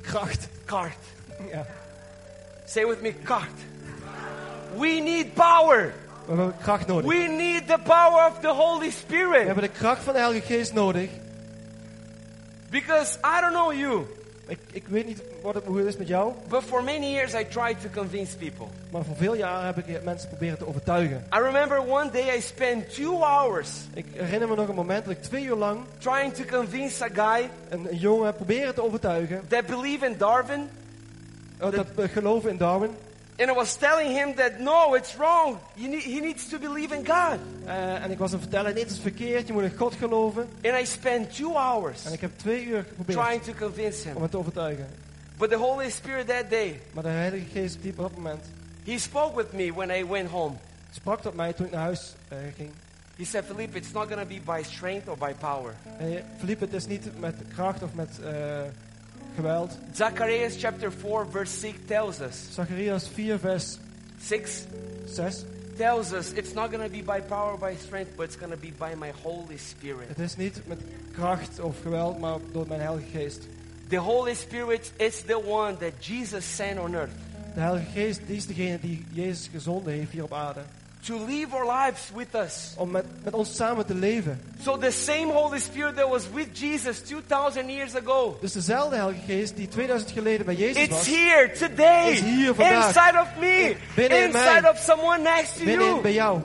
Kracht. 0.00 0.48
Cart. 0.64 0.96
Ja. 1.50 1.66
Say 2.64 2.86
with 2.86 3.00
me, 3.00 3.14
cart. 3.22 3.58
We 4.76 5.00
need 5.04 5.34
power. 5.34 5.92
We 6.26 6.32
hebben 6.34 6.54
kracht 6.62 6.86
nodig. 6.86 7.10
We 7.12 7.26
need 7.28 7.66
the 7.66 7.78
power 7.84 8.26
of 8.30 8.38
the 8.40 8.48
Holy 8.48 8.86
We 8.86 8.92
Spirit. 8.92 9.46
hebben 9.46 9.62
de 9.64 9.70
kracht 9.70 10.02
van 10.02 10.12
de 10.12 10.18
Heilige 10.18 10.46
Geest 10.46 10.72
nodig. 10.74 11.10
Because 12.70 13.18
I 13.18 13.40
don't 13.40 13.52
know 13.52 13.72
you, 13.72 14.06
Ik, 14.46 14.58
ik 14.72 14.88
weet 14.88 15.06
niet 15.06 15.22
wat 15.42 15.54
het, 15.54 15.64
hoe 15.64 15.78
het 15.78 15.86
is 15.86 15.96
met 15.96 16.08
jou, 16.08 16.32
but 16.48 16.62
for 16.62 16.82
many 16.84 17.12
years 17.12 17.34
I 17.34 17.44
tried 17.48 17.80
to 17.80 17.88
convince 18.00 18.36
people. 18.36 18.66
maar 18.90 19.04
voor 19.04 19.16
veel 19.16 19.34
jaren 19.34 19.66
heb 19.66 19.78
ik 19.78 20.04
mensen 20.04 20.28
proberen 20.28 20.58
te 20.58 20.66
overtuigen. 20.66 21.24
I 21.34 21.38
remember 21.40 21.78
one 21.88 22.10
day 22.10 22.36
I 22.36 22.40
spent 22.40 22.94
two 22.94 23.20
hours 23.22 23.70
Ik 23.94 24.06
herinner 24.12 24.48
me 24.48 24.54
nog 24.54 24.68
een 24.68 24.74
moment 24.74 25.04
dat 25.04 25.14
ik 25.14 25.22
twee 25.22 25.44
uur 25.44 25.56
lang 25.56 25.80
trying 25.98 26.34
to 26.34 26.56
convince 26.58 27.04
a 27.04 27.08
guy 27.14 27.48
een, 27.68 27.86
een 27.90 27.96
jongen 27.98 28.34
proberen 28.34 28.74
te 28.74 28.82
overtuigen 28.82 29.42
that 29.48 29.66
believed 29.66 30.10
in 30.10 30.18
Darwin, 30.18 30.68
uh, 31.62 31.70
dat 31.70 31.86
we 31.94 32.08
geloven 32.08 32.50
in 32.50 32.56
Darwin. 32.56 32.90
And 33.38 33.50
I 33.50 33.52
was 33.52 33.76
telling 33.76 34.10
him 34.16 34.34
that 34.34 34.60
no, 34.60 34.94
it's 34.94 35.16
wrong. 35.16 35.58
You 35.74 35.88
need, 35.88 36.02
he 36.02 36.20
needs 36.20 36.48
to 36.48 36.58
believe 36.58 36.94
in 36.94 37.06
God. 37.06 37.38
Uh, 37.66 38.02
en 38.04 38.10
ik 38.10 38.18
was 38.18 38.30
hem 38.30 38.40
vertellen, 38.40 38.74
nee, 38.74 38.82
het 38.82 38.92
is 38.92 38.98
verkeerd, 38.98 39.46
je 39.46 39.52
moet 39.52 39.62
in 39.62 39.76
God 39.76 39.94
geloven. 39.94 40.48
And 40.62 40.80
I 40.80 40.86
spent 40.86 41.36
two 41.36 41.52
hours 41.54 42.04
En 42.04 42.12
ik 42.12 42.20
heb 42.20 42.38
twee 42.38 42.64
uur 42.64 42.84
geprobeerd 42.88 43.18
trying 43.18 43.42
to 43.42 43.52
convince 43.66 44.02
om 44.08 44.12
him. 44.12 44.20
hem 44.20 44.30
te 44.30 44.38
overtuigen. 44.38 44.86
But 45.38 45.50
the 45.50 45.56
Holy 45.56 45.90
Spirit 45.90 46.26
that 46.28 46.50
day, 46.50 46.80
Maar 46.92 47.02
de 47.02 47.08
Heilige 47.08 47.46
Geest 47.52 47.76
op 47.84 47.96
dat 47.96 48.14
moment 48.14 48.44
he 48.84 48.98
spoke 48.98 49.36
with 49.36 49.52
me 49.52 49.72
when 49.72 49.90
I 49.90 50.06
went 50.06 50.30
home. 50.30 50.54
sprak 50.90 51.20
tot 51.20 51.34
mij 51.34 51.52
toen 51.52 51.66
ik 51.66 51.72
naar 51.72 51.82
huis 51.82 52.14
uh, 52.32 52.38
ging. 52.56 52.70
He 53.16 53.24
said, 53.24 53.44
Philippe, 53.44 53.76
it's 53.78 53.92
not 53.92 54.06
going 54.08 54.20
to 54.20 54.26
be 54.26 54.40
by 54.44 54.62
strength 54.62 55.08
or 55.08 55.16
by 55.16 55.32
power. 55.38 55.74
Hey, 55.86 56.24
Philippe, 56.38 56.64
het 56.64 56.74
is 56.74 56.86
niet 56.86 57.20
met 57.20 57.34
kracht 57.54 57.82
of 57.82 57.94
met 57.94 58.08
uh, 58.20 58.28
geweld. 59.34 59.78
Zacharias 59.92 60.56
chapter 60.56 60.92
4, 60.92 61.26
verse 61.30 61.60
6 61.60 61.78
tells 61.86 62.20
us, 62.20 62.48
Zacharias 62.52 63.08
4, 63.08 63.38
vers 63.38 63.78
6 64.18 64.66
6. 65.06 65.44
tells 65.76 66.12
us 66.12 66.32
it's 66.32 66.54
not 66.54 66.70
going 66.70 66.82
to 66.82 66.90
be 66.90 67.02
by 67.02 67.20
power 67.20 67.56
by 67.56 67.76
strength, 67.76 68.16
but 68.16 68.24
it's 68.24 68.36
going 68.36 68.52
to 68.52 68.60
be 68.60 68.70
by 68.70 68.94
my 68.94 69.12
Holy 69.22 69.56
Spirit. 69.56 70.08
Het 70.08 70.18
is 70.18 70.36
niet 70.36 70.60
met 70.66 70.78
kracht 71.12 71.60
of 71.60 71.80
geweld, 71.82 72.18
maar 72.18 72.38
door 72.52 72.68
mijn 72.68 72.80
Heilige 72.80 73.10
Geest. 73.10 73.46
The 73.88 73.98
Holy 73.98 74.34
Spirit 74.34 74.92
is 74.96 75.20
the 75.20 75.42
one 75.46 75.76
that 75.76 76.06
Jesus 76.06 76.56
sent 76.56 76.78
on 76.78 76.94
earth 76.94 77.12
De 77.54 77.60
Heilige 77.60 77.90
Geest 77.90 78.20
die 78.26 78.36
is 78.36 78.46
degene 78.46 78.78
die 78.80 79.04
Jezus 79.12 79.48
gezonden 79.52 79.92
heeft 79.92 80.10
hier 80.10 80.22
op 80.22 80.32
aarde. 80.32 80.60
To 81.06 81.16
live 81.26 81.54
our 81.54 81.66
lives 81.84 82.10
with 82.14 82.34
us. 82.34 82.72
Om 82.76 82.90
met, 82.90 83.04
met 83.24 83.34
ons 83.34 83.56
samen 83.56 83.86
te 83.86 83.94
leven. 83.94 84.40
So 84.62 84.76
the 84.78 84.90
same 84.90 85.32
Holy 85.32 85.58
Spirit 85.60 85.96
that 85.96 86.08
was 86.08 86.26
with 86.34 86.46
Jesus 86.58 87.00
2,000 87.00 87.68
years 87.70 87.94
ago, 87.94 88.36
Dus 88.40 88.52
dezelfde 88.52 88.96
Heilige 88.96 89.20
Geest 89.26 89.56
die 89.56 89.68
2000 89.68 90.10
geleden 90.10 90.46
bij 90.46 90.54
Jezus 90.54 90.82
it's 90.82 90.90
was. 90.96 91.06
here 91.06 91.50
today, 91.58 92.10
Is 92.10 92.20
hier 92.20 92.54
vandaag. 92.54 92.86
inside 92.86 93.18
of 93.20 93.28
me, 93.40 93.76
Binnenin 93.94 94.24
inside 94.26 94.60
mij. 94.60 94.70
of 94.70 94.78
someone 94.78 95.22
next 95.22 95.52
to 95.56 95.64
Binnenin 95.64 95.86
you. 95.88 96.00
bij 96.02 96.12
jou. 96.12 96.40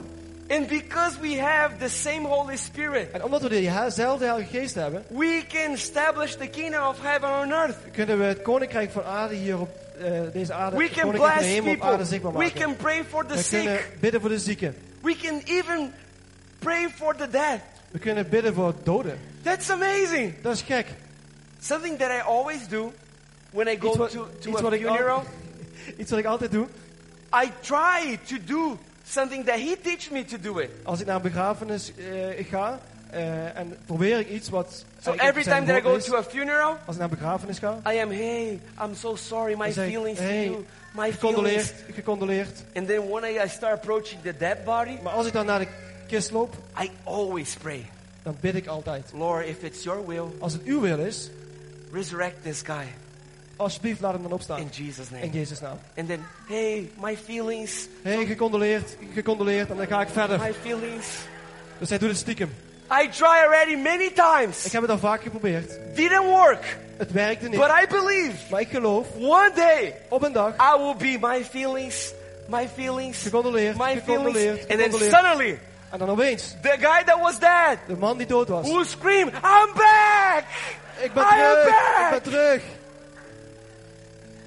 And 0.48 0.66
because 0.66 1.16
we 1.20 1.40
have 1.40 1.76
the 1.78 1.88
same 1.88 2.26
Holy 2.28 2.56
Spirit, 2.56 3.10
En 3.10 3.22
omdat 3.24 3.42
we 3.42 3.48
dezelfde 3.48 4.24
Heilige 4.26 4.58
Geest 4.58 4.74
hebben, 4.74 5.04
we 5.08 5.42
can 5.48 5.72
establish 5.72 6.34
the 6.36 6.46
kingdom 6.48 6.86
of 6.86 6.96
heaven 7.02 7.28
on 7.42 7.52
earth. 7.52 7.76
kunnen 7.92 8.18
we 8.18 8.24
het 8.24 8.42
koninkrijk 8.42 8.90
van 8.90 9.04
aarde 9.04 9.34
hier 9.34 9.58
op 9.60 9.68
eh, 10.00 10.32
deze 10.32 10.52
aarde, 10.52 10.76
We 10.76 10.88
can 10.88 11.10
de 11.10 11.16
bless 11.18 11.44
hemel 11.44 11.72
op 11.74 11.80
aarde 11.80 11.88
people. 11.88 12.04
zichtbaar 12.04 12.32
We 12.32 12.38
maken. 12.38 12.60
can 12.60 12.76
pray 12.76 13.04
for 13.04 13.26
the 13.26 13.38
sick. 13.38 13.88
bidden 14.00 14.20
voor 14.20 14.30
de 14.30 14.38
zieken. 14.38 14.74
We 15.00 15.16
can 15.16 15.40
even 15.44 15.92
pray 16.58 16.88
for 16.88 17.16
the 17.16 17.28
dead. 17.30 17.60
We 17.90 17.98
kunnen 17.98 18.28
bidden 18.28 18.54
voor 18.54 18.74
doden. 18.82 19.18
That's 19.42 19.70
amazing. 19.70 20.34
Dat 20.42 20.54
is 20.54 20.62
gek. 20.62 20.86
Something 21.60 21.98
that 21.98 22.10
I 22.10 22.20
always 22.26 22.68
do 22.68 22.92
when 23.50 23.68
I 23.68 23.76
go 23.80 23.88
Iets 23.88 23.96
wat, 23.96 24.10
to, 24.10 24.28
to 24.40 24.50
iets 24.50 24.62
a 24.62 24.70
funeral, 24.70 25.24
iets 25.98 26.10
wat 26.10 26.18
ik 26.18 26.24
altijd 26.26 26.50
doe. 26.50 26.66
I 27.44 27.50
try 27.60 28.18
to 28.26 28.36
do 28.44 28.78
something 29.04 29.44
that 29.46 29.56
he 29.56 29.76
teach 29.82 30.10
me 30.10 30.24
to 30.24 30.36
do 30.40 30.58
it. 30.58 30.70
Als 30.82 31.00
ik 31.00 31.06
naar 31.06 31.16
een 31.16 31.22
begrafenis 31.22 31.92
eh, 31.96 32.46
ga 32.50 32.80
eh, 33.12 33.56
en 33.58 33.76
probeer 33.86 34.18
ik 34.18 34.28
iets 34.28 34.48
wat. 34.48 34.84
So 35.02 35.12
every 35.12 35.42
time 35.42 35.66
that 35.66 35.76
I 35.76 35.80
go 35.80 35.94
is. 35.94 36.04
to 36.04 36.16
a 36.16 36.22
funeral, 36.22 36.76
Als 36.84 36.96
ik 36.96 37.00
naar 37.02 37.10
een 37.10 37.18
begrafenis 37.18 37.58
ga, 37.58 37.78
I 37.92 37.98
am, 38.00 38.10
hey, 38.10 38.60
I'm 38.82 38.94
so 38.94 39.16
sorry, 39.16 39.54
my 39.58 39.66
ik, 39.66 39.72
feelings 39.72 40.18
to 40.18 40.24
hey, 40.24 40.44
you, 40.44 40.56
my 40.56 40.64
feelings. 40.92 41.14
gecondoleerd, 41.14 41.74
gecondoleerd. 41.94 42.62
And 42.74 42.86
then 42.86 43.08
when 43.08 43.24
I, 43.24 43.48
start 43.48 43.72
approaching 43.72 44.22
the 44.22 44.36
dead 44.36 44.64
body, 44.64 44.98
Maar 45.02 45.12
als 45.12 45.26
ik 45.26 45.32
dan 45.32 45.46
naar 45.46 45.58
de 45.58 45.66
kist 46.06 46.30
loop, 46.30 46.54
I 46.82 46.90
always 47.04 47.54
pray, 47.54 47.86
dan 48.22 48.36
bid 48.40 48.54
ik 48.54 48.66
altijd. 48.66 49.10
Lord, 49.14 49.46
if 49.46 49.62
it's 49.62 49.82
your 49.82 50.06
will, 50.06 50.26
Als 50.38 50.52
het 50.52 50.62
uw 50.64 50.80
wil 50.80 50.98
is, 50.98 51.30
resurrect 51.92 52.42
this 52.42 52.62
guy 52.62 52.86
alsjeblieft 53.60 54.00
laat 54.00 54.12
hem 54.12 54.22
dan 54.22 54.32
opstaan. 54.32 54.58
in 54.58 54.68
Jesus' 54.70 55.08
In 55.10 55.18
name. 55.20 55.30
Jezus' 55.30 55.60
naam. 55.60 55.78
And 55.96 56.08
then, 56.08 56.20
hey, 56.46 56.90
my 57.00 57.16
feelings, 57.16 57.88
hey, 58.02 58.26
gecondoleerd, 58.26 58.96
gecondoleerd. 59.14 59.70
En 59.70 59.76
dan 59.76 59.86
ga 59.86 60.00
ik 60.00 60.08
verder. 60.08 60.38
my 60.38 60.52
feelings. 60.54 61.06
Dus 61.78 61.88
hij 61.88 61.98
doet 61.98 62.08
het 62.08 62.18
stiekem. 62.18 62.50
I 62.90 63.08
try 63.08 63.42
already 63.44 63.76
many 63.76 64.04
Ik 64.04 64.14
times. 64.14 64.72
heb 64.72 64.82
het 64.82 64.90
al 64.90 64.98
vaak 64.98 65.22
geprobeerd. 65.22 65.78
Didn't 65.94 66.24
work. 66.24 66.76
Het 66.96 67.12
werkte 67.12 67.48
niet. 67.48 67.58
But 67.58 67.68
I 67.82 67.86
believe 67.88 68.36
Maar 68.50 68.60
ik 68.60 68.68
geloof, 68.70 69.06
one 69.18 69.50
day 69.54 69.94
op 70.08 70.22
een 70.22 70.32
dag, 70.32 70.54
I 70.54 70.78
will 70.78 70.96
be 70.96 71.26
my 71.26 71.44
feelings, 71.44 72.12
my 72.48 72.68
feelings, 72.74 73.22
gecondoleerd, 73.22 73.76
my 73.76 74.02
feelings. 74.04 74.68
And 74.68 74.78
then 74.78 74.92
suddenly, 74.92 75.58
En 75.90 75.98
dan 75.98 76.10
opeens, 76.10 76.54
the 76.62 76.76
guy 76.80 77.02
that 77.04 77.18
was 77.20 77.38
dead 77.38 77.78
de 77.86 77.96
man 77.96 78.16
die 78.16 78.26
dood 78.26 78.48
was. 78.48 78.66
who 78.68 78.84
screamed, 78.84 79.32
I'm 79.34 79.72
back! 79.74 80.44
Ik 81.02 81.12
ben 81.12 81.22
I 81.22 81.26
am 81.26 81.36
terug, 81.38 81.64
back! 81.64 82.04
ik 82.14 82.22
ben 82.22 82.32
terug. 82.32 82.62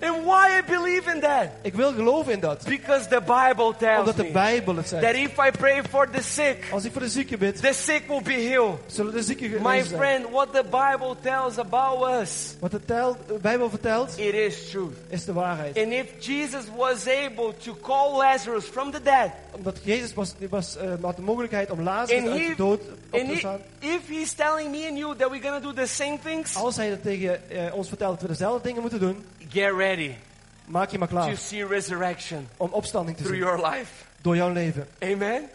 And 0.04 0.24
why 0.26 0.58
I 0.60 0.62
believe 0.72 1.12
in 1.14 1.20
that? 1.20 1.48
Ik 1.62 1.74
wil 1.74 1.92
geloven 1.94 2.32
in 2.34 2.40
dat. 2.40 2.64
Because 2.64 3.08
the 3.08 3.22
Bible 3.22 3.74
tells 3.78 4.00
Omdat 4.00 4.16
de 4.16 4.32
Bijbel 4.32 4.76
het 4.76 4.90
that 4.90 5.00
zegt. 5.02 5.16
if 5.18 5.38
I 5.48 5.52
pray 5.52 5.82
for 5.90 6.10
the 6.10 6.22
sick, 6.22 6.68
Als 6.72 6.84
ik 6.86 6.92
voor 6.92 7.02
de 7.02 7.10
zieken 7.10 7.40
bid, 7.40 7.62
the 7.62 7.74
sick 7.74 8.08
will 8.08 8.22
be 8.22 8.34
healed. 8.34 8.78
zullen 8.86 9.14
de 9.14 9.22
zieken 9.24 9.50
My 9.50 9.58
genezen 9.58 9.88
zijn. 9.88 10.00
friend, 10.02 10.30
what 10.32 10.54
the 10.54 10.64
Bible 10.64 11.16
tells 11.22 11.58
about 11.58 12.22
us, 12.22 12.56
Wat 12.60 12.72
de, 12.72 12.86
tel- 12.86 13.18
de 13.28 13.38
Bijbel 13.42 13.70
vertelt, 13.70 14.18
it 14.20 14.34
is 14.34 14.70
truth. 14.70 14.94
is 15.10 15.26
de 15.26 15.34
waarheid. 15.34 15.78
And 15.78 15.92
if 15.92 16.06
Jesus 16.20 16.64
was 16.78 17.08
able 17.08 17.54
to 17.64 17.78
call 17.82 18.18
Lazarus 18.18 18.66
from 18.66 18.92
the 18.92 19.02
dead, 19.02 19.32
Omdat 19.56 19.78
Jezus 19.84 20.14
was, 20.14 20.34
was, 20.50 20.78
eh, 20.78 20.90
had 21.02 21.16
de 21.16 21.22
mogelijkheid 21.22 21.72
om 21.72 21.82
Lazarus 21.82 22.30
uit 22.30 22.48
de 22.48 22.54
dood 22.56 22.80
op 22.82 23.20
te 23.20 23.26
he, 23.26 23.38
staan. 23.38 23.60
if 23.80 24.00
he's 24.10 24.34
telling 24.34 24.72
me 24.72 24.88
and 24.90 24.98
you 24.98 25.16
that 25.16 25.30
we're 25.30 25.42
going 25.50 25.62
to 25.64 25.74
do 25.74 25.82
the 25.82 25.88
same 25.88 26.18
things, 26.24 26.56
Als 26.56 26.76
hij 26.76 26.90
dat 26.90 27.02
tegen 27.02 27.50
eh, 27.50 27.74
ons 27.76 27.88
vertelt 27.88 28.12
dat 28.12 28.22
we 28.22 28.28
dezelfde 28.28 28.68
dingen 28.68 28.82
moeten 28.82 29.00
doen, 29.00 29.24
get 29.50 29.72
ready 29.78 29.93
maak 30.66 30.90
je 30.90 30.98
maar 30.98 31.08
to 31.08 31.14
klaar 31.16 31.38
see 31.38 31.66
resurrection 31.68 32.48
om 32.58 32.70
opstanding 32.72 33.18
te 33.18 33.24
through 33.24 33.42
zien 33.42 33.50
your 33.50 33.70
life. 33.70 33.92
door 34.22 34.36
jouw 34.36 34.52
leven. 34.52 34.88
Amen. 35.00 35.50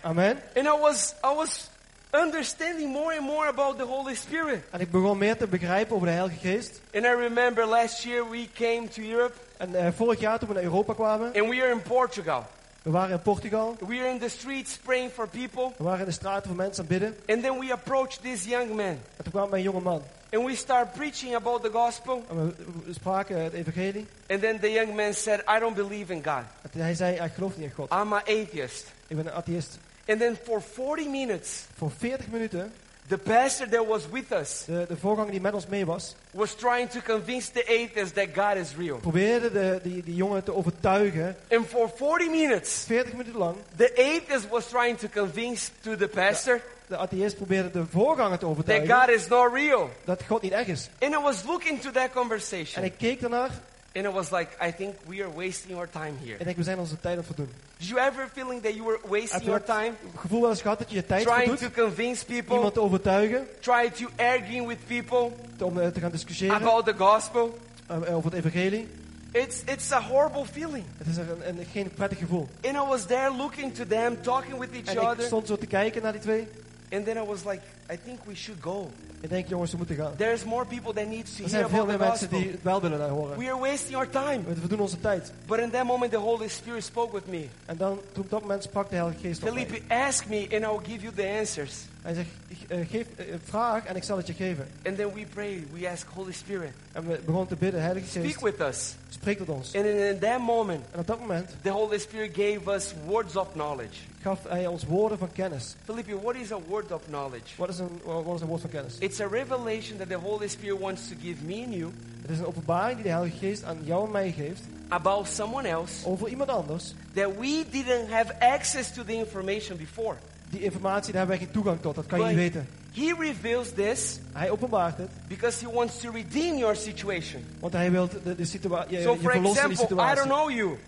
Amen. 0.00 0.38
And 0.56 0.66
I 0.66 0.80
was 0.80 1.14
I 1.24 1.34
was 1.36 1.68
understanding 2.10 2.92
more 2.92 3.16
and 3.16 3.26
more 3.26 3.46
about 3.46 3.78
the 3.78 3.84
Holy 3.84 4.14
Spirit. 4.14 4.62
En 4.70 4.80
ik 4.80 4.90
begon 4.90 5.18
meer 5.18 5.36
te 5.36 5.46
begrijpen 5.46 5.94
over 5.94 6.06
de 6.06 6.12
Heilige 6.12 6.38
Geest. 6.38 6.80
And 6.94 7.04
I 7.04 7.14
remember 7.14 7.66
last 7.66 8.04
year 8.04 8.30
we 8.30 8.48
came 8.54 8.88
to 8.88 9.02
Europe 9.02 9.34
En 9.56 9.74
eh, 9.74 9.92
vorig 9.96 10.20
jaar 10.20 10.38
toen 10.38 10.48
we 10.48 10.54
naar 10.54 10.62
Europa 10.62 10.94
kwamen, 10.94 11.26
and 11.26 11.48
we 11.48 11.62
are 11.62 11.70
in 11.70 11.82
Portugal. 11.82 12.46
we 12.82 12.90
waren 12.90 13.10
in 13.10 13.22
Portugal. 13.22 13.76
We 13.86 13.98
are 13.98 14.08
in 14.08 14.18
the 14.18 14.28
streets 14.28 14.76
praying 14.76 15.10
for 15.12 15.28
people. 15.28 15.72
We 15.76 15.84
waren 15.84 15.98
in 15.98 16.04
de 16.04 16.10
straten 16.10 16.46
voor 16.46 16.56
mensen 16.56 16.82
aan 16.82 16.88
bidden. 16.88 17.16
And 17.26 17.42
then 17.42 17.58
we 17.58 17.72
approached 17.72 18.22
this 18.22 18.44
young 18.44 18.68
man. 18.68 18.98
En 19.16 19.22
toen 19.22 19.32
kwam 19.32 19.52
een 19.52 19.62
jonge 19.62 19.80
man. 19.80 20.02
And 20.30 20.44
we 20.44 20.54
start 20.54 20.92
preaching 20.92 21.34
about 21.34 21.62
the 21.62 21.70
gospel. 21.70 22.24
En 22.30 22.54
we, 22.86 22.92
spraken 22.92 23.42
het 23.42 23.52
evangelie. 23.52 24.06
And 24.28 24.40
then 24.40 24.58
the 24.60 24.70
young 24.72 24.94
man 24.94 25.14
said, 25.14 25.40
I 25.56 25.58
don't 25.58 25.74
believe 25.74 26.12
in 26.12 26.24
God. 26.24 26.44
En 26.72 26.80
hij 26.80 26.94
zei, 26.94 27.14
ik 27.16 27.32
geloof 27.34 27.56
niet 27.56 27.64
in 27.64 27.72
God. 27.74 27.90
I'm 27.92 28.12
an 28.12 28.20
atheist. 28.20 28.86
Ik 29.06 29.16
ben 29.16 29.26
een 29.26 29.32
atheïst. 29.32 29.78
And 30.06 30.18
then 30.18 30.36
for 30.44 30.62
40 30.62 31.08
minutes, 31.08 31.64
Voor 31.76 31.90
40 31.98 32.28
minuten, 32.30 32.72
the 33.08 33.18
pastor 33.18 33.68
that 33.68 33.86
was 33.86 34.08
with 34.08 34.32
us 34.32 34.64
de, 34.66 34.84
de 34.88 34.96
voorganger 34.96 35.30
die 35.30 35.40
met 35.40 35.54
ons 35.54 35.66
mee 35.66 35.86
was, 35.86 36.14
was 36.30 36.54
trying 36.54 36.90
to 36.90 37.00
convince 37.00 37.52
the 37.52 37.62
atheists 37.62 38.12
that 38.12 38.28
God 38.34 38.56
is 38.56 38.74
real. 38.76 38.96
probeerde 38.96 39.52
de, 39.52 39.80
die, 39.82 40.02
die 40.02 40.14
jongen 40.14 40.44
te 40.44 40.54
overtuigen. 40.54 41.36
And 41.50 41.66
for 41.66 41.90
40 41.96 42.30
minutes, 42.30 42.84
40 42.86 43.12
minuten 43.12 43.38
lang, 43.38 43.56
the 43.76 43.92
atheist 43.92 44.48
was 44.48 44.66
trying 44.66 44.98
to 44.98 45.08
convince 45.08 45.70
to 45.80 45.96
the 45.96 46.08
pastor 46.08 46.60
de 46.88 46.96
atheïst 46.96 47.36
probeerde 47.36 47.70
de 47.70 47.84
voorganger 47.90 48.38
te 48.38 48.44
that 48.44 48.50
overtuigen 48.50 48.94
God 49.00 49.08
is 49.08 49.26
not 49.28 49.52
real. 49.54 49.90
dat 50.04 50.22
God 50.28 50.42
niet 50.42 50.52
echt 50.52 50.68
is. 50.68 50.88
And 51.00 51.14
I 51.14 51.18
was 51.22 51.44
looking 51.44 51.80
to 51.80 51.90
that 51.90 52.02
En 52.04 52.10
conversation. 52.12 52.84
ik 52.84 52.94
keek 52.98 53.20
daarnaar 53.20 53.50
And 53.94 54.06
it 54.06 54.12
was 54.12 54.30
like, 54.30 54.48
I 54.68 54.72
think 54.76 54.94
we 55.06 55.22
are 55.24 55.32
wasting 55.32 55.76
our 55.76 55.88
time 55.90 56.12
here. 56.24 56.36
Ik 56.38 56.44
denk, 56.44 56.56
we 56.56 56.62
zijn 56.62 56.78
onze 56.78 57.00
tijd 57.00 57.12
aan 57.18 57.24
het 57.24 57.26
verdoen. 57.26 57.50
Did 57.78 57.88
you 57.88 58.00
ever 58.00 58.28
feeling 58.32 58.62
that 58.62 58.74
you 58.74 58.84
were 58.86 58.98
wasting 59.20 59.42
your 59.44 59.62
time? 59.64 59.92
gevoel 60.16 60.40
wel 60.40 60.50
eens 60.50 60.60
gehad 60.62 60.78
dat 60.78 60.90
je 60.90 60.96
je 60.96 61.06
tijd 61.06 61.22
Trying 61.26 61.48
verdoet? 61.58 61.74
to 61.74 61.82
convince 61.82 62.24
people, 62.24 62.54
Iemand 62.54 62.74
te 62.74 62.80
overtuigen, 62.80 63.46
try 63.60 63.90
to 63.90 64.06
arguing 64.16 64.66
with 64.66 64.78
people 64.86 65.30
te- 65.56 65.64
om 65.64 65.78
eh, 65.80 65.86
te 65.88 66.00
gaan 66.00 66.10
discussiëren 66.10 66.56
about 66.56 66.84
the 66.86 66.94
gospel. 66.96 67.58
eh, 67.86 68.16
over 68.16 68.30
het 68.34 68.44
evangelie. 68.44 68.88
It's, 69.32 69.62
it's 69.66 69.92
a 69.92 70.00
horrible 70.02 70.44
feeling. 70.52 70.84
Het 70.98 71.06
is 71.06 71.16
een, 71.16 71.48
een, 71.48 71.66
geen 71.72 71.90
prettig 71.90 72.18
gevoel. 72.18 72.48
And 72.64 72.74
I 72.74 72.88
was 72.88 73.04
there 73.06 73.30
looking 73.36 73.74
to 73.74 73.84
them, 73.86 74.22
talking 74.22 74.58
with 74.58 74.70
each 74.72 74.84
En 74.84 75.02
ik 75.02 75.08
other. 75.08 75.24
stond 75.24 75.46
zo 75.46 75.56
te 75.56 75.66
kijken 75.66 76.02
naar 76.02 76.12
die 76.12 76.20
twee. 76.20 76.48
And 76.92 77.04
then 77.04 77.16
I 77.16 77.22
was 77.26 77.44
like, 77.44 77.60
I 77.92 77.96
think 78.04 78.18
we 78.26 78.34
should 78.34 78.60
go. 78.62 78.90
Ik 79.20 79.28
denk, 79.28 79.48
jongens, 79.48 79.70
we 79.70 79.76
moeten 79.76 79.96
gaan. 79.96 80.16
There's 80.16 80.44
more 80.44 80.64
people 80.64 80.92
that 80.92 81.06
need 81.06 81.24
to 81.26 81.32
Er 81.32 81.38
hear 81.38 81.48
zijn 81.48 81.68
veel 81.68 81.82
about 81.82 81.86
meer 81.86 81.98
the 81.98 82.04
mensen 82.04 82.28
gospel. 82.28 82.38
die 82.42 82.50
het 82.50 82.62
wel 82.62 82.80
willen 82.80 83.08
horen. 83.08 83.38
We 83.38 83.44
are 83.44 83.58
wasting 83.58 83.96
our 83.96 84.08
time. 84.08 84.40
We 84.46 84.54
verdoen 84.60 84.80
onze 84.80 85.00
tijd. 85.00 85.32
But 85.46 85.58
in 85.58 85.70
that 85.70 85.84
moment, 85.84 86.10
the 86.12 86.18
Holy 86.18 86.48
Spirit 86.48 86.84
spoke 86.84 87.12
with 87.14 87.26
me. 87.26 87.46
En 87.66 87.76
dan, 87.76 88.00
toen 88.12 88.24
op 88.24 88.30
dat 88.30 88.40
moment 88.40 88.62
sprak 88.62 88.90
de 88.90 88.96
Heilige 88.96 89.20
Geest 89.20 89.42
op 89.42 89.54
mij. 89.54 89.66
Felipe, 89.66 89.94
ask 89.94 90.26
me 90.28 90.40
and 90.52 90.62
I'll 90.62 90.92
give 90.92 91.00
you 91.00 91.14
the 91.14 91.36
answers. 91.38 91.74
Hij 92.08 92.16
zegt, 92.16 92.28
eh, 92.68 92.78
geef, 92.90 93.06
eh, 93.16 93.24
vraag 93.44 93.84
en 93.84 93.96
ik 93.96 94.02
zal 94.02 94.16
het 94.16 94.26
je 94.26 94.32
geven. 94.32 94.68
And 94.84 94.96
then 94.96 95.12
we 95.14 95.26
prayed. 95.34 95.62
We 95.72 95.88
asked 95.88 96.08
Holy 96.14 96.32
Spirit, 96.32 96.70
En 96.92 97.06
we 97.06 97.20
begonnen 97.24 97.48
te 97.48 97.56
bidden, 97.56 97.82
Heilige 97.82 98.08
speak 98.08 98.24
Geest, 98.24 98.40
with 98.40 98.60
us. 98.60 98.94
spreek 99.08 99.38
tot 99.38 99.48
ons. 99.48 99.74
And 99.74 99.84
in, 99.84 100.18
that 100.18 100.38
moment, 100.40 100.84
En 100.92 100.98
op 101.00 101.06
dat 101.06 101.18
moment 101.20 101.54
the 101.62 101.70
Holy 101.70 101.98
Spirit 101.98 102.30
gave 102.34 102.70
us 102.74 102.94
words 103.06 103.36
of 103.36 103.52
knowledge. 103.52 103.94
gaf 104.22 104.38
hij 104.48 104.66
ons 104.66 104.84
woorden 104.84 105.18
van 105.18 105.32
kennis. 105.32 105.74
Felipe, 105.84 106.20
what 106.20 106.34
is 106.34 106.52
a 106.52 106.58
word 106.68 106.92
of 106.92 107.02
knowledge? 107.06 107.44
Wat 107.56 107.68
is 107.68 107.78
een, 107.78 108.00
wat 108.04 108.34
is 108.34 108.40
een 108.40 108.46
woord 108.46 108.60
van 108.60 108.70
kennis? 108.70 108.94
It's 108.98 109.20
a 109.20 109.26
revelation 109.26 109.96
that 109.98 110.08
the 110.08 110.14
Holy 110.18 110.48
Spirit 110.48 110.78
wants 110.80 111.08
to 111.08 111.14
give 111.22 111.44
me 111.44 111.62
and 111.64 111.74
you 111.74 111.92
Het 112.22 112.30
is 112.30 112.38
een 112.38 112.46
openbaring 112.46 112.94
die 112.94 113.02
de 113.02 113.10
Heilige 113.10 113.36
Geest 113.36 113.64
aan 113.64 113.78
jou 113.82 114.04
en 114.06 114.10
mij 114.12 114.32
geeft 114.32 114.62
about 114.88 115.28
someone 115.28 115.68
else 115.68 116.06
over 116.06 116.28
iemand 116.28 116.50
anders. 116.50 116.94
that 117.14 117.36
we 117.38 117.64
didn't 117.70 118.10
have 118.10 118.40
access 118.40 118.92
to 118.92 119.04
the 119.04 119.12
information 119.14 119.76
before. 119.76 120.16
Die 120.50 120.60
informatie, 120.62 121.12
daar 121.12 121.20
hebben 121.20 121.36
wij 121.38 121.46
geen 121.46 121.54
toegang 121.54 121.80
tot. 121.80 121.94
Dat 121.94 122.06
kan 122.06 122.18
je 122.18 122.24
But 122.24 122.34
niet 122.34 122.42
weten. 122.52 122.68
He 122.94 123.14
reveals 123.18 123.68
this 123.74 124.18
Hij 124.32 124.50
openbaart 124.50 124.96
het, 124.98 125.08
because 125.28 125.64
He 125.66 125.72
wants 125.72 125.98
to 126.00 126.10
redeem 126.10 126.56
your 126.56 126.76
situation. 126.76 127.44
want 127.60 127.72
hij 127.72 127.90
wil 127.90 128.08
de, 128.24 128.34
de 128.34 128.44
situatie, 128.44 128.96
je, 128.96 129.02
So, 129.02 129.12
je 129.12 129.18
for 129.18 129.30
example, 129.30 129.62
I 129.62 129.64
don't 129.66 129.78
situatie. 129.78 130.22
know 130.22 130.50
you, 130.50 130.78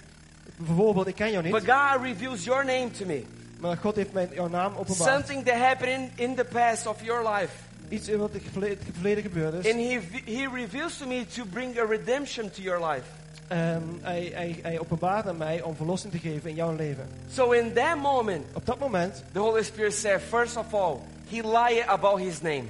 Bijvoorbeeld, 0.56 1.06
ik 1.06 1.14
ken 1.14 1.30
jou 1.30 1.50
but 1.50 1.62
niet, 1.62 1.70
God 1.70 2.02
reveals 2.02 2.44
your 2.44 2.64
name 2.64 2.90
to 2.90 3.06
me. 3.06 3.24
maar 3.60 3.76
God 3.76 3.96
heeft 3.96 4.12
mij 4.12 4.28
jouw 4.32 4.48
naam 4.48 4.72
openbaard. 4.76 5.10
Something 5.10 5.44
that 5.44 5.54
happened 5.56 6.10
in, 6.16 6.28
in 6.28 6.34
the 6.34 6.44
past 6.44 6.86
of 6.86 7.02
your 7.04 7.28
life. 7.28 7.52
Iets 7.88 8.08
wat 8.08 8.30
in 8.34 8.40
het 8.68 8.78
verleden 8.92 9.22
gebeurd 9.22 9.64
is. 9.64 9.72
And 9.72 9.80
he, 9.80 10.00
he 10.24 10.48
reveals 10.54 10.96
to 10.96 11.06
me 11.06 11.26
to 11.34 11.44
bring 11.44 11.78
a 11.78 11.84
redemption 11.84 12.50
to 12.50 12.62
your 12.62 12.86
life. 12.92 13.04
Ehm, 13.50 13.82
hij, 14.00 14.30
hij, 14.34 14.58
hij 14.62 14.78
openbaart 14.80 15.26
aan 15.26 15.36
mij 15.36 15.62
om 15.62 15.76
verlossing 15.76 16.12
te 16.12 16.18
geven 16.18 16.48
in 16.50 16.56
jouw 16.56 16.74
leven. 16.76 17.08
So 17.32 17.50
in 17.50 17.72
that 17.72 17.96
moment, 17.96 18.44
Op 18.52 18.66
dat 18.66 18.78
moment, 18.78 19.22
the 19.32 19.38
Holy 19.38 19.62
Spirit 19.62 19.94
said, 19.94 20.20
first 20.28 20.56
of 20.56 20.74
all, 20.74 20.96
he 21.28 21.40
lied 21.42 21.84
about 21.86 22.18
his 22.20 22.40
name. 22.40 22.62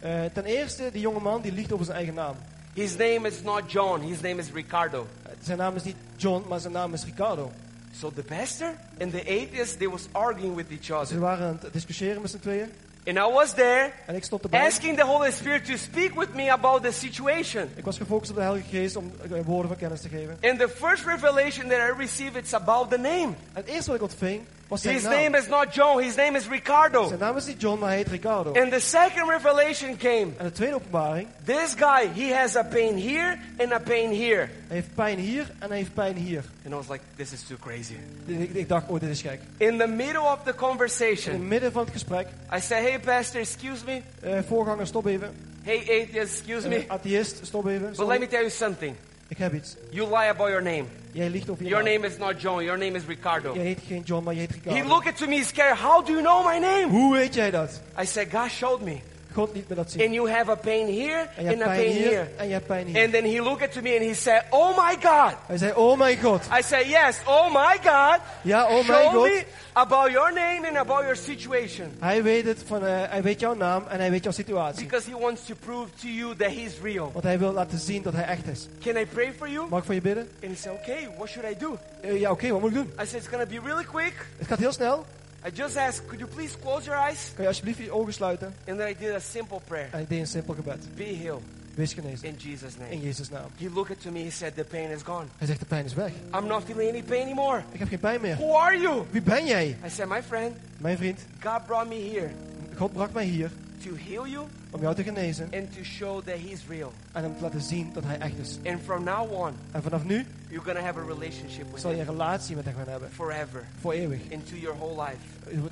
eh, 0.00 0.10
ten 0.32 0.44
eerste, 0.44 0.88
die 0.92 1.00
jonge 1.00 1.20
man 1.20 1.40
die 1.40 1.52
liegt 1.52 1.72
over 1.72 1.84
zijn 1.84 1.96
eigen 1.96 2.14
naam. 2.14 2.34
His 2.74 2.96
name 2.96 3.28
is 3.28 3.42
not 3.42 3.72
John, 3.72 4.00
his 4.00 4.20
name 4.20 4.36
is 4.40 4.50
Ricardo. 4.52 5.06
Eh, 5.22 5.32
Zijn 5.42 5.58
naam 5.58 5.76
is 5.76 5.82
niet 5.82 5.96
John, 6.16 6.44
maar 6.48 6.60
zijn 6.60 6.72
naam 6.72 6.92
is 6.94 7.04
Ricardo. 7.04 7.50
So 7.98 8.12
the 8.14 8.22
pastor 8.22 8.72
and 9.00 9.10
the 9.12 9.20
atheist, 9.20 9.78
they 9.78 9.88
was 9.88 10.06
arguing 10.12 10.54
with 10.56 10.66
each 10.70 10.84
Ze 10.84 10.94
other. 10.94 11.18
waren 11.18 11.46
aan 11.46 11.58
het 11.62 11.72
discussiëren 11.72 12.22
met 12.22 12.30
z'n 12.30 12.38
tweeën. 12.38 12.70
And 13.08 13.16
I 13.16 13.32
was 13.32 13.54
there 13.54 13.90
En 14.06 14.14
ik 14.14 14.24
stond 14.24 14.42
erbij. 14.42 14.66
asking 14.66 14.96
the 14.96 15.04
Holy 15.04 15.30
Spirit 15.30 15.64
to 15.64 15.76
speak 15.76 16.14
with 16.14 16.34
me 16.34 16.50
about 16.52 16.82
the 16.82 16.92
situation. 16.92 17.70
Ik 17.74 17.84
was 17.84 17.96
gefocust 17.96 18.30
op 18.30 18.36
de 18.36 18.42
Heilige 18.42 18.68
Geest 18.68 18.96
om 18.96 19.12
eh, 19.22 19.40
woorden 19.44 19.68
van 19.68 19.76
kennis 19.76 20.00
te 20.00 20.08
geven. 20.08 20.38
And 20.42 20.58
the 20.58 20.68
first 20.68 21.04
revelation 21.04 21.68
that 21.68 21.78
I 21.78 21.92
received, 21.98 22.36
it's 22.36 22.52
about 22.52 22.90
the 22.90 22.98
name. 22.98 23.24
En 23.26 23.34
het 23.52 23.66
eerste 23.66 23.86
wat 23.86 23.94
ik 23.96 24.02
ontving, 24.02 24.44
His 24.70 25.02
naam. 25.02 25.10
name 25.12 25.38
is 25.38 25.48
not 25.48 25.74
John, 25.74 26.02
his 26.02 26.16
name 26.16 26.36
is 26.36 26.48
Ricardo. 26.48 27.06
Zijn 27.06 27.18
naam 27.18 27.36
is 27.36 27.46
niet 27.46 27.60
John, 27.60 27.78
maar 27.78 27.88
hij 27.88 27.96
heet 27.96 28.08
Ricardo. 28.08 28.52
And 28.52 28.72
the 28.72 28.80
second 28.80 29.28
revelation 29.30 29.96
came. 29.96 30.26
En 30.36 30.44
de 30.44 30.52
tweede 30.52 30.74
openbaring, 30.74 31.28
This 31.44 31.74
guy, 31.76 32.08
he 32.24 32.34
has 32.34 32.56
a 32.56 32.62
pain 32.62 32.98
here 33.08 33.36
and 33.58 33.72
a 33.72 33.78
pain 33.78 34.10
here. 34.10 34.48
hij 34.66 34.76
heeft 34.76 34.94
pijn 34.94 35.18
hier 35.18 35.50
en 35.58 35.68
hij 35.68 35.76
heeft 35.76 35.94
pijn 35.94 36.16
hier. 36.16 36.44
And 36.64 36.72
I 36.74 36.76
was 36.76 36.88
like, 36.88 37.04
this 37.16 37.32
is 37.32 37.42
too 37.42 37.56
crazy. 37.60 37.94
Ik, 38.26 38.50
ik 38.54 38.68
dacht, 38.68 38.84
oh 38.88 39.00
dit 39.00 39.08
is 39.08 39.22
gek. 39.22 39.40
In 39.56 39.78
the 39.78 39.86
middle 39.86 40.20
of 40.22 40.38
the 40.44 40.54
conversation. 40.54 41.34
In 41.34 41.40
het 41.40 41.48
midden 41.48 41.72
van 41.72 41.82
het 41.82 41.92
gesprek, 41.92 42.26
I 42.56 42.60
said, 42.60 42.82
hey, 42.82 42.98
pastor, 43.00 43.40
excuse 43.40 43.84
me. 43.84 44.00
eh, 44.22 44.38
voorganger 44.48 44.86
stop 44.86 45.06
even. 45.06 45.34
Hey, 45.62 45.78
atheist, 45.80 46.38
excuse 46.38 46.68
Eh, 46.68 46.76
me. 46.78 46.84
atheïst, 46.88 47.40
stop 47.46 47.66
even. 47.66 47.92
But 47.96 48.06
let 48.06 48.20
me 48.20 48.26
tell 48.26 48.40
you 48.40 48.50
something. 48.50 48.94
Ik 49.28 49.38
heb 49.38 49.54
iets. 49.54 49.76
You 49.90 50.06
lie 50.08 50.28
about 50.28 50.48
your 50.48 50.62
name. 50.62 50.84
Jij 51.12 51.28
liegt 51.28 51.50
over 51.50 51.62
je 51.62 51.68
Your 51.68 51.84
naam. 51.84 51.92
name 51.94 52.06
is 52.06 52.18
not 52.18 52.40
John, 52.40 52.62
your 52.62 52.78
name 52.78 52.96
is 52.96 53.04
Ricardo. 53.06 53.54
Heet 53.54 53.78
geen 53.86 54.02
John, 54.02 54.24
maar 54.24 54.34
je 54.34 54.40
heet 54.40 54.50
He 54.64 54.84
looked 54.84 55.16
to 55.16 55.26
me 55.26 55.44
scared. 55.44 55.78
How 55.78 56.06
do 56.06 56.12
you 56.12 56.22
know 56.22 56.46
my 56.46 56.58
name? 56.58 56.86
Hoe 56.88 57.12
weet 57.16 57.34
jij 57.34 57.50
dat? 57.50 57.80
I 58.02 58.04
said, 58.06 58.30
God 58.32 58.50
showed 58.50 58.80
me. 58.82 59.00
God 59.32 59.54
liet 59.54 59.68
me 59.68 59.74
dat 59.74 59.90
zien. 59.90 60.02
And 60.04 60.14
you 60.14 60.30
have 60.30 60.50
a 60.50 60.54
pain 60.54 60.86
here 60.86 61.26
En 61.36 61.44
je 61.44 61.50
and 61.52 61.62
a 61.62 61.66
pain 61.66 61.92
hier 61.92 62.10
here. 62.10 62.26
en 62.36 62.46
je 62.46 62.52
hebt 62.52 62.66
pijn 62.66 62.86
hier. 62.86 63.02
And 63.02 63.12
then 63.12 63.24
he 63.24 63.40
looked 63.42 63.72
to 63.72 63.80
me 63.80 63.96
and 63.96 64.06
he 64.06 64.14
said, 64.14 64.42
Oh 64.50 64.76
my 64.76 64.96
God. 65.02 65.34
Hij 65.46 65.56
zei, 65.56 65.72
oh 65.74 65.98
mijn 65.98 66.18
God. 66.18 66.42
I 66.58 66.62
said, 66.62 66.86
Yes, 66.86 67.16
oh 67.26 67.52
my 67.52 67.76
God. 67.82 68.20
Ja, 68.42 68.64
oh 68.64 68.86
mijn 68.88 69.02
Show 69.02 69.12
God. 69.12 69.22
me 69.24 69.44
about 69.72 70.10
your 70.10 70.32
name 70.32 70.66
and 70.68 70.76
about 70.76 71.00
your 71.00 71.16
situation. 71.16 71.96
Hij 72.00 72.22
weet 72.22 72.44
het 72.46 72.62
van, 72.66 72.82
hij 72.82 73.22
weet 73.22 73.40
jouw 73.40 73.54
naam 73.54 73.84
en 73.88 73.98
hij 73.98 74.10
weet 74.10 74.22
jouw 74.22 74.32
situatie. 74.32 74.82
Because 74.86 75.10
he 75.10 75.18
wants 75.18 75.44
to 75.46 75.54
prove 75.64 75.88
to 76.00 76.08
you 76.08 76.36
that 76.36 76.48
he's 76.50 76.72
real. 76.82 77.10
Want 77.12 77.24
hij 77.24 77.38
wil 77.38 77.52
laten 77.52 77.78
zien 77.78 78.02
dat 78.02 78.12
hij 78.12 78.24
echt 78.24 78.46
is. 78.46 78.66
Can 78.82 78.96
I 78.96 79.06
pray 79.06 79.32
for 79.38 79.48
you? 79.48 79.66
Mag 79.68 79.78
ik 79.78 79.84
voor 79.84 79.94
je 79.94 80.00
bidden? 80.00 80.28
And 80.42 80.52
he 80.52 80.56
said, 80.56 80.74
Okay, 80.82 81.08
what 81.16 81.28
should 81.28 81.50
I 81.50 81.56
do? 81.58 81.78
Eh, 82.00 82.20
ja, 82.20 82.30
oké, 82.30 82.50
wat 82.50 82.60
moet 82.60 82.70
ik 82.70 82.76
doen? 82.76 82.86
I 83.02 83.06
said, 83.06 83.14
It's 83.14 83.28
going 83.28 83.42
to 83.42 83.48
be 83.60 83.60
really 83.68 83.84
quick. 83.84 84.14
Het 84.38 84.46
gaat 84.48 84.58
heel 84.58 84.72
snel. 84.72 85.04
I 85.46 85.50
just 85.54 85.76
asked, 85.76 86.06
Could 86.06 86.20
you 86.20 86.28
please 86.34 86.56
close 86.62 86.84
your 86.84 86.98
eyes? 87.08 87.30
Kan 87.34 87.42
je 87.42 87.48
alsjeblieft 87.48 87.78
je 87.78 87.90
ogen 87.92 88.12
sluiten? 88.12 88.54
And 88.68 88.78
then 88.78 88.88
I 88.88 88.94
did 88.98 89.14
a 89.14 89.18
simple 89.18 89.60
prayer 89.64 89.88
En 89.92 90.00
ik 90.00 90.08
deed 90.08 90.20
een 90.20 90.26
simpel 90.26 90.54
gebed. 90.54 90.94
Be 90.94 91.04
healed 91.04 91.42
Wees 91.74 91.92
genezen. 91.92 92.28
in 92.28 92.34
Jesus' 92.38 92.76
name. 92.76 92.90
In 92.90 92.96
name. 92.96 93.08
Jezus' 93.08 93.30
naam. 93.30 93.50
He 93.56 93.68
looked 93.74 94.06
at 94.06 94.12
me, 94.12 94.22
he 94.22 94.30
said, 94.30 94.54
The 94.54 94.64
pain 94.64 94.90
is 94.90 95.02
gone. 95.02 95.26
Hij 95.36 95.46
zegt, 95.46 95.60
de 95.60 95.66
pijn 95.66 95.84
is 95.84 95.94
weg. 95.94 96.12
I'm 96.34 96.46
not 96.46 96.64
feeling 96.64 96.90
any 96.90 97.02
pain 97.02 97.22
anymore. 97.22 97.62
Ik 97.72 97.78
heb 97.78 97.88
geen 97.88 97.98
pijn 97.98 98.20
meer. 98.20 98.36
Who 98.36 98.56
are 98.56 98.78
you? 98.78 99.04
Wie 99.10 99.22
ben 99.22 99.46
jij? 99.46 99.76
I 99.84 99.90
said, 99.90 100.08
My 100.08 100.22
friend, 100.22 100.56
Mijn 100.78 100.96
vriend, 100.96 101.20
God 101.40 101.66
brought 101.66 101.88
me 101.88 102.10
here 102.12 102.30
God 102.78 102.92
bracht 102.92 103.12
mij 103.12 103.24
hier 103.24 103.50
to 103.84 103.90
heal 103.94 104.26
you 104.26 104.46
om 104.70 104.80
jou 104.80 104.94
te 104.94 105.02
genezen 105.02 105.48
and 105.54 105.72
to 105.76 105.82
show 105.82 106.22
that 106.26 106.36
He's 106.48 106.60
real. 106.68 106.92
en 107.12 107.22
hem 107.22 107.36
te 107.36 107.42
laten 107.42 107.60
zien 107.60 107.90
dat 107.92 108.02
hij 108.06 108.18
echt 108.18 108.38
is. 108.38 108.58
And 108.64 108.80
from 108.84 109.04
now 109.04 109.32
on, 109.32 109.52
En 109.72 109.82
vanaf 109.82 110.04
nu 110.04 110.26
you're 110.48 110.72
to 110.74 110.80
have 110.80 110.98
a 110.98 111.02
relationship 111.06 111.70
with 111.72 111.80
zal 111.80 111.90
je 111.90 112.00
een 112.00 112.06
relatie 112.06 112.56
met 112.56 112.64
hem 112.64 112.74
gaan 112.74 112.88
hebben. 112.88 113.10
forever 113.12 113.64
Voor 113.80 113.92
eeuwig. 113.92 114.20
into 114.28 114.56
your 114.56 114.76
whole 114.78 115.02
life. 115.02 115.16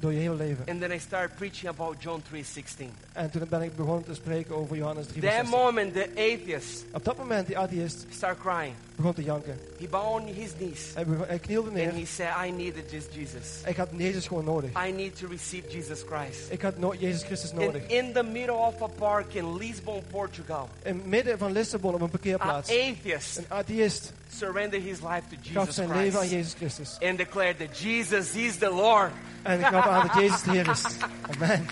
Door 0.00 0.12
je 0.12 0.18
hele 0.18 0.34
leven. 0.34 0.64
And 0.68 0.80
then 0.80 0.92
I 0.92 0.98
started 0.98 1.36
preaching 1.36 1.68
about 1.68 2.02
John 2.02 2.22
3:16. 2.32 2.90
En 3.12 3.30
toen 3.30 3.42
ben 3.48 3.62
ik 3.62 3.76
begonnen 3.76 4.04
te 4.04 4.14
spreken 4.14 4.54
over 4.56 4.76
Johannes 4.76 5.06
3. 5.06 5.22
That 5.22 5.46
moment, 5.46 5.92
the 5.92 6.08
atheist 6.10 6.84
Op 6.92 7.04
dat 7.04 7.16
moment, 7.16 7.46
die 7.46 7.58
atheïst 7.58 8.06
started 8.10 8.42
crying. 8.42 8.74
begon 8.96 9.14
te 9.14 9.22
janken. 9.22 9.58
He 9.78 9.88
bowed 9.88 10.20
on 10.20 10.26
his 10.34 10.50
knees 10.58 10.90
Hij, 10.94 11.06
begon- 11.06 11.26
hij 11.26 11.38
knielde 11.38 11.68
and 11.68 11.76
neer. 11.76 11.92
he 11.92 12.04
said, 12.06 12.28
I 12.46 12.50
needed 12.50 12.90
just 12.90 13.14
Jesus. 13.14 13.60
Ik 13.66 13.76
had 13.76 13.88
Jezus 13.96 14.26
gewoon 14.26 14.44
nodig. 14.44 14.70
I 14.86 14.92
need 14.92 15.16
to 15.18 15.26
receive 15.28 15.68
Jesus 15.68 16.02
Christ. 16.06 16.40
Ik 16.52 16.62
had 16.62 16.78
no 16.78 16.94
Jezus 16.94 17.22
Christus 17.22 17.50
And 17.50 17.60
nodig. 17.60 17.86
in 17.86 18.12
the 18.12 18.22
middle 18.22 18.54
of 18.56 18.82
a 18.86 18.98
park 18.98 19.34
in 19.34 19.56
Lisbon, 19.56 20.02
Portugal, 20.10 20.68
In 20.82 21.02
midden 21.04 21.38
van 21.38 21.52
Lissabon 21.52 21.94
op 21.94 22.00
een 22.00 22.04
an 22.04 22.10
parkeerplaats. 22.10 22.70
atheist 22.70 23.36
Een 23.36 23.44
atheïst 23.48 24.12
surrendered 24.36 24.82
his 24.84 25.00
life 25.00 25.22
to 25.30 25.36
gaf 25.42 25.52
Jesus 25.54 25.74
zijn 25.74 25.88
leven 25.92 26.20
aan 26.20 26.26
Christ 26.26 26.32
Jezus 26.32 26.54
Christus. 26.54 27.08
and 27.08 27.18
declared 27.18 27.58
that 27.58 27.78
Jesus 27.78 28.34
is 28.34 28.56
the 28.56 28.70
Lord. 28.70 29.10
En 29.42 29.60
gaf 29.64 29.86
aan 29.86 30.06
dat 30.06 30.16
Jezus 30.22 30.42
de 30.42 30.50
Heer 30.50 30.68
is. 30.70 30.82
Amen. 31.34 31.66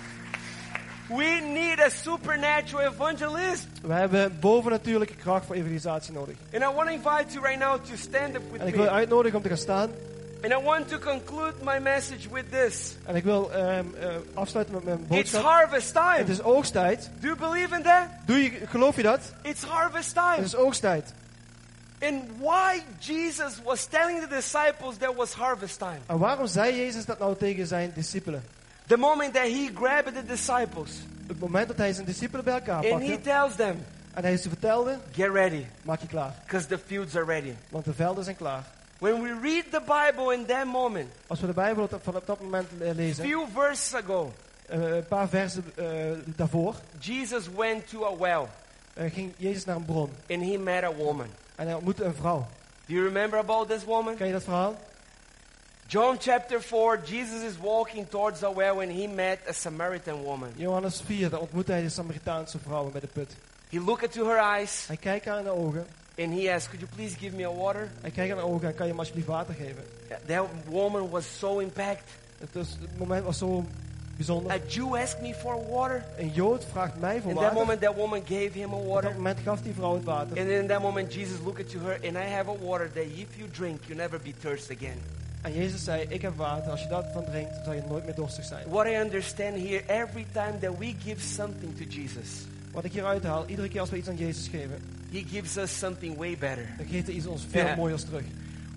We 1.08 1.40
need 1.52 1.80
a 1.80 1.88
supernatural 1.88 2.92
evangelist. 2.92 3.66
We 3.82 3.92
hebben 3.92 4.36
bovennatuurlijke 4.40 5.14
kracht 5.14 5.46
voor 5.46 5.54
evangelisatie 5.54 6.12
nodig. 6.12 6.36
And 6.52 6.62
I 6.62 6.66
want 6.74 6.88
to 6.88 6.94
invite 6.94 7.32
you 7.32 7.44
right 7.46 7.58
now 7.58 7.74
to 7.84 7.96
stand 7.96 8.34
up 8.36 8.42
with 8.52 8.60
En 8.60 8.66
ik 8.66 8.74
wil 8.74 8.84
je 8.84 8.90
me. 8.90 8.96
uitnodigen 8.96 9.36
om 9.36 9.42
te 9.42 9.48
gaan 9.48 9.58
staan. 9.58 9.90
And 10.44 10.52
I 10.52 10.56
want 10.64 10.88
to 10.88 10.98
conclude 10.98 11.54
my 11.62 11.78
message 11.78 12.28
with 12.30 12.50
this. 12.50 12.96
En 13.04 13.14
ik 13.16 13.24
wil 13.24 13.52
ehm, 13.52 13.84
eh, 14.00 14.08
afsluiten 14.34 14.74
met 14.74 14.84
mijn 14.84 14.98
It's 14.98 15.08
boodschap. 15.08 15.42
harvest 15.42 15.94
Het 15.94 16.16
time. 16.16 16.30
is 16.32 16.42
oogsttijd. 16.42 17.10
Do 17.20 17.26
you 17.26 17.38
believe 17.38 17.74
in 17.76 17.82
that? 17.82 18.06
Doe 18.26 18.42
je, 18.42 18.50
geloof 18.66 18.96
je 18.96 19.02
dat? 19.02 19.20
It's 19.42 19.62
harvest 19.62 20.14
Het 20.14 20.24
time. 20.34 20.44
is 20.44 20.56
oogsttijd. 20.56 21.12
And 22.02 22.22
why 22.38 22.82
Jesus 22.98 23.62
was 23.64 23.84
telling 23.84 24.20
the 24.20 24.28
disciples 24.28 24.96
there 24.96 25.14
was 25.14 25.32
harvest 25.32 25.78
time. 25.78 25.98
En 26.06 26.18
waarom 26.18 26.46
zei 26.46 26.76
Jezus 26.76 27.04
dat 27.04 27.18
nou 27.18 27.36
tegen 27.36 27.66
zijn 27.66 27.92
discipelen? 27.94 28.44
The 28.86 28.96
moment 28.96 29.34
that 29.34 29.42
he 29.46 29.70
grabbed 29.74 30.14
the 30.14 30.24
disciples 30.24 30.90
het 31.26 31.40
moment 31.40 31.68
dat 31.68 31.76
hij 31.76 31.92
zijn 31.92 32.06
discipelen 32.06 32.44
bij 32.44 32.54
elkaar 32.54 32.76
and 32.76 32.84
he 32.84 32.90
pakte 33.10 33.20
tells 33.20 33.54
them, 33.54 33.84
en 34.14 34.22
hij 34.22 34.36
ze 34.36 34.48
vertelde, 34.48 34.98
get 35.12 35.32
ready 35.32 35.64
maak 35.82 36.00
je 36.00 36.06
klaar. 36.06 36.34
because 36.46 36.66
the 36.66 36.78
fields 36.86 37.16
are 37.16 37.24
ready. 37.24 37.54
Want 37.68 37.84
de 37.84 37.94
velden 37.94 38.24
zijn 38.24 38.36
klaar. 38.36 38.64
When 38.98 39.22
we 39.22 39.32
read 39.42 39.64
the 39.70 39.80
Bible 39.80 40.34
in 40.34 40.46
that 40.46 40.64
moment, 40.66 41.08
Als 41.26 41.40
we 41.40 41.46
de 41.46 41.52
Bijbel 41.52 41.82
op, 41.82 42.00
van 42.02 42.16
op 42.16 42.26
dat 42.26 42.40
moment 42.40 42.68
lezen, 42.78 43.24
few 43.24 43.46
verses 43.54 43.94
ago, 43.94 44.32
eh, 44.66 44.94
een 44.96 45.06
paar 45.06 45.28
versen 45.28 45.64
eh, 45.74 45.86
daarvoor, 46.36 46.74
Jesus 46.98 47.48
went 47.56 47.88
to 47.88 48.04
a 48.04 48.16
well 48.16 48.46
eh, 48.94 49.12
ging 49.12 49.32
Jezus 49.36 49.64
naar 49.64 49.76
een 49.76 49.84
bron. 49.84 50.10
and 50.30 50.42
he 50.42 50.58
met 50.58 50.84
a 50.84 50.92
woman. 50.94 51.26
En 51.54 51.64
hij 51.66 51.74
ontmoette 51.74 52.04
een 52.04 52.14
vrouw. 52.14 52.46
Do 52.86 52.94
you 52.94 53.04
remember 53.06 53.38
about 53.38 53.68
this 53.68 53.84
woman? 53.84 54.16
Ken 54.16 54.26
je 54.26 54.32
dat 54.32 54.42
verhaal? 54.42 54.74
John 55.86 56.16
chapter 56.20 56.62
4, 56.62 57.00
Jesus 57.04 57.42
is 57.42 57.58
walking 57.60 58.08
towards 58.08 58.38
the 58.40 58.54
well 58.54 58.74
when 58.74 58.90
he 58.90 59.06
met 59.06 59.38
a 59.48 59.52
Samaritan 59.52 60.22
woman. 60.22 60.48
Johannes 60.56 61.00
4, 61.04 61.30
daar 61.30 61.40
ontmoette 61.40 61.72
hij 61.72 61.82
de 61.82 61.88
Samaritaanse 61.88 62.58
vrouw 62.58 62.90
bij 62.90 63.00
de 63.00 63.06
put. 63.06 63.32
He 63.70 63.80
looked 63.80 64.04
into 64.04 64.28
her 64.28 64.38
eyes 64.38 64.84
Hij 64.86 64.96
kijkt 64.96 65.24
haar 65.24 65.38
in 65.38 65.44
de 65.44 65.50
ogen. 65.50 65.86
And 66.18 66.32
he 66.32 66.50
asked, 66.50 66.70
Could 66.70 66.80
you 66.80 66.88
please 66.96 67.16
give 67.18 67.36
me 67.36 67.44
a 67.44 67.52
water? 67.52 67.88
Hij 68.00 68.10
haar 68.14 68.26
in 68.26 68.36
de 68.36 68.42
ogen 68.42 68.68
en 68.68 68.74
kan 68.74 68.84
je 68.86 68.90
hem 68.90 68.98
alsjeblieft 68.98 69.28
water 69.28 69.54
geven. 69.54 69.84
That 70.26 70.46
woman 70.68 71.10
was 71.10 71.38
so 71.38 71.58
impacted. 71.58 72.08
Het, 72.38 72.66
moment 72.98 73.24
was 73.24 73.38
zo 73.38 73.64
bijzonder. 74.16 74.52
A 74.52 74.58
Jew 74.68 74.94
asked 74.96 75.22
me 75.22 75.34
for 75.34 75.68
water. 75.70 76.04
Een 76.18 76.30
Jood 76.32 76.64
vraagt 76.64 77.00
mij 77.00 77.20
voor 77.20 77.30
In 77.30 77.36
that 77.36 77.44
water. 77.44 77.58
moment, 77.58 77.80
that 77.80 77.94
woman 77.94 78.22
gave 78.26 78.50
him 78.52 78.72
a 78.72 78.76
Op 78.76 78.86
water. 78.86 79.08
dat 79.08 79.16
moment 79.16 79.38
gaf 79.44 79.60
die 79.62 79.74
vrouw 79.74 79.94
het 79.94 80.04
water. 80.04 80.38
And 80.38 80.48
in 80.48 80.66
that 80.66 80.80
moment, 80.80 81.14
Jesus 81.14 81.38
looked 81.44 81.70
to 81.70 81.78
her, 81.78 81.94
and 81.94 82.16
I 82.16 82.30
have 82.34 82.50
a 82.50 82.56
water 82.60 82.90
that 82.92 83.04
if 83.04 83.36
you 83.36 83.50
drink, 83.50 83.84
you 83.86 83.94
never 83.98 84.20
be 84.20 84.32
thirsty 84.40 84.72
again. 84.74 84.98
En 85.42 85.52
Jezus 85.52 85.84
zei, 85.84 86.06
ik 86.08 86.22
heb 86.22 86.36
water. 86.36 86.70
Als 86.70 86.82
je 86.82 86.88
dat 86.88 87.04
van 87.12 87.24
drinkt, 87.24 87.54
zal 87.64 87.72
je 87.72 87.82
nooit 87.88 88.04
meer 88.04 88.14
dorstig 88.14 88.44
zijn. 88.44 88.68
What 88.68 88.86
I 88.86 88.94
understand 88.94 89.56
here, 89.56 89.82
every 89.86 90.26
time 90.32 90.58
that 90.60 90.78
we 90.78 90.94
give 91.04 91.20
something 91.20 91.76
to 91.76 91.84
Jesus, 91.84 92.28
Wat 92.72 92.84
ik 92.84 92.92
hieruit 92.92 93.24
haal, 93.24 93.46
iedere 93.46 93.68
keer 93.68 93.80
als 93.80 93.90
we 93.90 93.96
iets 93.96 94.08
aan 94.08 94.16
Jezus 94.16 94.48
geven, 94.48 94.78
He 95.14 95.24
gives 95.30 95.56
us 95.56 95.78
something 95.78 96.16
way 96.16 96.36
better. 96.38 96.66
dan 96.76 96.86
geeft 96.86 97.06
hij 97.06 97.14
iets 97.16 97.26
ons 97.26 97.42
veel 97.50 97.66
Ja. 97.66 97.76
mooiers 97.76 98.04
terug. 98.04 98.22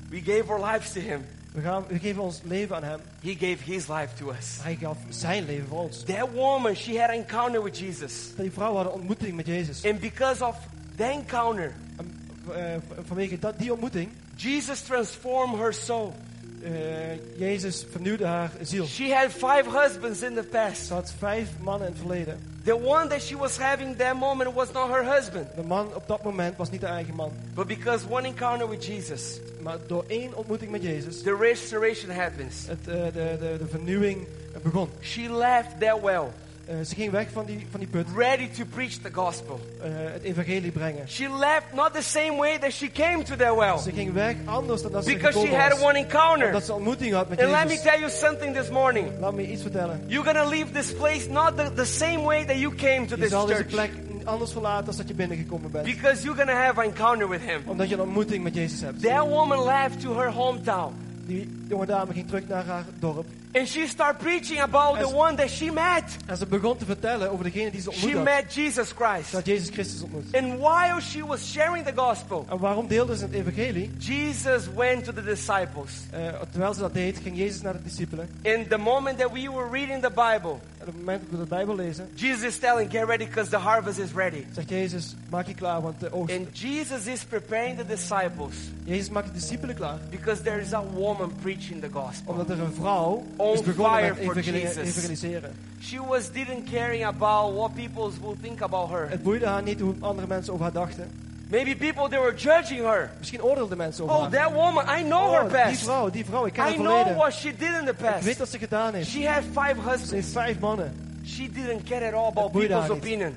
We 0.09 0.21
gave 0.21 0.43
our 0.51 0.71
lives 0.71 0.91
to 0.91 0.99
Him. 0.99 1.21
We, 1.51 1.61
gaan, 1.61 1.85
we 1.87 1.99
geven 1.99 2.21
ons 2.21 2.41
leven 2.43 2.75
aan 2.75 2.83
hem. 2.83 2.99
He 3.21 3.31
gave 3.33 3.71
His 3.71 3.87
life 3.87 4.07
to 4.17 4.29
us. 4.31 4.57
Hij 4.61 4.75
gaf 4.75 4.97
zijn 5.09 5.45
leven 5.45 5.67
voor 5.67 5.79
ons. 5.79 6.03
That 6.03 6.29
woman, 6.33 6.75
she 6.75 6.99
had 6.99 7.09
an 7.09 7.15
encounter 7.15 7.63
with 7.63 7.77
Jesus. 7.79 8.13
Die 8.37 8.51
vrouw 8.51 8.75
had 8.75 8.85
een 8.85 8.91
ontmoeting 8.91 9.35
met 9.35 9.45
Jezus. 9.45 9.85
And 9.85 9.99
because 9.99 10.45
of 10.45 10.55
that 10.95 11.11
encounter, 11.11 11.73
En, 11.97 12.11
eh, 12.55 12.75
vanwege 13.07 13.39
dat, 13.39 13.59
die 13.59 13.71
ontmoeting, 13.71 14.09
Jesus 14.35 14.81
transformed 14.81 15.59
her 15.59 15.73
soul. 15.73 16.15
Eh, 16.63 17.39
Jezus 17.39 17.85
vernieuwde 17.91 18.25
haar 18.25 18.51
ziel. 18.61 18.85
She 18.85 19.13
had 19.15 19.31
five 19.31 19.63
husbands 19.65 20.21
in 20.21 20.33
the 20.33 20.43
past. 20.43 20.85
Ze 20.85 20.93
had 20.93 21.13
vijf 21.17 21.49
mannen 21.59 21.87
in 21.87 21.93
het 21.93 22.01
verleden. 22.01 22.39
The 22.63 22.75
one 22.75 23.07
that 23.07 23.21
she 23.21 23.37
was 23.37 23.57
having 23.57 23.97
that 23.97 24.15
moment 24.15 24.53
was 24.53 24.71
not 24.71 24.89
her 24.89 25.15
husband. 25.15 25.47
De 25.55 25.63
man 25.63 25.95
op 25.95 26.07
dat 26.07 26.23
moment 26.23 26.57
was 26.57 26.69
niet 26.69 26.81
haar 26.81 26.91
eigen 26.93 27.15
man. 27.15 27.31
But 27.53 27.67
because 27.67 28.05
one 28.09 28.27
encounter 28.27 28.69
with 28.69 28.85
Jesus, 28.85 29.39
Maar 29.61 29.77
door 29.87 30.03
één 30.07 30.35
ontmoeting 30.35 30.71
met 30.71 30.83
Jezus, 30.83 31.21
the 31.21 31.35
restoration 31.39 32.11
happens. 32.11 32.67
het, 32.67 32.87
eh, 32.87 32.93
de, 33.03 33.11
de, 33.39 33.55
de 33.57 33.67
vernieuwing 33.69 34.27
begon. 34.63 34.89
She 35.01 35.21
left 35.33 35.79
that 35.79 36.01
well, 36.01 36.31
Eh, 36.67 36.75
ze 36.85 36.95
ging 36.95 37.11
weg 37.11 37.27
van 37.33 37.45
die, 37.45 37.67
van 37.71 37.79
die 37.79 37.89
put, 37.89 38.05
ready 38.15 38.47
to 38.49 38.63
preach 38.65 38.91
the 39.01 39.09
gospel. 39.13 39.59
eh, 39.81 39.89
het 40.13 40.23
evangelie 40.23 40.71
brengen. 40.71 41.07
She 41.09 41.29
left 41.29 41.65
not 41.73 41.93
the 41.93 42.01
same 42.01 42.35
way 42.37 42.59
that 42.59 42.71
she 42.71 42.91
came 42.91 43.23
to 43.23 43.35
that 43.35 43.55
well. 43.55 43.77
Ze 43.77 43.91
ging 43.91 44.13
weg 44.13 44.35
anders 44.45 44.81
dan 44.81 44.91
dat 44.91 45.05
ze 45.05 45.13
Because 45.13 45.39
she 45.47 45.55
had 45.55 45.71
was. 45.71 45.81
one 45.81 45.97
encounter. 45.97 46.45
Omdat 46.45 46.65
ze 46.65 46.73
ontmoeting 46.73 47.13
had 47.13 47.29
met 47.29 47.39
And 47.41 47.49
let 47.51 47.63
me 47.63 47.69
Jezus. 47.69 47.81
tell 47.83 47.99
you 47.99 48.09
something 48.11 48.55
this 48.55 48.69
morning. 48.69 49.07
Laat 49.19 49.33
me 49.33 49.51
iets 49.51 49.61
vertellen. 49.61 50.03
You're 50.07 50.25
gonna 50.33 50.49
leave 50.49 50.71
this 50.71 50.93
place 50.93 51.29
not 51.29 51.57
the, 51.57 51.73
the 51.73 51.85
same 51.85 52.21
way 52.21 52.45
that 52.45 52.55
you 52.57 52.75
came 52.75 53.05
to 53.05 53.15
Je 53.15 53.21
this 53.21 53.29
zal 53.29 53.45
deze 53.45 53.57
church. 53.59 53.69
plek 53.73 53.91
anders 54.23 54.51
verlaten 54.51 54.87
als 54.87 54.97
dat 54.97 55.07
je 55.07 55.13
binnengekomen 55.13 55.71
bent. 55.71 55.85
Because 55.85 56.23
you're 56.23 56.37
gonna 56.37 56.63
have 56.63 56.79
an 56.79 56.85
encounter 56.85 57.29
with 57.29 57.41
Him. 57.41 57.61
Omdat 57.65 57.89
je 57.89 57.95
een 57.95 58.01
ontmoeting 58.01 58.43
met 58.43 58.55
Jezus 58.55 58.81
hebt. 58.81 59.01
That 59.03 59.27
woman 59.27 59.63
left 59.63 59.99
to 60.01 60.17
her 60.17 60.31
hometown. 60.33 60.93
Die 61.27 61.65
jonge 61.67 61.85
dame 61.85 62.13
ging 62.13 62.27
terug 62.27 62.47
naar 62.47 62.65
haar 62.65 62.85
dorp. 62.99 63.25
And 63.53 63.67
she 63.67 63.87
started 63.87 64.17
preaching 64.21 64.59
about 64.61 64.99
the 64.99 65.15
one 65.15 65.35
that 65.35 65.49
she 65.49 65.71
met. 65.71 66.03
En 66.25 66.37
ze 66.37 66.45
begon 66.45 66.77
te 66.77 66.85
vertellen 66.85 67.31
over 67.31 67.43
degene 67.43 67.71
die 67.71 67.81
ze 67.81 67.91
She 67.91 67.95
ontmoet 68.05 68.13
had. 68.13 68.23
met 68.23 68.53
Jesus 68.53 68.91
Christ. 68.91 69.31
Dat 69.31 69.45
Jezus 69.45 69.69
Christus 69.69 70.01
ontmoet. 70.01 70.35
And 70.35 70.45
while 70.59 71.01
she 71.01 71.25
was 71.25 71.51
sharing 71.51 71.85
the 71.85 71.91
gospel, 71.95 72.45
En 72.49 72.57
waarom 72.59 72.87
deelde 72.87 73.17
ze 73.17 73.23
het 73.23 73.33
evangelie? 73.33 73.91
Jesus 73.97 74.63
went 74.75 75.03
to 75.03 75.13
the 75.13 75.23
disciples. 75.23 75.91
Eh, 76.11 76.27
terwijl 76.51 76.73
ze 76.73 76.79
dat 76.79 76.93
deed, 76.93 77.17
ging 77.23 77.37
Jezus 77.37 77.61
naar 77.61 77.73
de 77.73 77.83
discipelen. 77.83 78.29
In 78.41 78.67
the 78.67 78.77
moment 78.77 79.19
that 79.19 79.31
we 79.31 79.49
were 79.51 79.69
reading 79.71 80.01
the 80.01 80.09
Bible, 80.09 80.55
op 80.87 80.93
het 80.93 81.05
moment 81.05 81.21
dat 81.21 81.29
we 81.29 81.37
de 81.37 81.49
Bijbel 81.55 81.75
lezen, 81.75 82.09
Jesus 82.13 82.43
is 82.43 82.57
telling, 82.57 82.91
Get 82.91 83.03
ready 83.05 83.25
because 83.25 83.49
the 83.49 83.57
harvest 83.57 83.99
is 83.99 84.13
ready. 84.13 84.43
zegt 84.51 84.69
Jezus, 84.69 85.15
maak 85.29 85.47
je 85.47 85.53
klaar, 85.53 85.81
want 85.81 85.99
de 85.99 86.11
oogst... 86.13 86.35
And 86.37 86.59
Jesus 86.59 87.05
is 87.05 87.23
preparing 87.23 87.77
the 87.77 87.85
disciples 87.85 88.55
Jezus 88.83 89.09
maakt 89.09 89.27
de 89.27 89.33
discipelen 89.33 89.75
klaar. 89.75 89.97
because 90.09 90.41
there 90.41 90.61
is 90.61 90.73
a 90.73 90.83
woman 90.93 91.31
preaching 91.41 91.81
the 91.81 91.89
gospel. 91.91 92.31
Omdat 92.33 92.49
er 92.49 92.59
een 92.59 92.73
vrouw 92.73 93.23
On 93.35 93.53
is 93.53 93.61
begonnen 93.61 94.01
met 94.01 94.13
for 94.25 94.37
evangeli- 94.37 94.59
Jesus. 94.61 94.77
evangeliseren. 94.87 95.51
She 95.81 96.01
was 96.07 96.31
didn't 96.31 96.69
caring 96.71 97.05
about 97.05 97.53
what 97.55 97.73
people 97.73 98.09
will 98.21 98.35
think 98.41 98.61
about 98.61 98.89
her. 98.89 99.09
Het 99.09 99.23
boeide 99.23 99.45
haar 99.45 99.63
niet 99.63 99.79
hoe 99.79 99.93
andere 99.99 100.27
mensen 100.27 100.53
over 100.53 100.65
haar 100.65 100.73
dachten. 100.73 101.25
Maybe 101.49 101.75
people 101.75 102.09
they 102.09 102.19
were 102.19 102.33
judging 102.35 102.83
her. 102.85 103.09
Misschien 103.17 103.41
oordeelden 103.43 103.77
mensen 103.77 104.03
over 104.03 104.15
Oh, 104.15 104.29
that 104.31 104.51
woman, 104.53 104.85
I 104.99 105.01
know 105.03 105.31
her 105.33 105.43
Oh, 105.43 105.49
die 105.51 105.61
past. 105.61 105.83
vrouw, 105.83 106.09
die 106.09 106.25
vrouw, 106.25 106.45
ik 106.45 106.53
ken 106.53 106.63
haar 106.63 106.71
I 106.73 106.75
know 106.75 106.87
verleden. 106.87 107.15
what 107.15 107.33
she 107.33 107.49
did 107.57 107.69
in 107.79 107.85
the 107.85 107.91
Ik 107.91 107.99
weet 107.99 108.11
past. 108.23 108.37
wat 108.37 108.49
ze 108.49 108.57
gedaan 108.57 108.93
heeft. 108.93 109.09
She 109.09 109.27
had 109.29 109.43
five 109.43 109.75
Ze 109.75 109.89
heeft 109.89 109.99
husbands. 110.01 110.31
vijf 110.31 110.59
mannen. 110.59 111.19
She 111.25 111.49
didn't 111.51 111.83
care 111.83 112.07
at 112.07 112.13
all 112.13 112.27
about 112.27 112.51
people's 112.51 112.89
opinion. 112.89 113.35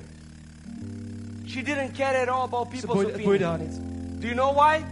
She 1.45 1.61
didn't 1.61 1.91
care 1.97 2.21
at 2.21 2.27
all 2.27 2.43
about 2.43 2.69
people's 2.69 2.93
boeide, 2.93 3.11
het 3.11 3.23
boeide 3.23 3.45
opinion. 3.45 3.49
haar 3.49 3.81
niet. 4.11 4.21
Do 4.21 4.27
you 4.27 4.33
know 4.35 4.55
why? 4.55 4.83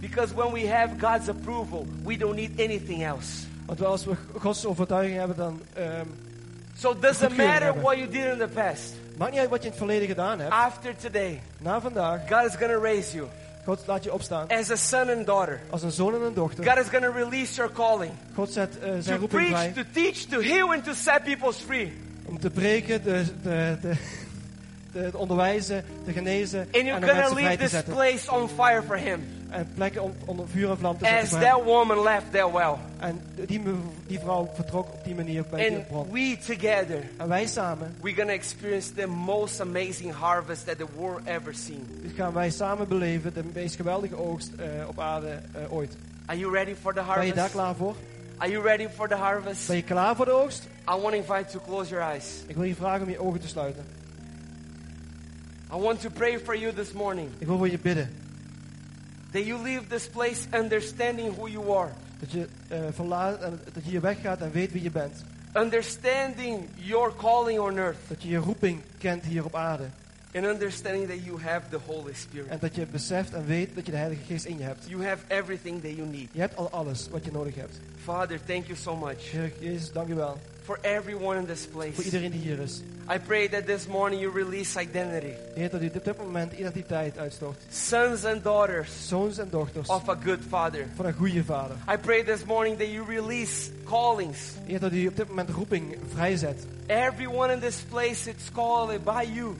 Because 0.00 0.34
when 0.34 0.52
we 0.52 0.68
have 0.68 0.94
God's 0.98 1.28
approval, 1.28 1.86
we 2.04 2.16
don't 2.16 2.34
need 2.36 2.50
anything 2.60 3.04
else. 3.04 3.46
Want 3.66 3.84
als 3.84 4.04
we 4.04 4.14
Gods 4.38 4.66
overtuiging 4.66 5.16
hebben, 5.18 5.36
dan... 5.36 5.60
ehm 5.74 6.06
So 6.78 6.90
it 6.92 7.00
doesn't 7.02 7.36
matter 7.36 7.72
what 7.80 7.96
you 7.96 8.08
did 8.08 8.32
in 8.32 8.38
the 8.38 8.48
past. 8.54 8.94
maakt 9.16 9.30
niet 9.30 9.40
uit 9.40 9.48
wat 9.50 9.58
je 9.58 9.64
in 9.64 9.70
het 9.70 9.78
verleden 9.78 10.08
gedaan 10.08 10.38
hebt. 10.40 10.52
After 10.52 10.96
today, 10.96 11.40
Na 11.58 11.80
vandaag, 11.80 12.20
God 12.28 12.44
is 12.46 12.54
going 12.56 12.72
to 12.72 12.80
raise 12.82 13.16
you 13.16 13.28
God 13.64 13.82
laat 13.86 14.04
je 14.04 14.12
opstaan. 14.12 14.48
as 14.48 14.70
a 14.70 14.76
son 14.76 15.10
and 15.10 15.26
daughter. 15.26 15.60
Als 15.70 15.82
een 15.82 15.90
zoon 15.90 16.14
en 16.14 16.20
een 16.20 16.34
dochter. 16.34 16.64
God 16.64 16.78
is 16.78 16.88
going 16.88 17.04
to 17.04 17.12
release 17.12 17.54
your 17.54 17.72
calling 17.72 18.12
God 18.34 18.52
zet 18.52 18.78
eh, 18.78 18.90
zijn 19.00 19.02
to 19.02 19.10
roeping 19.16 19.28
preach, 19.48 19.48
vrij. 19.72 19.72
to 19.72 19.82
teach, 19.92 20.16
to 20.16 20.40
heal, 20.40 20.72
and 20.72 20.84
to 20.84 20.92
set 20.92 21.22
people 21.24 21.52
free. 21.52 21.92
Om 22.24 22.38
te 22.40 22.50
preken, 22.50 23.02
te, 23.02 23.24
te, 23.42 23.76
te, 23.80 23.92
te 25.10 25.18
onderwijzen, 25.18 25.84
te 26.04 26.12
genezen. 26.12 26.60
And 26.60 26.74
en 26.74 26.84
you're 26.84 27.00
de 27.00 27.06
going 27.06 27.26
to 27.26 27.34
mensen 27.34 27.36
vrij 27.36 27.42
leave 27.42 27.56
te 27.56 27.62
this 27.62 27.70
zetten. 27.70 27.92
place 27.94 28.30
on 28.32 28.48
fire 28.48 28.82
for 28.82 28.96
Him. 28.96 29.35
En 29.50 29.68
plekken 29.74 30.02
om, 30.02 30.12
onder 30.24 30.48
vuur 30.48 30.70
en 30.70 30.78
vlam 30.78 30.98
te 30.98 31.04
zetten 31.04 31.22
As 31.22 31.30
hem. 31.30 31.40
that 31.40 31.64
woman 31.64 32.02
left 32.02 32.32
that 32.32 32.52
well. 32.52 32.74
En 32.98 33.20
die, 33.46 33.60
die 34.06 34.18
vrouw 34.18 34.50
vertrok 34.54 34.92
op 34.92 35.04
die 35.04 35.14
manier 35.14 35.44
bij 35.50 35.68
die 35.68 35.76
And 35.76 35.86
bron. 35.88 36.10
we 36.12 36.36
together, 36.46 37.02
En 37.16 37.28
wij 37.28 37.46
samen, 37.46 37.94
we're 38.02 38.14
to 38.24 38.28
experience 38.28 38.92
the 38.94 39.06
most 39.06 39.60
amazing 39.60 40.12
harvest 40.12 40.66
that 40.66 40.78
the 40.78 40.86
world 40.96 41.20
ever 41.24 41.54
seen. 41.54 41.86
dit 42.02 42.12
gaan 42.14 42.32
wij 42.32 42.50
samen 42.50 42.88
beleven 42.88 43.34
de 43.34 43.44
meest 43.54 43.76
geweldige 43.76 44.16
oogst 44.16 44.50
eh, 44.56 44.88
op 44.88 45.00
aarde 45.00 45.28
eh, 45.52 45.72
ooit. 45.72 45.96
Are 46.26 46.38
you 46.38 46.52
ready 46.52 46.74
for 46.74 46.94
the 46.94 47.02
Ben 47.14 47.26
je 47.26 47.32
daar 47.32 47.34
harvest? 47.34 47.50
klaar 47.52 47.74
voor? 47.74 47.94
Are 48.36 48.50
you 48.50 48.62
ready 48.64 48.88
for 48.88 49.08
the 49.08 49.14
harvest? 49.14 49.66
Ben 49.66 49.76
je 49.76 49.82
klaar 49.82 50.16
voor 50.16 50.24
de 50.24 50.30
oogst? 50.32 50.64
I 50.64 51.00
want 51.00 51.02
to 51.02 51.12
invite 51.12 51.32
you 51.32 51.44
to 51.50 51.60
close 51.66 51.90
your 51.90 52.04
eyes. 52.04 52.24
Ik 52.46 52.54
wil 52.54 52.64
je 52.64 52.74
vragen 52.74 53.02
om 53.02 53.10
je 53.10 53.18
ogen 53.18 53.40
te 53.40 53.48
sluiten. 53.48 53.84
I 55.72 55.78
want 55.80 56.00
to 56.00 56.08
pray 56.10 56.38
for 56.38 56.56
you 56.58 56.72
this 56.74 56.92
morning 56.92 57.28
Ik 57.38 57.46
wil 57.46 57.56
voor 57.56 57.70
je 57.70 57.78
bidden. 57.78 58.10
That 59.36 59.44
you 59.44 59.62
leave 59.62 59.88
this 59.88 60.06
place 60.08 60.46
understanding 60.54 61.34
who 61.36 61.48
you 61.48 61.72
are, 61.76 61.90
Dat 62.20 62.30
je 62.30 62.46
eh, 62.68 62.78
verlaat 62.92 63.40
en 63.40 63.60
dat 63.72 63.84
je 63.84 63.90
hier 63.90 64.00
weggaat 64.00 64.40
en 64.40 64.50
weet 64.52 64.72
wie 64.72 64.82
je 64.82 64.90
bent. 64.90 65.24
understanding 65.54 66.68
your 66.74 67.12
calling 67.16 67.58
on 67.60 67.76
earth, 67.78 67.98
Dat 68.08 68.22
je 68.22 68.28
je 68.28 68.36
roeping 68.38 68.80
kent 68.98 69.24
hier 69.24 69.44
op 69.44 69.54
aarde. 69.54 69.84
and 70.34 70.44
understanding 70.44 71.06
that 71.08 71.24
you 71.24 71.40
have 71.40 71.68
the 71.70 71.78
Holy 71.86 72.12
Spirit. 72.14 72.48
En 72.48 72.58
dat 72.60 72.74
je 72.74 72.86
beseft 72.86 73.32
en 73.32 73.46
weet 73.46 73.74
dat 73.74 73.86
je 73.86 73.90
de 73.92 73.96
Heilige 73.98 74.22
Geest 74.24 74.44
in 74.44 74.58
je 74.58 74.64
hebt. 74.64 74.84
You 74.88 75.04
have 75.06 75.24
everything 75.28 75.82
that 75.82 75.90
you 75.96 76.08
need. 76.08 76.28
Je 76.32 76.40
hebt 76.40 76.56
al 76.56 76.70
alles 76.70 77.08
wat 77.10 77.24
je 77.24 77.30
nodig 77.30 77.54
hebt. 77.54 77.80
Father, 78.02 78.38
thank 78.46 78.64
you 78.66 78.76
so 78.78 78.96
much 78.96 79.30
Heer 79.30 79.52
Jezus, 79.60 79.92
dank 79.92 80.08
u 80.08 80.14
wel. 80.14 80.38
For 80.66 80.78
everyone 80.82 81.38
in 81.38 81.46
this 81.46 81.66
Voor 81.70 81.82
place. 81.82 82.02
iedereen 82.04 82.30
die 82.30 82.40
hier 82.40 82.58
is. 82.60 82.82
I 83.14 83.18
pray 83.18 83.48
that 83.48 83.66
this 83.66 83.86
morning 83.86 84.20
you 84.20 84.32
release 84.32 84.80
identity. 84.80 85.32
Heer, 85.54 85.70
dat 85.70 85.82
u 85.82 85.86
op 85.94 86.04
dit 86.04 86.16
moment 86.18 86.52
identiteit 86.52 87.18
uitstort. 87.18 87.56
Sons 87.70 88.24
and 88.24 88.42
daughters 88.44 89.08
Zoons 89.08 89.38
en 89.38 89.48
dochters 89.50 89.88
of 89.88 90.08
a 90.08 90.16
good 90.24 90.38
father. 90.48 90.86
van 90.96 91.06
een 91.06 91.12
goede 91.14 91.44
vader. 91.44 91.76
I 91.92 91.96
pray 91.96 92.24
this 92.24 92.44
morning 92.44 92.78
that 92.78 92.88
you 92.88 93.04
release 93.06 93.70
callings. 93.84 94.38
Heer, 94.64 94.80
dat 94.80 94.92
u 94.92 95.06
op 95.06 95.16
dit 95.16 95.28
moment 95.28 95.50
roeping 95.50 95.96
vrijzet. 96.14 96.66
Everyone 96.86 97.52
in 97.52 97.60
this 97.60 97.76
place 97.88 98.28
is 98.30 98.50
called 98.52 99.04
by 99.04 99.24
you 99.34 99.54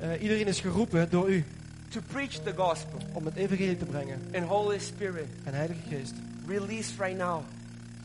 Eh, 0.00 0.22
iedereen 0.22 0.46
is 0.46 0.60
geroepen 0.60 1.10
door 1.10 1.30
u 1.30 1.44
to 1.88 2.00
preach 2.12 2.30
the 2.44 2.52
gospel. 2.56 2.98
om 3.12 3.24
het 3.24 3.34
evangelie 3.36 3.76
te 3.76 3.84
brengen. 3.84 4.18
And 4.34 4.44
Holy 4.46 4.78
Spirit, 4.78 5.26
En 5.44 5.54
Heilige 5.54 5.80
Geest, 5.88 6.12
release 6.48 6.90
right 6.98 7.18
now 7.18 7.42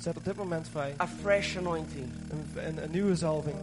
zet 0.06 0.18
op 0.18 0.26
dit 0.26 0.36
moment 0.36 0.68
vrij 0.72 0.94
a 1.02 1.08
fresh 1.08 1.58
anointing. 1.58 2.06
een, 2.30 2.68
een, 2.68 2.84
een 2.84 2.92
nieuwe 2.92 3.16
zalving. 3.16 3.56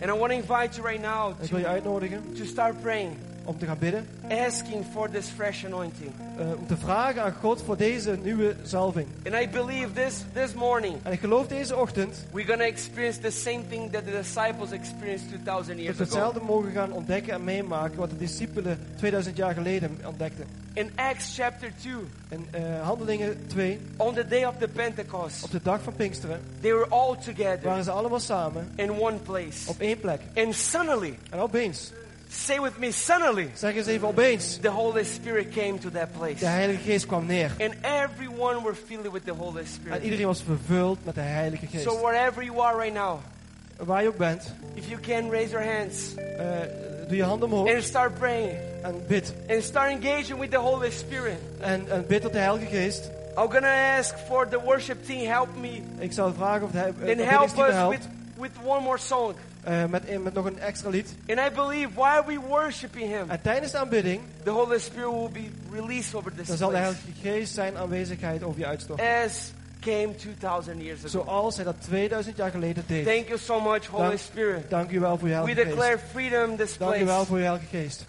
And 0.00 0.10
I 0.14 0.18
want 0.18 0.30
to 0.30 0.36
invite 0.36 0.80
you 0.80 0.88
right 0.88 1.02
now 1.02 1.28
En 1.38 1.44
ik 1.44 1.50
wil 1.50 1.58
je 1.58 1.64
to, 1.64 1.70
uitnodigen 1.70 2.34
to 2.34 2.44
start 2.44 2.80
praying. 2.80 3.16
Om 3.46 3.58
te 3.58 3.66
gaan 3.66 3.78
bidden. 3.78 4.06
asking 4.46 4.84
for 4.92 5.10
this 5.10 5.28
fresh 5.28 5.64
anointing. 5.64 6.12
eh, 6.38 6.46
om 6.58 6.66
te 6.66 6.76
vragen 6.76 7.22
aan 7.22 7.32
God 7.40 7.62
voor 7.62 7.76
deze 7.76 8.18
nieuwe 8.22 8.54
zalving. 8.62 9.06
And 9.24 9.34
I 9.42 9.48
believe 9.48 9.92
this 9.92 10.24
this 10.32 10.54
morning 10.54 10.94
En 11.02 11.12
ik 11.12 11.20
geloof 11.20 11.46
deze 11.46 11.76
ochtend 11.76 12.24
we're 12.32 12.64
experience 12.64 13.20
the 13.20 13.30
same 13.30 13.60
thing 13.68 13.92
that 13.92 14.04
the 14.04 14.10
disciples 14.10 14.70
experienced 14.70 15.28
2000 15.28 15.44
dat 15.76 15.84
years 15.84 15.96
we 15.96 16.02
ago. 16.04 16.14
hetzelfde 16.14 16.40
mogen 16.40 16.70
gaan 16.72 16.92
ontdekken 16.92 17.32
en 17.32 17.44
meemaken 17.44 17.98
wat 17.98 18.10
de 18.10 18.16
discipelen 18.16 18.78
2000 18.96 19.36
jaar 19.36 19.54
geleden 19.54 19.98
ontdekten. 20.06 20.44
In 20.72 20.90
Acts 20.94 21.34
chapter 21.36 21.72
2, 21.80 21.92
In 22.28 22.46
eh, 22.50 22.82
Handelingen 22.82 23.46
2, 23.46 23.80
on 23.96 24.14
the 24.14 24.26
day 24.26 24.44
of 24.44 24.54
the 24.58 24.68
Pentecost, 24.68 25.44
op 25.44 25.50
de 25.50 25.60
dag 25.62 25.82
van 25.82 25.92
Pinksteren, 25.92 26.40
they 26.60 26.72
were 26.72 26.86
all 26.88 27.16
together 27.16 27.60
waren 27.62 27.84
ze 27.84 27.90
allemaal 27.90 28.20
samen 28.20 28.68
in 28.74 28.90
one 29.00 29.16
place. 29.16 29.68
op 29.70 29.80
één 29.80 30.00
plek. 30.00 30.20
And 30.34 30.54
suddenly, 30.54 31.18
En 31.30 31.38
opeens, 31.38 31.92
say 32.28 32.58
with 32.60 32.78
me, 32.78 32.90
suddenly, 32.90 33.50
zeg 33.54 33.74
eens 33.76 33.86
even 33.86 34.08
opeens, 34.08 34.58
the 34.60 34.70
Holy 34.70 35.04
Spirit 35.04 35.50
came 35.52 35.78
to 35.78 35.90
that 35.90 36.12
place. 36.12 36.38
de 36.40 36.46
Heilige 36.46 36.82
Geest 36.82 37.06
kwam 37.06 37.26
neer. 37.26 37.50
And 37.60 37.74
everyone 37.82 38.62
were 38.62 38.74
filled 38.74 39.12
with 39.12 39.24
the 39.24 39.32
Holy 39.34 39.60
En 39.60 39.66
Spirit. 39.66 40.02
iedereen 40.02 40.26
was 40.26 40.42
vervuld 40.42 41.04
met 41.04 41.14
de 41.14 41.20
Heilige 41.20 41.66
Geest. 41.66 41.84
So 41.84 42.00
wherever 42.00 42.42
you 42.44 42.60
are 42.60 42.76
right 42.78 42.94
now, 42.94 43.18
Waar 43.76 44.02
je 44.02 44.08
ook 44.08 44.16
bent, 44.16 44.54
if 44.74 44.88
you 44.88 45.00
can 45.00 45.30
raise 45.30 45.50
your 45.50 45.64
hands 45.76 46.14
eh, 46.14 46.44
doe 47.08 47.16
je 47.16 47.22
handen 47.24 47.48
omhoog 47.52 47.74
and 47.74 47.82
start 47.84 48.18
praying 48.18 48.58
en 48.82 48.94
bid. 49.08 49.34
and 49.48 49.62
start 49.62 49.90
engaging 49.90 50.38
with 50.38 50.50
the 50.50 50.58
Holy 50.58 50.90
Spirit. 50.90 51.38
En, 51.60 51.90
en 51.90 52.04
bid 52.06 52.22
tot 52.22 52.32
de 52.32 52.38
Heilige 52.38 52.66
Geest. 52.66 53.10
I'm 53.38 53.50
gonna 53.50 53.96
ask 53.98 54.14
for 54.18 54.48
the 54.48 54.60
worship 54.60 55.04
team 55.06 55.26
help 55.26 55.48
me 55.60 55.82
Ik 55.98 56.12
zou 56.12 56.34
vragen 56.34 56.62
of 56.66 56.70
de, 56.70 57.14
de 57.14 57.22
help 57.22 57.44
us 57.58 57.74
helpt. 57.74 57.98
with, 57.98 58.08
with 58.38 58.50
one 58.64 58.80
more 58.82 58.98
song. 58.98 59.34
Eh, 59.66 59.84
met, 59.84 60.22
met 60.22 60.34
nog 60.34 60.44
een 60.44 60.58
extra 60.58 60.88
lied. 60.90 61.14
And 61.28 61.38
I 61.38 61.54
believe 61.54 61.88
while 61.94 62.22
we 62.26 62.38
worshiping 62.48 63.06
Him, 63.08 63.30
En 63.30 63.40
tijdens 63.42 63.72
de 63.72 63.78
aanbidding, 63.78 64.20
the 64.42 64.50
Holy 64.50 64.78
Spirit 64.78 65.10
will 65.10 65.30
be 65.32 65.48
released 65.72 66.14
over 66.14 66.34
this 66.34 66.46
dan 66.46 66.56
zal 66.56 66.68
de 66.70 66.74
place 66.76 66.94
Heilige 66.94 67.28
Geest 67.28 67.54
zijn 67.54 67.76
aanwezigheid 67.76 68.42
over 68.42 68.60
je 68.60 68.66
uitstorten. 68.66 69.06
as 69.24 69.52
came 69.80 70.14
2,000 70.16 70.82
years 70.82 70.98
ago. 70.98 71.08
Zoals 71.08 71.56
hij 71.56 71.64
dat 71.64 71.74
2000 71.80 72.36
jaar 72.36 72.50
geleden 72.50 72.84
deed. 72.86 73.06
Thank 73.06 73.26
you 73.26 73.38
so 73.38 73.60
much, 73.60 73.86
Holy 73.86 74.06
Dank- 74.06 74.18
Spirit. 74.18 74.70
Dank 74.70 74.90
u 74.90 75.00
wel 75.00 75.18
voor 75.18 75.28
je 75.28 75.34
We 75.34 75.40
Heilige 75.40 75.68
declare 75.68 75.98
Geest. 75.98 76.10
freedom 76.12 76.50
in 76.50 76.56
this 76.56 76.76
Dank 76.78 76.94
u 76.94 76.96
wel 76.98 77.04
place. 77.04 77.26
voor 77.26 77.38
je 77.38 77.44
Heilige 77.44 77.66
Geest. 77.76 78.04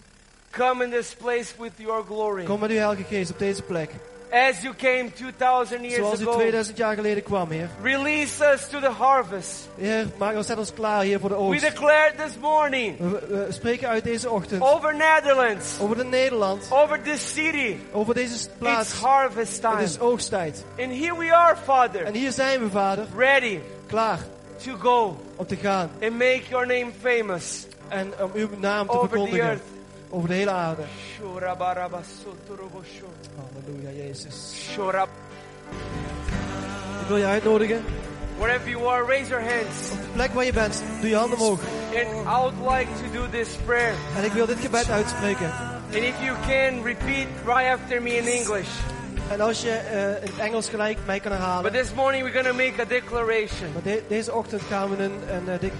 Come 0.50 0.84
in 0.84 0.90
this 0.90 1.14
place 1.14 1.52
with 1.60 1.72
your 1.76 2.04
glory. 2.04 2.44
Kom 2.44 2.60
met 2.60 2.70
uw 2.70 2.76
Heilige 2.76 3.02
Geest 3.04 3.30
op 3.30 3.38
deze 3.38 3.62
plek. 3.62 3.90
As 4.30 4.62
you 4.62 4.74
came 4.74 5.10
2,000 5.12 5.80
years 5.82 5.94
Zoals 5.96 6.20
u 6.20 6.28
ago, 6.28 6.38
2000 6.38 6.76
jaar 6.76 6.94
geleden 6.94 7.22
kwam, 7.22 7.50
Heer. 7.50 7.68
release 7.82 8.44
us 8.52 8.68
to 8.68 8.80
the 8.80 8.90
harvest. 8.90 9.68
Heer, 9.76 10.06
maak 10.18 10.36
ons, 10.36 10.46
zet 10.46 10.58
ons 10.58 10.72
klaar, 10.72 11.02
Heer, 11.02 11.20
voor 11.20 11.28
de 11.28 11.34
We 11.34 11.40
oogst. 11.40 11.60
declare 11.60 12.12
this 12.16 12.36
morning 12.40 12.98
We, 12.98 13.26
we 13.28 13.46
spreken 13.52 13.88
uit 13.88 14.04
deze 14.04 14.30
ochtend 14.30 14.62
over 14.62 14.94
Netherlands, 14.96 15.78
over 15.80 15.96
de 15.96 16.04
Nederland, 16.04 16.66
over 16.70 17.02
this 17.02 17.32
city. 17.34 17.76
over 17.92 18.14
deze 18.14 18.34
It's 18.34 18.48
plaats. 18.58 18.92
harvest 18.92 19.52
Het 19.52 19.60
time. 19.60 19.82
is 19.82 20.00
oogsttijd. 20.00 20.64
And 20.78 20.90
here 20.92 21.16
we 21.18 21.34
are, 21.34 21.56
Father, 21.64 22.04
En 22.04 22.14
hier 22.14 22.32
zijn 22.32 22.60
we, 22.60 22.70
Vader, 22.70 23.06
ready 23.16 23.58
klaar 23.86 24.18
to 24.64 24.76
go 24.78 25.16
om 25.36 25.46
te 25.46 25.56
gaan. 25.56 25.90
and 26.02 26.12
make 26.12 26.42
your 26.48 26.66
name 26.66 26.90
famous 27.02 27.66
En 27.88 28.12
om 28.22 28.30
uw 28.34 28.48
naam 28.58 28.86
te 28.86 28.92
over 28.92 29.08
the 29.08 29.14
verkondigen 29.14 29.48
earth. 29.48 29.62
Over 30.10 30.28
de 30.28 30.34
hele 30.34 30.50
aarde. 30.50 30.82
Halleluja, 33.36 33.90
Jezus. 34.04 34.68
Ik 37.00 37.06
wil 37.08 37.16
je 37.16 37.24
uitnodigen. 37.24 37.84
Wherever 38.38 38.68
you 38.68 38.86
are, 38.86 39.04
raise 39.06 39.28
your 39.28 39.42
hands. 39.44 39.90
Op 39.92 39.98
de 39.98 40.08
plek 40.12 40.32
waar 40.34 40.44
je 40.44 40.52
bent, 40.52 40.82
doe 41.00 41.08
je 41.10 41.16
handen 41.16 41.38
omhoog. 41.38 41.60
And 41.94 42.26
I 42.26 42.40
would 42.40 42.54
like 42.78 42.86
to 43.02 43.20
do 43.20 43.28
this 43.30 43.48
prayer. 43.64 43.92
En 44.16 44.24
ik 44.24 44.32
wil 44.32 44.46
dit 44.46 44.58
gebed 44.60 44.90
uitspreken. 44.90 45.50
And 45.94 46.02
if 46.02 46.14
you 46.22 46.36
can, 46.46 46.82
repeat 46.84 47.26
right 47.46 47.72
after 47.80 48.02
me 48.02 48.16
in 48.16 48.26
English. 48.26 48.68
En 49.30 49.40
als 49.40 49.62
je 49.62 49.70
eh, 49.70 50.02
in 50.22 50.30
het 50.30 50.38
Engels 50.38 50.68
gelijk 50.68 50.98
mij 51.06 51.20
kan 51.20 51.30
But 51.30 51.40
herhalen. 51.40 51.72
this 51.72 51.94
morning 51.94 52.22
we're 52.24 52.42
going 52.42 52.56
to 52.58 52.64
make 52.64 52.80
a 52.80 52.84
declaration 52.84 53.72
Maar 53.72 53.82
de- 53.82 54.02
deze 54.08 54.32
ochtend 54.32 54.62
gaan 54.62 54.96
we 54.96 55.02
een, 55.02 55.12
een 55.30 55.48
eh, 55.48 55.60
dik- 55.60 55.72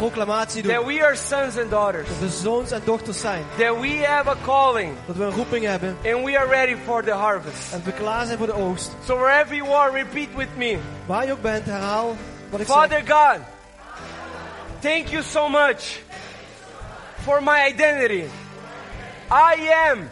proclamatie 0.00 0.62
doen. 0.62 0.72
that 0.72 0.84
we 0.86 1.02
are 1.04 1.16
sons 1.16 1.58
and 1.58 1.70
daughters, 1.70 2.08
Dat 2.08 2.18
we 2.18 2.28
zoons 2.28 2.70
en 2.70 2.80
dochters 2.84 3.20
zijn. 3.20 3.44
that 3.58 3.80
we 3.80 4.04
have 4.06 4.28
a 4.30 4.36
calling, 4.44 4.94
Dat 5.06 5.16
we 5.16 5.24
een 5.24 5.30
roeping 5.30 5.64
hebben. 5.64 5.96
and 6.04 6.24
we 6.24 6.38
are 6.38 6.48
ready 6.48 6.76
for 6.84 7.02
the 7.04 7.12
harvest. 7.12 7.72
En 7.72 7.82
we 7.84 7.92
klaar 7.92 8.26
zijn 8.26 8.38
voor 8.38 8.46
de 8.46 8.52
oogst. 8.54 8.90
So 9.06 9.16
wherever 9.18 9.54
you 9.54 9.68
are, 9.72 9.90
repeat 9.92 10.28
with 10.36 10.56
me. 10.56 10.78
Waar 11.06 11.26
je 11.26 11.32
ook 11.32 11.42
bent, 11.42 11.66
herhaal 11.66 12.16
wat 12.50 12.60
ik 12.60 12.66
zeg. 12.66 12.76
Father 12.76 13.02
God, 13.08 13.38
thank 14.80 15.06
you 15.08 15.22
so 15.22 15.48
much 15.48 16.00
for 17.22 17.42
my 17.42 17.66
identity. 17.68 18.24
I 19.32 19.70
am 19.90 20.08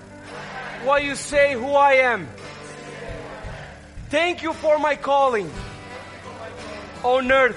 what 0.85 1.03
you 1.03 1.15
say 1.17 1.55
who 1.55 1.71
I 1.93 2.01
am. 2.03 2.29
Thank 4.11 4.41
you 4.41 4.55
for 4.55 4.79
my 4.81 4.97
calling 5.01 5.51
on 7.03 7.31
earth. 7.31 7.57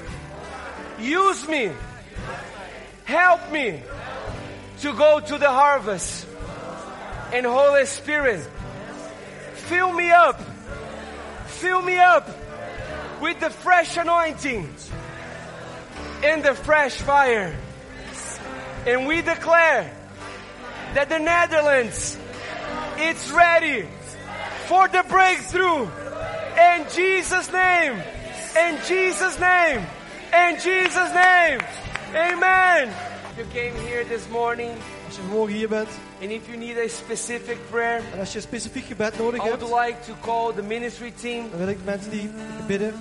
Use 0.99 1.47
me. 1.49 1.71
Help 3.05 3.51
me 3.51 3.81
to 4.79 4.93
go 4.93 5.19
to 5.19 5.37
the 5.37 5.49
harvest. 5.49 6.27
And 7.33 7.45
Holy 7.45 7.85
Spirit, 7.85 8.41
fill 9.53 9.93
me 9.93 10.09
up. 10.11 10.41
Fill 11.47 11.81
me 11.81 11.97
up 11.97 12.27
with 13.21 13.39
the 13.39 13.49
fresh 13.49 13.97
anointing 13.97 14.73
and 16.23 16.43
the 16.43 16.53
fresh 16.53 16.95
fire. 16.95 17.55
And 18.85 19.07
we 19.07 19.21
declare 19.21 19.95
that 20.93 21.09
the 21.09 21.19
Netherlands 21.19 22.17
it's 22.97 23.31
ready 23.31 23.87
for 24.67 24.87
the 24.87 25.03
breakthrough. 25.09 25.83
In 25.83 26.85
Jesus' 26.93 27.51
name. 27.51 27.93
In 28.57 28.77
Jesus' 28.85 29.39
name. 29.39 29.81
In 30.33 30.59
Jesus' 30.59 31.13
name. 31.13 31.59
Amen. 32.15 32.89
You 33.37 33.45
came 33.53 33.73
here 33.87 34.03
this 34.07 34.27
morning 34.29 34.71
Als 35.07 35.15
je 35.15 35.21
vanmorgen 35.21 35.55
hier 35.55 35.67
bent. 35.69 35.87
and 36.21 36.31
if 36.31 36.45
you 36.47 36.57
need 36.57 36.77
a 36.77 36.87
specific 36.87 37.57
prayer, 37.69 38.01
En 38.13 38.19
als 38.19 38.29
je 38.31 38.35
een 38.37 38.43
specifiek 38.43 38.85
gebed 38.85 39.17
nodig 39.17 39.45
I 39.45 39.49
would 39.49 39.85
like 39.85 39.95
to 40.05 40.13
call 40.21 40.53
the 40.53 40.61
ministry 40.63 41.11
team. 41.21 41.49
Dan 41.49 41.59
wil 41.59 41.67
ik 41.67 41.77
de 41.77 41.83
mensen 41.85 42.11
die 42.11 42.29
bidden. 42.67 42.93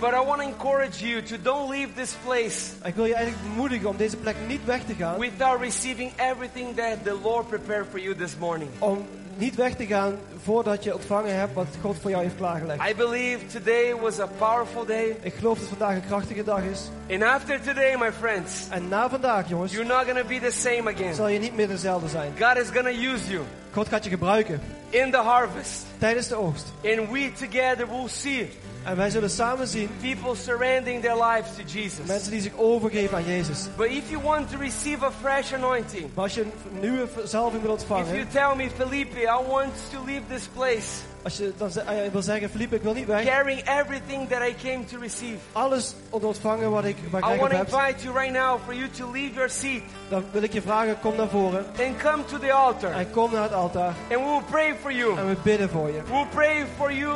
But 0.00 0.10
I 0.12 0.24
want 0.26 0.40
to 0.40 0.46
encourage 0.48 1.06
you 1.08 1.22
to 1.22 1.36
don't 1.42 1.70
leave 1.70 1.92
this 1.94 2.14
place 2.24 2.56
Ik 2.84 2.94
wil 2.94 3.04
je 3.04 3.14
eigenlijk 3.14 3.44
bemoedigen 3.48 3.88
om 3.88 3.96
deze 3.96 4.16
plek 4.16 4.36
niet 4.46 4.64
weg 4.64 4.80
te 4.84 4.94
gaan. 4.94 5.18
without 5.18 5.60
receiving 5.60 6.12
everything 6.16 6.76
that 6.76 7.04
the 7.04 7.18
Lord 7.22 7.48
prepared 7.48 7.86
for 7.90 8.00
you 8.00 8.14
this 8.16 8.36
morning. 8.38 8.70
Om 8.78 9.06
niet 9.40 9.54
weg 9.54 9.74
te 9.74 9.86
gaan 9.86 10.18
voordat 10.42 10.84
je 10.84 10.94
ontvangen 10.94 11.34
hebt 11.38 11.54
wat 11.54 11.66
God 11.80 11.96
voor 12.00 12.10
jou 12.10 12.22
heeft 12.22 12.36
klaargelegd. 12.36 12.90
I 12.90 12.94
believe 12.94 13.46
today 13.46 13.94
was 14.00 14.18
a 14.18 14.26
powerful 14.26 14.84
day. 14.84 15.16
Ik 15.22 15.34
geloof 15.34 15.58
dat 15.58 15.68
vandaag 15.68 15.94
een 15.94 16.06
krachtige 16.06 16.44
dag 16.44 16.62
is. 16.62 16.80
And 17.10 17.22
after 17.22 17.60
today, 17.60 17.96
my 17.98 18.12
friends, 18.12 18.66
En 18.70 18.88
na 18.88 19.08
vandaag, 19.08 19.48
jongens, 19.48 19.72
you're 19.72 19.88
not 19.88 20.06
to 20.16 20.24
be 20.28 20.40
the 20.40 20.50
same 20.50 20.90
again. 20.90 21.14
zal 21.14 21.28
je 21.28 21.38
niet 21.38 21.56
meer 21.56 21.68
dezelfde 21.68 22.08
zijn. 22.08 22.32
God 22.40 22.56
is 22.56 22.70
to 22.70 22.86
use 22.86 23.30
you 23.30 23.44
God 23.72 23.88
gaat 23.88 24.04
je 24.04 24.10
gebruiken 24.10 24.60
in 24.88 25.10
the 25.10 25.16
harvest. 25.16 25.84
tijdens 25.98 26.28
de 26.28 26.34
oogst. 26.34 26.72
And 26.84 27.10
we 27.10 27.32
together 27.32 27.88
will 27.88 28.08
see 28.08 28.50
En 28.84 28.96
wij 28.96 29.10
zullen 29.10 29.30
samen 29.30 29.66
zien 29.66 29.88
people 30.00 30.34
surrendering 30.34 31.02
their 31.02 31.24
lives 31.24 31.48
to 31.56 31.62
Jesus. 31.66 32.06
mensen 32.06 32.30
die 32.30 32.40
zich 32.40 32.52
overgeven 32.56 33.16
aan 33.16 33.24
Jezus. 33.24 33.68
But 33.76 33.86
if 33.86 34.10
you 34.10 34.22
want 34.22 34.50
to 34.50 34.58
receive 34.58 35.04
a 35.04 35.10
fresh 35.20 35.52
anointing, 35.52 36.10
Maar 36.14 36.24
als 36.24 36.34
je 36.34 36.40
een 36.40 36.80
nieuwe 36.80 37.08
zalving 37.24 37.62
wil 37.62 37.74
if 37.74 37.86
you 37.88 38.00
ontvangen, 38.00 38.28
tell 38.28 38.54
me, 38.56 38.70
Felipe, 38.76 39.20
I 39.20 39.38
want 39.48 39.72
to 39.92 40.04
leave 40.04 40.22
this 40.28 40.46
place 40.46 41.08
als 41.22 41.36
je 41.36 41.52
dan 41.56 41.70
eh, 41.70 42.10
wil 42.12 42.22
zeggen, 42.22 42.50
Philippe, 42.50 42.74
ik 42.74 42.82
wil 42.82 42.92
niet 42.92 43.06
weg. 43.06 43.24
carrying 43.24 43.60
everything 43.68 44.28
that 44.28 44.40
I 44.48 44.54
came 44.62 44.84
to 44.84 44.98
receive. 45.00 45.36
Alles 45.52 45.94
ont- 46.10 46.24
ontvangen 46.24 46.70
wat 46.70 46.84
ik, 46.84 46.96
wat 47.10 47.20
ik 47.20 47.26
I 47.34 47.38
want 47.38 47.50
to 47.50 47.58
invite 47.58 48.02
you 48.02 48.18
right 48.18 48.32
now 48.32 48.58
for 48.64 48.74
you 48.74 48.88
to 48.90 49.10
leave 49.12 49.34
your 49.34 49.50
seat 49.50 49.82
dan 50.08 50.24
wil 50.32 50.42
ik 50.42 50.52
je 50.52 50.62
vragen, 50.62 51.00
kom 51.00 51.16
naar 51.16 51.28
voren. 51.28 51.64
and 51.86 51.96
come 52.02 52.24
to 52.24 52.38
the 52.38 52.52
altar. 52.52 52.92
En 52.92 53.10
kom 53.10 53.32
naar 53.32 53.42
het 53.42 53.52
altaar. 53.52 53.94
And 54.10 54.20
we 54.20 54.26
will 54.30 54.42
pray 54.50 54.74
for 54.80 54.92
you. 54.92 55.18
En 55.18 55.28
we 55.28 55.36
bidden 55.42 55.68
voor 55.70 55.86
je. 55.88 56.00
We'll 56.10 56.26
pray 56.34 56.66
for 56.76 56.92
you 56.92 57.14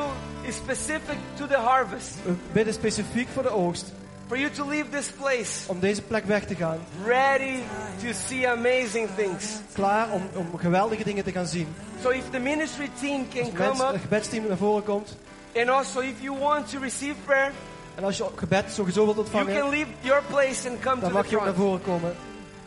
specific 0.53 1.17
to 1.37 1.47
the 1.47 1.57
harvest. 1.57 2.15
We 2.25 2.33
bidden 2.53 2.75
specifiek 2.75 3.29
voor 3.33 3.43
de 3.43 3.51
oogst. 3.51 3.93
For 4.27 4.39
you 4.39 4.51
to 4.51 4.69
leave 4.69 4.89
this 4.91 5.07
place 5.11 5.51
Om 5.67 5.81
deze 5.81 6.03
plek 6.03 6.25
weg 6.25 6.45
te 6.47 6.55
gaan. 6.55 6.79
ready 7.05 7.59
to 8.05 8.13
see 8.29 8.49
amazing 8.49 9.09
things. 9.17 9.45
Klaar 9.73 10.11
om, 10.11 10.23
om 10.35 10.59
geweldige 10.59 11.05
dingen 11.05 11.25
te 11.25 11.33
gaan 11.33 11.47
zien. 11.47 11.75
So 12.03 12.09
if 12.11 12.31
the 12.31 12.39
ministry 12.39 12.91
team 13.01 13.27
can 13.35 13.43
come 13.53 13.67
Mensen, 13.69 13.87
up 13.87 13.93
het 13.93 14.01
gebedsteam 14.01 14.47
naar 14.49 14.57
voren 14.57 14.85
komt. 14.85 15.17
and 15.57 15.69
also 15.69 16.01
if 16.01 16.21
you 16.21 16.39
want 16.39 16.71
to 16.71 16.79
receive 16.81 17.15
prayer, 17.25 17.53
En 17.95 18.05
als 18.05 18.17
je 18.17 18.25
gebed 18.35 18.65
sowieso 18.73 19.05
wilt 19.05 19.17
you 19.17 19.29
can 19.31 19.41
ontvangen, 19.41 19.69
leave 19.71 19.91
your 20.01 20.23
place 20.23 20.69
and 20.69 20.81
come 20.81 21.01
dan 21.01 21.09
to 21.11 21.15
mag 21.17 21.25
the 21.25 21.31
je 21.31 21.37
ook 21.39 21.45
naar 21.45 21.55
voren 21.55 21.83
komen. 21.83 22.17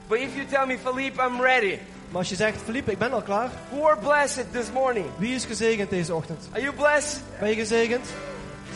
But 0.07 0.19
if 0.19 0.35
you 0.35 0.45
tell 0.45 0.65
me, 0.65 0.77
Philippe, 0.77 1.21
I'm 1.21 1.41
ready. 1.41 1.79
Maar 2.09 2.19
als 2.19 2.29
je 2.29 2.35
zegt, 2.35 2.57
Philippe, 2.63 2.91
ik 2.91 2.97
ben 2.97 3.11
al 3.13 3.21
klaar. 3.21 3.49
Who 3.69 3.87
are 3.87 3.97
blessed 3.97 4.45
this 4.51 4.71
morning? 4.73 5.05
Wie 5.17 5.35
is 5.35 5.45
gezegend 5.45 5.89
deze 5.89 6.15
ochtend? 6.15 6.47
Are 6.51 6.61
you 6.61 6.73
blessed? 6.75 7.21
Ben 7.39 7.49
je 7.49 7.55
gezegend? 7.55 8.05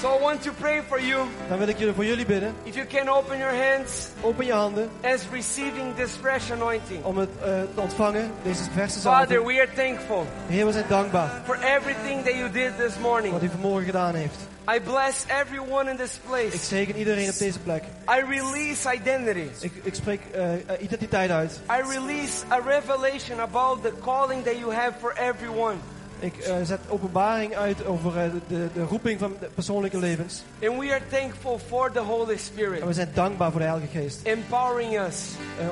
So 0.01 0.17
I 0.17 0.19
want 0.21 0.41
to 0.43 0.51
pray 0.59 0.81
for 0.87 1.01
you. 1.01 1.21
Dan 1.49 1.57
wil 1.57 1.67
ik 1.67 1.77
jullie 1.77 1.93
voor 1.93 2.05
jullie 2.05 2.25
bidden. 2.25 2.53
If 2.63 2.75
you 2.75 2.87
can 2.87 3.09
open 3.09 3.37
your 3.37 3.53
hands 3.55 4.07
Open 4.21 4.45
je 4.45 4.53
handen 4.53 4.89
as 5.03 5.21
receiving 5.31 5.95
this 5.95 6.11
fresh 6.21 6.51
anointing. 6.51 7.03
om 7.03 7.17
het 7.17 7.29
eh, 7.43 7.45
te 7.75 7.81
ontvangen, 7.81 8.31
deze 8.43 8.63
verse 8.73 8.99
Father, 8.99 9.35
zalving. 9.35 9.45
we 9.45 9.61
are 9.61 9.73
thankful 9.75 10.25
Heer, 10.47 10.65
we 10.65 10.71
zijn 10.71 10.85
dankbaar 10.87 11.41
for 11.45 11.57
everything 11.77 12.23
that 12.23 12.33
you 12.33 12.51
did 12.51 12.71
this 12.77 12.97
morning. 12.99 13.33
wat 13.33 13.43
u 13.43 13.49
vanmorgen 13.49 13.85
gedaan 13.85 14.15
heeft. 14.15 14.37
I 14.75 14.79
bless 14.79 15.25
everyone 15.27 15.89
in 15.89 15.97
this 15.97 16.15
Ik 16.15 16.21
place. 16.29 16.57
zegen 16.57 16.95
iedereen 16.95 17.29
op 17.29 17.37
deze 17.37 17.59
plek. 17.59 17.83
I 18.09 18.21
release 18.29 18.93
identity. 18.93 19.47
Ik, 19.59 19.71
ik 19.83 19.93
spreek 19.93 20.21
eh, 20.31 20.81
identiteit 20.81 21.31
uit. 21.31 21.59
I 21.69 21.81
release 21.93 22.43
a 22.51 22.59
revelation 22.65 23.39
about 23.39 23.83
the 23.83 23.93
calling 24.01 24.43
that 24.43 24.57
you 24.57 24.73
have 24.73 24.91
for 24.99 25.13
everyone. 25.17 25.75
Ik 26.19 26.37
eh, 26.37 26.55
zet 26.63 26.79
openbaring 26.87 27.55
uit 27.55 27.85
over 27.85 28.17
eh, 28.17 28.31
de, 28.47 28.67
de 28.73 28.83
roeping 28.83 29.19
van 29.19 29.35
de 29.39 29.47
persoonlijke 29.53 29.97
levens. 29.97 30.43
And 30.63 30.79
we 30.79 30.91
are 30.91 31.01
thankful 31.09 31.59
for 31.67 31.91
the 31.91 31.99
Holy 31.99 32.37
Spirit 32.37 32.81
En 32.81 32.87
we 32.87 32.93
zijn 32.93 33.09
dankbaar 33.13 33.51
voor 33.51 33.59
de 33.59 33.65
Heilige 33.65 33.97
Geest. 33.99 34.19
empowering 34.23 34.99
us. 34.99 35.15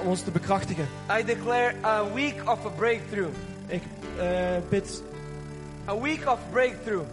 om 0.02 0.08
ons 0.08 0.22
te 0.22 0.32
bekrachtigen. 0.32 0.88
I 1.20 1.24
declare 1.24 1.74
a 1.84 2.04
week 2.14 2.42
of 2.46 2.66
a 2.66 2.70
breakthrough. 2.70 3.34
Ik 3.68 3.82
bid 4.70 5.02
A 5.88 6.00
week 6.00 6.28
of 6.28 6.40
breakthrough. 6.52 7.06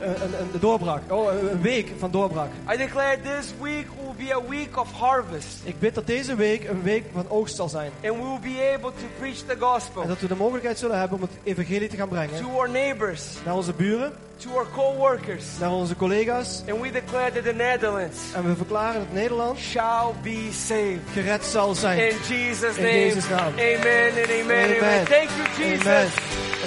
Eh, 0.00 0.08
een, 0.08 0.32
een 0.52 0.60
doorbraak. 0.60 1.02
Oh, 1.12 1.32
een 1.32 1.50
een 1.50 1.60
week 1.62 1.92
van 1.98 2.10
doorbraak. 2.10 2.50
I 2.72 2.76
declare 2.76 3.18
this 3.20 3.52
week 3.60 3.86
will 4.02 4.26
be 4.26 4.34
a 4.34 4.40
week 4.48 4.78
of 4.80 4.92
harvest. 4.92 5.56
Ik 5.64 5.78
bid 5.78 5.94
dat 5.94 6.06
deze 6.06 6.34
week 6.34 6.68
een 6.68 6.82
week 6.82 7.04
van 7.12 7.28
oogst 7.28 7.56
zal 7.56 7.68
zijn. 7.68 7.90
And 8.04 8.14
we 8.16 8.22
will 8.22 8.54
be 8.54 8.72
able 8.74 8.90
to 8.90 9.06
preach 9.18 9.36
the 9.36 9.56
gospel 9.58 10.02
En 10.02 10.08
dat 10.08 10.20
we 10.20 10.26
de 10.26 10.34
mogelijkheid 10.36 10.78
zullen 10.78 10.98
hebben 10.98 11.16
om 11.16 11.22
het 11.22 11.32
evangelie 11.42 11.88
te 11.88 11.96
gaan 11.96 12.08
brengen. 12.08 12.40
to 12.40 12.48
our 12.58 12.70
neighbors, 12.70 13.22
Naar 13.44 13.54
onze 13.54 13.72
buren, 13.72 14.12
to 14.36 14.50
our 14.56 14.66
co-workers. 14.74 15.44
naar 15.60 15.70
onze 15.72 15.96
collega's. 15.96 16.62
And 16.68 16.80
we 16.80 16.90
declare 16.90 17.32
that 17.32 17.44
the 17.44 17.52
Netherlands 17.52 18.18
En 18.34 18.44
we 18.48 18.56
verklaren 18.56 19.00
dat 19.00 19.12
Nederland 19.12 19.58
shall 19.58 20.12
be 20.22 20.48
saved. 20.52 21.00
gered 21.12 21.44
zal 21.44 21.74
zijn. 21.74 21.98
In 21.98 22.16
Jesus' 22.28 22.76
In 22.76 22.82
name. 22.82 22.94
Jezus' 22.98 23.28
naam. 23.28 23.52
Amen 23.52 24.08
and 24.08 24.30
amen. 24.40 24.64
amen. 24.64 24.76
Amen. 24.80 25.04
Thank 25.04 25.28
you, 25.36 25.68
Jesus. 25.68 25.86
Amen. 25.86 26.10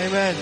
Amen. 0.08 0.36